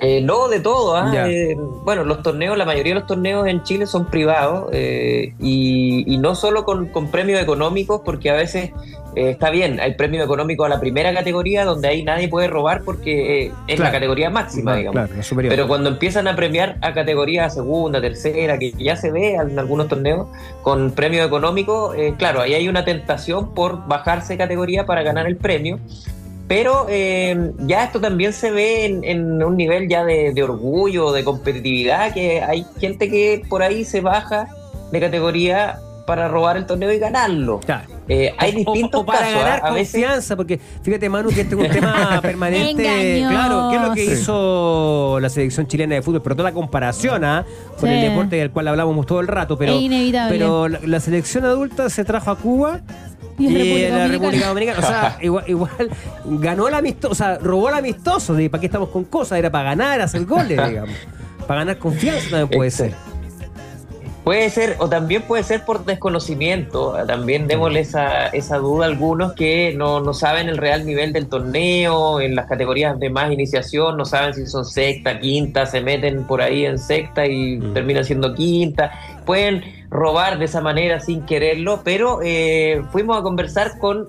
Eh, 0.00 0.20
no, 0.20 0.48
de 0.48 0.60
todo. 0.60 0.96
¿ah? 0.96 1.12
Eh, 1.28 1.56
bueno, 1.84 2.04
los 2.04 2.22
torneos, 2.22 2.58
la 2.58 2.64
mayoría 2.64 2.94
de 2.94 3.00
los 3.00 3.08
torneos 3.08 3.46
en 3.46 3.62
Chile 3.62 3.86
son 3.86 4.06
privados 4.06 4.68
eh, 4.72 5.32
y, 5.40 6.04
y 6.12 6.18
no 6.18 6.34
solo 6.34 6.64
con, 6.64 6.86
con 6.88 7.10
premios 7.10 7.40
económicos, 7.40 8.02
porque 8.04 8.28
a 8.30 8.34
veces 8.34 8.70
eh, 9.16 9.30
está 9.30 9.50
bien, 9.50 9.78
hay 9.80 9.94
premios 9.94 10.24
económicos 10.24 10.66
a 10.66 10.68
la 10.68 10.80
primera 10.80 11.14
categoría 11.14 11.64
donde 11.64 11.86
ahí 11.88 12.02
nadie 12.02 12.26
puede 12.28 12.48
robar 12.48 12.82
porque 12.82 13.44
eh, 13.46 13.52
es 13.68 13.76
Claro. 13.76 13.84
la 13.84 13.92
categoría 13.92 14.30
máxima, 14.30 14.74
digamos. 14.76 14.94
Claro, 15.00 15.14
la 15.16 15.22
superior. 15.22 15.52
Pero 15.54 15.68
cuando 15.68 15.88
empiezan 15.90 16.26
a 16.26 16.34
premiar 16.34 16.76
a 16.82 16.92
categorías 16.92 17.54
segunda, 17.54 18.00
tercera, 18.00 18.58
que 18.58 18.72
ya 18.72 18.96
se 18.96 19.12
ve 19.12 19.34
en 19.36 19.56
algunos 19.58 19.86
torneos 19.88 20.26
con 20.62 20.90
premio 20.90 21.22
económico, 21.24 21.94
eh, 21.94 22.14
claro, 22.18 22.40
ahí 22.40 22.54
hay 22.54 22.68
una 22.68 22.84
tentación 22.84 23.54
por 23.54 23.86
bajarse 23.86 24.32
de 24.34 24.38
categoría 24.38 24.84
para 24.86 25.02
ganar 25.04 25.26
el 25.28 25.36
premio. 25.36 25.78
Pero 26.46 26.86
eh, 26.88 27.52
ya 27.60 27.84
esto 27.84 28.00
también 28.00 28.32
se 28.32 28.50
ve 28.50 28.84
en, 28.84 29.42
un 29.42 29.56
nivel 29.56 29.88
ya 29.88 30.04
de, 30.04 30.32
de 30.34 30.42
orgullo, 30.42 31.12
de 31.12 31.24
competitividad, 31.24 32.12
que 32.12 32.42
hay 32.42 32.66
gente 32.78 33.08
que 33.08 33.42
por 33.48 33.62
ahí 33.62 33.84
se 33.84 34.00
baja 34.00 34.48
de 34.92 35.00
categoría 35.00 35.78
para 36.06 36.28
robar 36.28 36.56
el 36.56 36.66
torneo 36.66 36.92
y 36.92 36.98
ganarlo. 36.98 37.60
Claro. 37.60 37.93
Eh, 38.08 38.34
hay 38.36 38.52
O- 38.52 38.72
distintos 38.72 39.00
o 39.00 39.06
para 39.06 39.20
casos. 39.20 39.34
ganar 39.34 39.60
¿ah? 39.64 39.70
Veces 39.72 39.92
confianza, 39.94 40.36
porque 40.36 40.60
fíjate 40.82 41.08
Manu 41.08 41.30
que 41.30 41.40
este 41.40 41.54
es 41.54 41.60
un 41.60 41.68
tema 41.70 42.18
permanente. 42.22 43.24
Claro, 43.28 43.68
¿qué 43.70 43.76
es 43.76 43.82
lo 43.82 43.94
que 43.94 44.06
Sí. 44.06 44.12
hizo 44.20 45.18
la 45.20 45.28
selección 45.30 45.66
chilena 45.66 45.94
de 45.94 46.02
fútbol? 46.02 46.20
Pero 46.22 46.36
toda 46.36 46.50
la 46.50 46.54
comparación 46.54 47.24
¿ah? 47.24 47.44
con 47.80 47.88
Sí. 47.88 47.94
el 47.94 48.02
deporte 48.10 48.36
del 48.36 48.50
cual 48.50 48.68
hablábamos 48.68 49.06
todo 49.06 49.20
el 49.20 49.26
rato, 49.28 49.56
pero, 49.56 49.74
pero 50.28 50.68
la, 50.68 50.80
la 50.84 51.00
selección 51.00 51.44
adulta 51.46 51.88
se 51.88 52.04
trajo 52.04 52.30
a 52.30 52.36
Cuba 52.36 52.80
Y 53.38 53.46
y, 53.48 53.88
la. 53.88 54.06
República 54.06 54.48
Dominicana, 54.48 54.78
o 54.78 54.82
sea, 54.82 55.18
igual, 55.22 55.44
igual 55.48 55.90
ganó 56.26 56.68
el 56.68 56.74
amistoso, 56.74 57.12
o 57.12 57.14
sea, 57.14 57.38
robó 57.38 57.68
el 57.70 57.74
amistoso, 57.76 58.34
¿para 58.50 58.60
qué 58.60 58.66
estamos 58.66 58.90
con 58.90 59.04
cosas? 59.04 59.38
Era 59.38 59.50
para 59.50 59.70
ganar, 59.70 60.00
hacer 60.02 60.24
goles, 60.26 60.48
digamos. 60.68 60.94
Para 61.48 61.60
ganar 61.60 61.78
confianza 61.78 62.28
también 62.30 62.48
puede 62.48 62.70
ser. 62.70 62.94
Puede 64.24 64.48
ser, 64.48 64.76
o 64.78 64.88
también 64.88 65.20
puede 65.20 65.42
ser 65.42 65.66
por 65.66 65.84
desconocimiento. 65.84 66.94
También 67.06 67.46
démosle 67.46 67.80
esa, 67.80 68.28
esa 68.28 68.56
duda 68.56 68.86
a 68.86 68.88
algunos 68.88 69.34
que 69.34 69.74
no, 69.76 70.00
no 70.00 70.14
saben 70.14 70.48
el 70.48 70.56
real 70.56 70.86
nivel 70.86 71.12
del 71.12 71.28
torneo, 71.28 72.22
en 72.22 72.34
las 72.34 72.46
categorías 72.46 72.98
de 72.98 73.10
más 73.10 73.30
iniciación, 73.30 73.98
no 73.98 74.06
saben 74.06 74.32
si 74.32 74.46
son 74.46 74.64
sexta, 74.64 75.20
quinta, 75.20 75.66
se 75.66 75.82
meten 75.82 76.24
por 76.24 76.40
ahí 76.40 76.64
en 76.64 76.78
sexta 76.78 77.26
y 77.26 77.58
Mm. 77.58 77.74
terminan 77.74 78.04
siendo 78.04 78.34
quinta. 78.34 78.90
Pueden 79.26 79.62
robar 79.90 80.38
de 80.38 80.46
esa 80.46 80.62
manera 80.62 81.00
sin 81.00 81.20
quererlo, 81.26 81.82
pero 81.84 82.20
eh, 82.24 82.82
fuimos 82.92 83.18
a 83.18 83.22
conversar 83.22 83.78
con 83.78 84.06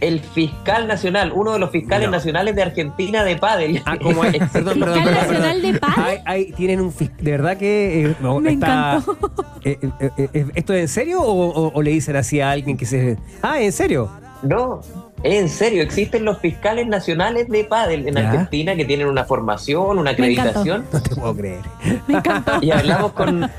el 0.00 0.20
fiscal 0.20 0.86
nacional, 0.86 1.32
uno 1.34 1.52
de 1.52 1.58
los 1.58 1.70
fiscales 1.70 2.06
No. 2.08 2.12
nacionales 2.12 2.54
de 2.56 2.62
Argentina 2.62 3.24
de 3.24 3.36
Padel. 3.36 3.82
Ah, 3.86 3.96
como 4.02 4.22
hay, 4.22 4.32
perdón, 4.52 4.78
perdón, 4.80 4.94
Fiscal 5.02 5.04
perdón, 5.04 5.14
Nacional 5.14 5.60
perdón. 5.62 5.80
de. 5.96 6.02
Hay- 6.02 6.18
hay- 6.26 6.52
tienen 6.52 6.80
un 6.80 6.92
fis- 6.92 7.16
de 7.16 7.30
verdad 7.30 7.56
que 7.56 8.04
eh, 8.06 8.16
no, 8.20 8.40
Me 8.40 8.52
está- 8.52 8.96
encantó. 8.98 9.16
eh, 9.64 9.78
eh, 10.18 10.46
¿Esto 10.54 10.74
es 10.74 10.80
en 10.82 10.88
serio 10.88 11.22
o, 11.22 11.48
o- 11.50 11.72
o 11.72 11.82
le 11.82 11.90
dicen 11.92 12.16
así 12.16 12.40
a 12.40 12.50
alguien 12.50 12.76
que 12.76 12.86
se 12.86 13.16
Ah, 13.42 13.60
¿en 13.60 13.72
serio? 13.72 14.10
No, 14.42 14.82
en 15.22 15.48
serio, 15.48 15.82
existen 15.82 16.24
los 16.26 16.38
fiscales 16.38 16.86
nacionales 16.86 17.48
de 17.48 17.64
pádel 17.64 18.06
en 18.08 18.14
Ya. 18.14 18.28
Argentina 18.30 18.76
que 18.76 18.84
tienen 18.84 19.06
una 19.08 19.24
formación, 19.24 19.98
una 19.98 20.10
acreditación. 20.10 20.84
No 20.92 21.00
te 21.02 21.14
puedo 21.16 21.34
creer. 21.34 21.60
Me 22.08 22.18
encantó. 22.18 22.58
Y 22.60 22.70
hablamos 22.70 23.12
con 23.12 23.50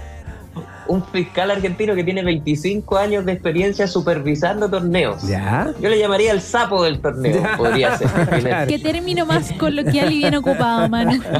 un 0.88 1.03
fiscal 1.05 1.51
argentino 1.51 1.95
que 1.95 2.03
tiene 2.03 2.23
25 2.23 2.97
años 2.97 3.25
de 3.25 3.31
experiencia 3.33 3.88
supervisando 3.88 4.69
torneos. 4.69 5.23
¿Ya? 5.27 5.73
Yo 5.79 5.89
le 5.89 5.97
llamaría 5.99 6.31
el 6.31 6.41
sapo 6.41 6.83
del 6.83 6.99
torneo, 6.99 7.41
Ya. 7.41 7.57
podría 7.57 7.97
ser. 7.97 8.07
Claro. 8.39 8.67
Qué 8.67 8.79
término 8.79 9.25
más 9.25 9.51
coloquial 9.53 10.11
y 10.11 10.17
bien 10.19 10.36
ocupado, 10.36 10.88
Manu. 10.89 11.21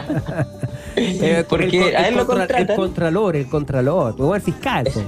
Eh, 0.98 1.44
Porque 1.50 1.90
el, 1.90 1.96
a 1.98 2.08
él 2.08 2.16
lo 2.16 2.26
contra- 2.26 2.58
el 2.58 2.68
contralor, 2.74 3.36
el 3.36 3.48
contralor, 3.50 4.16
o 4.18 4.34
el 4.34 4.42
fiscal. 4.42 4.88
pues. 4.94 5.06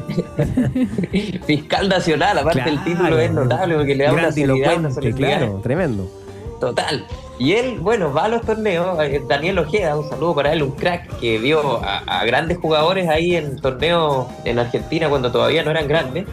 Fiscal 1.46 1.88
nacional, 1.88 2.38
aparte 2.40 2.70
el 2.70 2.84
título 2.84 3.18
es 3.18 3.32
notable 3.32 3.76
porque 3.76 3.96
le 3.96 4.04
da 4.04 4.12
una 4.14 4.32
solemnidad. 4.34 4.92
claro, 5.16 5.60
tremendo. 5.64 6.12
Total. 6.60 7.06
Y 7.40 7.54
él, 7.54 7.78
bueno, 7.80 8.12
va 8.14 8.26
a 8.26 8.28
los 8.30 8.42
torneos. 8.42 9.00
eh, 9.04 9.22
Daniel 9.28 9.60
Ojeda, 9.60 9.96
un 9.96 10.10
saludo 10.10 10.34
para 10.36 10.54
él, 10.54 10.64
un 10.64 10.72
crack 10.72 11.20
que 11.20 11.38
vio 11.38 11.84
a, 11.84 12.00
a 12.00 12.26
grandes 12.26 12.58
jugadores 12.58 13.08
ahí 13.10 13.36
en 13.36 13.58
torneos 13.62 14.26
en 14.44 14.58
Argentina 14.60 15.08
cuando 15.08 15.32
todavía 15.32 15.64
no 15.64 15.72
eran 15.72 15.88
grandes. 15.88 16.26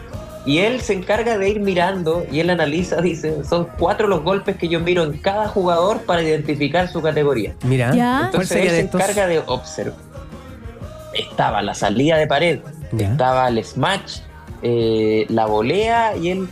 Y 0.47 0.59
él 0.59 0.79
se 0.81 0.93
encarga 0.93 1.37
de 1.39 1.49
ir 1.49 1.59
mirando 1.59 2.23
y 2.31 2.39
él 2.39 2.51
analiza, 2.51 3.01
dice, 3.01 3.43
son 3.43 3.67
cuatro 3.79 4.07
los 4.07 4.21
golpes 4.23 4.57
que 4.57 4.67
yo 4.67 4.79
miro 4.79 5.03
en 5.03 5.17
cada 5.19 5.47
jugador 5.47 6.01
para 6.01 6.21
identificar 6.21 6.87
su 6.87 7.01
categoría. 7.01 7.53
Mira, 7.63 7.91
Ya. 7.95 8.17
¿cuál 8.17 8.25
Entonces 8.25 8.57
él 8.63 8.69
se 8.69 8.79
encarga 8.81 9.25
de 9.27 9.39
observar. 9.45 9.97
Estaba 11.13 11.61
la 11.61 11.73
salida 11.73 12.17
de 12.17 12.27
pared, 12.27 12.59
Ya. 12.91 13.11
estaba 13.11 13.47
el 13.47 13.63
smash, 13.63 14.19
eh, 14.67 15.27
la 15.29 15.45
volea 15.45 16.17
y 16.17 16.29
el, 16.31 16.47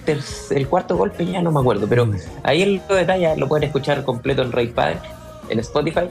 el 0.51 0.67
cuarto 0.67 0.95
golpe 0.95 1.25
ya 1.25 1.41
no 1.41 1.51
me 1.51 1.59
acuerdo, 1.59 1.87
pero 1.89 2.05
Mm. 2.05 2.15
ahí 2.43 2.61
él 2.61 2.81
lo 2.87 2.95
detalla, 2.95 3.35
lo 3.35 3.47
pueden 3.47 3.63
escuchar 3.63 4.03
completo 4.03 4.43
en 4.43 4.51
Rey 4.51 4.67
Padre, 4.67 4.99
en 5.49 5.57
Spotify. 5.59 6.07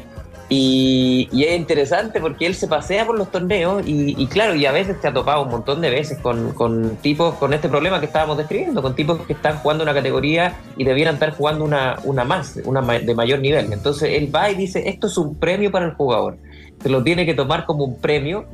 Y, 0.48 1.28
y 1.32 1.44
es 1.44 1.56
interesante 1.56 2.20
porque 2.20 2.44
él 2.44 2.54
se 2.54 2.66
pasea 2.66 3.06
por 3.06 3.16
los 3.16 3.30
torneos 3.30 3.86
y, 3.86 4.20
y 4.20 4.26
claro, 4.26 4.54
y 4.54 4.66
a 4.66 4.72
veces 4.72 5.00
te 5.00 5.08
ha 5.08 5.12
topado 5.12 5.44
un 5.44 5.48
montón 5.50 5.80
de 5.80 5.88
veces 5.88 6.18
con, 6.18 6.52
con 6.52 6.96
tipos, 6.96 7.36
con 7.36 7.54
este 7.54 7.68
problema 7.70 8.00
que 8.00 8.06
estábamos 8.06 8.36
describiendo, 8.36 8.82
con 8.82 8.94
tipos 8.94 9.20
que 9.26 9.32
están 9.32 9.56
jugando 9.58 9.82
una 9.84 9.94
categoría 9.94 10.56
y 10.76 10.84
debieran 10.84 11.14
estar 11.14 11.30
jugando 11.34 11.64
una, 11.64 11.96
una 12.04 12.24
más, 12.24 12.58
una 12.66 12.82
de 12.82 13.14
mayor 13.14 13.38
nivel. 13.38 13.72
Entonces 13.72 14.10
él 14.12 14.34
va 14.34 14.50
y 14.50 14.54
dice, 14.56 14.86
esto 14.88 15.06
es 15.06 15.16
un 15.16 15.36
premio 15.36 15.70
para 15.70 15.86
el 15.86 15.92
jugador. 15.94 16.36
Se 16.82 16.88
lo 16.88 17.02
tiene 17.02 17.24
que 17.26 17.34
tomar 17.34 17.64
como 17.64 17.84
un 17.84 18.00
premio 18.00 18.46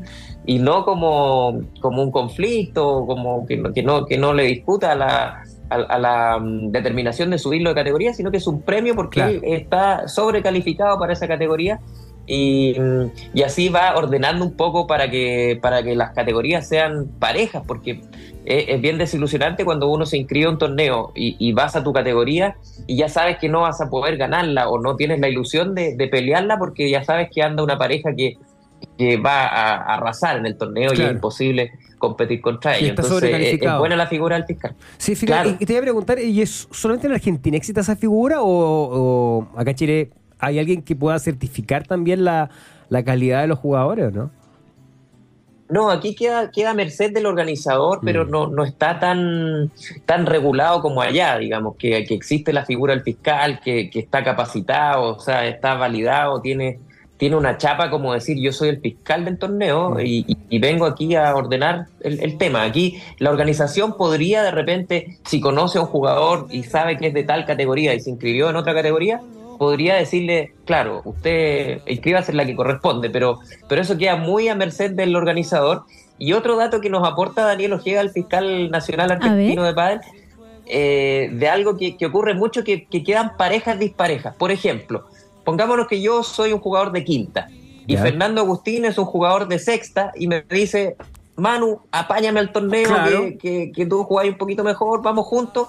y 0.46 0.58
no 0.58 0.84
como, 0.84 1.60
como 1.80 2.02
un 2.02 2.10
conflicto, 2.10 3.04
como 3.06 3.46
que 3.46 3.56
no, 3.56 3.72
que 3.72 3.82
no, 3.82 4.06
que 4.06 4.18
no 4.18 4.32
le 4.34 4.44
disputa 4.44 4.92
a 4.92 4.94
la, 4.94 5.42
a, 5.70 5.74
a 5.74 5.98
la 5.98 6.38
mm, 6.38 6.70
determinación 6.72 7.30
de 7.30 7.38
subirlo 7.38 7.70
de 7.70 7.74
categoría, 7.74 8.12
sino 8.14 8.30
que 8.30 8.36
es 8.38 8.46
un 8.46 8.62
premio 8.62 8.94
porque 8.94 9.20
Claro. 9.20 9.30
él 9.32 9.40
está 9.44 10.08
sobrecalificado 10.08 10.98
para 10.98 11.12
esa 11.12 11.26
categoría 11.28 11.80
y, 12.26 12.76
mm, 12.78 13.04
y 13.34 13.42
así 13.42 13.68
va 13.70 13.96
ordenando 13.96 14.44
un 14.44 14.54
poco 14.56 14.86
para 14.86 15.10
que, 15.10 15.58
para 15.62 15.82
que 15.82 15.96
las 15.96 16.12
categorías 16.12 16.68
sean 16.68 17.08
parejas, 17.18 17.62
porque 17.66 18.00
es, 18.48 18.80
bien 18.80 18.96
desilusionante 18.98 19.64
cuando 19.64 19.88
uno 19.88 20.06
se 20.06 20.16
inscribe 20.16 20.46
a 20.46 20.50
un 20.50 20.58
torneo 20.58 21.12
y, 21.14 21.36
y 21.38 21.52
vas 21.52 21.76
a 21.76 21.84
tu 21.84 21.92
categoría 21.92 22.56
y 22.86 22.96
ya 22.96 23.08
sabes 23.08 23.36
que 23.38 23.48
no 23.48 23.60
vas 23.62 23.80
a 23.80 23.90
poder 23.90 24.16
ganarla 24.16 24.68
o 24.68 24.80
no 24.80 24.96
tienes 24.96 25.20
la 25.20 25.28
ilusión 25.28 25.74
de, 25.74 25.96
de 25.96 26.08
pelearla 26.08 26.58
porque 26.58 26.90
ya 26.90 27.04
sabes 27.04 27.28
que 27.34 27.42
anda 27.42 27.62
una 27.62 27.76
pareja 27.76 28.14
que, 28.16 28.36
que 28.96 29.16
va 29.18 29.46
a, 29.46 29.74
a 29.76 29.94
arrasar 29.96 30.38
en 30.38 30.46
el 30.46 30.56
torneo 30.56 30.92
y 30.94 31.00
es 31.02 31.10
imposible 31.12 31.72
competir 31.98 32.40
contra 32.40 32.76
ellos. 32.76 32.90
está 32.90 33.02
Entonces, 33.02 33.16
es, 33.24 33.30
sobrecalificado. 33.30 33.76
es 33.76 33.78
buena 33.80 33.96
la 33.96 34.06
figura 34.06 34.36
del 34.36 34.44
fiscal. 34.46 34.74
Sí, 34.98 35.14
fíjate, 35.16 35.42
Claro. 35.42 35.56
y, 35.60 35.62
y 35.62 35.66
te 35.66 35.72
voy 35.72 35.78
a 35.78 35.82
preguntar, 35.82 36.18
¿y 36.20 36.40
es 36.40 36.68
solamente 36.70 37.06
en 37.08 37.12
Argentina 37.14 37.56
existe 37.56 37.80
esa 37.80 37.96
figura 37.96 38.40
o, 38.40 38.48
o 38.48 39.48
acá 39.58 39.70
en 39.72 39.76
Chile 39.76 40.10
hay 40.38 40.58
alguien 40.60 40.82
que 40.82 40.94
pueda 40.94 41.18
certificar 41.18 41.86
también 41.86 42.24
la, 42.24 42.50
la 42.88 43.02
calidad 43.02 43.40
de 43.42 43.48
los 43.48 43.58
jugadores 43.58 44.06
o 44.06 44.10
no? 44.12 44.30
No, 45.70 45.90
aquí 45.90 46.14
queda, 46.14 46.50
queda 46.50 46.70
a 46.70 46.74
merced 46.74 47.12
del 47.12 47.26
organizador, 47.26 48.00
pero 48.02 48.24
Mm. 48.24 48.30
no, 48.30 48.46
no 48.46 48.64
está 48.64 48.98
tan, 48.98 49.70
tan 50.06 50.24
regulado 50.26 50.80
como 50.80 51.02
allá, 51.02 51.36
digamos, 51.38 51.76
que, 51.76 52.04
que 52.06 52.14
existe 52.14 52.52
la 52.54 52.64
figura 52.64 52.94
del 52.94 53.02
fiscal, 53.02 53.60
que, 53.60 53.90
que 53.90 53.98
está 54.00 54.24
capacitado, 54.24 55.16
o 55.16 55.20
sea, 55.20 55.46
está 55.46 55.74
validado, 55.74 56.40
tiene, 56.40 56.78
tiene 57.18 57.36
una 57.36 57.58
chapa 57.58 57.90
como 57.90 58.14
decir 58.14 58.38
yo 58.40 58.52
soy 58.52 58.68
el 58.70 58.80
fiscal 58.80 59.24
del 59.26 59.38
torneo 59.38 59.90
Mm. 59.90 60.00
y, 60.00 60.24
y- 60.26 60.36
y 60.48 60.58
vengo 60.58 60.86
aquí 60.86 61.14
a 61.16 61.34
ordenar 61.34 61.86
el, 62.00 62.20
el 62.22 62.38
tema. 62.38 62.62
Aquí 62.62 62.98
la 63.18 63.28
organización 63.30 63.94
podría 63.96 64.42
de 64.42 64.52
repente, 64.52 65.18
si 65.26 65.38
conoce 65.40 65.76
a 65.78 65.82
un 65.82 65.88
jugador 65.88 66.46
y 66.50 66.62
sabe 66.62 66.96
que 66.96 67.08
es 67.08 67.14
de 67.14 67.24
tal 67.24 67.44
categoría 67.44 67.92
y 67.94 68.00
se 68.00 68.08
inscribió 68.10 68.48
en 68.48 68.56
otra 68.56 68.72
categoría, 68.72 69.20
podría 69.58 69.96
decirle, 69.96 70.54
claro, 70.64 71.02
usted 71.04 71.80
inscríbase 71.86 72.30
en 72.30 72.36
la 72.36 72.46
que 72.46 72.56
corresponde, 72.56 73.10
pero, 73.10 73.40
pero 73.68 73.82
eso 73.82 73.98
queda 73.98 74.16
muy 74.16 74.48
a 74.48 74.54
merced 74.54 74.92
del 74.92 75.14
organizador. 75.16 75.82
Y 76.18 76.32
otro 76.32 76.56
dato 76.56 76.80
que 76.80 76.90
nos 76.90 77.06
aporta 77.06 77.44
Daniel 77.44 77.74
Ojeda, 77.74 78.00
el 78.00 78.10
fiscal 78.10 78.70
nacional 78.70 79.10
argentino 79.12 79.62
de 79.64 79.74
pádel, 79.74 80.00
eh, 80.66 81.30
de 81.32 81.48
algo 81.48 81.76
que, 81.76 81.96
que 81.96 82.06
ocurre 82.06 82.34
mucho, 82.34 82.64
que, 82.64 82.86
que 82.86 83.02
quedan 83.04 83.36
parejas 83.36 83.78
disparejas. 83.78 84.34
Por 84.36 84.50
ejemplo, 84.50 85.06
pongámonos 85.44 85.86
que 85.86 86.00
yo 86.00 86.22
soy 86.22 86.52
un 86.52 86.60
jugador 86.60 86.92
de 86.92 87.04
quinta 87.04 87.48
y. 87.86 87.96
Fernando 87.96 88.42
Agustín 88.42 88.84
es 88.84 88.98
un 88.98 89.06
jugador 89.06 89.48
de 89.48 89.58
sexta 89.58 90.12
y 90.14 90.26
me 90.26 90.42
dice, 90.42 90.96
Manu, 91.36 91.80
apáñame 91.90 92.38
al 92.40 92.52
torneo, 92.52 92.86
Claro. 92.86 93.22
que, 93.22 93.38
que, 93.38 93.72
que 93.74 93.86
tú 93.86 94.04
jugás 94.04 94.26
un 94.28 94.36
poquito 94.36 94.62
mejor, 94.62 95.02
vamos 95.02 95.24
juntos. 95.26 95.68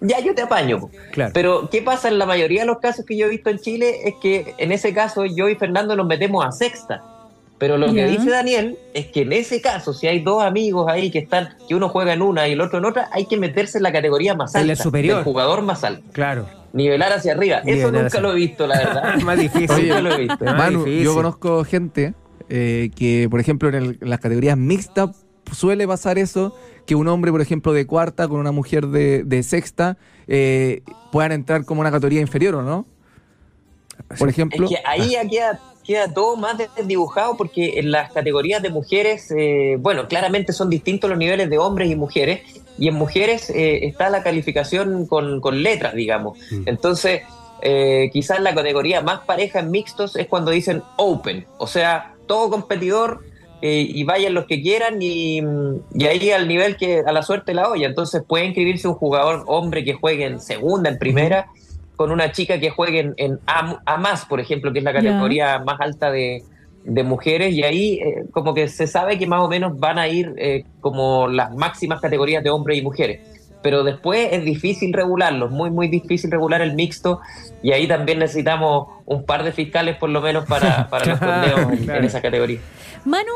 Ya 0.00 0.20
yo 0.20 0.34
te 0.34 0.42
apaño. 0.42 0.88
Claro. 1.12 1.30
Pero, 1.34 1.68
¿qué 1.70 1.82
pasa 1.82 2.08
en 2.08 2.18
la 2.18 2.26
mayoría 2.26 2.60
de 2.62 2.66
los 2.66 2.78
casos 2.78 3.04
que 3.04 3.16
yo 3.16 3.26
he 3.26 3.28
visto 3.28 3.50
en 3.50 3.58
Chile? 3.58 3.96
Es 4.08 4.14
que 4.22 4.54
en 4.58 4.72
ese 4.72 4.94
caso 4.94 5.24
yo 5.26 5.48
y 5.48 5.54
Fernando 5.56 5.94
nos 5.96 6.06
metemos 6.06 6.44
a 6.44 6.52
sexta. 6.52 7.02
Pero 7.58 7.76
lo 7.76 7.92
que 7.92 8.06
dice 8.06 8.30
Daniel 8.30 8.78
es 8.94 9.08
que 9.08 9.20
en 9.20 9.34
ese 9.34 9.60
caso, 9.60 9.92
si 9.92 10.06
hay 10.06 10.20
dos 10.20 10.42
amigos 10.42 10.88
ahí 10.90 11.10
que 11.10 11.18
están, 11.18 11.50
que 11.68 11.74
uno 11.74 11.90
juega 11.90 12.14
en 12.14 12.22
una 12.22 12.48
y 12.48 12.52
el 12.52 12.60
otro 12.62 12.78
en 12.78 12.86
otra, 12.86 13.10
hay 13.12 13.26
que 13.26 13.36
meterse 13.36 13.76
en 13.76 13.82
la 13.82 13.92
categoría 13.92 14.34
más 14.34 14.54
En 14.54 14.62
alta. 14.62 14.72
la 14.74 14.82
superior. 14.82 15.16
del 15.16 15.24
jugador 15.24 15.60
más 15.60 15.84
alto. 15.84 16.02
Claro. 16.12 16.46
Nivelar 16.72 17.12
hacia 17.12 17.32
arriba. 17.34 17.58
Eso 17.66 17.92
nunca 17.92 18.06
hacia- 18.06 18.20
lo 18.22 18.32
he 18.32 18.36
visto, 18.36 18.66
la 18.66 18.78
verdad. 18.78 19.14
más 19.24 19.38
difícil. 19.38 19.70
Oye, 19.72 19.88
Nunca 19.88 20.00
lo 20.00 20.14
he 20.14 20.18
visto. 20.20 20.44
Más 20.46 20.56
Manu, 20.56 20.84
difícil. 20.84 21.04
yo 21.04 21.14
conozco 21.14 21.64
gente 21.64 22.14
eh, 22.48 22.90
que, 22.96 23.28
por 23.30 23.40
ejemplo, 23.40 23.68
en, 23.68 23.74
el- 23.74 23.98
en 24.00 24.08
las 24.08 24.20
categorías 24.20 24.56
mixtas 24.56 25.10
suele 25.52 25.86
pasar 25.86 26.16
eso, 26.16 26.56
que 26.90 26.96
un 26.96 27.06
hombre, 27.06 27.30
por 27.30 27.40
ejemplo, 27.40 27.72
de 27.72 27.86
cuarta 27.86 28.26
con 28.26 28.40
una 28.40 28.50
mujer 28.50 28.88
de, 28.88 29.22
de 29.22 29.44
sexta 29.44 29.96
eh, 30.26 30.82
puedan 31.12 31.30
entrar 31.30 31.64
como 31.64 31.82
una 31.82 31.92
categoría 31.92 32.20
inferior, 32.20 32.56
¿o 32.56 32.62
no? 32.62 32.84
Por 34.18 34.28
ejemplo. 34.28 34.64
Es 34.64 34.72
que 34.72 34.78
ahí 34.84 35.10
ya 35.10 35.24
queda, 35.28 35.60
queda 35.84 36.12
todo 36.12 36.36
más 36.36 36.58
desdibujado 36.58 37.36
porque 37.36 37.78
en 37.78 37.92
las 37.92 38.10
categorías 38.10 38.60
de 38.60 38.70
mujeres, 38.70 39.32
eh, 39.38 39.76
bueno, 39.78 40.08
claramente 40.08 40.52
son 40.52 40.68
distintos 40.68 41.08
los 41.08 41.16
niveles 41.16 41.48
de 41.48 41.58
hombres 41.58 41.88
y 41.88 41.94
mujeres, 41.94 42.40
y 42.76 42.88
en 42.88 42.94
mujeres 42.94 43.50
eh, 43.50 43.86
está 43.86 44.10
la 44.10 44.24
calificación 44.24 45.06
con, 45.06 45.40
con 45.40 45.62
letras, 45.62 45.94
digamos. 45.94 46.38
Mm. 46.50 46.62
Entonces, 46.66 47.22
eh, 47.62 48.10
quizás 48.12 48.40
la 48.40 48.52
categoría 48.52 49.00
más 49.00 49.20
pareja 49.20 49.60
en 49.60 49.70
mixtos 49.70 50.16
es 50.16 50.26
cuando 50.26 50.50
dicen 50.50 50.82
open, 50.96 51.46
o 51.56 51.68
sea, 51.68 52.14
todo 52.26 52.50
competidor 52.50 53.29
eh, 53.62 53.86
y 53.88 54.04
vayan 54.04 54.34
los 54.34 54.46
que 54.46 54.62
quieran 54.62 55.00
y, 55.00 55.42
y 55.94 56.06
ahí 56.06 56.30
al 56.30 56.48
nivel 56.48 56.76
que 56.76 57.00
a 57.06 57.12
la 57.12 57.22
suerte 57.22 57.54
la 57.54 57.68
olla. 57.68 57.86
Entonces 57.86 58.22
puede 58.26 58.46
inscribirse 58.46 58.88
un 58.88 58.94
jugador 58.94 59.44
hombre 59.46 59.84
que 59.84 59.94
juegue 59.94 60.24
en 60.24 60.40
segunda, 60.40 60.90
en 60.90 60.98
primera, 60.98 61.46
con 61.96 62.10
una 62.10 62.32
chica 62.32 62.58
que 62.58 62.70
juegue 62.70 63.00
en, 63.00 63.14
en 63.18 63.38
A, 63.46 63.82
A 63.84 63.96
más, 63.98 64.24
por 64.24 64.40
ejemplo, 64.40 64.72
que 64.72 64.78
es 64.78 64.84
la 64.84 64.92
categoría 64.92 65.58
más 65.58 65.80
alta 65.80 66.10
de, 66.10 66.42
de 66.84 67.02
mujeres, 67.02 67.54
y 67.54 67.62
ahí 67.62 68.00
eh, 68.00 68.24
como 68.32 68.54
que 68.54 68.68
se 68.68 68.86
sabe 68.86 69.18
que 69.18 69.26
más 69.26 69.42
o 69.42 69.48
menos 69.48 69.78
van 69.78 69.98
a 69.98 70.08
ir 70.08 70.32
eh, 70.38 70.64
como 70.80 71.28
las 71.28 71.54
máximas 71.54 72.00
categorías 72.00 72.42
de 72.42 72.50
hombres 72.50 72.78
y 72.78 72.82
mujeres. 72.82 73.39
Pero 73.62 73.84
después 73.84 74.28
es 74.32 74.44
difícil 74.44 74.92
regularlos, 74.92 75.50
muy, 75.50 75.70
muy 75.70 75.88
difícil 75.88 76.30
regular 76.30 76.62
el 76.62 76.74
mixto, 76.74 77.20
y 77.62 77.72
ahí 77.72 77.86
también 77.86 78.18
necesitamos 78.18 78.88
un 79.04 79.24
par 79.24 79.44
de 79.44 79.52
fiscales 79.52 79.96
por 79.96 80.08
lo 80.10 80.20
menos 80.20 80.46
para, 80.46 80.88
para 80.90 81.04
los 81.06 81.20
torneos 81.20 81.72
en- 81.72 81.84
claro. 81.84 81.98
en 82.00 82.04
esa 82.06 82.22
categoría. 82.22 82.60
Manu, 83.04 83.32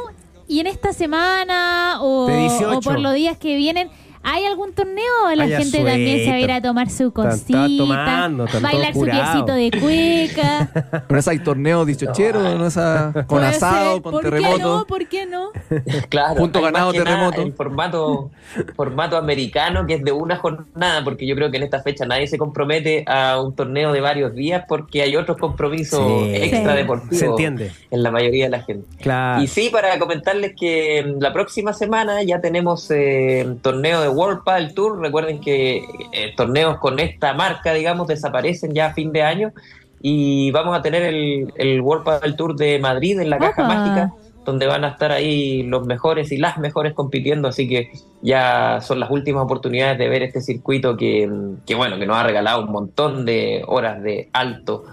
¿y 0.49 0.61
en 0.61 0.67
esta 0.67 0.93
semana 0.93 1.99
o, 2.01 2.27
De 2.27 2.37
18. 2.39 2.79
o 2.79 2.81
por 2.81 2.99
los 3.01 3.15
días 3.15 3.37
que 3.37 3.55
vienen, 3.57 3.91
hay 4.25 4.45
algún 4.45 4.73
torneo? 4.73 5.05
La 5.37 5.47
gente 5.47 5.85
también 5.85 6.25
se 6.25 6.31
va 6.31 6.37
a 6.37 6.41
ir 6.41 6.51
a 6.53 6.61
tomar 6.63 6.91
su 6.91 7.13
cosita, 7.13 7.67
tomando, 7.77 8.47
bailar 8.61 8.93
su 8.95 9.03
piecito 9.03 9.45
curados. 9.45 9.57
de 9.57 9.71
cueca. 9.81 11.05
¿No 11.09 11.19
es 11.19 11.29
hay 11.29 11.39
torneos 11.41 11.87
dichocheros? 11.87 12.43
¿No 12.59 12.67
es 12.67 12.77
a- 12.77 13.13
con 13.15 13.25
Puede 13.27 13.47
asado, 13.47 13.95
ser. 13.95 14.03
con 14.03 14.13
¿Por 14.13 14.23
qué 14.25 14.31
terremoto? 14.31 14.79
no? 14.79 14.87
¿Por 14.87 15.07
qué 15.09 15.27
no? 15.27 15.51
Claro, 16.09 16.37
Punto 16.37 16.61
ganado, 16.63 16.93
terremoto. 16.93 17.41
En 17.43 17.55
formato, 17.55 18.31
formato 18.77 19.17
americano, 19.17 19.87
que 19.87 19.95
es 19.95 20.05
de 20.05 20.13
una 20.13 20.37
jornada, 20.37 21.03
porque 21.05 21.27
yo 21.27 21.35
creo 21.35 21.51
que 21.51 21.57
en 21.59 21.63
esta 21.65 21.83
fecha 21.83 22.05
nadie 22.07 22.27
se 22.27 22.39
compromete 22.39 23.05
a 23.07 23.41
un 23.41 23.55
torneo 23.55 23.93
de 23.93 24.01
varios 24.01 24.35
días 24.35 24.65
porque 24.69 25.03
hay 25.03 25.17
otros 25.17 25.37
compromisos 25.39 26.01
Sí. 26.25 26.35
extra 26.35 26.73
Sí. 26.73 26.77
deportivos 26.79 27.19
Se 27.19 27.27
entiende. 27.27 27.73
en 27.91 28.03
la 28.03 28.11
mayoría 28.11 28.45
de 28.45 28.51
la 28.51 28.63
gente. 28.63 28.87
Claro. 29.01 29.43
Y 29.43 29.47
sí, 29.47 29.69
para 29.71 29.99
comentarles 29.99 30.53
que 30.59 31.15
la 31.21 31.33
próxima 31.33 31.73
semana 31.73 32.23
ya 32.23 32.41
tenemos 32.41 32.91
eh, 32.91 33.47
torneo 33.63 34.01
de 34.01 34.09
World 34.15 34.45
Padel 34.45 34.75
Tour. 34.75 35.01
Recuerden 35.01 35.41
que 35.41 35.85
eh, 36.13 36.33
torneos 36.37 36.79
con 36.79 36.99
esta 36.99 37.35
marca, 37.35 37.73
digamos, 37.73 38.07
desaparecen 38.09 38.73
ya 38.73 38.87
a 38.87 38.95
fin 38.95 39.13
de 39.13 39.23
año. 39.23 39.53
Y 40.01 40.51
vamos 40.51 40.77
a 40.77 40.83
tener 40.83 41.03
el, 41.03 41.53
el 41.57 41.81
World 41.81 42.05
Padel 42.05 42.37
Tour 42.37 42.57
de 42.57 42.79
Madrid 42.79 43.21
en 43.21 43.31
la 43.31 43.39
Caja. 43.39 43.65
Mágica, 43.65 44.13
donde 44.45 44.67
van 44.67 44.85
a 44.85 44.89
estar 44.89 45.13
ahí 45.13 45.63
los 45.63 45.87
mejores 45.87 46.31
y 46.33 46.37
las 46.37 46.59
mejores 46.59 46.93
compitiendo. 46.93 47.49
Así 47.49 47.69
que 47.69 47.91
ya 48.23 48.81
son 48.81 49.01
las 49.01 49.11
últimas 49.11 49.45
oportunidades 49.45 49.99
de 49.99 50.09
ver 50.09 50.23
este 50.23 50.41
circuito 50.41 50.97
que, 50.97 51.31
que 51.67 51.75
bueno, 51.75 51.99
que 51.99 52.07
nos 52.07 52.17
ha 52.17 52.23
regalado 52.23 52.63
un 52.63 52.73
montón 52.73 53.25
de 53.25 53.63
horas 53.67 54.03
de 54.03 54.29
alto 54.33 54.85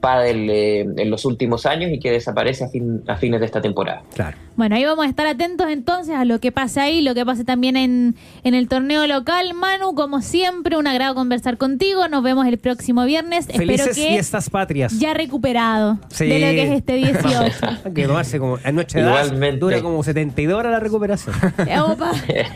pádel 0.00 0.48
eh, 0.50 0.80
en 0.80 1.10
los 1.10 1.24
últimos 1.24 1.66
años 1.66 1.90
y 1.92 2.00
que 2.00 2.10
desaparece 2.10 2.64
a, 2.64 2.68
fin, 2.68 3.02
a 3.06 3.16
fines 3.16 3.40
de 3.40 3.46
esta 3.46 3.60
temporada. 3.60 4.02
Claro. 4.14 4.36
Bueno, 4.56 4.76
ahí 4.76 4.84
vamos 4.84 5.06
a 5.06 5.08
estar 5.08 5.26
atentos 5.26 5.68
entonces 5.70 6.14
a 6.14 6.24
lo 6.24 6.38
que 6.40 6.52
pasa 6.52 6.82
ahí, 6.82 7.00
lo 7.02 7.14
que 7.14 7.24
pase 7.24 7.44
también 7.44 7.76
en, 7.76 8.14
en 8.44 8.54
el 8.54 8.68
torneo 8.68 9.06
local. 9.06 9.54
Manu, 9.54 9.94
como 9.94 10.20
siempre, 10.22 10.76
un 10.76 10.86
agrado 10.86 11.14
conversar 11.14 11.56
contigo. 11.56 12.08
Nos 12.08 12.22
vemos 12.22 12.46
el 12.46 12.58
próximo 12.58 13.04
viernes. 13.04 13.46
Felices 13.46 13.88
Espero 13.88 13.94
que 14.08 14.12
fiestas 14.14 14.50
patrias. 14.50 14.98
ya 14.98 15.14
recuperado 15.14 15.98
Sí. 16.08 16.26
de 16.26 16.38
lo 16.40 16.46
que 16.46 16.62
es 16.64 16.70
este 16.72 16.94
18. 16.94 17.92
que 17.94 18.06
tomarse 18.06 18.38
como 18.38 18.56
a 18.56 18.68
edad 18.70 18.86
Igualmente. 18.94 19.58
dura 19.60 19.82
como 19.82 20.02
72 20.02 20.58
horas 20.58 20.72
la 20.72 20.80
recuperación. 20.80 21.34
Opa. 21.86 22.12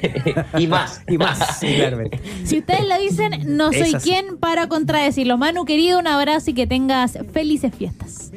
y 0.58 0.66
más. 0.66 1.02
y 1.08 1.18
más, 1.18 1.58
sí, 1.58 1.74
claramente. 1.76 2.20
Si 2.44 2.58
ustedes 2.58 2.86
lo 2.88 2.98
dicen, 2.98 3.56
no 3.56 3.72
soy 3.72 3.92
quien 3.94 4.36
para 4.38 4.68
contradecirlo. 4.68 5.38
Manu, 5.38 5.64
querido, 5.64 5.98
un 5.98 6.06
abrazo 6.06 6.50
y 6.50 6.54
que 6.54 6.66
tengas 6.66 7.18
felices 7.34 7.74
fiestas. 7.74 8.32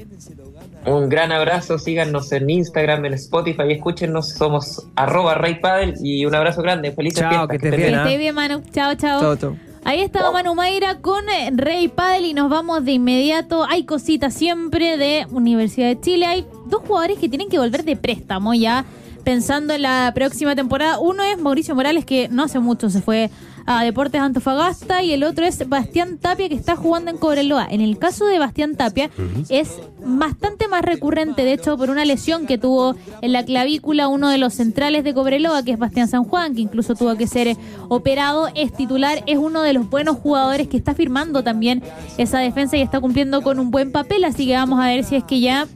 Un 0.85 1.07
gran 1.07 1.31
abrazo, 1.31 1.77
síganos 1.77 2.31
en 2.31 2.49
Instagram, 2.49 3.05
en 3.05 3.13
Spotify, 3.13 3.71
escúchenos, 3.71 4.29
somos 4.29 4.87
arroba 4.95 5.35
Rey 5.35 5.59
Padel 5.61 5.93
y 6.01 6.25
un 6.25 6.33
abrazo 6.33 6.61
grande, 6.61 6.91
felices 6.91 7.19
Chao, 7.19 7.29
fiestas, 7.29 7.47
que 7.49 7.69
Que 7.69 7.77
bien, 7.77 7.95
¿ah? 7.95 8.03
esté 8.03 8.17
bien, 8.17 8.35
Manu. 8.35 8.63
Chao, 8.73 8.95
chao. 8.95 9.21
Chao, 9.21 9.35
chao. 9.37 9.55
Ahí 9.85 10.01
estaba 10.01 10.31
Manu 10.31 10.53
Mayra 10.53 10.99
con 10.99 11.29
eh, 11.29 11.49
Rey 11.55 11.87
Padel 11.87 12.25
y 12.25 12.33
nos 12.33 12.49
vamos 12.49 12.83
de 12.83 12.91
inmediato. 12.91 13.63
Hay 13.69 13.85
cositas 13.85 14.33
siempre 14.33 14.97
de 14.97 15.25
Universidad 15.31 15.87
de 15.87 16.01
Chile. 16.01 16.25
Hay 16.25 16.45
dos 16.65 16.81
jugadores 16.85 17.19
que 17.19 17.29
tienen 17.29 17.47
que 17.47 17.57
volver 17.57 17.85
de 17.85 17.95
préstamo 17.95 18.53
ya 18.53 18.83
pensando 19.23 19.73
en 19.73 19.83
la 19.83 20.11
próxima 20.13 20.55
temporada. 20.55 20.99
Uno 20.99 21.23
es 21.23 21.39
Mauricio 21.39 21.75
Morales 21.75 22.03
que 22.03 22.27
no 22.29 22.43
hace 22.43 22.59
mucho 22.59 22.89
se 22.89 23.01
fue 23.01 23.29
a 23.67 23.83
Deportes 23.83 24.21
Antofagasta 24.21 25.03
y 25.03 25.11
el 25.11 25.25
otro 25.25 25.45
es 25.45 25.67
Bastián 25.67 26.17
Tapia 26.17 26.47
que 26.47 26.55
está 26.55 26.77
jugando 26.77 27.11
en 27.11 27.17
Cobreloa. 27.17 27.67
En 27.69 27.81
el 27.81 27.99
caso 27.99 28.25
de 28.25 28.39
Bastián 28.39 28.77
Tapia 28.77 29.09
es 29.49 29.81
bastante 29.99 30.69
más 30.69 30.83
recurrente, 30.83 31.43
de 31.43 31.51
hecho, 31.51 31.77
por 31.77 31.89
una 31.89 32.05
lesión 32.05 32.47
que 32.47 32.57
tuvo 32.57 32.95
en 33.21 33.33
la 33.33 33.43
clavícula 33.43 34.07
uno 34.07 34.29
de 34.29 34.37
los 34.37 34.53
centrales 34.53 35.03
de 35.03 35.13
Cobreloa, 35.13 35.63
que 35.63 35.71
es 35.71 35.77
Bastián 35.77 36.07
San 36.07 36.23
Juan, 36.23 36.55
que 36.55 36.61
incluso 36.61 36.95
tuvo 36.95 37.17
que 37.17 37.27
ser 37.27 37.49
eh, 37.49 37.57
operado, 37.89 38.47
es 38.55 38.71
titular, 38.71 39.21
es 39.27 39.37
uno 39.37 39.61
de 39.61 39.73
los 39.73 39.89
buenos 39.89 40.15
jugadores 40.15 40.69
que 40.69 40.77
está 40.77 40.95
firmando 40.95 41.43
también 41.43 41.83
esa 42.17 42.39
defensa 42.39 42.77
y 42.77 42.81
está 42.81 43.01
cumpliendo 43.01 43.41
con 43.41 43.59
un 43.59 43.69
buen 43.69 43.91
papel, 43.91 44.23
así 44.23 44.47
que 44.47 44.53
vamos 44.53 44.79
a 44.79 44.87
ver 44.87 45.03
si 45.03 45.17
es 45.17 45.25
que 45.25 45.41
ya 45.41 45.67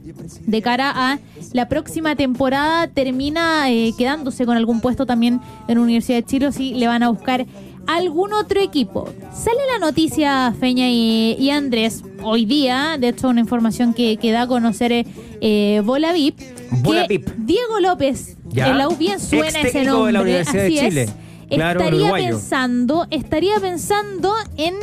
de 0.46 0.62
cara 0.62 0.92
a 0.94 1.18
la 1.52 1.68
próxima 1.68 2.16
temporada 2.16 2.88
termina 2.88 3.70
eh, 3.70 3.92
quedándose 3.98 4.46
con 4.46 4.56
algún 4.56 4.80
puesto 4.80 5.04
también 5.04 5.42
en 5.68 5.78
Universidad 5.78 6.18
de 6.18 6.24
Chile 6.24 6.46
o 6.46 6.52
si 6.52 6.72
le 6.72 6.86
van 6.86 7.02
a 7.02 7.10
buscar 7.10 7.46
algún 7.86 8.32
otro 8.32 8.60
equipo. 8.60 9.08
Sale 9.32 9.60
la 9.72 9.86
noticia, 9.86 10.54
Feña 10.58 10.88
y, 10.88 11.36
y 11.38 11.50
Andrés, 11.50 12.02
hoy 12.22 12.44
día, 12.44 12.96
de 12.98 13.08
hecho 13.08 13.28
una 13.28 13.40
información 13.40 13.94
que, 13.94 14.16
que 14.16 14.30
da 14.32 14.42
a 14.42 14.46
conocer 14.46 14.92
eh, 14.92 15.06
eh, 15.40 15.82
Bola 15.84 16.12
VIP, 16.12 16.38
Bola 16.82 17.06
que. 17.06 17.30
Diego 17.38 17.80
López, 17.80 18.36
Ya. 18.50 18.68
en 18.68 18.78
la 18.78 18.88
U 18.88 18.96
bien 18.96 19.18
suena 19.20 19.60
ese 19.60 19.84
nombre, 19.84 20.06
de 20.08 20.12
la 20.12 20.20
Universidad 20.22 20.62
de 20.62 20.66
así 20.78 20.78
Chile. 20.88 21.02
es, 21.02 21.56
Claro, 21.56 21.80
estaría 21.80 22.00
uruguayo. 22.00 22.28
pensando, 22.30 23.06
estaría 23.10 23.60
pensando 23.60 24.32
en 24.56 24.74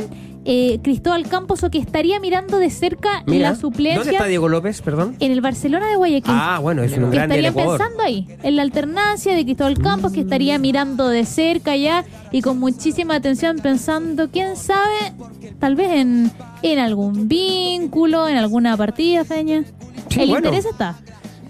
eh, 0.44 0.78
Cristóbal 0.82 1.28
Campos 1.28 1.62
o 1.64 1.70
que 1.70 1.78
estaría 1.78 2.18
mirando 2.18 2.58
de 2.58 2.70
cerca 2.70 3.22
Mira, 3.26 3.50
la 3.50 3.56
suplencia 3.56 3.98
¿Dónde 3.98 4.12
está 4.12 4.26
Diego 4.26 4.48
López, 4.48 4.80
perdón? 4.80 5.14
en 5.20 5.32
el 5.32 5.40
Barcelona 5.40 5.88
de 5.88 5.96
Guayaquil 5.96 6.34
Ah, 6.34 6.58
bueno, 6.60 6.82
es 6.82 6.92
un 6.96 7.10
que 7.10 7.16
grande 7.16 7.36
estaría 7.40 7.52
pensando 7.52 8.02
ahí, 8.02 8.26
en 8.42 8.56
la 8.56 8.62
alternancia 8.62 9.34
de 9.34 9.44
Cristóbal 9.44 9.78
Campos, 9.78 10.12
que 10.12 10.20
estaría 10.20 10.58
mirando 10.58 11.08
de 11.08 11.24
cerca 11.26 11.76
ya 11.76 12.04
y 12.32 12.40
con 12.42 12.58
muchísima 12.58 13.16
atención 13.16 13.58
pensando, 13.58 14.30
quién 14.30 14.56
sabe, 14.56 15.12
tal 15.58 15.76
vez 15.76 15.90
en, 15.92 16.30
en 16.62 16.78
algún 16.78 17.28
vínculo, 17.28 18.28
en 18.28 18.36
alguna 18.36 18.76
partida, 18.76 19.24
Feña. 19.24 19.64
Sí, 20.08 20.22
El 20.22 20.30
bueno. 20.30 20.48
interés 20.48 20.64
está. 20.70 20.96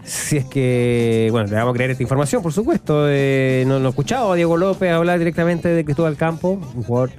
Si 0.04 0.38
es 0.38 0.44
que, 0.46 1.28
bueno, 1.30 1.48
le 1.48 1.54
vamos 1.54 1.72
a 1.72 1.74
creer 1.76 1.92
esta 1.92 2.02
información, 2.02 2.42
por 2.42 2.52
supuesto. 2.52 3.04
Eh, 3.08 3.62
no, 3.68 3.78
no 3.78 3.86
he 3.86 3.90
escuchado 3.90 4.32
a 4.32 4.34
Diego 4.34 4.56
López 4.56 4.90
hablar 4.92 5.18
directamente 5.20 5.68
de 5.68 5.84
Cristóbal 5.84 6.16
Campo, 6.16 6.58
un 6.74 6.82
jugador 6.82 7.12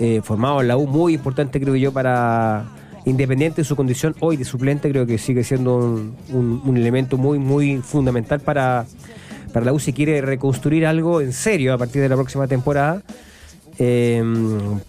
eh, 0.00 0.20
formado 0.24 0.60
en 0.60 0.66
la 0.68 0.76
U, 0.76 0.86
muy 0.88 1.14
importante, 1.14 1.60
creo 1.60 1.76
yo, 1.76 1.92
para 1.92 2.64
Independiente 3.06 3.62
en 3.62 3.64
su 3.64 3.76
condición 3.76 4.14
hoy 4.20 4.36
de 4.36 4.44
suplente, 4.44 4.90
creo 4.90 5.06
que 5.06 5.16
sigue 5.16 5.42
siendo 5.42 5.76
un, 5.78 6.60
un- 6.66 6.76
elemento 6.76 7.16
muy, 7.16 7.38
muy 7.38 7.78
fundamental 7.78 8.40
para, 8.40 8.84
para 9.54 9.64
la 9.64 9.72
U 9.72 9.78
si 9.78 9.94
quiere 9.94 10.20
reconstruir 10.20 10.84
algo 10.86 11.22
en 11.22 11.32
serio 11.32 11.72
a 11.72 11.78
partir 11.78 12.02
de 12.02 12.08
la 12.10 12.16
próxima 12.16 12.46
temporada. 12.46 13.00
Eh, 13.78 14.22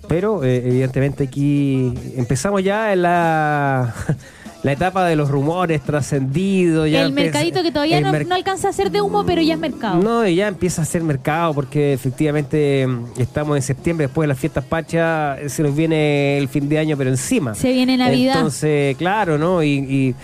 pero 0.10 0.44
eh, 0.44 0.58
evidentemente 0.68 1.24
aquí 1.24 1.94
empezamos 2.18 2.62
ya 2.64 2.92
en 2.92 3.04
la, 3.04 3.96
la 4.64 4.74
etapa 4.74 5.06
de 5.08 5.16
los 5.16 5.30
rumores 5.30 5.82
trascendidos. 5.82 6.86
el 6.88 6.96
empieza- 6.96 7.12
mercadito 7.24 7.64
que 7.64 7.72
todavía 7.72 8.00
no, 8.02 8.12
merc- 8.12 8.28
no 8.28 8.36
alcanza 8.36 8.70
a 8.70 8.74
ser 8.74 8.92
de 8.92 9.02
humo, 9.02 9.26
pero 9.26 9.42
ya 9.42 9.56
es 9.56 9.60
mercado. 9.60 10.02
no, 10.02 10.28
y 10.28 10.36
ya 10.36 10.48
empieza 10.48 10.84
a 10.84 10.86
ser 10.86 11.02
mercado 11.04 11.54
porque 11.54 11.94
efectivamente 11.94 12.86
mm, 12.88 13.06
estamos 13.20 13.56
en 13.58 13.64
septiembre, 13.64 14.06
después 14.08 14.26
de 14.26 14.28
las 14.28 14.38
fiestas 14.40 14.64
pachas, 14.64 15.40
eh, 15.40 15.50
se 15.50 15.64
nos 15.64 15.76
viene 15.76 16.38
el 16.38 16.48
fin 16.48 16.70
de 16.70 16.78
año, 16.78 16.96
pero 16.96 17.10
encima. 17.10 17.56
Se 17.56 17.72
viene 17.72 17.98
Navidad. 17.98 18.36
Entonces, 18.36 18.96
claro, 18.98 19.38
¿no? 19.38 19.64
Y, 19.64 19.70
y, 19.70 20.16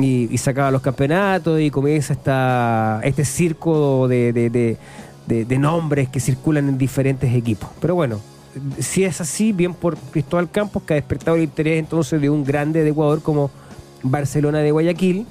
y- 0.00 0.28
y 0.30 0.38
se 0.38 0.50
acaban 0.50 0.72
los 0.72 0.82
campeonatos 0.82 1.60
y 1.60 1.70
comienza 1.70 2.12
esta, 2.12 3.00
este 3.02 3.24
circo 3.24 4.06
de, 4.06 4.32
de- 4.32 4.50
de- 4.50 4.76
de- 5.26 5.44
de 5.44 5.58
nombres 5.58 6.08
que 6.08 6.20
circulan 6.20 6.68
en 6.68 6.78
diferentes 6.78 7.34
equipos. 7.34 7.68
Pero 7.80 7.94
bueno, 7.96 8.20
si 8.78 9.04
es 9.04 9.20
así, 9.20 9.52
bien 9.52 9.74
por 9.74 9.96
Cristóbal 9.96 10.48
Campos, 10.50 10.82
que 10.84 10.94
ha 10.94 10.96
despertado 10.96 11.36
el 11.36 11.42
interés 11.44 11.78
entonces 11.78 12.20
de 12.20 12.28
un 12.30 12.44
grande 12.44 12.82
de 12.82 12.90
Ecuador 12.90 13.22
como 13.22 13.50
Barcelona 14.02 14.58
de 14.58 14.70
Guayaquil, 14.70 15.26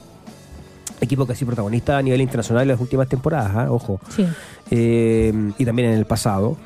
equipo 1.02 1.26
que 1.26 1.34
ha 1.34 1.36
sido 1.36 1.48
protagonista 1.48 1.98
a 1.98 2.02
nivel 2.02 2.22
internacional 2.22 2.64
en 2.64 2.68
las 2.70 2.80
últimas 2.80 3.08
temporadas, 3.08 3.52
¿ah? 3.56 3.68
ojo 3.72 4.00
Sí. 4.16 4.26
eh, 4.72 5.34
y 5.58 5.66
también 5.66 5.90
en 5.90 5.98
el 5.98 6.06
pasado. 6.06 6.58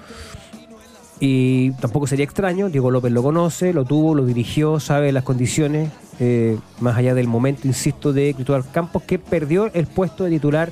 Y 1.19 1.71
tampoco 1.73 2.07
sería 2.07 2.25
extraño, 2.25 2.69
Diego 2.69 2.91
López 2.91 3.11
lo 3.11 3.23
conoce, 3.23 3.71
lo 3.71 3.85
tuvo, 3.85 4.13
lo 4.15 4.25
dirigió, 4.25 4.79
sabe 4.79 5.11
las 5.11 5.23
condiciones, 5.23 5.89
eh, 6.19 6.57
más 6.81 6.97
allá 6.97 7.13
del 7.13 7.27
momento, 7.27 7.67
insisto, 7.67 8.11
de 8.11 8.33
Cristóbal 8.33 8.69
Campos, 8.71 9.03
que 9.03 9.19
perdió 9.19 9.71
el 9.73 9.87
puesto 9.87 10.25
de 10.25 10.31
titular 10.31 10.71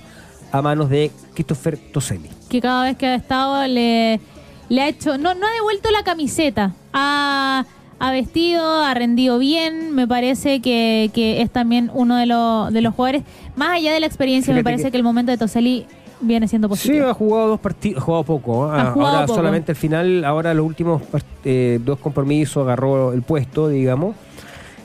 a 0.51 0.61
manos 0.61 0.89
de 0.89 1.11
Christopher 1.35 1.77
Toselli. 1.93 2.29
que 2.49 2.59
cada 2.59 2.83
vez 2.83 2.97
que 2.97 3.05
ha 3.05 3.15
estado 3.15 3.65
le, 3.67 4.19
le 4.67 4.81
ha 4.81 4.89
hecho, 4.89 5.17
no, 5.17 5.33
no 5.35 5.47
ha 5.47 5.51
devuelto 5.53 5.89
la 5.91 6.03
camiseta, 6.03 6.73
ha, 6.91 7.63
ha 8.01 8.11
vestido, 8.11 8.63
ha 8.83 8.93
rendido 8.95 9.37
bien, 9.37 9.93
me 9.93 10.07
parece 10.07 10.59
que, 10.59 11.11
que 11.13 11.41
es 11.41 11.51
también 11.51 11.91
uno 11.93 12.17
de, 12.17 12.25
los 12.25 12.73
de 12.73 12.81
los 12.81 12.95
jugadores, 12.95 13.23
más 13.55 13.69
allá 13.77 13.93
de 13.93 13.99
la 13.99 14.07
experiencia, 14.07 14.53
me 14.53 14.63
parece 14.63 14.85
que- 14.85 14.91
que, 14.91 14.97
el 14.97 15.03
momento 15.03 15.31
de 15.31 15.37
Toseli 15.37 15.85
viene 16.19 16.47
siendo 16.47 16.67
Sí, 16.69 16.69
positivo. 16.71 17.07
ha 17.09 17.13
jugado 17.13 17.47
dos 17.49 17.59
partidos, 17.59 18.01
ha 18.01 18.05
jugado 18.05 18.23
poco. 18.23 18.65
¿ah? 18.65 18.81
Ha 18.81 18.91
jugado 18.91 19.13
ahora 19.15 19.25
poco. 19.27 19.37
solamente 19.37 19.71
al 19.71 19.75
final, 19.75 20.25
ahora 20.25 20.53
los 20.53 20.65
últimos 20.65 21.01
eh, 21.45 21.79
dos 21.83 21.99
compromisos 21.99 22.63
agarró 22.63 23.13
el 23.13 23.21
puesto, 23.21 23.69
digamos, 23.69 24.15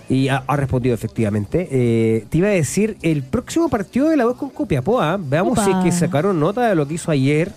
y 0.09 0.29
ha, 0.29 0.45
ha 0.47 0.57
respondido 0.57 0.95
efectivamente. 0.95 1.69
Eh, 1.71 2.27
te 2.29 2.39
iba 2.39 2.49
a 2.49 2.53
decir, 2.53 2.97
el 3.03 3.23
próximo 3.23 3.69
partido 3.69 4.09
de 4.09 4.17
la 4.17 4.27
voz 4.27 4.37
con 4.37 4.51
Copiapó, 4.51 5.01
¿ah? 5.01 5.19
veamos 5.19 5.53
Opa. 5.55 5.65
si 5.65 5.71
es 5.73 5.77
que 5.85 5.91
sacaron 5.93 6.39
nota 6.39 6.69
de 6.69 6.75
lo 6.75 6.87
que 6.87 6.95
hizo 6.95 7.11
ayer. 7.11 7.51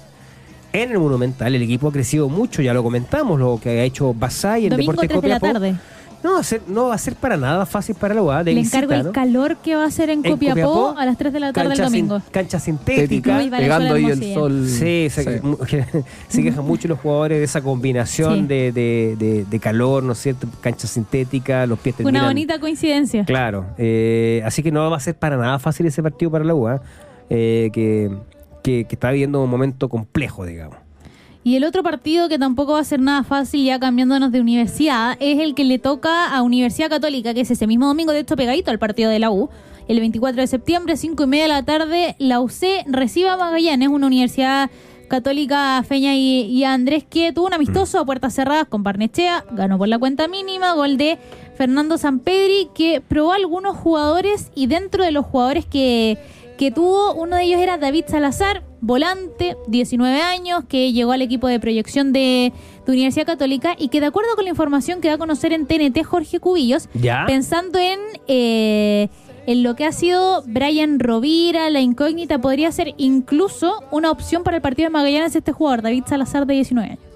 En 0.74 0.92
el 0.92 1.00
Monumental 1.00 1.56
el 1.56 1.62
equipo 1.64 1.88
ha 1.88 1.92
crecido 1.92 2.30
mucho, 2.30 2.62
ya 2.62 2.74
lo 2.74 2.84
comentamos, 2.84 3.40
lo 3.40 3.60
que 3.62 3.70
ha 3.80 3.84
hecho 3.84 4.14
Basay 4.14 4.66
en 4.66 4.70
Domingo 4.72 4.92
Deportes 4.94 5.10
3 5.10 5.22
de 5.24 5.28
la 5.30 5.40
Copiapó. 5.40 5.54
tarde. 5.60 5.76
No 6.22 6.34
va, 6.34 6.40
a 6.42 6.44
ser, 6.44 6.62
no 6.68 6.88
va 6.90 6.96
a 6.96 6.98
ser 6.98 7.16
para 7.16 7.38
nada 7.38 7.66
fácil 7.66 7.96
para 7.96 8.14
la 8.14 8.22
UA 8.22 8.44
de 8.44 8.52
Le 8.54 8.60
visita, 8.60 8.80
encargo 8.80 8.94
el 8.94 9.04
¿no? 9.06 9.12
calor 9.14 9.56
que 9.64 9.76
va 9.76 9.86
a 9.86 9.90
ser 9.92 10.10
en 10.10 10.20
En 10.26 10.34
Copiapó, 10.34 10.62
Copiapó, 10.62 11.00
a 11.00 11.06
las 11.06 11.18
3 11.18 11.32
de 11.32 11.40
la 11.40 11.54
tarde 11.54 11.70
Cancha 11.70 11.84
el 11.86 11.90
sin- 11.92 12.08
domingo. 12.10 12.30
cancha 12.30 12.60
sintética. 12.60 13.38
Pegando 13.50 13.94
ahí 13.96 14.04
el 14.06 14.34
sol. 14.34 14.66
Sí, 14.68 15.08
se, 15.10 15.24
Sí. 15.24 15.78
se 16.28 16.44
quejan 16.44 16.66
mucho 16.66 16.90
los 16.90 17.00
jugadores 17.00 17.38
de 17.38 17.46
esa 17.46 17.62
combinación 17.62 18.34
Sí. 18.42 18.46
de, 18.48 18.72
de- 18.74 19.16
de- 19.18 19.46
de 19.46 19.60
calor, 19.60 20.04
¿no 20.04 20.12
es 20.12 20.18
cierto? 20.20 20.46
Cancha 20.60 20.88
sintética, 20.88 21.66
los 21.66 21.80
pies 21.80 21.96
terminan... 21.96 22.22
Una 22.22 22.28
bonita 22.30 22.60
coincidencia. 22.60 23.24
Claro, 23.24 23.68
eh, 23.78 24.42
así 24.46 24.62
que 24.62 24.74
no 24.74 24.90
va 24.92 24.98
a 24.98 25.00
ser 25.00 25.16
para 25.16 25.38
nada 25.38 25.58
fácil 25.58 25.86
ese 25.86 26.04
partido 26.04 26.30
para 26.32 26.44
la 26.44 26.54
UA, 26.54 26.82
eh, 27.30 27.70
que, 27.72 28.12
que, 28.64 28.86
está 28.90 29.12
viviendo 29.12 29.44
un 29.44 29.50
momento 29.50 29.90
complejo, 29.90 30.46
digamos. 30.46 30.78
Y 31.44 31.56
el 31.56 31.64
otro 31.64 31.84
partido 31.84 32.28
que 32.28 32.38
tampoco 32.38 32.74
va 32.74 32.80
a 32.80 32.84
ser 32.84 33.00
nada 33.00 33.24
fácil, 33.24 33.66
ya 33.66 33.80
cambiándonos 33.80 34.32
de 34.32 34.42
universidad, 34.42 35.16
es 35.20 35.40
el 35.40 35.56
que 35.56 35.64
le 35.64 35.80
toca 35.80 36.28
a 36.36 36.42
Universidad 36.42 36.90
Católica, 36.90 37.34
que 37.34 37.42
es 37.42 37.52
ese 37.52 37.66
mismo 37.66 37.88
domingo, 37.88 38.12
de 38.12 38.20
hecho 38.20 38.36
pegadito 38.36 38.72
al 38.72 38.80
partido 38.80 39.10
de 39.10 39.20
la 39.20 39.32
U. 39.32 39.50
El 39.88 40.00
24 40.00 40.42
de 40.42 40.48
septiembre, 40.48 40.98
5 40.98 41.24
y 41.24 41.28
media 41.28 41.44
de 41.44 41.50
la 41.50 41.64
tarde, 41.64 42.16
la 42.20 42.42
UC 42.42 42.86
recibe 42.88 43.30
a 43.30 43.38
Magallanes, 43.38 43.90
una 43.90 44.06
universidad 44.06 44.70
católica 45.08 45.84
Feña 45.84 46.16
y, 46.16 46.42
y 46.42 46.64
Andrés 46.66 47.04
que 47.04 47.34
tuvo 47.34 47.48
un 47.48 47.54
amistoso 47.54 48.00
a 48.00 48.06
puertas 48.06 48.36
cerradas 48.36 48.68
con 48.68 48.84
Barnechea, 48.84 49.44
ganó 49.52 49.78
por 49.78 49.88
la 49.88 49.98
cuenta 49.98 50.28
mínima, 50.28 50.74
gol 50.74 50.98
de 50.98 51.18
Fernando 51.56 51.98
Sampedri, 51.98 52.70
que 52.76 53.02
probó 53.02 53.34
algunos 53.34 53.76
jugadores 53.76 54.52
y 54.54 54.68
dentro 54.68 55.04
de 55.04 55.12
los 55.12 55.26
jugadores 55.26 55.66
que, 55.66 56.20
que 56.60 56.72
tuvo, 56.72 57.14
uno 57.14 57.38
de 57.38 57.44
ellos 57.44 57.62
era 57.62 57.78
David 57.78 58.04
Salazar, 58.08 58.64
volante, 58.82 59.56
19 59.68 60.22
años, 60.22 60.66
que 60.68 60.92
llegó 60.92 61.14
al 61.14 61.22
equipo 61.22 61.48
de 61.48 61.58
proyección 61.58 62.12
de, 62.12 62.52
de 62.86 62.92
Universidad 62.92 63.26
Católica 63.26 63.78
y 63.80 63.88
que 63.88 64.02
de 64.02 64.08
acuerdo 64.08 64.36
con 64.36 64.44
la 64.44 64.50
información 64.50 65.00
que 65.00 65.08
da 65.08 65.14
a 65.14 65.18
conocer 65.18 65.54
en 65.54 65.68
TNT 65.68 66.04
Jorge 66.04 66.42
Cubillos, 66.42 66.90
¿Ya? 66.94 67.24
pensando 67.26 67.80
en, 67.80 67.98
eh, 68.28 69.08
en 69.48 69.64
lo 69.64 69.78
que 69.78 69.86
ha 69.86 69.94
sido 69.94 70.44
Brian 70.48 71.00
Rovira, 71.00 71.70
la 71.70 71.80
incógnita, 71.80 72.42
podría 72.42 72.74
ser 72.74 72.94
incluso 72.98 73.82
una 73.90 74.12
opción 74.12 74.44
para 74.44 74.58
el 74.58 74.62
partido 74.62 74.88
de 74.88 74.90
Magallanes 74.90 75.38
este 75.38 75.54
jugador, 75.54 75.82
David 75.82 76.04
Salazar 76.08 76.46
de 76.46 76.56
19 76.56 76.90
años. 76.90 77.09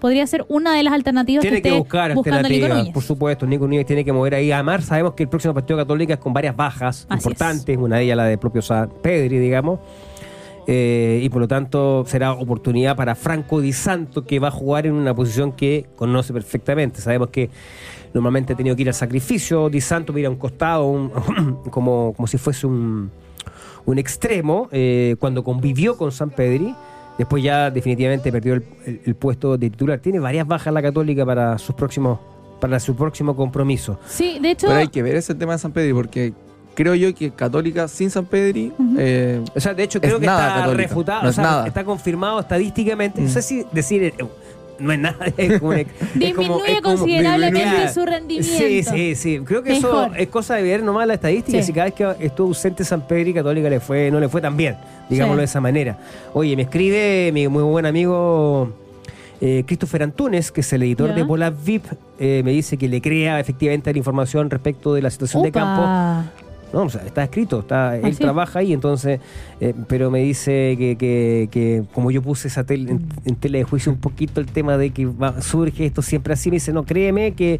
Podría 0.00 0.26
ser 0.26 0.44
una 0.48 0.74
de 0.74 0.82
las 0.82 0.92
alternativas 0.94 1.42
Tiene 1.42 1.58
que, 1.58 1.62
que 1.62 1.68
esté 1.68 1.78
buscar 1.78 2.14
buscando 2.14 2.48
Nico 2.48 2.64
alternativas, 2.64 2.94
por 2.94 3.02
supuesto. 3.02 3.46
Nico 3.46 3.66
Núñez 3.66 3.86
tiene 3.86 4.04
que 4.04 4.12
mover 4.12 4.34
ahí. 4.34 4.50
Además, 4.50 4.84
sabemos 4.86 5.14
que 5.14 5.24
el 5.24 5.28
próximo 5.28 5.54
partido 5.54 5.76
católica 5.78 6.14
es 6.14 6.20
con 6.20 6.32
varias 6.32 6.56
bajas 6.56 7.06
Así 7.08 7.20
importantes, 7.28 7.76
una 7.76 7.96
de 7.98 8.04
ellas 8.04 8.16
la 8.16 8.24
de 8.24 8.38
propio 8.38 8.62
San 8.62 8.90
Pedri, 9.02 9.38
digamos. 9.38 9.78
Eh, 10.66 11.20
y 11.22 11.28
por 11.30 11.40
lo 11.40 11.48
tanto 11.48 12.04
será 12.06 12.32
oportunidad 12.32 12.94
para 12.96 13.14
Franco 13.14 13.60
Di 13.60 13.72
Santo, 13.72 14.24
que 14.24 14.38
va 14.38 14.48
a 14.48 14.52
jugar 14.52 14.86
en 14.86 14.92
una 14.94 15.14
posición 15.14 15.52
que 15.52 15.86
conoce 15.96 16.32
perfectamente. 16.32 17.00
Sabemos 17.00 17.30
que 17.30 17.50
normalmente 18.14 18.52
ha 18.52 18.56
tenido 18.56 18.76
que 18.76 18.82
ir 18.82 18.88
al 18.88 18.94
sacrificio. 18.94 19.68
Di 19.68 19.80
Santo 19.80 20.12
mira 20.12 20.28
a 20.28 20.30
un 20.30 20.36
costado, 20.36 20.86
un- 20.86 21.10
como, 21.70 22.12
como 22.14 22.26
si 22.28 22.38
fuese 22.38 22.66
un, 22.66 23.10
un 23.86 23.98
extremo, 23.98 24.68
eh, 24.70 25.16
cuando 25.18 25.42
convivió 25.42 25.96
con 25.96 26.12
San 26.12 26.30
Pedri. 26.30 26.74
Después 27.20 27.42
ya 27.42 27.70
definitivamente 27.70 28.32
perdió 28.32 28.54
el, 28.54 28.64
el- 28.86 29.00
el 29.04 29.14
puesto 29.14 29.58
de 29.58 29.68
titular. 29.68 29.98
Tiene 29.98 30.18
varias 30.20 30.46
bajas 30.46 30.72
la 30.72 30.80
Católica 30.80 31.26
para 31.26 31.58
sus 31.58 31.74
próximos 31.74 32.18
para 32.60 32.80
su 32.80 32.94
próximo 32.96 33.36
compromiso. 33.36 33.98
Sí, 34.06 34.38
de 34.40 34.50
hecho, 34.52 34.66
Pero 34.68 34.80
hay 34.80 34.88
que 34.88 35.02
ver 35.02 35.16
ese 35.16 35.34
tema 35.34 35.52
de 35.52 35.58
San 35.58 35.72
Pedri, 35.72 35.92
porque 35.94 36.32
creo 36.74 36.94
yo 36.94 37.14
que 37.14 37.30
Católica 37.30 37.88
sin 37.88 38.10
San 38.10 38.24
Pedri. 38.24 38.72
Eh, 38.98 39.42
O 39.54 39.60
sea, 39.60 39.74
de 39.74 39.82
hecho 39.82 39.98
Es 39.98 40.02
creo 40.02 40.18
que 40.20 40.26
nada 40.26 40.46
está 40.48 40.60
Católica, 40.60 40.82
refutado, 40.88 41.22
no 41.22 41.26
o 41.26 41.30
es 41.30 41.34
sea, 41.36 41.44
nada. 41.44 41.66
está 41.66 41.84
confirmado 41.84 42.40
estadísticamente. 42.40 43.20
No 43.20 43.28
Mm. 43.28 43.30
sé 43.30 43.42
si 43.42 43.66
decir 43.72 44.02
eh, 44.04 44.14
no 44.80 44.92
es 44.92 44.98
nada, 44.98 45.26
es 45.36 45.58
como, 45.60 45.72
es 45.74 45.86
como- 45.86 46.14
disminuye 46.14 46.72
es 46.72 46.80
como- 46.80 46.96
considerablemente 46.96 47.60
disminuye. 47.60 47.92
su 47.94 48.06
rendimiento. 48.06 48.58
Sí, 48.58 48.82
sí, 48.82 49.14
sí. 49.14 49.40
Creo 49.44 49.62
que 49.62 49.72
eso 49.76 49.86
Mejor. 50.08 50.20
es 50.20 50.28
cosa 50.28 50.54
de 50.56 50.62
ver 50.62 50.82
nomás 50.82 51.06
la 51.06 51.14
estadística. 51.14 51.58
Sí. 51.58 51.64
Si 51.64 51.72
cada 51.72 51.86
vez 51.86 51.94
que 51.94 52.14
estuvo 52.26 52.48
ausente 52.48 52.84
San 52.84 53.06
Pedro 53.06 53.30
y 53.30 53.34
Católica 53.34 53.68
le 53.70 53.80
fue, 53.80 54.10
no 54.10 54.18
le 54.20 54.28
fue 54.28 54.40
tan 54.40 54.56
bien, 54.56 54.76
digámoslo 55.08 55.36
Sí. 55.38 55.40
de 55.40 55.44
esa 55.44 55.60
manera. 55.60 55.98
Oye, 56.34 56.56
me 56.56 56.62
escribe 56.62 57.30
mi 57.32 57.46
muy 57.48 57.62
buen 57.62 57.86
amigo 57.86 58.72
eh, 59.40 59.64
Christopher 59.66 60.02
Antunes, 60.02 60.52
que 60.52 60.60
es 60.60 60.72
el 60.74 60.82
editor 60.82 61.08
Ya. 61.10 61.14
de 61.16 61.22
Bola 61.22 61.50
VIP, 61.50 61.84
eh, 62.18 62.42
me 62.44 62.50
dice 62.52 62.76
que 62.76 62.88
le 62.88 63.00
crea 63.00 63.40
efectivamente 63.40 63.90
la 63.92 63.96
información 63.98 64.50
respecto 64.50 64.92
de 64.94 65.00
la 65.02 65.10
situación 65.10 65.42
de 65.42 65.48
Upa. 65.48 65.60
campo. 65.60 66.30
No, 66.72 66.82
o 66.82 66.88
sea, 66.88 67.02
está 67.04 67.24
escrito, 67.24 67.60
está, 67.60 67.96
él 67.96 68.02
Así 68.04 68.12
es. 68.12 68.18
trabaja 68.20 68.60
ahí, 68.60 68.72
entonces, 68.72 69.18
eh, 69.60 69.74
pero 69.88 70.10
me 70.10 70.20
dice 70.20 70.76
que, 70.78 70.96
que- 70.96 71.48
que 71.50 71.82
como 71.92 72.10
yo 72.12 72.22
puse 72.22 72.46
esa 72.46 72.62
tele, 72.64 72.92
en, 72.92 73.06
en 73.24 73.34
tele 73.34 73.58
de 73.58 73.64
juicio 73.64 73.90
un 73.90 73.98
poquito 73.98 74.40
el 74.40 74.46
tema 74.46 74.76
de 74.76 74.90
que 74.90 75.06
va- 75.06 75.40
surge 75.42 75.86
esto 75.86 76.00
siempre 76.00 76.32
así, 76.34 76.48
me 76.48 76.56
dice, 76.56 76.72
no, 76.72 76.84
créeme 76.84 77.32
que 77.32 77.58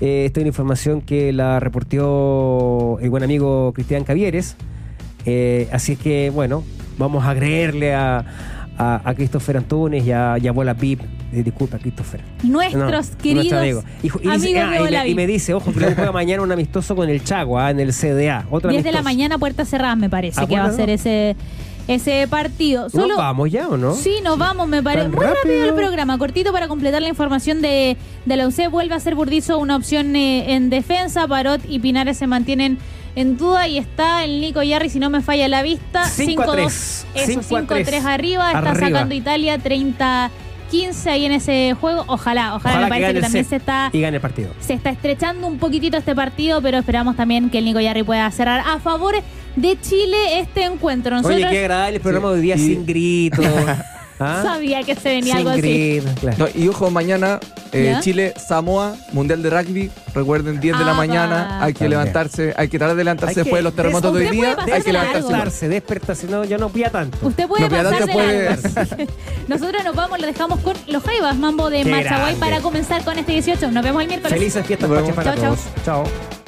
eh, 0.00 0.24
esta 0.26 0.38
es 0.38 0.42
una 0.44 0.48
información 0.48 1.00
que 1.00 1.32
la 1.32 1.58
reporteó 1.58 2.98
el 3.00 3.10
buen 3.10 3.22
amigo 3.24 3.72
Cristian 3.74 4.04
Cavieres, 4.04 4.56
eh, 5.26 5.68
así 5.72 5.92
es 5.92 5.98
que, 5.98 6.30
bueno, 6.30 6.62
vamos 6.98 7.24
a 7.26 7.34
creerle 7.34 7.94
a, 7.94 8.24
a, 8.78 9.00
a 9.08 9.14
Christopher 9.14 9.56
Antunes 9.56 10.04
y 10.06 10.12
a, 10.12 10.36
y 10.40 10.46
a 10.46 10.52
Bola 10.52 10.74
Pip, 10.74 11.00
Eh, 11.32 11.42
disculpa, 11.42 11.78
Christopher. 11.78 12.20
Nuestros 12.42 13.10
No, 13.10 13.16
queridos 13.18 13.44
nuestro 13.52 13.58
amigo. 13.58 13.84
Y, 14.02 14.08
ju- 14.10 14.20
y 14.22 14.30
dice- 14.38 14.60
amigos 14.60 14.88
ah, 14.88 14.90
de 14.90 14.90
y 14.90 14.92
me- 15.04 15.08
y, 15.08 15.14
me, 15.14 15.26
dice, 15.26 15.54
ojo, 15.54 15.72
que 15.72 15.80
juega 15.94 16.12
mañana 16.12 16.42
un 16.42 16.52
amistoso 16.52 16.94
con 16.94 17.08
el 17.08 17.24
Chago, 17.24 17.58
ah, 17.58 17.70
en 17.70 17.80
el 17.80 17.92
CDA. 17.94 18.46
Otro 18.50 18.70
10 18.70 18.84
de 18.84 18.92
la 18.92 19.02
mañana, 19.02 19.38
puertas 19.38 19.68
cerradas, 19.68 19.96
me 19.96 20.10
parece 20.10 20.40
Ah, 20.40 20.46
que 20.46 20.56
va 20.58 20.66
a 20.66 20.72
ser 20.72 20.90
ese, 20.90 21.34
ese 21.88 22.26
partido. 22.28 22.90
Solo, 22.90 23.08
¿Nos 23.08 23.16
vamos 23.16 23.50
ya 23.50 23.66
o 23.68 23.76
no? 23.78 23.94
Sí, 23.94 24.16
nos 24.22 24.36
vamos, 24.36 24.68
me 24.68 24.82
parece. 24.82 25.04
¿Tan 25.08 25.12
Muy 25.12 25.24
rápido 25.24 25.42
rápido? 25.42 25.64
el 25.70 25.74
programa, 25.74 26.18
cortito 26.18 26.52
para 26.52 26.68
completar 26.68 27.00
la 27.00 27.08
información 27.08 27.62
de, 27.62 27.96
de 28.26 28.36
la 28.36 28.46
UC. 28.46 28.68
Vuelve 28.70 28.94
a 28.94 29.00
ser 29.00 29.14
Burdizo 29.14 29.58
una 29.58 29.76
opción 29.76 30.14
eh, 30.14 30.54
en 30.54 30.68
defensa. 30.68 31.26
Parot 31.26 31.62
y 31.68 31.78
Pinares 31.78 32.18
se 32.18 32.26
mantienen 32.26 32.76
en 33.16 33.36
duda 33.36 33.68
y 33.68 33.78
está 33.78 34.24
el 34.24 34.40
Nico 34.40 34.62
Yarri, 34.62 34.88
si 34.90 34.98
no 34.98 35.08
me 35.10 35.22
falla 35.22 35.48
la 35.48 35.62
vista. 35.62 36.04
5 36.06 36.42
a 36.42 36.46
5-2. 36.46 36.52
3. 36.52 37.06
Eso, 37.14 37.42
5 37.42 37.56
a 37.56 37.62
5-3 37.78 37.84
3. 37.86 38.04
arriba. 38.04 38.46
Está 38.52 38.58
Arriba. 38.58 38.74
sacando 38.88 39.14
Italia 39.14 39.58
30-15 40.72 41.06
ahí 41.10 41.24
en 41.26 41.32
ese 41.32 41.76
juego. 41.80 42.04
Ojalá, 42.06 42.54
ojalá, 42.56 42.76
me 42.78 42.84
que 42.84 42.88
parece 42.88 43.14
que 43.14 43.20
también 43.20 43.44
se 43.44 43.56
está 43.56 43.90
Y 43.92 44.00
gane 44.00 44.16
el 44.16 44.20
partido. 44.20 44.50
se 44.60 44.74
está 44.74 44.90
estrechando 44.90 45.46
un 45.46 45.58
poquitito 45.58 45.96
este 45.96 46.14
partido, 46.14 46.60
pero 46.62 46.78
esperamos 46.78 47.16
también 47.16 47.50
que 47.50 47.58
el 47.58 47.64
Nico 47.64 47.80
Yarri 47.80 48.02
pueda 48.02 48.30
cerrar 48.30 48.62
a 48.66 48.78
favor 48.80 49.14
de 49.56 49.80
Chile 49.80 50.40
este 50.40 50.64
encuentro. 50.64 51.14
Nosotros 51.16 51.36
Oye, 51.36 51.48
qué 51.50 51.58
agradable 51.58 51.96
el 51.96 52.02
programa 52.02 52.28
Sí. 52.28 52.34
de 52.34 52.40
hoy 52.40 52.42
día 52.46 52.56
sin 52.58 52.86
gritos. 52.86 53.44
¿Ah? 54.22 54.42
sabía 54.42 54.82
que 54.82 54.94
se 54.94 55.08
venía 55.10 55.36
algo 55.36 55.50
Sin 55.54 55.60
así. 55.60 55.98
gritos, 56.00 56.20
claro. 56.20 56.36
no, 56.38 56.48
y 56.54 56.68
ojo, 56.68 56.90
mañana 56.90 57.40
eh, 57.72 57.90
¿Ya? 57.94 58.00
Chile-Samoa, 58.00 58.96
Mundial 59.12 59.42
de 59.42 59.50
Rugby. 59.50 59.90
Recuerden, 60.14 60.60
10 60.60 60.78
de 60.78 60.84
la 60.84 60.90
Ah, 60.90 60.94
mañana. 60.94 61.34
va. 61.60 61.64
Hay 61.64 61.72
que 61.72 61.78
También. 61.80 61.90
levantarse, 62.00 62.52
hay 62.56 62.68
que 62.68 62.78
tratar 62.78 62.96
de 62.96 63.04
levantarse 63.04 63.30
Hay 63.40 63.44
después 63.44 63.58
de 63.60 63.62
los 63.62 63.74
terremotos 63.74 64.12
de 64.14 64.28
hoy 64.28 64.36
día. 64.36 64.56
Hay 64.60 64.82
que 64.82 64.82
de 64.82 64.92
largo. 64.92 65.12
levantarse. 65.28 65.68
Despertarse, 65.68 65.68
despertarse. 65.68 66.26
No, 66.28 66.44
yo 66.44 66.58
no 66.58 66.68
pía 66.68 66.90
tanto. 66.90 67.16
Usted 67.22 67.48
puede 67.48 67.62
No, 67.64 67.68
pero 67.70 67.90
pasar 67.90 68.06
de 68.06 68.12
adelante 68.12 68.76
largo. 68.96 69.12
Nosotros 69.48 69.84
nos 69.84 69.96
vamos, 69.96 70.20
lo 70.20 70.26
dejamos 70.26 70.60
con 70.60 70.76
los 70.86 71.02
Jaivas, 71.02 71.36
mambo 71.36 71.70
de 71.70 71.82
Qué 71.82 71.90
Marchaguay 71.90 72.20
grande. 72.34 72.40
para 72.40 72.60
comenzar 72.60 73.04
con 73.04 73.18
este 73.18 73.32
18. 73.32 73.70
Nos 73.70 73.82
vemos 73.82 74.02
el 74.02 74.08
miércoles. 74.08 74.32
Felices 74.38 74.66
fiestas 74.66 74.88
Nos 74.88 74.98
vemos. 74.98 75.14
para 75.14 75.34
Chao, 75.34 75.44
todos. 75.44 75.58
Chao. 75.84 76.41